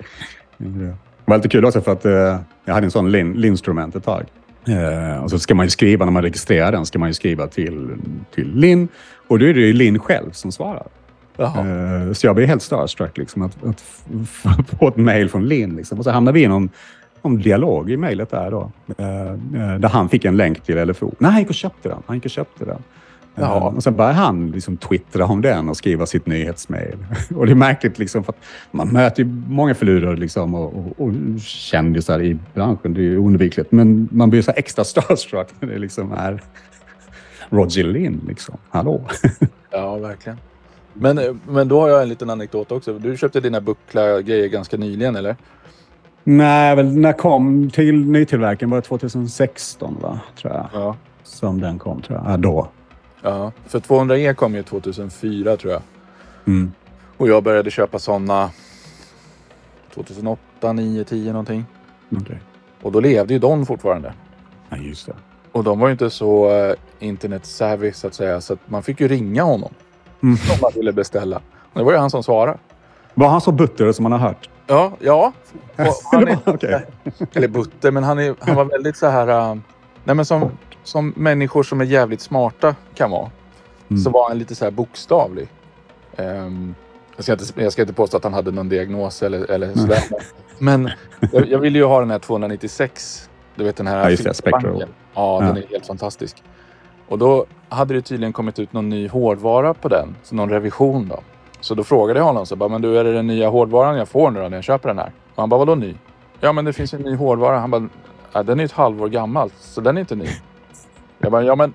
Det 0.58 0.96
var 1.24 1.36
lite 1.36 1.48
kul 1.48 1.64
också 1.64 1.80
för 1.80 1.92
att 1.92 2.04
eh, 2.04 2.38
jag 2.64 2.74
hade 2.74 2.86
en 2.86 2.90
sån 2.90 3.12
lin, 3.12 3.32
Linstrument 3.32 3.96
ett 3.96 4.04
tag. 4.04 4.26
Eh, 4.68 5.22
och 5.22 5.30
så 5.30 5.38
ska 5.38 5.54
man 5.54 5.66
ju 5.66 5.70
skriva, 5.70 6.04
när 6.04 6.12
man 6.12 6.22
registrerar 6.22 6.72
den, 6.72 6.86
ska 6.86 6.98
man 6.98 7.08
ju 7.08 7.14
skriva 7.14 7.46
till, 7.46 7.96
till 8.34 8.54
Linn. 8.54 8.88
Och 9.28 9.38
då 9.38 9.46
är 9.46 9.54
det 9.54 9.60
ju 9.60 9.72
Linn 9.72 9.98
själv 9.98 10.30
som 10.32 10.52
svarar. 10.52 10.86
Eh, 11.44 12.12
så 12.12 12.26
jag 12.26 12.36
blev 12.36 12.48
helt 12.48 12.62
starstruck 12.62 13.18
liksom, 13.18 13.42
att, 13.42 13.64
att 13.64 13.80
få 14.78 14.88
ett 14.88 14.96
mejl 14.96 15.28
från 15.28 15.48
Linn. 15.48 15.76
Liksom. 15.76 15.98
Och 15.98 16.04
så 16.04 16.10
hamnade 16.10 16.34
vi 16.34 16.44
i 16.44 16.48
någon, 16.48 16.70
någon 17.22 17.38
dialog 17.38 17.90
i 17.90 17.96
mejlet 17.96 18.30
där 18.30 18.50
då. 18.50 18.70
Eh, 18.98 19.20
eh, 19.20 19.78
där 19.78 19.88
han 19.88 20.08
fick 20.08 20.24
en 20.24 20.36
länk 20.36 20.60
till 20.60 20.88
LFO. 20.88 21.14
Nej, 21.18 21.30
han 21.30 21.40
gick 21.40 21.48
och 21.48 21.54
köpte 21.54 21.88
den. 21.88 22.02
Han 22.06 22.16
gick 22.16 22.24
och 22.24 22.30
köpte 22.30 22.64
den. 22.64 22.82
Jaha. 23.34 23.60
och 23.60 23.82
sen 23.82 23.96
började 23.96 24.14
han 24.14 24.50
liksom 24.50 24.76
twittra 24.76 25.24
om 25.24 25.42
den 25.42 25.68
och 25.68 25.76
skriva 25.76 26.06
sitt 26.06 26.26
nyhetsmejl. 26.26 26.96
och 27.36 27.46
det 27.46 27.52
är 27.52 27.56
märkligt 27.56 27.98
liksom 27.98 28.24
för 28.24 28.32
att 28.32 28.38
man 28.70 28.88
möter 28.88 29.22
ju 29.22 29.28
många 29.48 29.74
förlorare 29.74 30.16
liksom 30.16 30.54
och, 30.54 30.74
och, 30.76 31.00
och 31.06 31.12
kändisar 31.40 32.22
i 32.22 32.38
branschen. 32.54 32.94
Det 32.94 33.00
är 33.00 33.04
ju 33.04 33.18
oundvikligt. 33.18 33.72
Men 33.72 34.08
man 34.12 34.30
blir 34.30 34.42
så 34.42 34.52
extra 34.56 34.84
starstruck 34.94 35.48
när 35.60 35.68
det 35.68 35.78
liksom 35.78 36.12
är 36.12 36.42
Roger 37.48 37.84
Linn. 37.84 38.20
Liksom. 38.28 38.56
Hallå? 38.68 39.04
Ja, 39.70 39.96
verkligen. 39.96 40.38
Men, 41.00 41.18
eh, 41.18 41.34
men 41.48 41.68
då 41.68 41.80
har 41.80 41.88
jag 41.88 42.02
en 42.02 42.08
liten 42.08 42.30
anekdot 42.30 42.72
också. 42.72 42.98
Du 42.98 43.16
köpte 43.16 43.40
dina 43.40 43.60
buckla-grejer 43.60 44.48
ganska 44.48 44.76
nyligen, 44.76 45.16
eller? 45.16 45.36
Nej, 46.24 46.76
väl 46.76 46.96
när 46.96 47.12
kom 47.12 47.70
till 47.70 48.04
nytillverkningen 48.04 48.70
var 48.70 48.76
det 48.78 48.86
2016 48.86 49.96
va? 50.02 50.20
Tror 50.36 50.52
jag. 50.54 50.68
Ja. 50.72 50.96
Som 51.22 51.60
den 51.60 51.78
kom 51.78 52.02
tror 52.02 52.18
jag. 52.18 52.32
Ja, 52.32 52.36
då. 52.36 52.68
ja. 53.22 53.52
För 53.66 53.80
200E 53.80 54.34
kom 54.34 54.54
ju 54.54 54.62
2004 54.62 55.56
tror 55.56 55.72
jag. 55.72 55.82
Mm. 56.46 56.72
Och 57.16 57.28
jag 57.28 57.42
började 57.42 57.70
köpa 57.70 57.98
sådana 57.98 58.50
2008, 59.94 60.72
9, 60.72 61.04
10 61.04 61.32
någonting. 61.32 61.64
Okej. 62.16 62.40
Och 62.82 62.92
då 62.92 63.00
levde 63.00 63.34
ju 63.34 63.40
Don 63.40 63.66
fortfarande. 63.66 64.12
Ja, 64.68 64.76
just 64.76 65.06
det. 65.06 65.14
Och 65.52 65.64
de 65.64 65.78
var 65.78 65.88
ju 65.88 65.92
inte 65.92 66.10
så 66.10 66.50
uh, 66.50 66.74
internet-savvy 66.98 67.92
så 67.92 68.06
att 68.06 68.14
säga. 68.14 68.40
Så 68.40 68.52
att 68.52 68.58
man 68.66 68.82
fick 68.82 69.00
ju 69.00 69.08
ringa 69.08 69.42
honom 69.42 69.72
Mm. 70.22 70.34
om 70.52 70.58
man 70.62 70.70
ville 70.74 70.92
beställa. 70.92 71.40
Det 71.72 71.82
var 71.82 71.92
ju 71.92 71.98
han 71.98 72.10
som 72.10 72.22
svarade. 72.22 72.58
Var 73.14 73.28
han 73.28 73.40
så 73.40 73.52
butter 73.52 73.92
som 73.92 74.02
man 74.02 74.12
har 74.12 74.18
hört? 74.18 74.50
Ja, 74.66 74.92
ja. 75.00 75.32
Är, 75.76 76.38
Okej. 76.44 76.86
eller 77.32 77.48
butter, 77.48 77.90
men 77.90 78.04
han, 78.04 78.18
är, 78.18 78.34
han 78.38 78.56
var 78.56 78.64
väldigt 78.64 78.96
så 78.96 79.06
här... 79.06 79.50
Uh, 79.52 79.58
nej 80.04 80.16
men 80.16 80.24
som, 80.24 80.50
som 80.84 81.12
människor 81.16 81.62
som 81.62 81.80
är 81.80 81.84
jävligt 81.84 82.20
smarta 82.20 82.74
kan 82.94 83.10
vara. 83.10 83.30
Mm. 83.88 84.02
Så 84.02 84.10
var 84.10 84.28
han 84.28 84.38
lite 84.38 84.54
så 84.54 84.64
här 84.64 84.70
bokstavlig. 84.70 85.48
Ehm, 86.16 86.74
jag, 87.16 87.24
ska 87.24 87.32
inte, 87.32 87.62
jag 87.62 87.72
ska 87.72 87.82
inte 87.82 87.94
påstå 87.94 88.16
att 88.16 88.24
han 88.24 88.34
hade 88.34 88.50
någon 88.50 88.68
diagnos 88.68 89.22
eller, 89.22 89.50
eller 89.50 89.74
sådär. 89.74 90.02
Men 90.58 90.90
jag, 91.32 91.48
jag 91.48 91.58
ville 91.58 91.78
ju 91.78 91.84
ha 91.84 92.00
den 92.00 92.10
här 92.10 92.18
296. 92.18 93.30
Du 93.54 93.64
vet 93.64 93.76
den 93.76 93.86
här 93.86 93.98
Ja, 93.98 94.10
just 94.10 94.24
det. 94.24 94.34
Spectral. 94.34 94.84
Ja, 95.14 95.38
den 95.40 95.56
Ja. 95.56 95.62
är 95.62 95.68
helt 95.68 95.86
fantastisk. 95.86 96.42
Och 97.10 97.18
då 97.18 97.44
hade 97.68 97.94
det 97.94 98.02
tydligen 98.02 98.32
kommit 98.32 98.58
ut 98.58 98.72
någon 98.72 98.88
ny 98.88 99.08
hårdvara 99.08 99.74
på 99.74 99.88
den. 99.88 100.16
Så 100.22 100.34
någon 100.34 100.50
revision 100.50 101.08
då. 101.08 101.20
Så 101.60 101.74
då 101.74 101.84
frågade 101.84 102.20
jag 102.20 102.24
honom 102.24 102.46
så 102.46 102.56
bara, 102.56 102.68
men 102.68 102.82
du 102.82 102.98
är 102.98 103.04
det 103.04 103.12
den 103.12 103.26
nya 103.26 103.48
hårdvaran 103.48 103.96
jag 103.96 104.08
får 104.08 104.30
nu 104.30 104.42
då 104.42 104.48
när 104.48 104.56
jag 104.56 104.64
köper 104.64 104.88
den 104.88 104.98
här? 104.98 105.12
Och 105.34 105.42
han 105.42 105.48
bara, 105.48 105.58
vadå 105.58 105.74
ny? 105.74 105.94
Ja 106.40 106.52
men 106.52 106.64
det 106.64 106.72
finns 106.72 106.94
en 106.94 107.00
ny 107.00 107.14
hårdvara. 107.14 107.58
Han 107.58 107.70
bara, 107.70 107.88
ja, 108.32 108.42
den 108.42 108.60
är 108.60 108.64
ett 108.64 108.72
halvår 108.72 109.08
gammal 109.08 109.50
så 109.58 109.80
den 109.80 109.96
är 109.96 110.00
inte 110.00 110.14
ny. 110.16 110.26
Jag 111.18 111.32
bara, 111.32 111.42
ja 111.44 111.54
men 111.54 111.74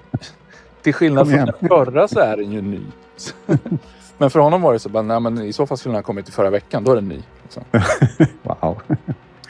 till 0.82 0.94
skillnad 0.94 1.30
från 1.30 1.46
den 1.46 1.70
förra 1.70 2.08
så 2.08 2.20
är 2.20 2.38
den 2.38 2.52
ju 2.52 2.62
ny. 2.62 2.80
men 4.18 4.30
för 4.30 4.40
honom 4.40 4.62
var 4.62 4.74
det 4.74 4.80
så 4.80 4.90
bara, 4.90 5.04
nej 5.04 5.20
men 5.20 5.42
i 5.42 5.54
så 5.54 5.66
fall 5.68 5.78
skulle 5.78 5.92
den 5.94 5.98
ha 5.98 6.04
kommit 6.04 6.30
i 6.30 6.32
förra 6.32 6.50
veckan, 6.50 6.84
då 6.84 6.92
är 6.92 6.96
den 6.96 7.08
ny. 7.10 7.22
Liksom. 7.44 7.64
Wow. 8.44 8.82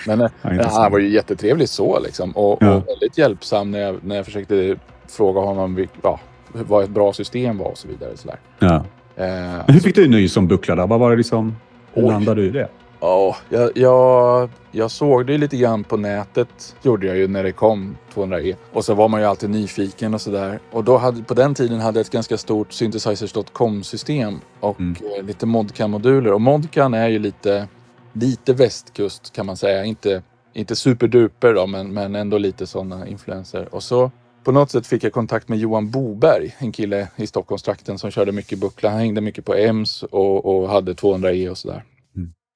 Men 0.07 0.21
eh, 0.21 0.27
Ja, 0.41 0.51
intressant. 0.51 0.77
han 0.83 0.91
var 0.91 0.99
ju 0.99 1.09
jättetrevlig 1.09 1.69
så 1.69 1.99
liksom. 1.99 2.31
Och, 2.31 2.57
Ja. 2.63 2.75
och 2.75 2.87
väldigt 2.87 3.17
hjälpsam 3.17 3.71
när 3.71 3.79
jag, 3.79 4.03
när 4.03 4.15
jag 4.15 4.25
försökte 4.25 4.75
fråga 5.11 5.41
honom 5.41 5.87
ja, 6.01 6.19
vad 6.51 6.83
ett 6.83 6.89
bra 6.89 7.13
system 7.13 7.57
var 7.57 7.65
och 7.71 7.77
så 7.77 7.87
vidare. 7.87 8.17
Så. 8.17 8.29
Ja. 8.59 8.85
Eh, 9.15 9.63
hur 9.67 9.79
fick 9.79 9.95
du 9.95 10.07
ny 10.07 10.29
som 10.29 10.47
buckla? 10.47 10.85
Vad 10.85 10.99
var 10.99 11.09
det 11.11 11.15
liksom? 11.17 11.55
Hur 11.93 12.01
landade 12.03 12.41
du 12.41 12.47
i 12.47 12.49
det? 12.51 12.67
Ja, 12.99 13.35
jag, 13.49 13.71
jag, 13.75 14.49
jag 14.71 14.91
såg 14.91 15.27
det 15.27 15.37
lite 15.37 15.57
grann 15.57 15.83
på 15.83 15.97
nätet. 15.97 16.75
gjorde 16.81 17.07
jag 17.07 17.17
ju 17.17 17.27
när 17.27 17.43
det 17.43 17.51
kom 17.51 17.97
200E. 18.13 18.55
Och 18.73 18.85
så 18.85 18.93
var 18.93 19.07
man 19.07 19.19
ju 19.21 19.27
alltid 19.27 19.49
nyfiken 19.49 20.13
och 20.13 20.21
sådär. 20.21 20.59
Och 20.71 20.83
då 20.83 20.97
hade, 20.97 21.23
på 21.23 21.33
den 21.33 21.55
tiden 21.55 21.79
hade 21.79 21.99
jag 21.99 22.05
ett 22.05 22.11
ganska 22.11 22.37
stort 22.37 22.71
synthesizers.com-system 22.73 24.39
och 24.59 24.79
Mm. 24.79 24.95
eh, 25.19 25.23
lite 25.25 25.45
Modcan-moduler. 25.45 26.31
Och 26.33 26.41
Modcan 26.41 26.93
är 26.93 27.07
ju 27.07 27.19
lite, 27.19 27.67
lite 28.13 28.53
västkust 28.53 29.33
kan 29.35 29.45
man 29.45 29.57
säga. 29.57 29.83
Inte, 29.85 30.21
inte 30.53 30.75
superduper 30.75 31.53
då, 31.53 31.67
men, 31.67 31.93
men 31.93 32.15
ändå 32.15 32.37
lite 32.37 32.67
sådana 32.67 33.07
influenser. 33.07 33.67
Och 33.75 33.83
så 33.83 34.11
på 34.45 34.51
något 34.51 34.71
sätt 34.71 34.87
fick 34.87 35.03
jag 35.03 35.13
kontakt 35.13 35.49
med 35.49 35.57
Johan 35.57 35.91
Boberg, 35.91 36.55
en 36.57 36.71
kille 36.71 37.07
i 37.15 37.27
Stockholmstrakten 37.27 37.97
som 37.97 38.11
körde 38.11 38.31
mycket 38.31 38.59
buckla. 38.59 38.89
Han 38.89 38.99
hängde 38.99 39.21
mycket 39.21 39.45
på 39.45 39.55
EMS 39.55 40.03
och, 40.03 40.45
och 40.45 40.69
hade 40.69 40.93
200E 40.93 41.49
och 41.49 41.57
sådär. 41.57 41.83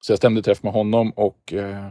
Så 0.00 0.12
jag 0.12 0.18
stämde 0.18 0.42
träff 0.42 0.62
med 0.62 0.72
honom 0.72 1.10
och 1.10 1.52
eh, 1.52 1.86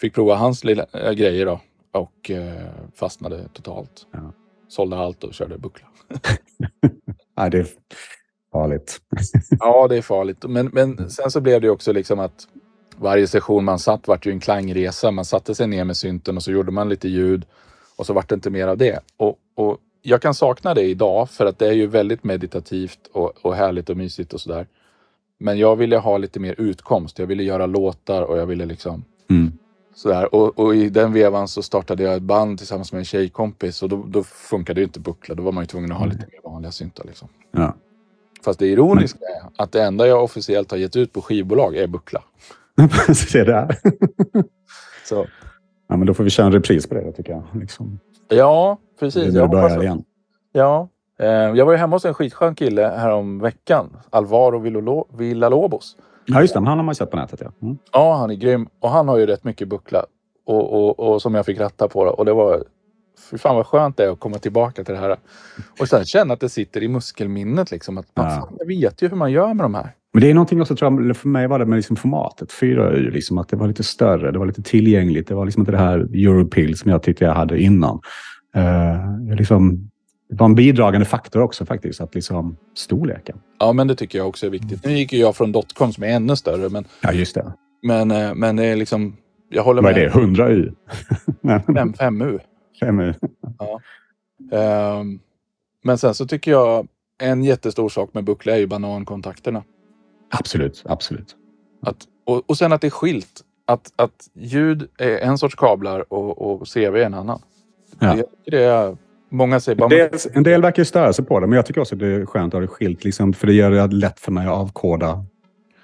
fick 0.00 0.14
prova 0.14 0.34
hans 0.34 0.64
lilla 0.64 0.86
äh, 0.92 1.12
grejer 1.12 1.46
då. 1.46 1.60
Och 1.92 2.30
eh, 2.30 2.68
fastnade 2.94 3.48
totalt. 3.52 4.06
Ja. 4.12 4.32
Sålde 4.68 4.98
allt 4.98 5.24
och 5.24 5.34
körde 5.34 5.58
buckla. 5.58 5.86
Nej, 7.36 7.50
det 7.50 7.58
är 7.58 7.66
farligt. 8.52 9.00
Ja, 9.58 9.88
det 9.88 9.96
är 9.96 10.02
farligt. 10.02 10.44
Men, 10.48 10.66
men 10.66 11.10
sen 11.10 11.30
så 11.30 11.40
blev 11.40 11.60
det 11.60 11.70
också 11.70 11.92
liksom 11.92 12.18
att 12.18 12.48
varje 12.96 13.26
session 13.26 13.64
man 13.64 13.78
satt 13.78 14.08
vart 14.08 14.26
ju 14.26 14.32
en 14.32 14.40
klangresa. 14.40 15.10
Man 15.10 15.24
satte 15.24 15.54
sig 15.54 15.66
ner 15.66 15.84
med 15.84 15.96
synten 15.96 16.36
och 16.36 16.42
så 16.42 16.50
gjorde 16.50 16.72
man 16.72 16.88
lite 16.88 17.08
ljud 17.08 17.46
och 17.98 18.06
så 18.06 18.12
vart 18.12 18.28
det 18.28 18.34
inte 18.34 18.50
mer 18.50 18.68
av 18.68 18.76
det. 18.78 19.00
Och, 19.16 19.38
och 19.54 19.78
jag 20.02 20.22
kan 20.22 20.34
sakna 20.34 20.74
det 20.74 20.82
idag 20.82 21.30
för 21.30 21.46
att 21.46 21.58
det 21.58 21.68
är 21.68 21.72
ju 21.72 21.86
väldigt 21.86 22.24
meditativt 22.24 22.98
och, 23.12 23.32
och 23.42 23.54
härligt 23.54 23.90
och 23.90 23.96
mysigt 23.96 24.32
och 24.32 24.40
sådär. 24.40 24.66
Men 25.38 25.58
jag 25.58 25.76
ville 25.76 25.96
ha 25.96 26.18
lite 26.18 26.40
mer 26.40 26.54
utkomst. 26.58 27.18
Jag 27.18 27.26
ville 27.26 27.42
göra 27.42 27.66
låtar 27.66 28.22
och 28.22 28.38
jag 28.38 28.46
ville 28.46 28.66
liksom 28.66 29.04
Mm. 29.30 29.52
Sådär. 29.94 30.34
Och, 30.34 30.58
och 30.58 30.76
i 30.76 30.88
den 30.88 31.12
vevan 31.12 31.48
så 31.48 31.62
startade 31.62 32.02
jag 32.02 32.14
ett 32.14 32.22
band 32.22 32.58
tillsammans 32.58 32.92
med 32.92 32.98
en 32.98 33.04
tjejkompis 33.04 33.82
och 33.82 33.88
då, 33.88 34.04
då 34.06 34.22
funkade 34.24 34.74
det 34.74 34.80
ju 34.80 34.84
inte 34.86 35.00
buckla. 35.00 35.34
Då 35.34 35.42
var 35.42 35.52
man 35.52 35.62
ju 35.62 35.66
tvungen 35.66 35.92
att 35.92 35.98
ha 35.98 36.06
lite 36.06 36.26
mer 36.32 36.50
vanliga 36.50 36.72
syntar. 36.72 37.04
Liksom. 37.04 37.28
Ja. 37.50 37.76
Fast 38.44 38.58
det 38.58 38.66
ironiska 38.66 39.18
är 39.18 39.62
att 39.62 39.72
det 39.72 39.82
enda 39.82 40.06
jag 40.06 40.24
officiellt 40.24 40.70
har 40.70 40.78
gett 40.78 40.96
ut 40.96 41.12
på 41.12 41.22
skivbolag 41.22 41.76
är 41.76 41.86
buckla. 41.86 42.22
Se 43.14 43.44
där. 43.44 43.76
Så, 45.04 45.26
Ja, 45.88 45.96
men 45.96 46.06
då 46.06 46.14
får 46.14 46.24
vi 46.24 46.30
köra 46.30 46.46
en 46.46 46.52
repris 46.52 46.86
på 46.88 46.94
det 46.94 47.12
tycker 47.12 47.32
jag. 47.32 47.42
Liksom. 47.60 47.98
ja, 48.28 48.78
precis. 49.00 49.34
Jag, 49.34 49.46
hoppas 49.46 49.72
att, 49.72 49.82
igen. 49.82 50.04
ja. 50.52 50.88
Eh, 51.20 51.26
jag 51.28 51.66
var 51.66 51.72
ju 51.72 51.78
hemma 51.78 51.96
hos 51.96 52.04
en 52.04 52.14
skitskön 52.14 52.54
kille 52.54 52.82
härom 52.82 53.38
veckan. 53.38 53.96
Alvaro 54.10 54.58
Villalobos. 55.16 55.96
Ja, 56.26 56.40
just 56.40 56.54
det. 56.54 56.60
Han 56.60 56.78
har 56.78 56.84
man 56.84 56.94
sett 56.94 57.10
på 57.10 57.16
nätet, 57.16 57.40
ja. 57.40 57.52
Mm. 57.62 57.78
Ja, 57.92 58.14
han 58.16 58.30
är 58.30 58.34
grym. 58.34 58.68
Och 58.80 58.90
han 58.90 59.08
har 59.08 59.18
ju 59.18 59.26
rätt 59.26 59.44
mycket 59.44 59.68
buckla. 59.68 60.04
Och, 60.46 60.72
och, 60.72 61.00
och 61.00 61.22
som 61.22 61.34
jag 61.34 61.46
fick 61.46 61.60
ratta 61.60 61.88
på. 61.88 62.04
Då. 62.04 62.10
Och 62.10 62.24
det 62.24 62.32
var... 62.32 62.64
Fy 63.30 63.38
fan 63.38 63.56
vad 63.56 63.66
skönt 63.66 63.96
det 63.96 64.04
är 64.04 64.10
att 64.10 64.20
komma 64.20 64.38
tillbaka 64.38 64.84
till 64.84 64.94
det 64.94 65.00
här. 65.00 65.16
Och 65.80 65.88
sen 65.88 66.04
känna 66.04 66.34
att 66.34 66.40
det 66.40 66.48
sitter 66.48 66.82
i 66.82 66.88
muskelminnet. 66.88 67.70
Liksom, 67.70 67.98
att 67.98 68.06
man, 68.14 68.26
Ja. 68.26 68.30
fan, 68.30 68.56
jag 68.58 68.66
vet 68.66 69.02
ju 69.02 69.08
hur 69.08 69.16
man 69.16 69.32
gör 69.32 69.54
med 69.54 69.64
de 69.64 69.74
här. 69.74 69.92
Men 70.12 70.20
det 70.22 70.30
är 70.30 70.34
någonting 70.34 70.60
också, 70.60 70.76
tror 70.76 71.06
jag, 71.06 71.16
för 71.16 71.28
mig 71.28 71.46
var 71.46 71.58
det 71.58 71.66
med 71.66 71.76
liksom 71.76 71.96
formatet, 71.96 72.52
4U, 72.52 73.10
liksom, 73.10 73.38
att 73.38 73.48
det 73.48 73.56
var 73.56 73.68
lite 73.68 73.82
större, 73.82 74.32
det 74.32 74.38
var 74.38 74.46
lite 74.46 74.62
tillgängligt. 74.62 75.28
Det 75.28 75.34
var 75.34 75.44
liksom 75.44 75.62
inte 75.62 75.72
det 75.72 75.78
här 75.78 75.98
Europill 75.98 76.78
som 76.78 76.90
jag 76.90 77.02
tyckte 77.02 77.24
jag 77.24 77.34
hade 77.34 77.60
innan. 77.62 78.00
Uh, 78.56 79.36
liksom, 79.36 79.90
det 80.28 80.34
var 80.36 80.46
en 80.46 80.54
bidragande 80.54 81.04
faktor 81.06 81.42
också 81.42 81.66
faktiskt, 81.66 82.00
att 82.00 82.14
liksom 82.14 82.56
storleken. 82.74 83.38
Ja, 83.58 83.72
men 83.72 83.86
det 83.88 83.94
tycker 83.94 84.18
jag 84.18 84.28
också 84.28 84.46
är 84.46 84.50
viktigt. 84.50 84.84
Nu 84.84 84.92
gick 84.92 85.12
ju 85.12 85.18
jag 85.18 85.36
från 85.36 85.52
dotcom 85.52 85.92
som 85.92 86.04
är 86.04 86.08
ännu 86.08 86.36
större. 86.36 86.68
Men, 86.68 86.84
Ja, 87.02 87.12
just 87.12 87.34
det. 87.34 87.52
men, 87.82 88.10
eh, 88.10 88.34
men 88.34 88.56
det 88.56 88.64
är 88.64 88.76
liksom... 88.76 89.16
Jag 89.50 89.62
håller 89.62 89.82
Vad 89.82 89.92
är 89.92 89.96
med. 89.96 90.36
det? 90.36 90.42
100U? 90.42 90.74
Nej, 91.40 91.62
5, 91.74 91.92
5U. 91.92 92.40
5U. 92.80 93.14
Ehm, 94.52 95.18
men 95.84 95.98
sen 95.98 96.14
så 96.14 96.26
tycker 96.26 96.50
jag 96.50 96.88
en 97.22 97.44
jättestor 97.44 97.88
sak 97.88 98.14
med 98.14 98.24
buckla 98.24 98.52
är 98.52 98.58
ju 98.58 98.66
banankontakterna. 98.66 99.62
Absolut, 100.30 100.82
absolut. 100.86 101.36
Att, 101.82 101.96
och, 102.24 102.50
och 102.50 102.58
sen 102.58 102.72
att 102.72 102.80
det 102.80 102.86
är 102.86 102.90
skilt. 102.90 103.44
Att, 103.64 103.92
att 103.96 104.28
ljud 104.34 104.88
är 104.98 105.18
en 105.18 105.38
sorts 105.38 105.54
kablar 105.54 106.12
och, 106.12 106.60
och 106.60 106.68
CV 106.74 106.78
är 106.78 106.96
en 106.96 107.14
annan. 107.14 107.42
Ja. 107.98 108.14
Det, 108.14 108.24
det 108.50 108.64
är, 108.64 108.96
många 109.28 109.60
säger 109.60 109.76
bara... 109.76 109.84
En 109.84 109.90
del, 109.90 110.10
en 110.32 110.42
del 110.42 110.62
verkar 110.62 110.80
ju 110.80 110.84
störa 110.84 111.12
sig 111.12 111.24
på 111.24 111.40
det, 111.40 111.46
men 111.46 111.56
jag 111.56 111.66
tycker 111.66 111.80
också 111.80 111.94
att 111.94 111.98
det 111.98 112.06
är 112.06 112.26
skönt 112.26 112.54
att 112.54 112.58
ha 112.58 112.60
det 112.60 112.66
skilt. 112.66 113.04
Liksom, 113.04 113.32
för 113.32 113.46
det 113.46 113.52
gör 113.52 113.70
det 113.70 113.86
lätt 113.86 114.20
för 114.20 114.32
mig 114.32 114.46
att 114.46 114.52
avkoda 114.52 115.24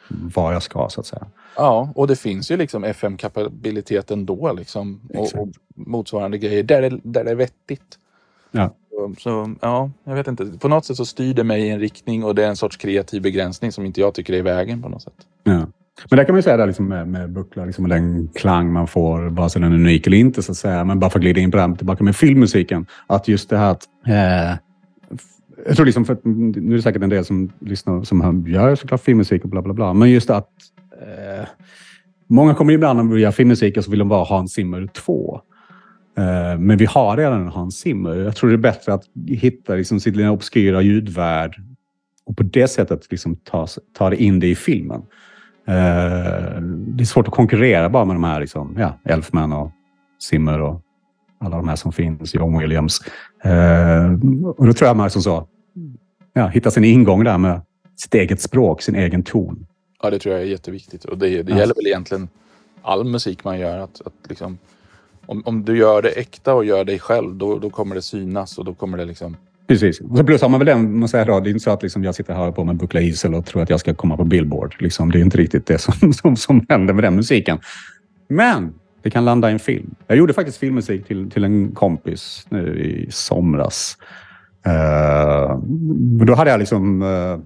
vad 0.09 0.55
jag 0.55 0.62
ska, 0.62 0.89
så 0.89 1.01
att 1.01 1.07
säga. 1.07 1.27
Ja, 1.57 1.93
och 1.95 2.07
det 2.07 2.16
finns 2.16 2.51
ju 2.51 2.57
liksom 2.57 2.85
FM-kapabilitet 2.85 4.11
ändå 4.11 4.53
liksom. 4.53 5.01
Och, 5.15 5.35
och 5.35 5.49
motsvarande 5.75 6.39
grejer 6.39 6.62
där 6.62 6.83
det, 6.83 7.01
där 7.03 7.25
det 7.25 7.31
är 7.31 7.35
vettigt. 7.35 7.99
Ja. 8.51 8.75
Så, 9.19 9.55
ja, 9.61 9.91
jag 10.05 10.15
vet 10.15 10.29
inte. 10.29 10.45
På 10.61 10.69
något 10.69 10.85
sätt 10.85 10.97
så 10.97 11.05
styr 11.05 11.35
det 11.35 11.45
mig 11.45 11.62
i 11.62 11.71
en 11.71 11.81
riktning 11.81 12.25
och 12.25 12.35
det 12.35 12.45
är 12.45 12.49
en 12.49 12.57
sorts 12.57 12.77
kreativ 12.77 13.23
begränsning 13.23 13.73
som 13.73 13.87
inte 13.87 14.01
jag 14.01 14.15
tycker 14.15 14.33
är 14.33 14.39
i 14.39 14.43
vägen 14.43 14.83
på 14.83 14.89
något 14.89 15.03
sätt. 15.03 15.15
Ja. 15.45 15.66
Men 16.11 16.16
där 16.16 16.25
kan 16.25 16.33
man 16.33 16.39
ju 16.39 16.43
säga 16.43 16.57
där 16.57 16.66
liksom 16.66 16.89
med, 16.89 17.09
med 17.09 17.33
buckla, 17.33 17.65
liksom, 17.65 17.85
och 17.85 17.89
den 17.89 18.29
klang 18.35 18.73
man 18.73 18.87
får, 18.87 19.23
vare 19.23 19.51
sig 19.51 19.62
den 19.62 19.73
är 19.73 19.77
unik 19.77 20.07
eller 20.07 20.16
inte, 20.16 20.43
så 20.43 20.53
att 20.53 20.59
säga. 20.59 20.85
Men 20.85 20.99
bara 21.01 21.11
för 21.11 21.19
att 21.19 21.23
glida 21.23 21.41
in 21.41 21.51
på 21.51 21.57
det 21.57 21.62
här 21.62 21.75
tillbaka 21.75 22.05
med 22.05 22.16
filmmusiken. 22.16 22.87
Att 23.07 23.29
just 23.29 23.51
det 23.51 23.57
här 23.57 23.71
att... 23.71 23.85
Eh, 24.07 24.57
jag 25.66 25.77
tror 25.77 25.87
liksom, 25.87 26.05
för 26.05 26.12
att, 26.12 26.25
nu 26.25 26.73
är 26.73 26.77
det 26.77 26.83
säkert 26.83 27.03
en 27.03 27.11
del 27.11 27.25
som 27.25 27.53
lyssnar 27.59 28.03
som 28.03 28.45
gör 28.49 28.75
såklart 28.75 29.01
filmmusik 29.01 29.45
och 29.45 29.51
bla 29.51 29.62
bla 29.62 29.75
bla. 29.75 29.93
Men 29.93 30.11
just 30.11 30.31
att... 30.31 30.49
Eh, 31.03 31.47
många 32.27 32.55
kommer 32.55 32.73
ibland 32.73 33.01
och 33.01 33.12
vill 33.12 33.23
göra 33.23 33.33
filmmusik 33.33 33.77
och 33.77 33.85
så 33.85 33.91
vill 33.91 33.99
de 33.99 34.09
bara 34.09 34.25
ha 34.25 34.39
en 34.39 34.49
Zimmer 34.49 34.87
2. 34.87 35.41
Eh, 36.16 36.59
men 36.59 36.77
vi 36.77 36.85
har 36.85 37.16
redan 37.16 37.41
en 37.43 37.49
Hans 37.49 37.78
Zimmer. 37.78 38.15
Jag 38.15 38.36
tror 38.36 38.51
det 38.51 38.57
är 38.57 38.73
bättre 38.73 38.95
att 38.95 39.05
hitta 39.27 39.74
liksom, 39.74 40.01
sin 40.01 40.15
lilla 40.15 40.31
obskyra 40.31 40.82
ljudvärld 40.82 41.57
och 42.27 42.36
på 42.36 42.43
det 42.43 42.69
sättet 42.69 43.07
liksom 43.11 43.36
ta, 43.36 43.66
ta 43.99 44.15
in 44.15 44.41
det 44.41 44.47
i 44.51 44.55
filmen. 44.55 45.03
Eh, 45.66 46.61
det 46.70 47.03
är 47.03 47.05
svårt 47.05 47.28
att 47.28 47.35
konkurrera 47.35 47.89
bara 47.89 48.05
med 48.05 48.16
de 48.16 48.24
här 48.24 48.41
liksom, 48.41 48.74
ja, 48.78 48.99
Elfman 49.05 49.53
och 49.53 49.70
Zimmer 50.23 50.61
och 50.61 50.81
alla 51.39 51.57
de 51.57 51.69
här 51.69 51.77
som 51.77 51.93
finns, 51.93 52.35
John 52.35 52.59
Williams. 52.59 53.01
Eh, 53.43 54.12
och 54.57 54.66
då 54.66 54.73
tror 54.73 54.89
jag 54.89 54.97
man 54.97 55.11
som 55.11 55.23
så, 55.23 55.49
ja, 56.32 56.47
hitta 56.47 56.70
sin 56.70 56.85
ingång 56.85 57.24
där 57.24 57.39
med 57.39 57.61
sitt 57.97 58.15
eget 58.15 58.41
språk, 58.41 58.82
sin 58.82 58.95
egen 58.95 59.23
ton. 59.23 59.66
Ja, 60.03 60.11
det 60.11 60.19
tror 60.19 60.35
jag 60.35 60.43
är 60.45 60.47
jätteviktigt. 60.49 61.05
Och 61.05 61.19
det, 61.19 61.43
det 61.43 61.53
Ja. 61.53 61.59
gäller 61.59 61.74
väl 61.74 61.86
egentligen 61.86 62.28
all 62.82 63.05
musik 63.05 63.45
man 63.45 63.59
gör. 63.59 63.78
Att, 63.78 64.01
att 64.07 64.12
liksom, 64.28 64.59
om, 65.27 65.43
om 65.47 65.65
du 65.65 65.79
gör 65.79 66.03
det 66.03 66.09
äkta 66.09 66.55
och 66.55 66.65
gör 66.65 66.85
dig 66.85 66.99
själv, 66.99 67.35
då, 67.35 67.59
då 67.59 67.71
kommer 67.71 67.95
det 67.95 68.03
synas 68.03 68.59
och 68.59 68.65
då 68.65 68.75
kommer 68.75 68.99
det 68.99 69.05
liksom... 69.05 69.37
Precis. 69.67 70.01
Och 70.01 70.19
så 70.19 70.25
plus 70.25 70.43
har 70.43 70.49
man 70.49 70.61
väl 70.61 70.67
den, 70.67 70.99
man 70.99 71.09
säger 71.09 71.27
då, 71.27 71.41
det 71.41 71.49
är 71.49 71.51
inte 71.51 71.65
så 71.65 71.71
att 71.71 71.83
liksom 71.83 72.05
jag 72.05 72.15
sitter 72.15 72.35
här 72.35 72.51
på 72.51 72.65
med 72.65 72.77
Buckla 72.77 73.01
Isel 73.01 73.35
och 73.35 73.47
tror 73.47 73.63
att 73.63 73.71
jag 73.71 73.81
ska 73.81 73.95
komma 73.95 74.17
på 74.17 74.25
Billboard. 74.25 74.77
Liksom, 74.79 75.11
det 75.11 75.19
är 75.19 75.21
inte 75.21 75.39
riktigt 75.39 75.67
det 75.67 75.79
som, 75.79 76.13
som, 76.13 76.37
som 76.37 76.67
händer 76.69 76.95
med 76.95 77.05
den 77.05 77.17
musiken. 77.17 77.59
Men 78.29 78.75
det 79.03 79.11
kan 79.11 79.25
landa 79.25 79.51
i 79.51 79.53
en 79.53 79.59
film. 79.59 79.95
Jag 80.07 80.19
gjorde 80.19 80.33
faktiskt 80.33 80.59
filmmusik 80.59 81.07
till, 81.07 81.31
till 81.31 81.45
en 81.45 81.73
kompis 81.73 82.47
nu 82.49 82.79
i 82.79 83.11
somras. 83.11 83.97
Uh, 84.67 85.59
då 86.25 86.35
hade 86.35 86.51
jag 86.51 86.59
liksom 86.59 87.03
uh, 87.03 87.39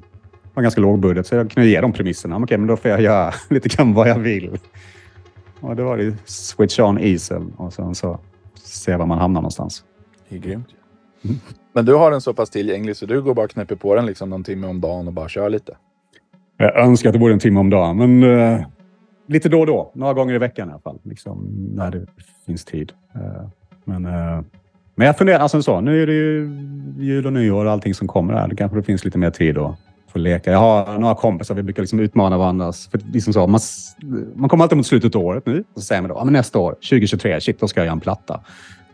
var 0.55 0.63
ganska 0.63 0.81
låg 0.81 1.01
budget, 1.01 1.27
så 1.27 1.35
jag 1.35 1.51
kunde 1.51 1.69
ge 1.69 1.81
dem 1.81 1.93
premisserna. 1.93 2.37
Okej, 2.37 2.59
men 2.59 2.67
då 2.67 2.77
får 2.77 2.91
jag 2.91 3.01
göra 3.01 3.33
lite 3.51 3.69
grann 3.69 3.95
vad 3.95 4.09
jag 4.09 4.19
vill. 4.19 4.59
Och 5.61 5.77
då 5.77 5.85
var 5.85 5.97
det 5.97 6.17
switch 6.25 6.79
on 6.81 6.99
Isel 6.99 7.43
och 7.57 7.73
sen 7.73 7.95
så 7.95 8.19
se 8.55 8.97
var 8.97 9.07
man 9.07 9.19
hamnar 9.19 9.41
någonstans. 9.41 9.85
Det 10.29 10.37
är 10.37 10.41
grymt. 10.41 10.69
Mm. 11.25 11.37
Men 11.73 11.85
du 11.85 11.95
har 11.95 12.11
den 12.11 12.21
så 12.21 12.35
pass 12.35 12.51
tillgänglig 12.51 12.97
så 12.97 13.07
du 13.07 13.23
går 13.23 13.35
bara 13.35 13.45
och 13.45 13.51
knäpper 13.51 13.77
på 13.77 13.95
den 13.95 14.07
liksom 14.07 14.31
någon 14.31 14.45
timme 14.45 14.67
om 14.67 14.81
dagen 14.81 15.07
och 15.07 15.13
bara 15.13 15.29
kör 15.29 15.51
lite. 15.51 15.77
Jag 16.57 16.77
önskar 16.77 17.09
att 17.09 17.13
det 17.13 17.19
vore 17.19 17.33
en 17.33 17.39
timme 17.39 17.61
om 17.61 17.71
dagen, 17.71 17.97
men 17.97 18.23
eh, 18.23 18.61
lite 19.27 19.49
då 19.49 19.61
och 19.61 19.67
då. 19.67 19.91
Några 19.95 20.15
gånger 20.15 20.35
i 20.35 20.39
veckan 20.39 20.69
i 20.69 20.73
alla 20.73 20.81
fall. 20.81 20.99
Liksom, 21.03 21.47
när 21.75 21.91
det 21.91 22.07
finns 22.47 22.65
tid. 22.65 22.93
Eh, 23.15 23.49
men, 23.85 24.07
eh, 24.07 24.43
men 24.95 25.07
jag 25.07 25.19
funderar, 25.19 25.39
alltså 25.39 25.63
så, 25.63 25.81
nu 25.81 26.03
är 26.03 26.07
det 26.07 26.13
ju 26.13 26.51
jul 26.99 27.27
och 27.27 27.33
nyår 27.33 27.65
och 27.65 27.73
allting 27.73 27.95
som 27.95 28.09
kommer 28.09 28.35
här. 28.35 28.49
Det 28.49 28.57
kanske 28.57 28.77
det 28.77 28.83
finns 28.83 29.05
lite 29.05 29.19
mer 29.19 29.31
tid 29.31 29.59
att 29.59 29.79
få 30.13 30.19
leka. 30.19 30.53
Jag 30.53 30.59
har 30.59 30.99
några 30.99 31.15
kompisar, 31.15 31.55
vi 31.55 31.63
brukar 31.63 31.83
liksom 31.83 32.01
utmana 32.01 32.39
varandra. 32.39 32.73
För 32.91 33.01
liksom 33.13 33.33
så, 33.33 33.47
man, 33.47 33.61
man 34.35 34.49
kommer 34.49 34.65
alltid 34.65 34.77
mot 34.77 34.87
slutet 34.87 35.15
av 35.15 35.23
året 35.23 35.47
nu 35.47 35.65
och 35.75 35.81
så 35.81 35.87
säger 35.87 36.03
man 36.03 36.09
då, 36.09 36.17
ja, 36.17 36.25
men 36.25 36.33
nästa 36.33 36.59
år, 36.59 36.73
2023, 36.73 37.41
shit, 37.41 37.61
då 37.61 37.69
ska 37.69 37.81
jag 37.81 37.85
göra 37.85 37.93
en 37.93 38.01
platta. 38.01 38.41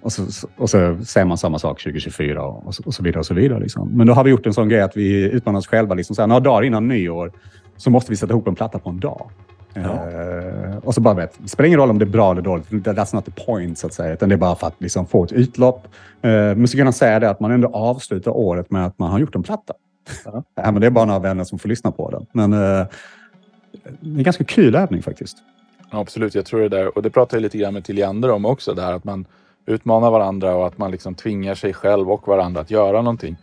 Och 0.01 0.12
så, 0.12 0.49
och 0.57 0.70
så 0.70 0.99
säger 1.05 1.24
man 1.24 1.39
samma 1.39 1.59
sak 1.59 1.82
2024 1.82 2.43
och, 2.43 2.74
så, 2.74 2.82
och 2.86 2.95
så 2.95 3.03
vidare. 3.03 3.19
och 3.19 3.27
så 3.27 3.35
vidare 3.35 3.61
liksom. 3.61 3.89
Men 3.89 4.07
då 4.07 4.12
har 4.12 4.24
vi 4.24 4.31
gjort 4.31 4.47
en 4.47 4.55
sån 4.55 4.69
grej 4.69 4.81
att 4.81 4.97
vi 4.97 5.31
utmanar 5.31 5.59
oss 5.59 5.66
själva. 5.66 5.95
Liksom, 5.95 6.16
så 6.16 6.23
här, 6.23 6.27
några 6.27 6.41
dagar 6.41 6.62
innan 6.62 6.89
nyår 6.89 7.32
så 7.77 7.91
måste 7.91 8.12
vi 8.12 8.16
sätta 8.16 8.32
ihop 8.32 8.49
en 8.49 8.55
platta 8.55 8.78
på 8.78 8.91
en 8.91 9.01
dag. 9.01 9.31
Ja. 9.74 10.11
Eh, 10.11 10.77
och 10.77 10.95
så 10.95 11.01
bara 11.01 11.15
vet, 11.15 11.35
det 11.39 11.49
spelar 11.49 11.66
ingen 11.66 11.81
roll 11.81 11.91
om 11.91 11.99
det 11.99 12.05
är 12.05 12.11
bra 12.11 12.32
eller 12.32 12.43
dåligt. 12.43 12.70
That's 12.70 13.15
not 13.15 13.24
the 13.24 13.31
point, 13.31 13.78
så 13.78 13.86
att 13.86 13.95
säga. 13.95 14.12
Utan 14.12 14.28
det 14.28 14.35
är 14.35 14.36
bara 14.36 14.55
för 14.55 14.66
att 14.66 14.74
liksom, 14.78 15.07
få 15.07 15.24
ett 15.24 15.32
utlopp. 15.32 15.89
Uh, 16.24 16.55
musikerna 16.55 16.93
säger 16.93 17.20
det 17.20 17.31
att 17.31 17.41
man 17.41 17.51
ändå 17.51 17.69
avslutar 17.69 18.31
året 18.31 18.70
med 18.70 18.86
att 18.86 18.99
man 18.99 19.11
har 19.11 19.19
gjort 19.19 19.35
en 19.35 19.43
platta. 19.43 19.74
Ja. 20.24 20.43
Ja, 20.55 20.70
men 20.70 20.81
det 20.81 20.86
är 20.86 20.90
bara 20.90 21.05
några 21.05 21.20
vänner 21.20 21.44
som 21.44 21.59
får 21.59 21.68
lyssna 21.68 21.90
på 21.90 22.10
den. 22.10 22.26
Men 22.32 22.52
eh, 22.52 22.86
det 24.01 24.10
är 24.10 24.16
en 24.16 24.22
ganska 24.22 24.44
kul 24.44 24.74
övning 24.74 25.02
faktiskt. 25.02 25.36
Ja, 25.90 26.01
absolut, 26.01 26.35
jag 26.35 26.47
tror 26.47 26.60
det 26.60 26.68
där. 26.68 26.97
Och 26.97 27.02
det 27.02 27.10
pratar 27.10 27.36
jag 27.36 27.43
lite 27.43 27.59
grann 27.59 27.74
med 27.74 27.85
Tilliander 27.85 28.31
om 28.31 28.44
också. 28.44 28.74
Där 28.74 28.93
att 28.93 29.05
man 29.05 29.26
utmanar 29.66 30.10
varandra 30.10 30.55
och 30.55 30.66
att 30.66 30.78
man 30.78 30.90
liksom 30.90 31.14
tvingar 31.14 31.55
sig 31.55 31.74
själv 31.74 32.10
och 32.10 32.28
varandra 32.28 32.60
att 32.60 32.70
göra 32.70 33.02
någonting. 33.02 33.36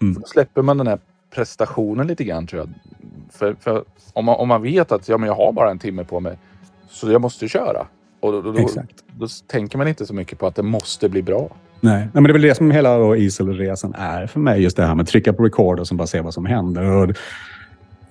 Mm. 0.00 0.14
Då 0.14 0.22
släpper 0.26 0.62
man 0.62 0.78
den 0.78 0.86
här 0.86 0.98
prestationen 1.34 2.06
lite 2.06 2.24
grann 2.24 2.46
tror 2.46 2.60
jag. 2.60 2.70
För, 3.30 3.56
för 3.60 3.84
om, 4.12 4.24
man, 4.24 4.36
om 4.36 4.48
man 4.48 4.62
vet 4.62 4.92
att 4.92 5.08
ja, 5.08 5.18
men 5.18 5.26
jag 5.26 5.34
har 5.34 5.52
bara 5.52 5.70
en 5.70 5.78
timme 5.78 6.04
på 6.04 6.20
mig 6.20 6.38
så 6.88 7.10
jag 7.10 7.20
måste 7.20 7.48
köra. 7.48 7.86
Och 8.20 8.32
då, 8.32 8.42
då, 8.42 8.52
då, 8.52 8.68
då 9.18 9.26
tänker 9.46 9.78
man 9.78 9.88
inte 9.88 10.06
så 10.06 10.14
mycket 10.14 10.38
på 10.38 10.46
att 10.46 10.54
det 10.54 10.62
måste 10.62 11.08
bli 11.08 11.22
bra. 11.22 11.48
Nej. 11.80 11.98
Nej, 11.98 12.08
men 12.12 12.22
det 12.22 12.30
är 12.30 12.32
väl 12.32 12.42
det 12.42 12.54
som 12.54 12.70
hela 12.70 13.16
Iselresan 13.16 13.94
är 13.98 14.26
för 14.26 14.40
mig. 14.40 14.62
Just 14.62 14.76
det 14.76 14.84
här 14.84 14.94
med 14.94 15.02
att 15.02 15.08
trycka 15.08 15.32
på 15.32 15.44
record 15.44 15.80
och 15.80 15.88
sen 15.88 15.96
bara 15.96 16.06
se 16.06 16.20
vad 16.20 16.34
som 16.34 16.46
händer. 16.46 16.84
Och, 16.84 17.10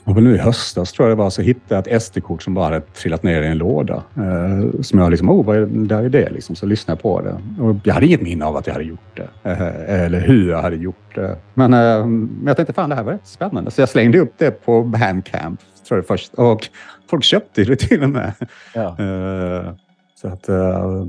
och 0.03 0.23
nu 0.23 0.35
i 0.35 0.37
höstas 0.37 0.91
tror 0.91 1.09
jag 1.09 1.17
det 1.17 1.23
var 1.23 1.29
så 1.29 1.41
hittade 1.41 1.75
jag 1.75 1.95
ett 1.95 2.03
SD-kort 2.03 2.43
som 2.43 2.53
bara 2.53 2.65
hade 2.65 2.81
trillat 2.81 3.23
ner 3.23 3.41
i 3.41 3.47
en 3.47 3.57
låda. 3.57 4.03
Eh, 4.15 4.81
som 4.81 4.99
jag 4.99 5.11
liksom, 5.11 5.29
oh, 5.29 5.45
vad 5.45 5.57
är, 5.57 5.65
där 5.65 6.03
är 6.03 6.09
det 6.09 6.29
liksom? 6.29 6.55
Så 6.55 6.65
lyssnade 6.65 6.95
jag 6.95 7.01
på 7.01 7.21
det. 7.21 7.63
Och 7.63 7.75
jag 7.83 7.93
hade 7.93 8.05
inget 8.05 8.21
minne 8.21 8.45
av 8.45 8.57
att 8.57 8.67
jag 8.67 8.73
hade 8.73 8.85
gjort 8.85 9.15
det. 9.15 9.49
Eh, 9.49 10.03
eller 10.03 10.19
hur 10.19 10.49
jag 10.49 10.61
hade 10.61 10.75
gjort 10.75 11.15
det. 11.15 11.35
Men, 11.53 11.73
eh, 11.73 12.05
men 12.05 12.43
jag 12.45 12.55
tänkte, 12.55 12.73
fan 12.73 12.89
det 12.89 12.95
här 12.95 13.03
var 13.03 13.11
rätt 13.11 13.27
spännande. 13.27 13.71
Så 13.71 13.81
jag 13.81 13.89
slängde 13.89 14.19
upp 14.19 14.33
det 14.37 14.51
på 14.51 14.83
Bandcamp, 14.83 15.59
tror 15.87 15.97
jag 15.97 16.07
först. 16.07 16.33
Och 16.33 16.67
folk 17.09 17.23
köpte 17.23 17.63
det 17.63 17.75
till 17.75 18.03
och 18.03 18.09
med. 18.09 18.33
Ja. 18.73 18.87
Eh, 18.99 19.73
så 20.21 20.27
att, 20.27 20.49
eh, 20.49 21.05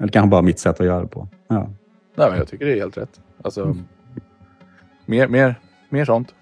eller 0.00 0.12
kanske 0.12 0.28
bara 0.28 0.42
mitt 0.42 0.58
sätt 0.58 0.80
att 0.80 0.86
göra 0.86 1.00
det 1.00 1.06
på. 1.06 1.28
Ja. 1.48 1.68
Nej, 2.14 2.28
men 2.30 2.38
jag 2.38 2.48
tycker 2.48 2.66
det 2.66 2.72
är 2.72 2.76
helt 2.76 2.98
rätt. 2.98 3.20
Alltså, 3.42 3.76
mer, 5.06 5.28
mer, 5.28 5.54
mer 5.88 6.04
sånt. 6.04 6.34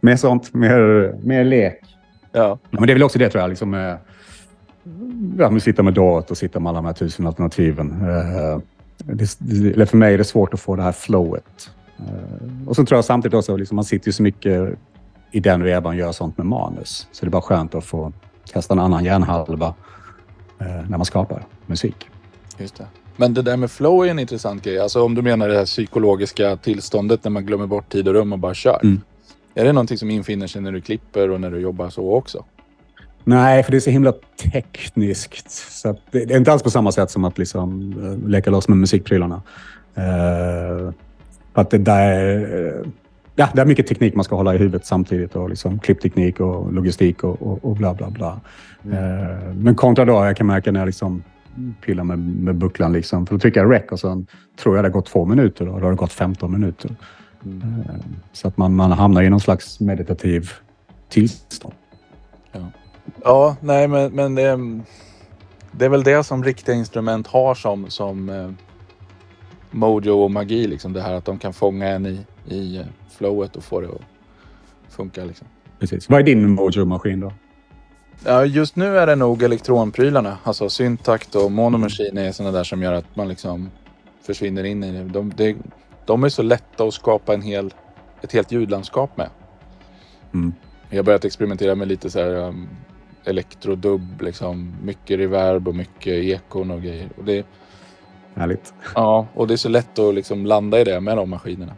Mer 0.00 0.16
sånt, 0.16 0.54
mer, 0.54 1.14
mer 1.22 1.44
lek. 1.44 1.80
Ja. 2.32 2.40
Ja, 2.42 2.58
men 2.70 2.86
det 2.86 2.92
är 2.92 2.94
väl 2.94 3.02
också 3.02 3.18
det 3.18 3.30
tror 3.30 3.40
jag. 3.40 3.48
Liksom, 3.48 3.74
eh, 3.74 3.94
ja, 5.38 5.50
men 5.50 5.60
sitta 5.60 5.82
med 5.82 5.94
dator 5.94 6.30
och 6.30 6.38
sitta 6.38 6.60
med 6.60 6.70
alla 6.70 6.78
de 6.78 6.86
här 6.86 6.92
tusen 6.92 7.26
alternativen. 7.26 7.90
Eh, 7.90 8.58
det, 8.98 9.36
det, 9.38 9.72
eller 9.72 9.86
för 9.86 9.96
mig 9.96 10.14
är 10.14 10.18
det 10.18 10.24
svårt 10.24 10.54
att 10.54 10.60
få 10.60 10.76
det 10.76 10.82
här 10.82 10.92
flowet. 10.92 11.70
Eh, 11.98 12.68
och 12.68 12.76
så 12.76 12.86
tror 12.86 12.96
jag 12.96 13.04
samtidigt 13.04 13.34
också, 13.34 13.56
liksom, 13.56 13.76
man 13.76 13.84
sitter 13.84 14.08
ju 14.08 14.12
så 14.12 14.22
mycket 14.22 14.78
i 15.30 15.40
den 15.40 15.62
vevan 15.62 15.92
och 15.92 15.98
gör 15.98 16.12
sånt 16.12 16.38
med 16.38 16.46
manus. 16.46 17.08
Så 17.12 17.24
det 17.24 17.28
är 17.28 17.30
bara 17.30 17.42
skönt 17.42 17.74
att 17.74 17.84
få 17.84 18.12
kasta 18.52 18.74
en 18.74 18.80
annan 18.80 19.04
hjärnhalva 19.04 19.74
eh, 20.58 20.66
när 20.66 20.98
man 20.98 21.04
skapar 21.04 21.44
musik. 21.66 22.08
Just 22.58 22.76
det. 22.76 22.86
Men 23.16 23.34
det 23.34 23.42
där 23.42 23.56
med 23.56 23.70
flow 23.70 24.06
är 24.06 24.10
en 24.10 24.18
intressant 24.18 24.64
grej. 24.64 24.78
Alltså 24.78 25.02
om 25.02 25.14
du 25.14 25.22
menar 25.22 25.48
det 25.48 25.56
här 25.56 25.64
psykologiska 25.64 26.56
tillståndet 26.56 27.24
när 27.24 27.30
man 27.30 27.46
glömmer 27.46 27.66
bort 27.66 27.88
tid 27.88 28.08
och 28.08 28.14
rum 28.14 28.32
och 28.32 28.38
bara 28.38 28.54
kör. 28.54 28.80
Mm. 28.82 29.00
Är 29.54 29.64
det 29.64 29.72
någonting 29.72 29.98
som 29.98 30.10
infinner 30.10 30.46
sig 30.46 30.62
när 30.62 30.72
du 30.72 30.80
klipper 30.80 31.30
och 31.30 31.40
när 31.40 31.50
du 31.50 31.58
jobbar 31.58 31.90
så 31.90 32.14
också? 32.14 32.44
Nej, 33.24 33.62
för 33.62 33.70
det 33.70 33.78
är 33.78 33.80
så 33.80 33.90
himla 33.90 34.12
tekniskt. 34.52 35.50
Så 35.50 35.96
det, 36.10 36.22
är 36.22 36.36
inte 36.36 36.52
alls 36.52 36.62
på 36.62 36.70
samma 36.70 36.92
sätt 36.92 37.10
som 37.10 37.24
att 37.24 37.38
liksom, 37.38 37.94
uh, 37.98 38.28
leka 38.28 38.50
loss 38.50 38.68
med 38.68 38.78
musikprylarna. 38.78 39.42
Uh, 39.98 40.92
att 41.52 41.70
det 41.70 41.78
där... 41.78 42.36
Uh, 42.54 42.86
ja, 43.34 43.48
det 43.54 43.60
är 43.60 43.66
mycket 43.66 43.86
teknik 43.86 44.14
man 44.14 44.24
ska 44.24 44.36
hålla 44.36 44.54
i 44.54 44.58
huvudet 44.58 44.86
samtidigt. 44.86 45.36
Och 45.36 45.50
liksom 45.50 45.78
klippteknik 45.78 46.40
och 46.40 46.72
logistik 46.72 47.24
och, 47.24 47.42
och, 47.42 47.64
och 47.64 47.76
bla 47.76 47.94
bla 47.94 48.10
bla. 48.10 48.40
Uh, 48.86 49.54
men 49.54 49.74
kontra 49.74 50.04
då, 50.04 50.12
jag 50.12 50.36
kan 50.36 50.46
märka 50.46 50.72
när 50.72 50.80
jag 50.80 50.86
liksom 50.86 51.22
pillar 51.84 52.04
med, 52.04 52.18
med 52.18 52.54
bucklan. 52.56 52.92
Liksom, 52.92 53.26
för 53.26 53.34
då 53.34 53.38
trycker 53.38 53.60
jag 53.60 53.72
rec 53.72 53.84
och 53.90 54.00
sen 54.00 54.26
tror 54.56 54.76
jag 54.76 54.84
det 54.84 54.88
har 54.88 54.92
gått 54.92 55.06
två 55.06 55.24
minuter 55.24 55.68
och 55.68 55.80
då 55.80 55.86
har 55.86 55.90
det 55.90 55.96
gått 55.96 56.12
15 56.12 56.52
minuter. 56.52 56.96
Uh, 57.46 57.90
så 58.32 58.48
att 58.48 58.56
man, 58.56 58.74
man 58.74 58.92
hamnar 58.92 59.22
i 59.22 59.30
någon 59.30 59.40
slags 59.40 59.80
meditativ 59.80 60.50
tillstånd. 61.08 61.74
Ja, 63.24 63.56
nej 63.60 63.88
men, 63.88 64.12
men 64.12 64.34
det, 64.34 64.42
är- 64.42 64.80
det 65.72 65.84
är 65.84 65.88
väl 65.88 66.02
det 66.02 66.24
som 66.24 66.44
riktiga 66.44 66.74
instrument 66.74 67.26
har 67.26 67.54
som, 67.54 67.90
som 67.90 68.28
eh, 68.28 68.50
mojo 69.70 70.12
och 70.12 70.30
magi. 70.30 70.66
Liksom. 70.66 70.92
Det 70.92 71.02
här 71.02 71.14
att 71.14 71.24
de 71.24 71.38
kan 71.38 71.52
fånga 71.52 71.86
en 71.88 72.06
i, 72.06 72.20
i 72.48 72.76
eh, 72.76 72.84
flowet 73.10 73.56
och 73.56 73.64
få 73.64 73.80
det 73.80 73.88
att 73.88 74.00
funkar. 74.88 75.24
Liksom. 75.24 75.46
Precis. 75.78 76.08
Vad 76.08 76.20
är 76.20 76.24
din 76.24 76.54
Mojo-maskin 76.54 77.20
då? 77.20 77.32
Ja, 78.24 78.44
just 78.44 78.76
nu 78.76 78.98
är 78.98 79.06
det 79.06 79.16
nog 79.16 79.42
elektronprylarna. 79.42 80.38
Alltså 80.44 80.68
syntakt 80.68 81.34
och 81.34 81.52
monomachine 81.52 82.18
är 82.18 82.32
sådana 82.32 82.58
där 82.58 82.64
som 82.64 82.82
gör 82.82 82.92
att 82.92 83.16
man 83.16 83.28
liksom 83.28 83.70
försvinner 84.22 84.64
in 84.64 84.84
i 84.84 84.92
det. 84.92 85.04
De, 85.04 85.32
det, 85.36 85.56
de 86.04 86.24
är 86.24 86.28
så 86.28 86.42
lätta 86.42 86.84
att 86.84 86.94
skapa 86.94 87.34
en 87.34 87.42
hel, 87.42 87.74
ett 88.22 88.32
helt 88.32 88.52
ljudlandskap 88.52 89.16
med. 89.16 89.30
Mm. 90.34 90.52
Jag 90.90 90.98
har 90.98 91.02
börjat 91.04 91.24
experimentera 91.24 91.74
med 91.74 91.88
lite 91.88 92.10
så 92.10 92.18
här 92.18 92.34
um, 92.34 92.68
elektrodubb, 93.24 94.22
liksom. 94.22 94.76
Mycket 94.82 95.18
reverb 95.18 95.68
och 95.68 95.74
mycket 95.74 96.12
ekon 96.12 96.70
och 96.70 96.82
grejer. 96.82 97.08
Och 97.18 97.24
det, 97.24 97.46
Härligt. 98.34 98.74
ja, 98.94 99.26
och 99.34 99.46
det 99.46 99.54
är 99.54 99.56
så 99.56 99.68
lätt 99.68 99.98
att 99.98 100.14
liksom 100.14 100.46
landa 100.46 100.80
i 100.80 100.84
det 100.84 101.00
med 101.00 101.16
de 101.16 101.30
maskinerna. 101.30 101.72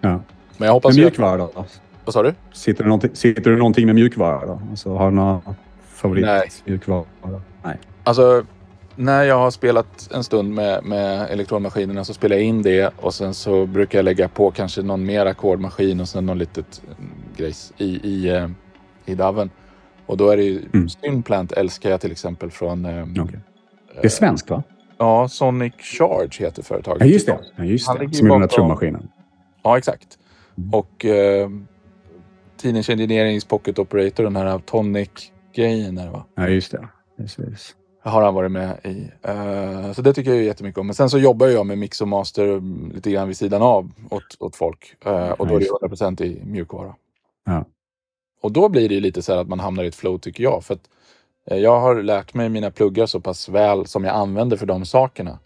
Ja. 0.00 0.20
Men 0.56 0.66
jag 0.66 0.72
hoppas 0.72 0.90
Men 0.90 0.96
ju... 0.96 1.02
mjukvara 1.02 1.36
då? 1.36 1.64
Vad 2.04 2.12
sa 2.12 2.22
du? 2.22 2.34
Sitter 2.52 2.84
du, 2.84 2.88
någonting, 2.88 3.10
sitter 3.14 3.50
du 3.50 3.56
någonting 3.56 3.86
med 3.86 3.94
mjukvara 3.94 4.46
då? 4.46 4.60
Alltså, 4.70 4.94
har 4.94 5.10
du 5.10 5.16
några 5.16 5.40
favorit 5.86 6.24
Nej. 6.24 6.50
Nej. 7.64 7.78
Alltså, 8.04 8.44
när 8.96 9.22
jag 9.22 9.38
har 9.38 9.50
spelat 9.50 10.12
en 10.14 10.24
stund 10.24 10.54
med, 10.54 10.84
med 10.84 11.30
elektronmaskinerna 11.30 12.04
så 12.04 12.14
spelar 12.14 12.36
jag 12.36 12.44
in 12.44 12.62
det 12.62 12.92
och 12.96 13.14
sen 13.14 13.34
så 13.34 13.66
brukar 13.66 13.98
jag 13.98 14.04
lägga 14.04 14.28
på 14.28 14.50
kanske 14.50 14.82
någon 14.82 15.06
mer 15.06 15.26
ackordmaskin 15.26 16.00
och 16.00 16.08
sen 16.08 16.26
någon 16.26 16.38
litet 16.38 16.82
mm, 16.86 17.10
grejs 17.36 17.72
i, 17.76 17.84
i, 17.84 18.28
eh, 18.28 18.48
i 19.06 19.14
daven. 19.14 19.50
Och 20.06 20.16
då 20.16 20.30
är 20.30 20.36
det 20.36 20.42
ju 20.42 20.62
Mm. 20.72 20.88
Stinplant 20.88 21.52
älskar 21.52 21.90
jag 21.90 22.00
till 22.00 22.12
exempel 22.12 22.50
från 22.50 22.84
eh, 22.84 23.22
Okej. 23.22 23.40
Det 24.00 24.06
är 24.06 24.08
svenskt 24.08 24.50
va? 24.50 24.62
ja, 24.98 25.28
Sonic 25.28 25.74
Charge 25.78 26.44
heter 26.44 26.62
företaget. 26.62 27.00
Ja, 27.00 27.06
just 27.06 27.26
det. 27.26 27.38
Ja, 27.56 27.64
just 27.64 27.88
Han 27.88 27.98
det. 27.98 28.14
Som 28.14 28.26
är 28.26 28.30
den 28.30 28.40
där 28.40 28.48
trummaskinen. 28.48 29.08
Ja, 29.62 29.78
exakt. 29.78 30.18
Mm. 30.58 30.74
Och 30.74 31.04
eh, 31.04 31.48
Teenage 32.62 32.90
Engineerings 32.90 33.44
Pocket 33.44 33.78
Operator, 33.78 34.24
den 34.24 34.36
här 34.36 34.58
Tonic-grejen? 34.58 36.00
Ja, 36.34 36.48
just 36.48 36.72
det. 36.72 36.88
Precis. 37.16 37.76
har 38.02 38.22
han 38.22 38.34
varit 38.34 38.50
med 38.50 38.78
i. 38.84 39.10
Eh, 39.22 39.92
så 39.92 40.02
det 40.02 40.12
tycker 40.12 40.30
jag 40.30 40.38
ju 40.38 40.44
jättemycket 40.44 40.78
om. 40.78 40.86
Men 40.86 40.94
sen 40.94 41.10
så 41.10 41.18
jobbar 41.18 41.46
jag 41.46 41.66
med 41.66 41.78
mix 41.78 42.00
och 42.00 42.08
master 42.08 42.48
mm, 42.48 42.92
lite 42.94 43.10
grann 43.10 43.28
vid 43.28 43.36
sidan 43.36 43.62
av 43.62 43.90
åt, 44.10 44.36
åt 44.38 44.56
folk. 44.56 44.96
Eh, 45.04 45.30
och 45.30 45.46
då 45.46 45.56
är 45.56 45.60
det 45.60 45.66
Ja, 45.80 45.88
100% 45.88 46.22
i 46.22 46.42
mjukvara. 46.44 46.94
Ja. 47.46 47.64
Och 48.42 48.52
då 48.52 48.68
blir 48.68 48.88
det 48.88 48.94
ju 48.94 49.00
lite 49.00 49.22
så 49.22 49.32
här 49.32 49.40
att 49.40 49.48
man 49.48 49.60
hamnar 49.60 49.84
i 49.84 49.86
ett 49.86 49.94
flow 49.94 50.18
tycker 50.18 50.44
jag. 50.44 50.64
För 50.64 50.74
att 50.74 50.90
eh, 51.46 51.58
jag 51.58 51.80
har 51.80 52.02
lärt 52.02 52.34
mig 52.34 52.48
mina 52.48 52.70
pluggar 52.70 53.06
så 53.06 53.20
pass 53.20 53.48
väl 53.48 53.86
som 53.86 54.04
jag 54.04 54.14
använder 54.14 54.56
för 54.56 54.66
de 54.66 54.86
sakerna. 54.86 55.38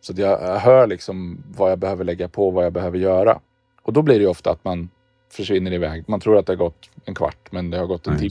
Så 0.00 0.12
att 0.12 0.18
jag, 0.18 0.42
jag 0.42 0.58
hör 0.58 0.86
liksom 0.86 1.44
vad 1.56 1.70
jag 1.70 1.78
behöver 1.78 2.04
lägga 2.04 2.28
på, 2.28 2.50
vad 2.50 2.64
jag 2.64 2.72
behöver 2.72 2.98
göra. 2.98 3.40
Och 3.82 3.92
då 3.92 4.02
blir 4.02 4.14
det 4.14 4.22
ju 4.22 4.30
ofta 4.30 4.50
att 4.50 4.64
man 4.64 4.88
försvinner 5.32 5.72
iväg. 5.72 6.04
Man 6.08 6.20
tror 6.20 6.38
att 6.38 6.46
det 6.46 6.52
har 6.52 6.56
gått 6.58 6.90
en 7.04 7.14
kvart, 7.14 7.38
men 7.50 7.70
det 7.70 7.78
har 7.78 7.86
gått 7.86 8.06
en 8.06 8.18
timme. 8.18 8.30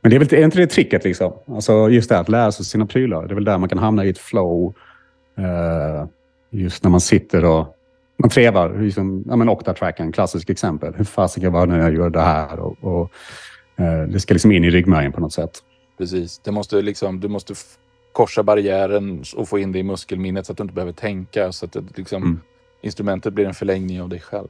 Men 0.00 0.10
det 0.10 0.16
är, 0.16 0.20
väl, 0.20 0.34
är 0.34 0.44
inte 0.44 0.58
det 0.58 0.66
tricket 0.66 1.04
liksom? 1.04 1.32
Alltså 1.46 1.90
just 1.90 2.08
det 2.08 2.18
att 2.18 2.28
lära 2.28 2.52
sig 2.52 2.64
sina 2.64 2.86
prylar. 2.86 3.26
Det 3.26 3.32
är 3.32 3.34
väl 3.34 3.44
där 3.44 3.58
man 3.58 3.68
kan 3.68 3.78
hamna 3.78 4.04
i 4.04 4.08
ett 4.08 4.18
flow. 4.18 4.74
eh, 5.38 6.06
just 6.50 6.82
när 6.84 6.90
man 6.90 7.00
sitter 7.00 7.44
och 7.44 7.76
man 8.16 8.30
trevar. 8.30 8.78
Liksom, 8.80 9.24
ja, 9.28 9.36
men 9.36 9.48
Octatrack 9.48 10.00
är 10.00 10.04
en 10.04 10.12
klassisk 10.12 10.50
exempel. 10.50 10.94
Hur 10.94 11.04
fasiken 11.04 11.52
var 11.52 11.66
det 11.66 11.72
när 11.72 11.80
jag 11.80 11.94
gör 11.94 12.10
det 12.10 12.20
här? 12.20 12.58
Och, 12.58 12.76
och, 12.80 13.10
eh, 13.76 14.02
det 14.02 14.20
ska 14.20 14.34
liksom 14.34 14.52
in 14.52 14.64
i 14.64 14.70
ryggmärgen 14.70 15.12
på 15.12 15.20
något 15.20 15.32
sätt. 15.32 15.50
Precis. 15.98 16.38
Det 16.38 16.52
måste 16.52 16.82
liksom, 16.82 17.20
du 17.20 17.28
måste 17.28 17.54
korsa 18.12 18.42
barriären 18.42 19.24
och 19.36 19.48
få 19.48 19.58
in 19.58 19.72
det 19.72 19.78
i 19.78 19.82
muskelminnet 19.82 20.46
så 20.46 20.52
att 20.52 20.58
du 20.58 20.62
inte 20.62 20.74
behöver 20.74 20.92
tänka. 20.92 21.52
Så 21.52 21.64
att 21.64 21.72
det, 21.72 21.82
liksom, 21.94 22.22
Mm. 22.22 22.40
instrumentet 22.82 23.32
blir 23.32 23.46
en 23.46 23.54
förlängning 23.54 24.02
av 24.02 24.08
dig 24.08 24.20
själv. 24.20 24.48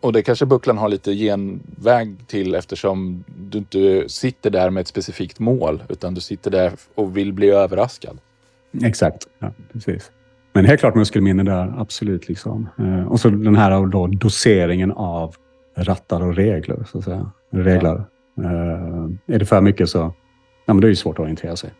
Och 0.00 0.12
det 0.12 0.22
kanske 0.22 0.46
bucklan 0.46 0.78
har 0.78 0.88
lite 0.88 1.12
genväg 1.14 2.16
till 2.26 2.54
eftersom 2.54 3.24
du 3.26 3.58
inte 3.58 4.08
sitter 4.08 4.50
där 4.50 4.70
med 4.70 4.80
ett 4.80 4.88
specifikt 4.88 5.38
mål 5.38 5.82
utan 5.88 6.14
du 6.14 6.20
sitter 6.20 6.50
där 6.50 6.72
och 6.94 7.16
vill 7.16 7.32
bli 7.32 7.50
överraskad. 7.50 8.18
Exakt. 8.84 9.26
Ja, 9.38 9.52
precis. 9.72 10.10
Men 10.52 10.64
helt 10.64 10.80
klart 10.80 10.94
muskelminne 10.94 11.42
där, 11.42 11.74
absolut. 11.78 12.28
Liksom. 12.28 12.68
Eh, 12.78 13.12
och 13.12 13.20
så 13.20 13.28
den 13.28 13.56
här 13.56 13.86
då, 13.86 14.06
doseringen 14.06 14.92
av 14.92 15.34
rattar 15.76 16.22
och 16.22 16.36
regler. 16.36 16.84
Så 16.92 16.98
att 16.98 17.04
säga. 17.04 17.30
Regler. 17.50 18.04
Eh, 18.38 19.34
är 19.34 19.38
det 19.38 19.46
för 19.46 19.60
mycket 19.60 19.88
så 19.88 20.14
ja, 20.66 20.74
men 20.74 20.80
det 20.80 20.86
är 20.86 20.88
ju 20.88 20.96
svårt 20.96 21.18
att 21.18 21.22
orientera 21.22 21.56
sig. 21.56 21.70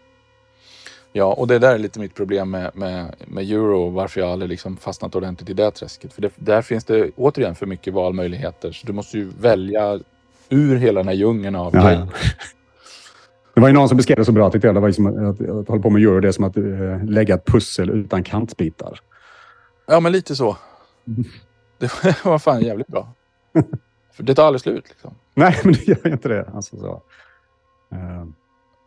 Ja, 1.13 1.25
och 1.25 1.47
det 1.47 1.59
där 1.59 1.75
är 1.75 1.79
lite 1.79 2.01
mitt 2.01 2.15
problem 2.15 2.51
med, 2.51 2.71
med, 2.75 3.15
med 3.27 3.51
euro 3.51 3.91
varför 3.91 4.21
jag 4.21 4.31
aldrig 4.31 4.49
liksom 4.49 4.77
fastnat 4.77 5.15
ordentligt 5.15 5.51
i 5.51 5.55
det 5.55 5.71
träsket. 5.71 6.13
För 6.13 6.23
det, 6.23 6.33
där 6.37 6.63
finns 6.63 6.85
det 6.85 7.11
återigen 7.17 7.55
för 7.55 7.67
mycket 7.67 7.95
valmöjligheter. 7.95 8.73
Så 8.73 8.87
du 8.87 8.93
måste 8.93 9.19
ju 9.19 9.31
välja 9.41 10.01
ur 10.49 10.77
hela 10.77 11.01
den 11.01 11.09
här 11.09 11.15
djungeln 11.15 11.57
av 11.57 11.75
Ja, 11.75 11.93
ja. 11.93 12.09
Det 13.55 13.61
var 13.61 13.69
ju 13.69 13.75
någon 13.75 13.89
som 13.89 13.97
beskrev 13.97 14.17
det 14.17 14.25
så 14.25 14.33
bra 14.33 14.51
tyckte 14.51 14.69
jag. 14.69 14.77
Det 14.77 14.81
var 14.81 14.89
ju 14.89 14.95
som 14.95 15.07
att, 15.07 15.41
att, 15.41 15.49
att 15.49 15.69
hålla 15.69 15.83
på 15.83 15.91
med 15.91 16.03
euro, 16.03 16.21
det 16.21 16.29
är 16.29 16.33
som 16.33 16.45
att 16.45 16.57
eh, 16.57 17.05
lägga 17.05 17.35
ett 17.35 17.47
pussel 17.47 17.91
utan 17.91 18.23
kantbitar. 18.23 19.01
Ja, 19.87 20.01
men 20.01 20.13
lite 20.13 20.37
så. 20.37 20.57
Det 21.79 21.91
var 22.25 22.39
fan 22.39 22.63
jävligt 22.63 22.87
bra. 22.87 23.13
För 24.13 24.23
det 24.23 24.35
tar 24.35 24.47
aldrig 24.47 24.61
slut. 24.61 24.85
Liksom. 24.89 25.15
Nej, 25.35 25.61
men 25.65 25.73
det 25.73 25.89
gör 25.89 26.07
inte 26.07 26.29
det. 26.29 26.51
Alltså, 26.55 26.77
så. 26.77 27.03
Eh, 27.93 28.27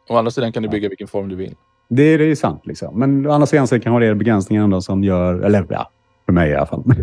Å 0.09 0.17
andra 0.17 0.31
sidan 0.31 0.51
kan 0.51 0.63
du 0.63 0.69
bygga 0.69 0.89
vilken 0.89 1.07
form 1.07 1.29
du 1.29 1.35
vill. 1.35 1.55
Det, 1.95 2.03
är- 2.03 2.17
det 2.17 2.25
är 2.25 2.35
sant. 2.35 2.61
Liksom. 2.65 2.99
Men 2.99 3.27
å 3.27 3.31
andra 3.31 3.45
sidan 3.47 3.67
så 3.67 3.79
kan 3.79 3.93
det 3.93 3.99
vara 4.05 4.15
begränsningar 4.15 4.63
ändå 4.63 4.81
som 4.81 5.03
gör, 5.03 5.39
eller 5.39 5.65
ja, 5.69 5.89
för 6.25 6.33
mig 6.33 6.49
i 6.51 6.55
alla 6.55 6.65
fall. 6.65 6.83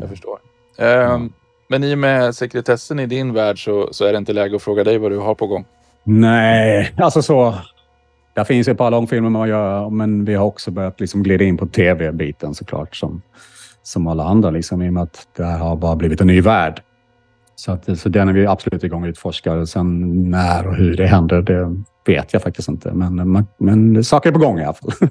Jag 0.00 0.08
förstår. 0.08 0.38
Ehm, 0.78 1.32
Men 1.68 1.84
i 1.84 1.94
och 1.94 1.98
med 1.98 2.34
sekretessen 2.34 3.00
i 3.00 3.06
din 3.06 3.32
värld 3.32 3.64
så, 3.64 3.88
så 3.92 4.04
är 4.04 4.12
det 4.12 4.18
inte 4.18 4.32
läge 4.32 4.56
att 4.56 4.62
fråga 4.62 4.84
dig 4.84 4.98
vad 4.98 5.10
du 5.10 5.18
har 5.18 5.34
på 5.34 5.46
gång. 5.46 5.64
Nej, 6.04 6.94
alltså 6.96 7.22
så. 7.22 7.54
Det 8.34 8.44
finns 8.44 8.68
ju 8.68 8.72
ett 8.72 8.78
par 8.78 8.90
långfilmer 8.90 9.30
man 9.30 9.48
gör, 9.48 9.90
men 9.90 10.24
vi 10.24 10.34
har 10.34 10.46
också 10.46 10.70
börjat 10.70 11.00
liksom 11.00 11.22
glida 11.22 11.44
in 11.44 11.56
på 11.56 11.66
tv-biten 11.66 12.54
såklart. 12.54 12.96
Som, 12.96 13.22
som 13.82 14.06
alla 14.06 14.24
andra, 14.24 14.50
liksom, 14.50 14.82
i 14.82 14.88
och 14.88 14.92
med 14.92 15.02
att 15.02 15.28
det 15.36 15.44
här 15.44 15.58
har 15.58 15.76
bara 15.76 15.96
blivit 15.96 16.20
en 16.20 16.26
ny 16.26 16.40
värld. 16.40 16.82
Så, 17.54 17.72
att, 17.72 17.98
så 17.98 18.08
den 18.08 18.28
är 18.28 18.32
vi 18.32 18.46
absolut 18.46 18.84
igång 18.84 19.02
och 19.02 19.08
utforskar. 19.08 19.64
Sen 19.64 20.30
när 20.30 20.66
och 20.66 20.74
hur 20.76 20.96
det 20.96 21.06
händer, 21.06 21.42
det 21.42 21.76
vet 22.10 22.32
jag 22.32 22.42
faktiskt 22.42 22.68
inte. 22.68 22.92
Men, 22.92 23.46
men, 23.58 24.04
saker 24.04 24.28
är 24.28 24.32
på 24.32 24.38
gång 24.38 24.58
i 24.58 24.64
alla 24.64 24.74
fall. 24.74 24.92
Mm. 25.00 25.10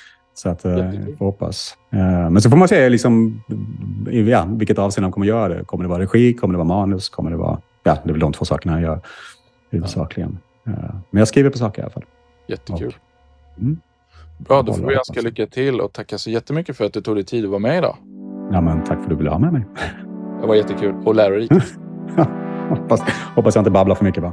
Så 0.34 0.48
att, 0.48 0.64
eh, 0.64 0.72
jag 0.72 1.18
får 1.18 1.24
hoppas. 1.26 1.76
Eh, 1.92 2.30
Men 2.30 2.42
så 2.42 2.50
får 2.50 2.56
man 2.56 2.68
se 2.68 2.88
liksom, 2.88 3.42
ja, 4.10 4.44
vilket 4.48 4.78
avseende 4.78 5.06
de 5.06 5.12
kommer 5.12 5.26
göra 5.26 5.48
det. 5.48 5.64
Kommer 5.64 5.84
det 5.84 5.88
vara 5.88 6.02
regi? 6.02 6.34
Kommer 6.34 6.54
det 6.54 6.58
vara 6.58 6.68
manus? 6.68 7.08
Kommer 7.08 7.30
det 7.30 7.36
vara... 7.36 7.60
Ja, 7.82 7.96
det 8.04 8.10
är 8.10 8.12
väl 8.12 8.20
de 8.20 8.32
två 8.32 8.44
sakerna 8.44 8.72
jag 8.72 8.82
gör 8.82 9.00
huvudsakligen. 9.70 10.38
Eh, 10.66 10.72
Men 11.10 11.18
jag 11.18 11.28
skriver 11.28 11.50
på 11.50 11.58
saker 11.58 11.82
i 11.82 11.84
alla 11.84 11.92
fall. 11.92 12.04
Jättekul. 12.48 12.94
Mm. 13.58 13.78
Bra, 14.38 14.62
då 14.62 14.72
får 14.72 14.86
vi 14.86 14.94
önska 14.94 15.12
hoppas. 15.12 15.24
lycka 15.24 15.46
till 15.46 15.80
och 15.80 15.92
tacka 15.92 16.18
så 16.18 16.30
jättemycket 16.30 16.76
för 16.76 16.84
att 16.84 16.92
du 16.92 17.00
tog 17.00 17.16
dig 17.16 17.24
tid 17.24 17.44
att 17.44 17.50
vara 17.50 17.60
med 17.60 17.78
idag. 17.78 17.96
Ja, 18.52 18.60
men 18.60 18.84
tack 18.84 18.96
för 18.96 19.02
att 19.02 19.08
du 19.08 19.16
ville 19.16 19.30
ha 19.30 19.38
med 19.38 19.52
mig. 19.52 19.66
Det 20.40 20.46
var 20.46 20.54
jättekul 20.54 20.94
och 21.04 21.14
lärorikt. 21.14 21.52
hoppas, 22.68 23.00
hoppas 23.34 23.54
jag 23.54 23.60
inte 23.60 23.70
babblar 23.70 23.94
för 23.94 24.04
mycket. 24.04 24.24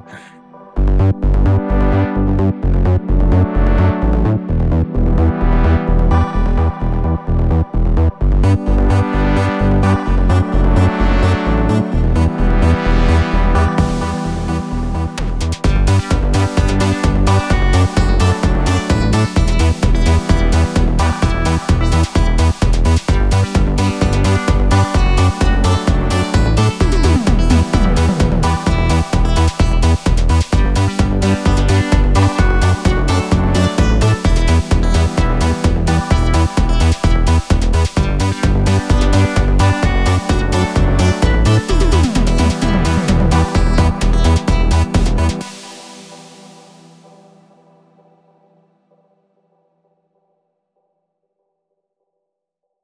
thank 2.15 3.69
you 3.69 3.74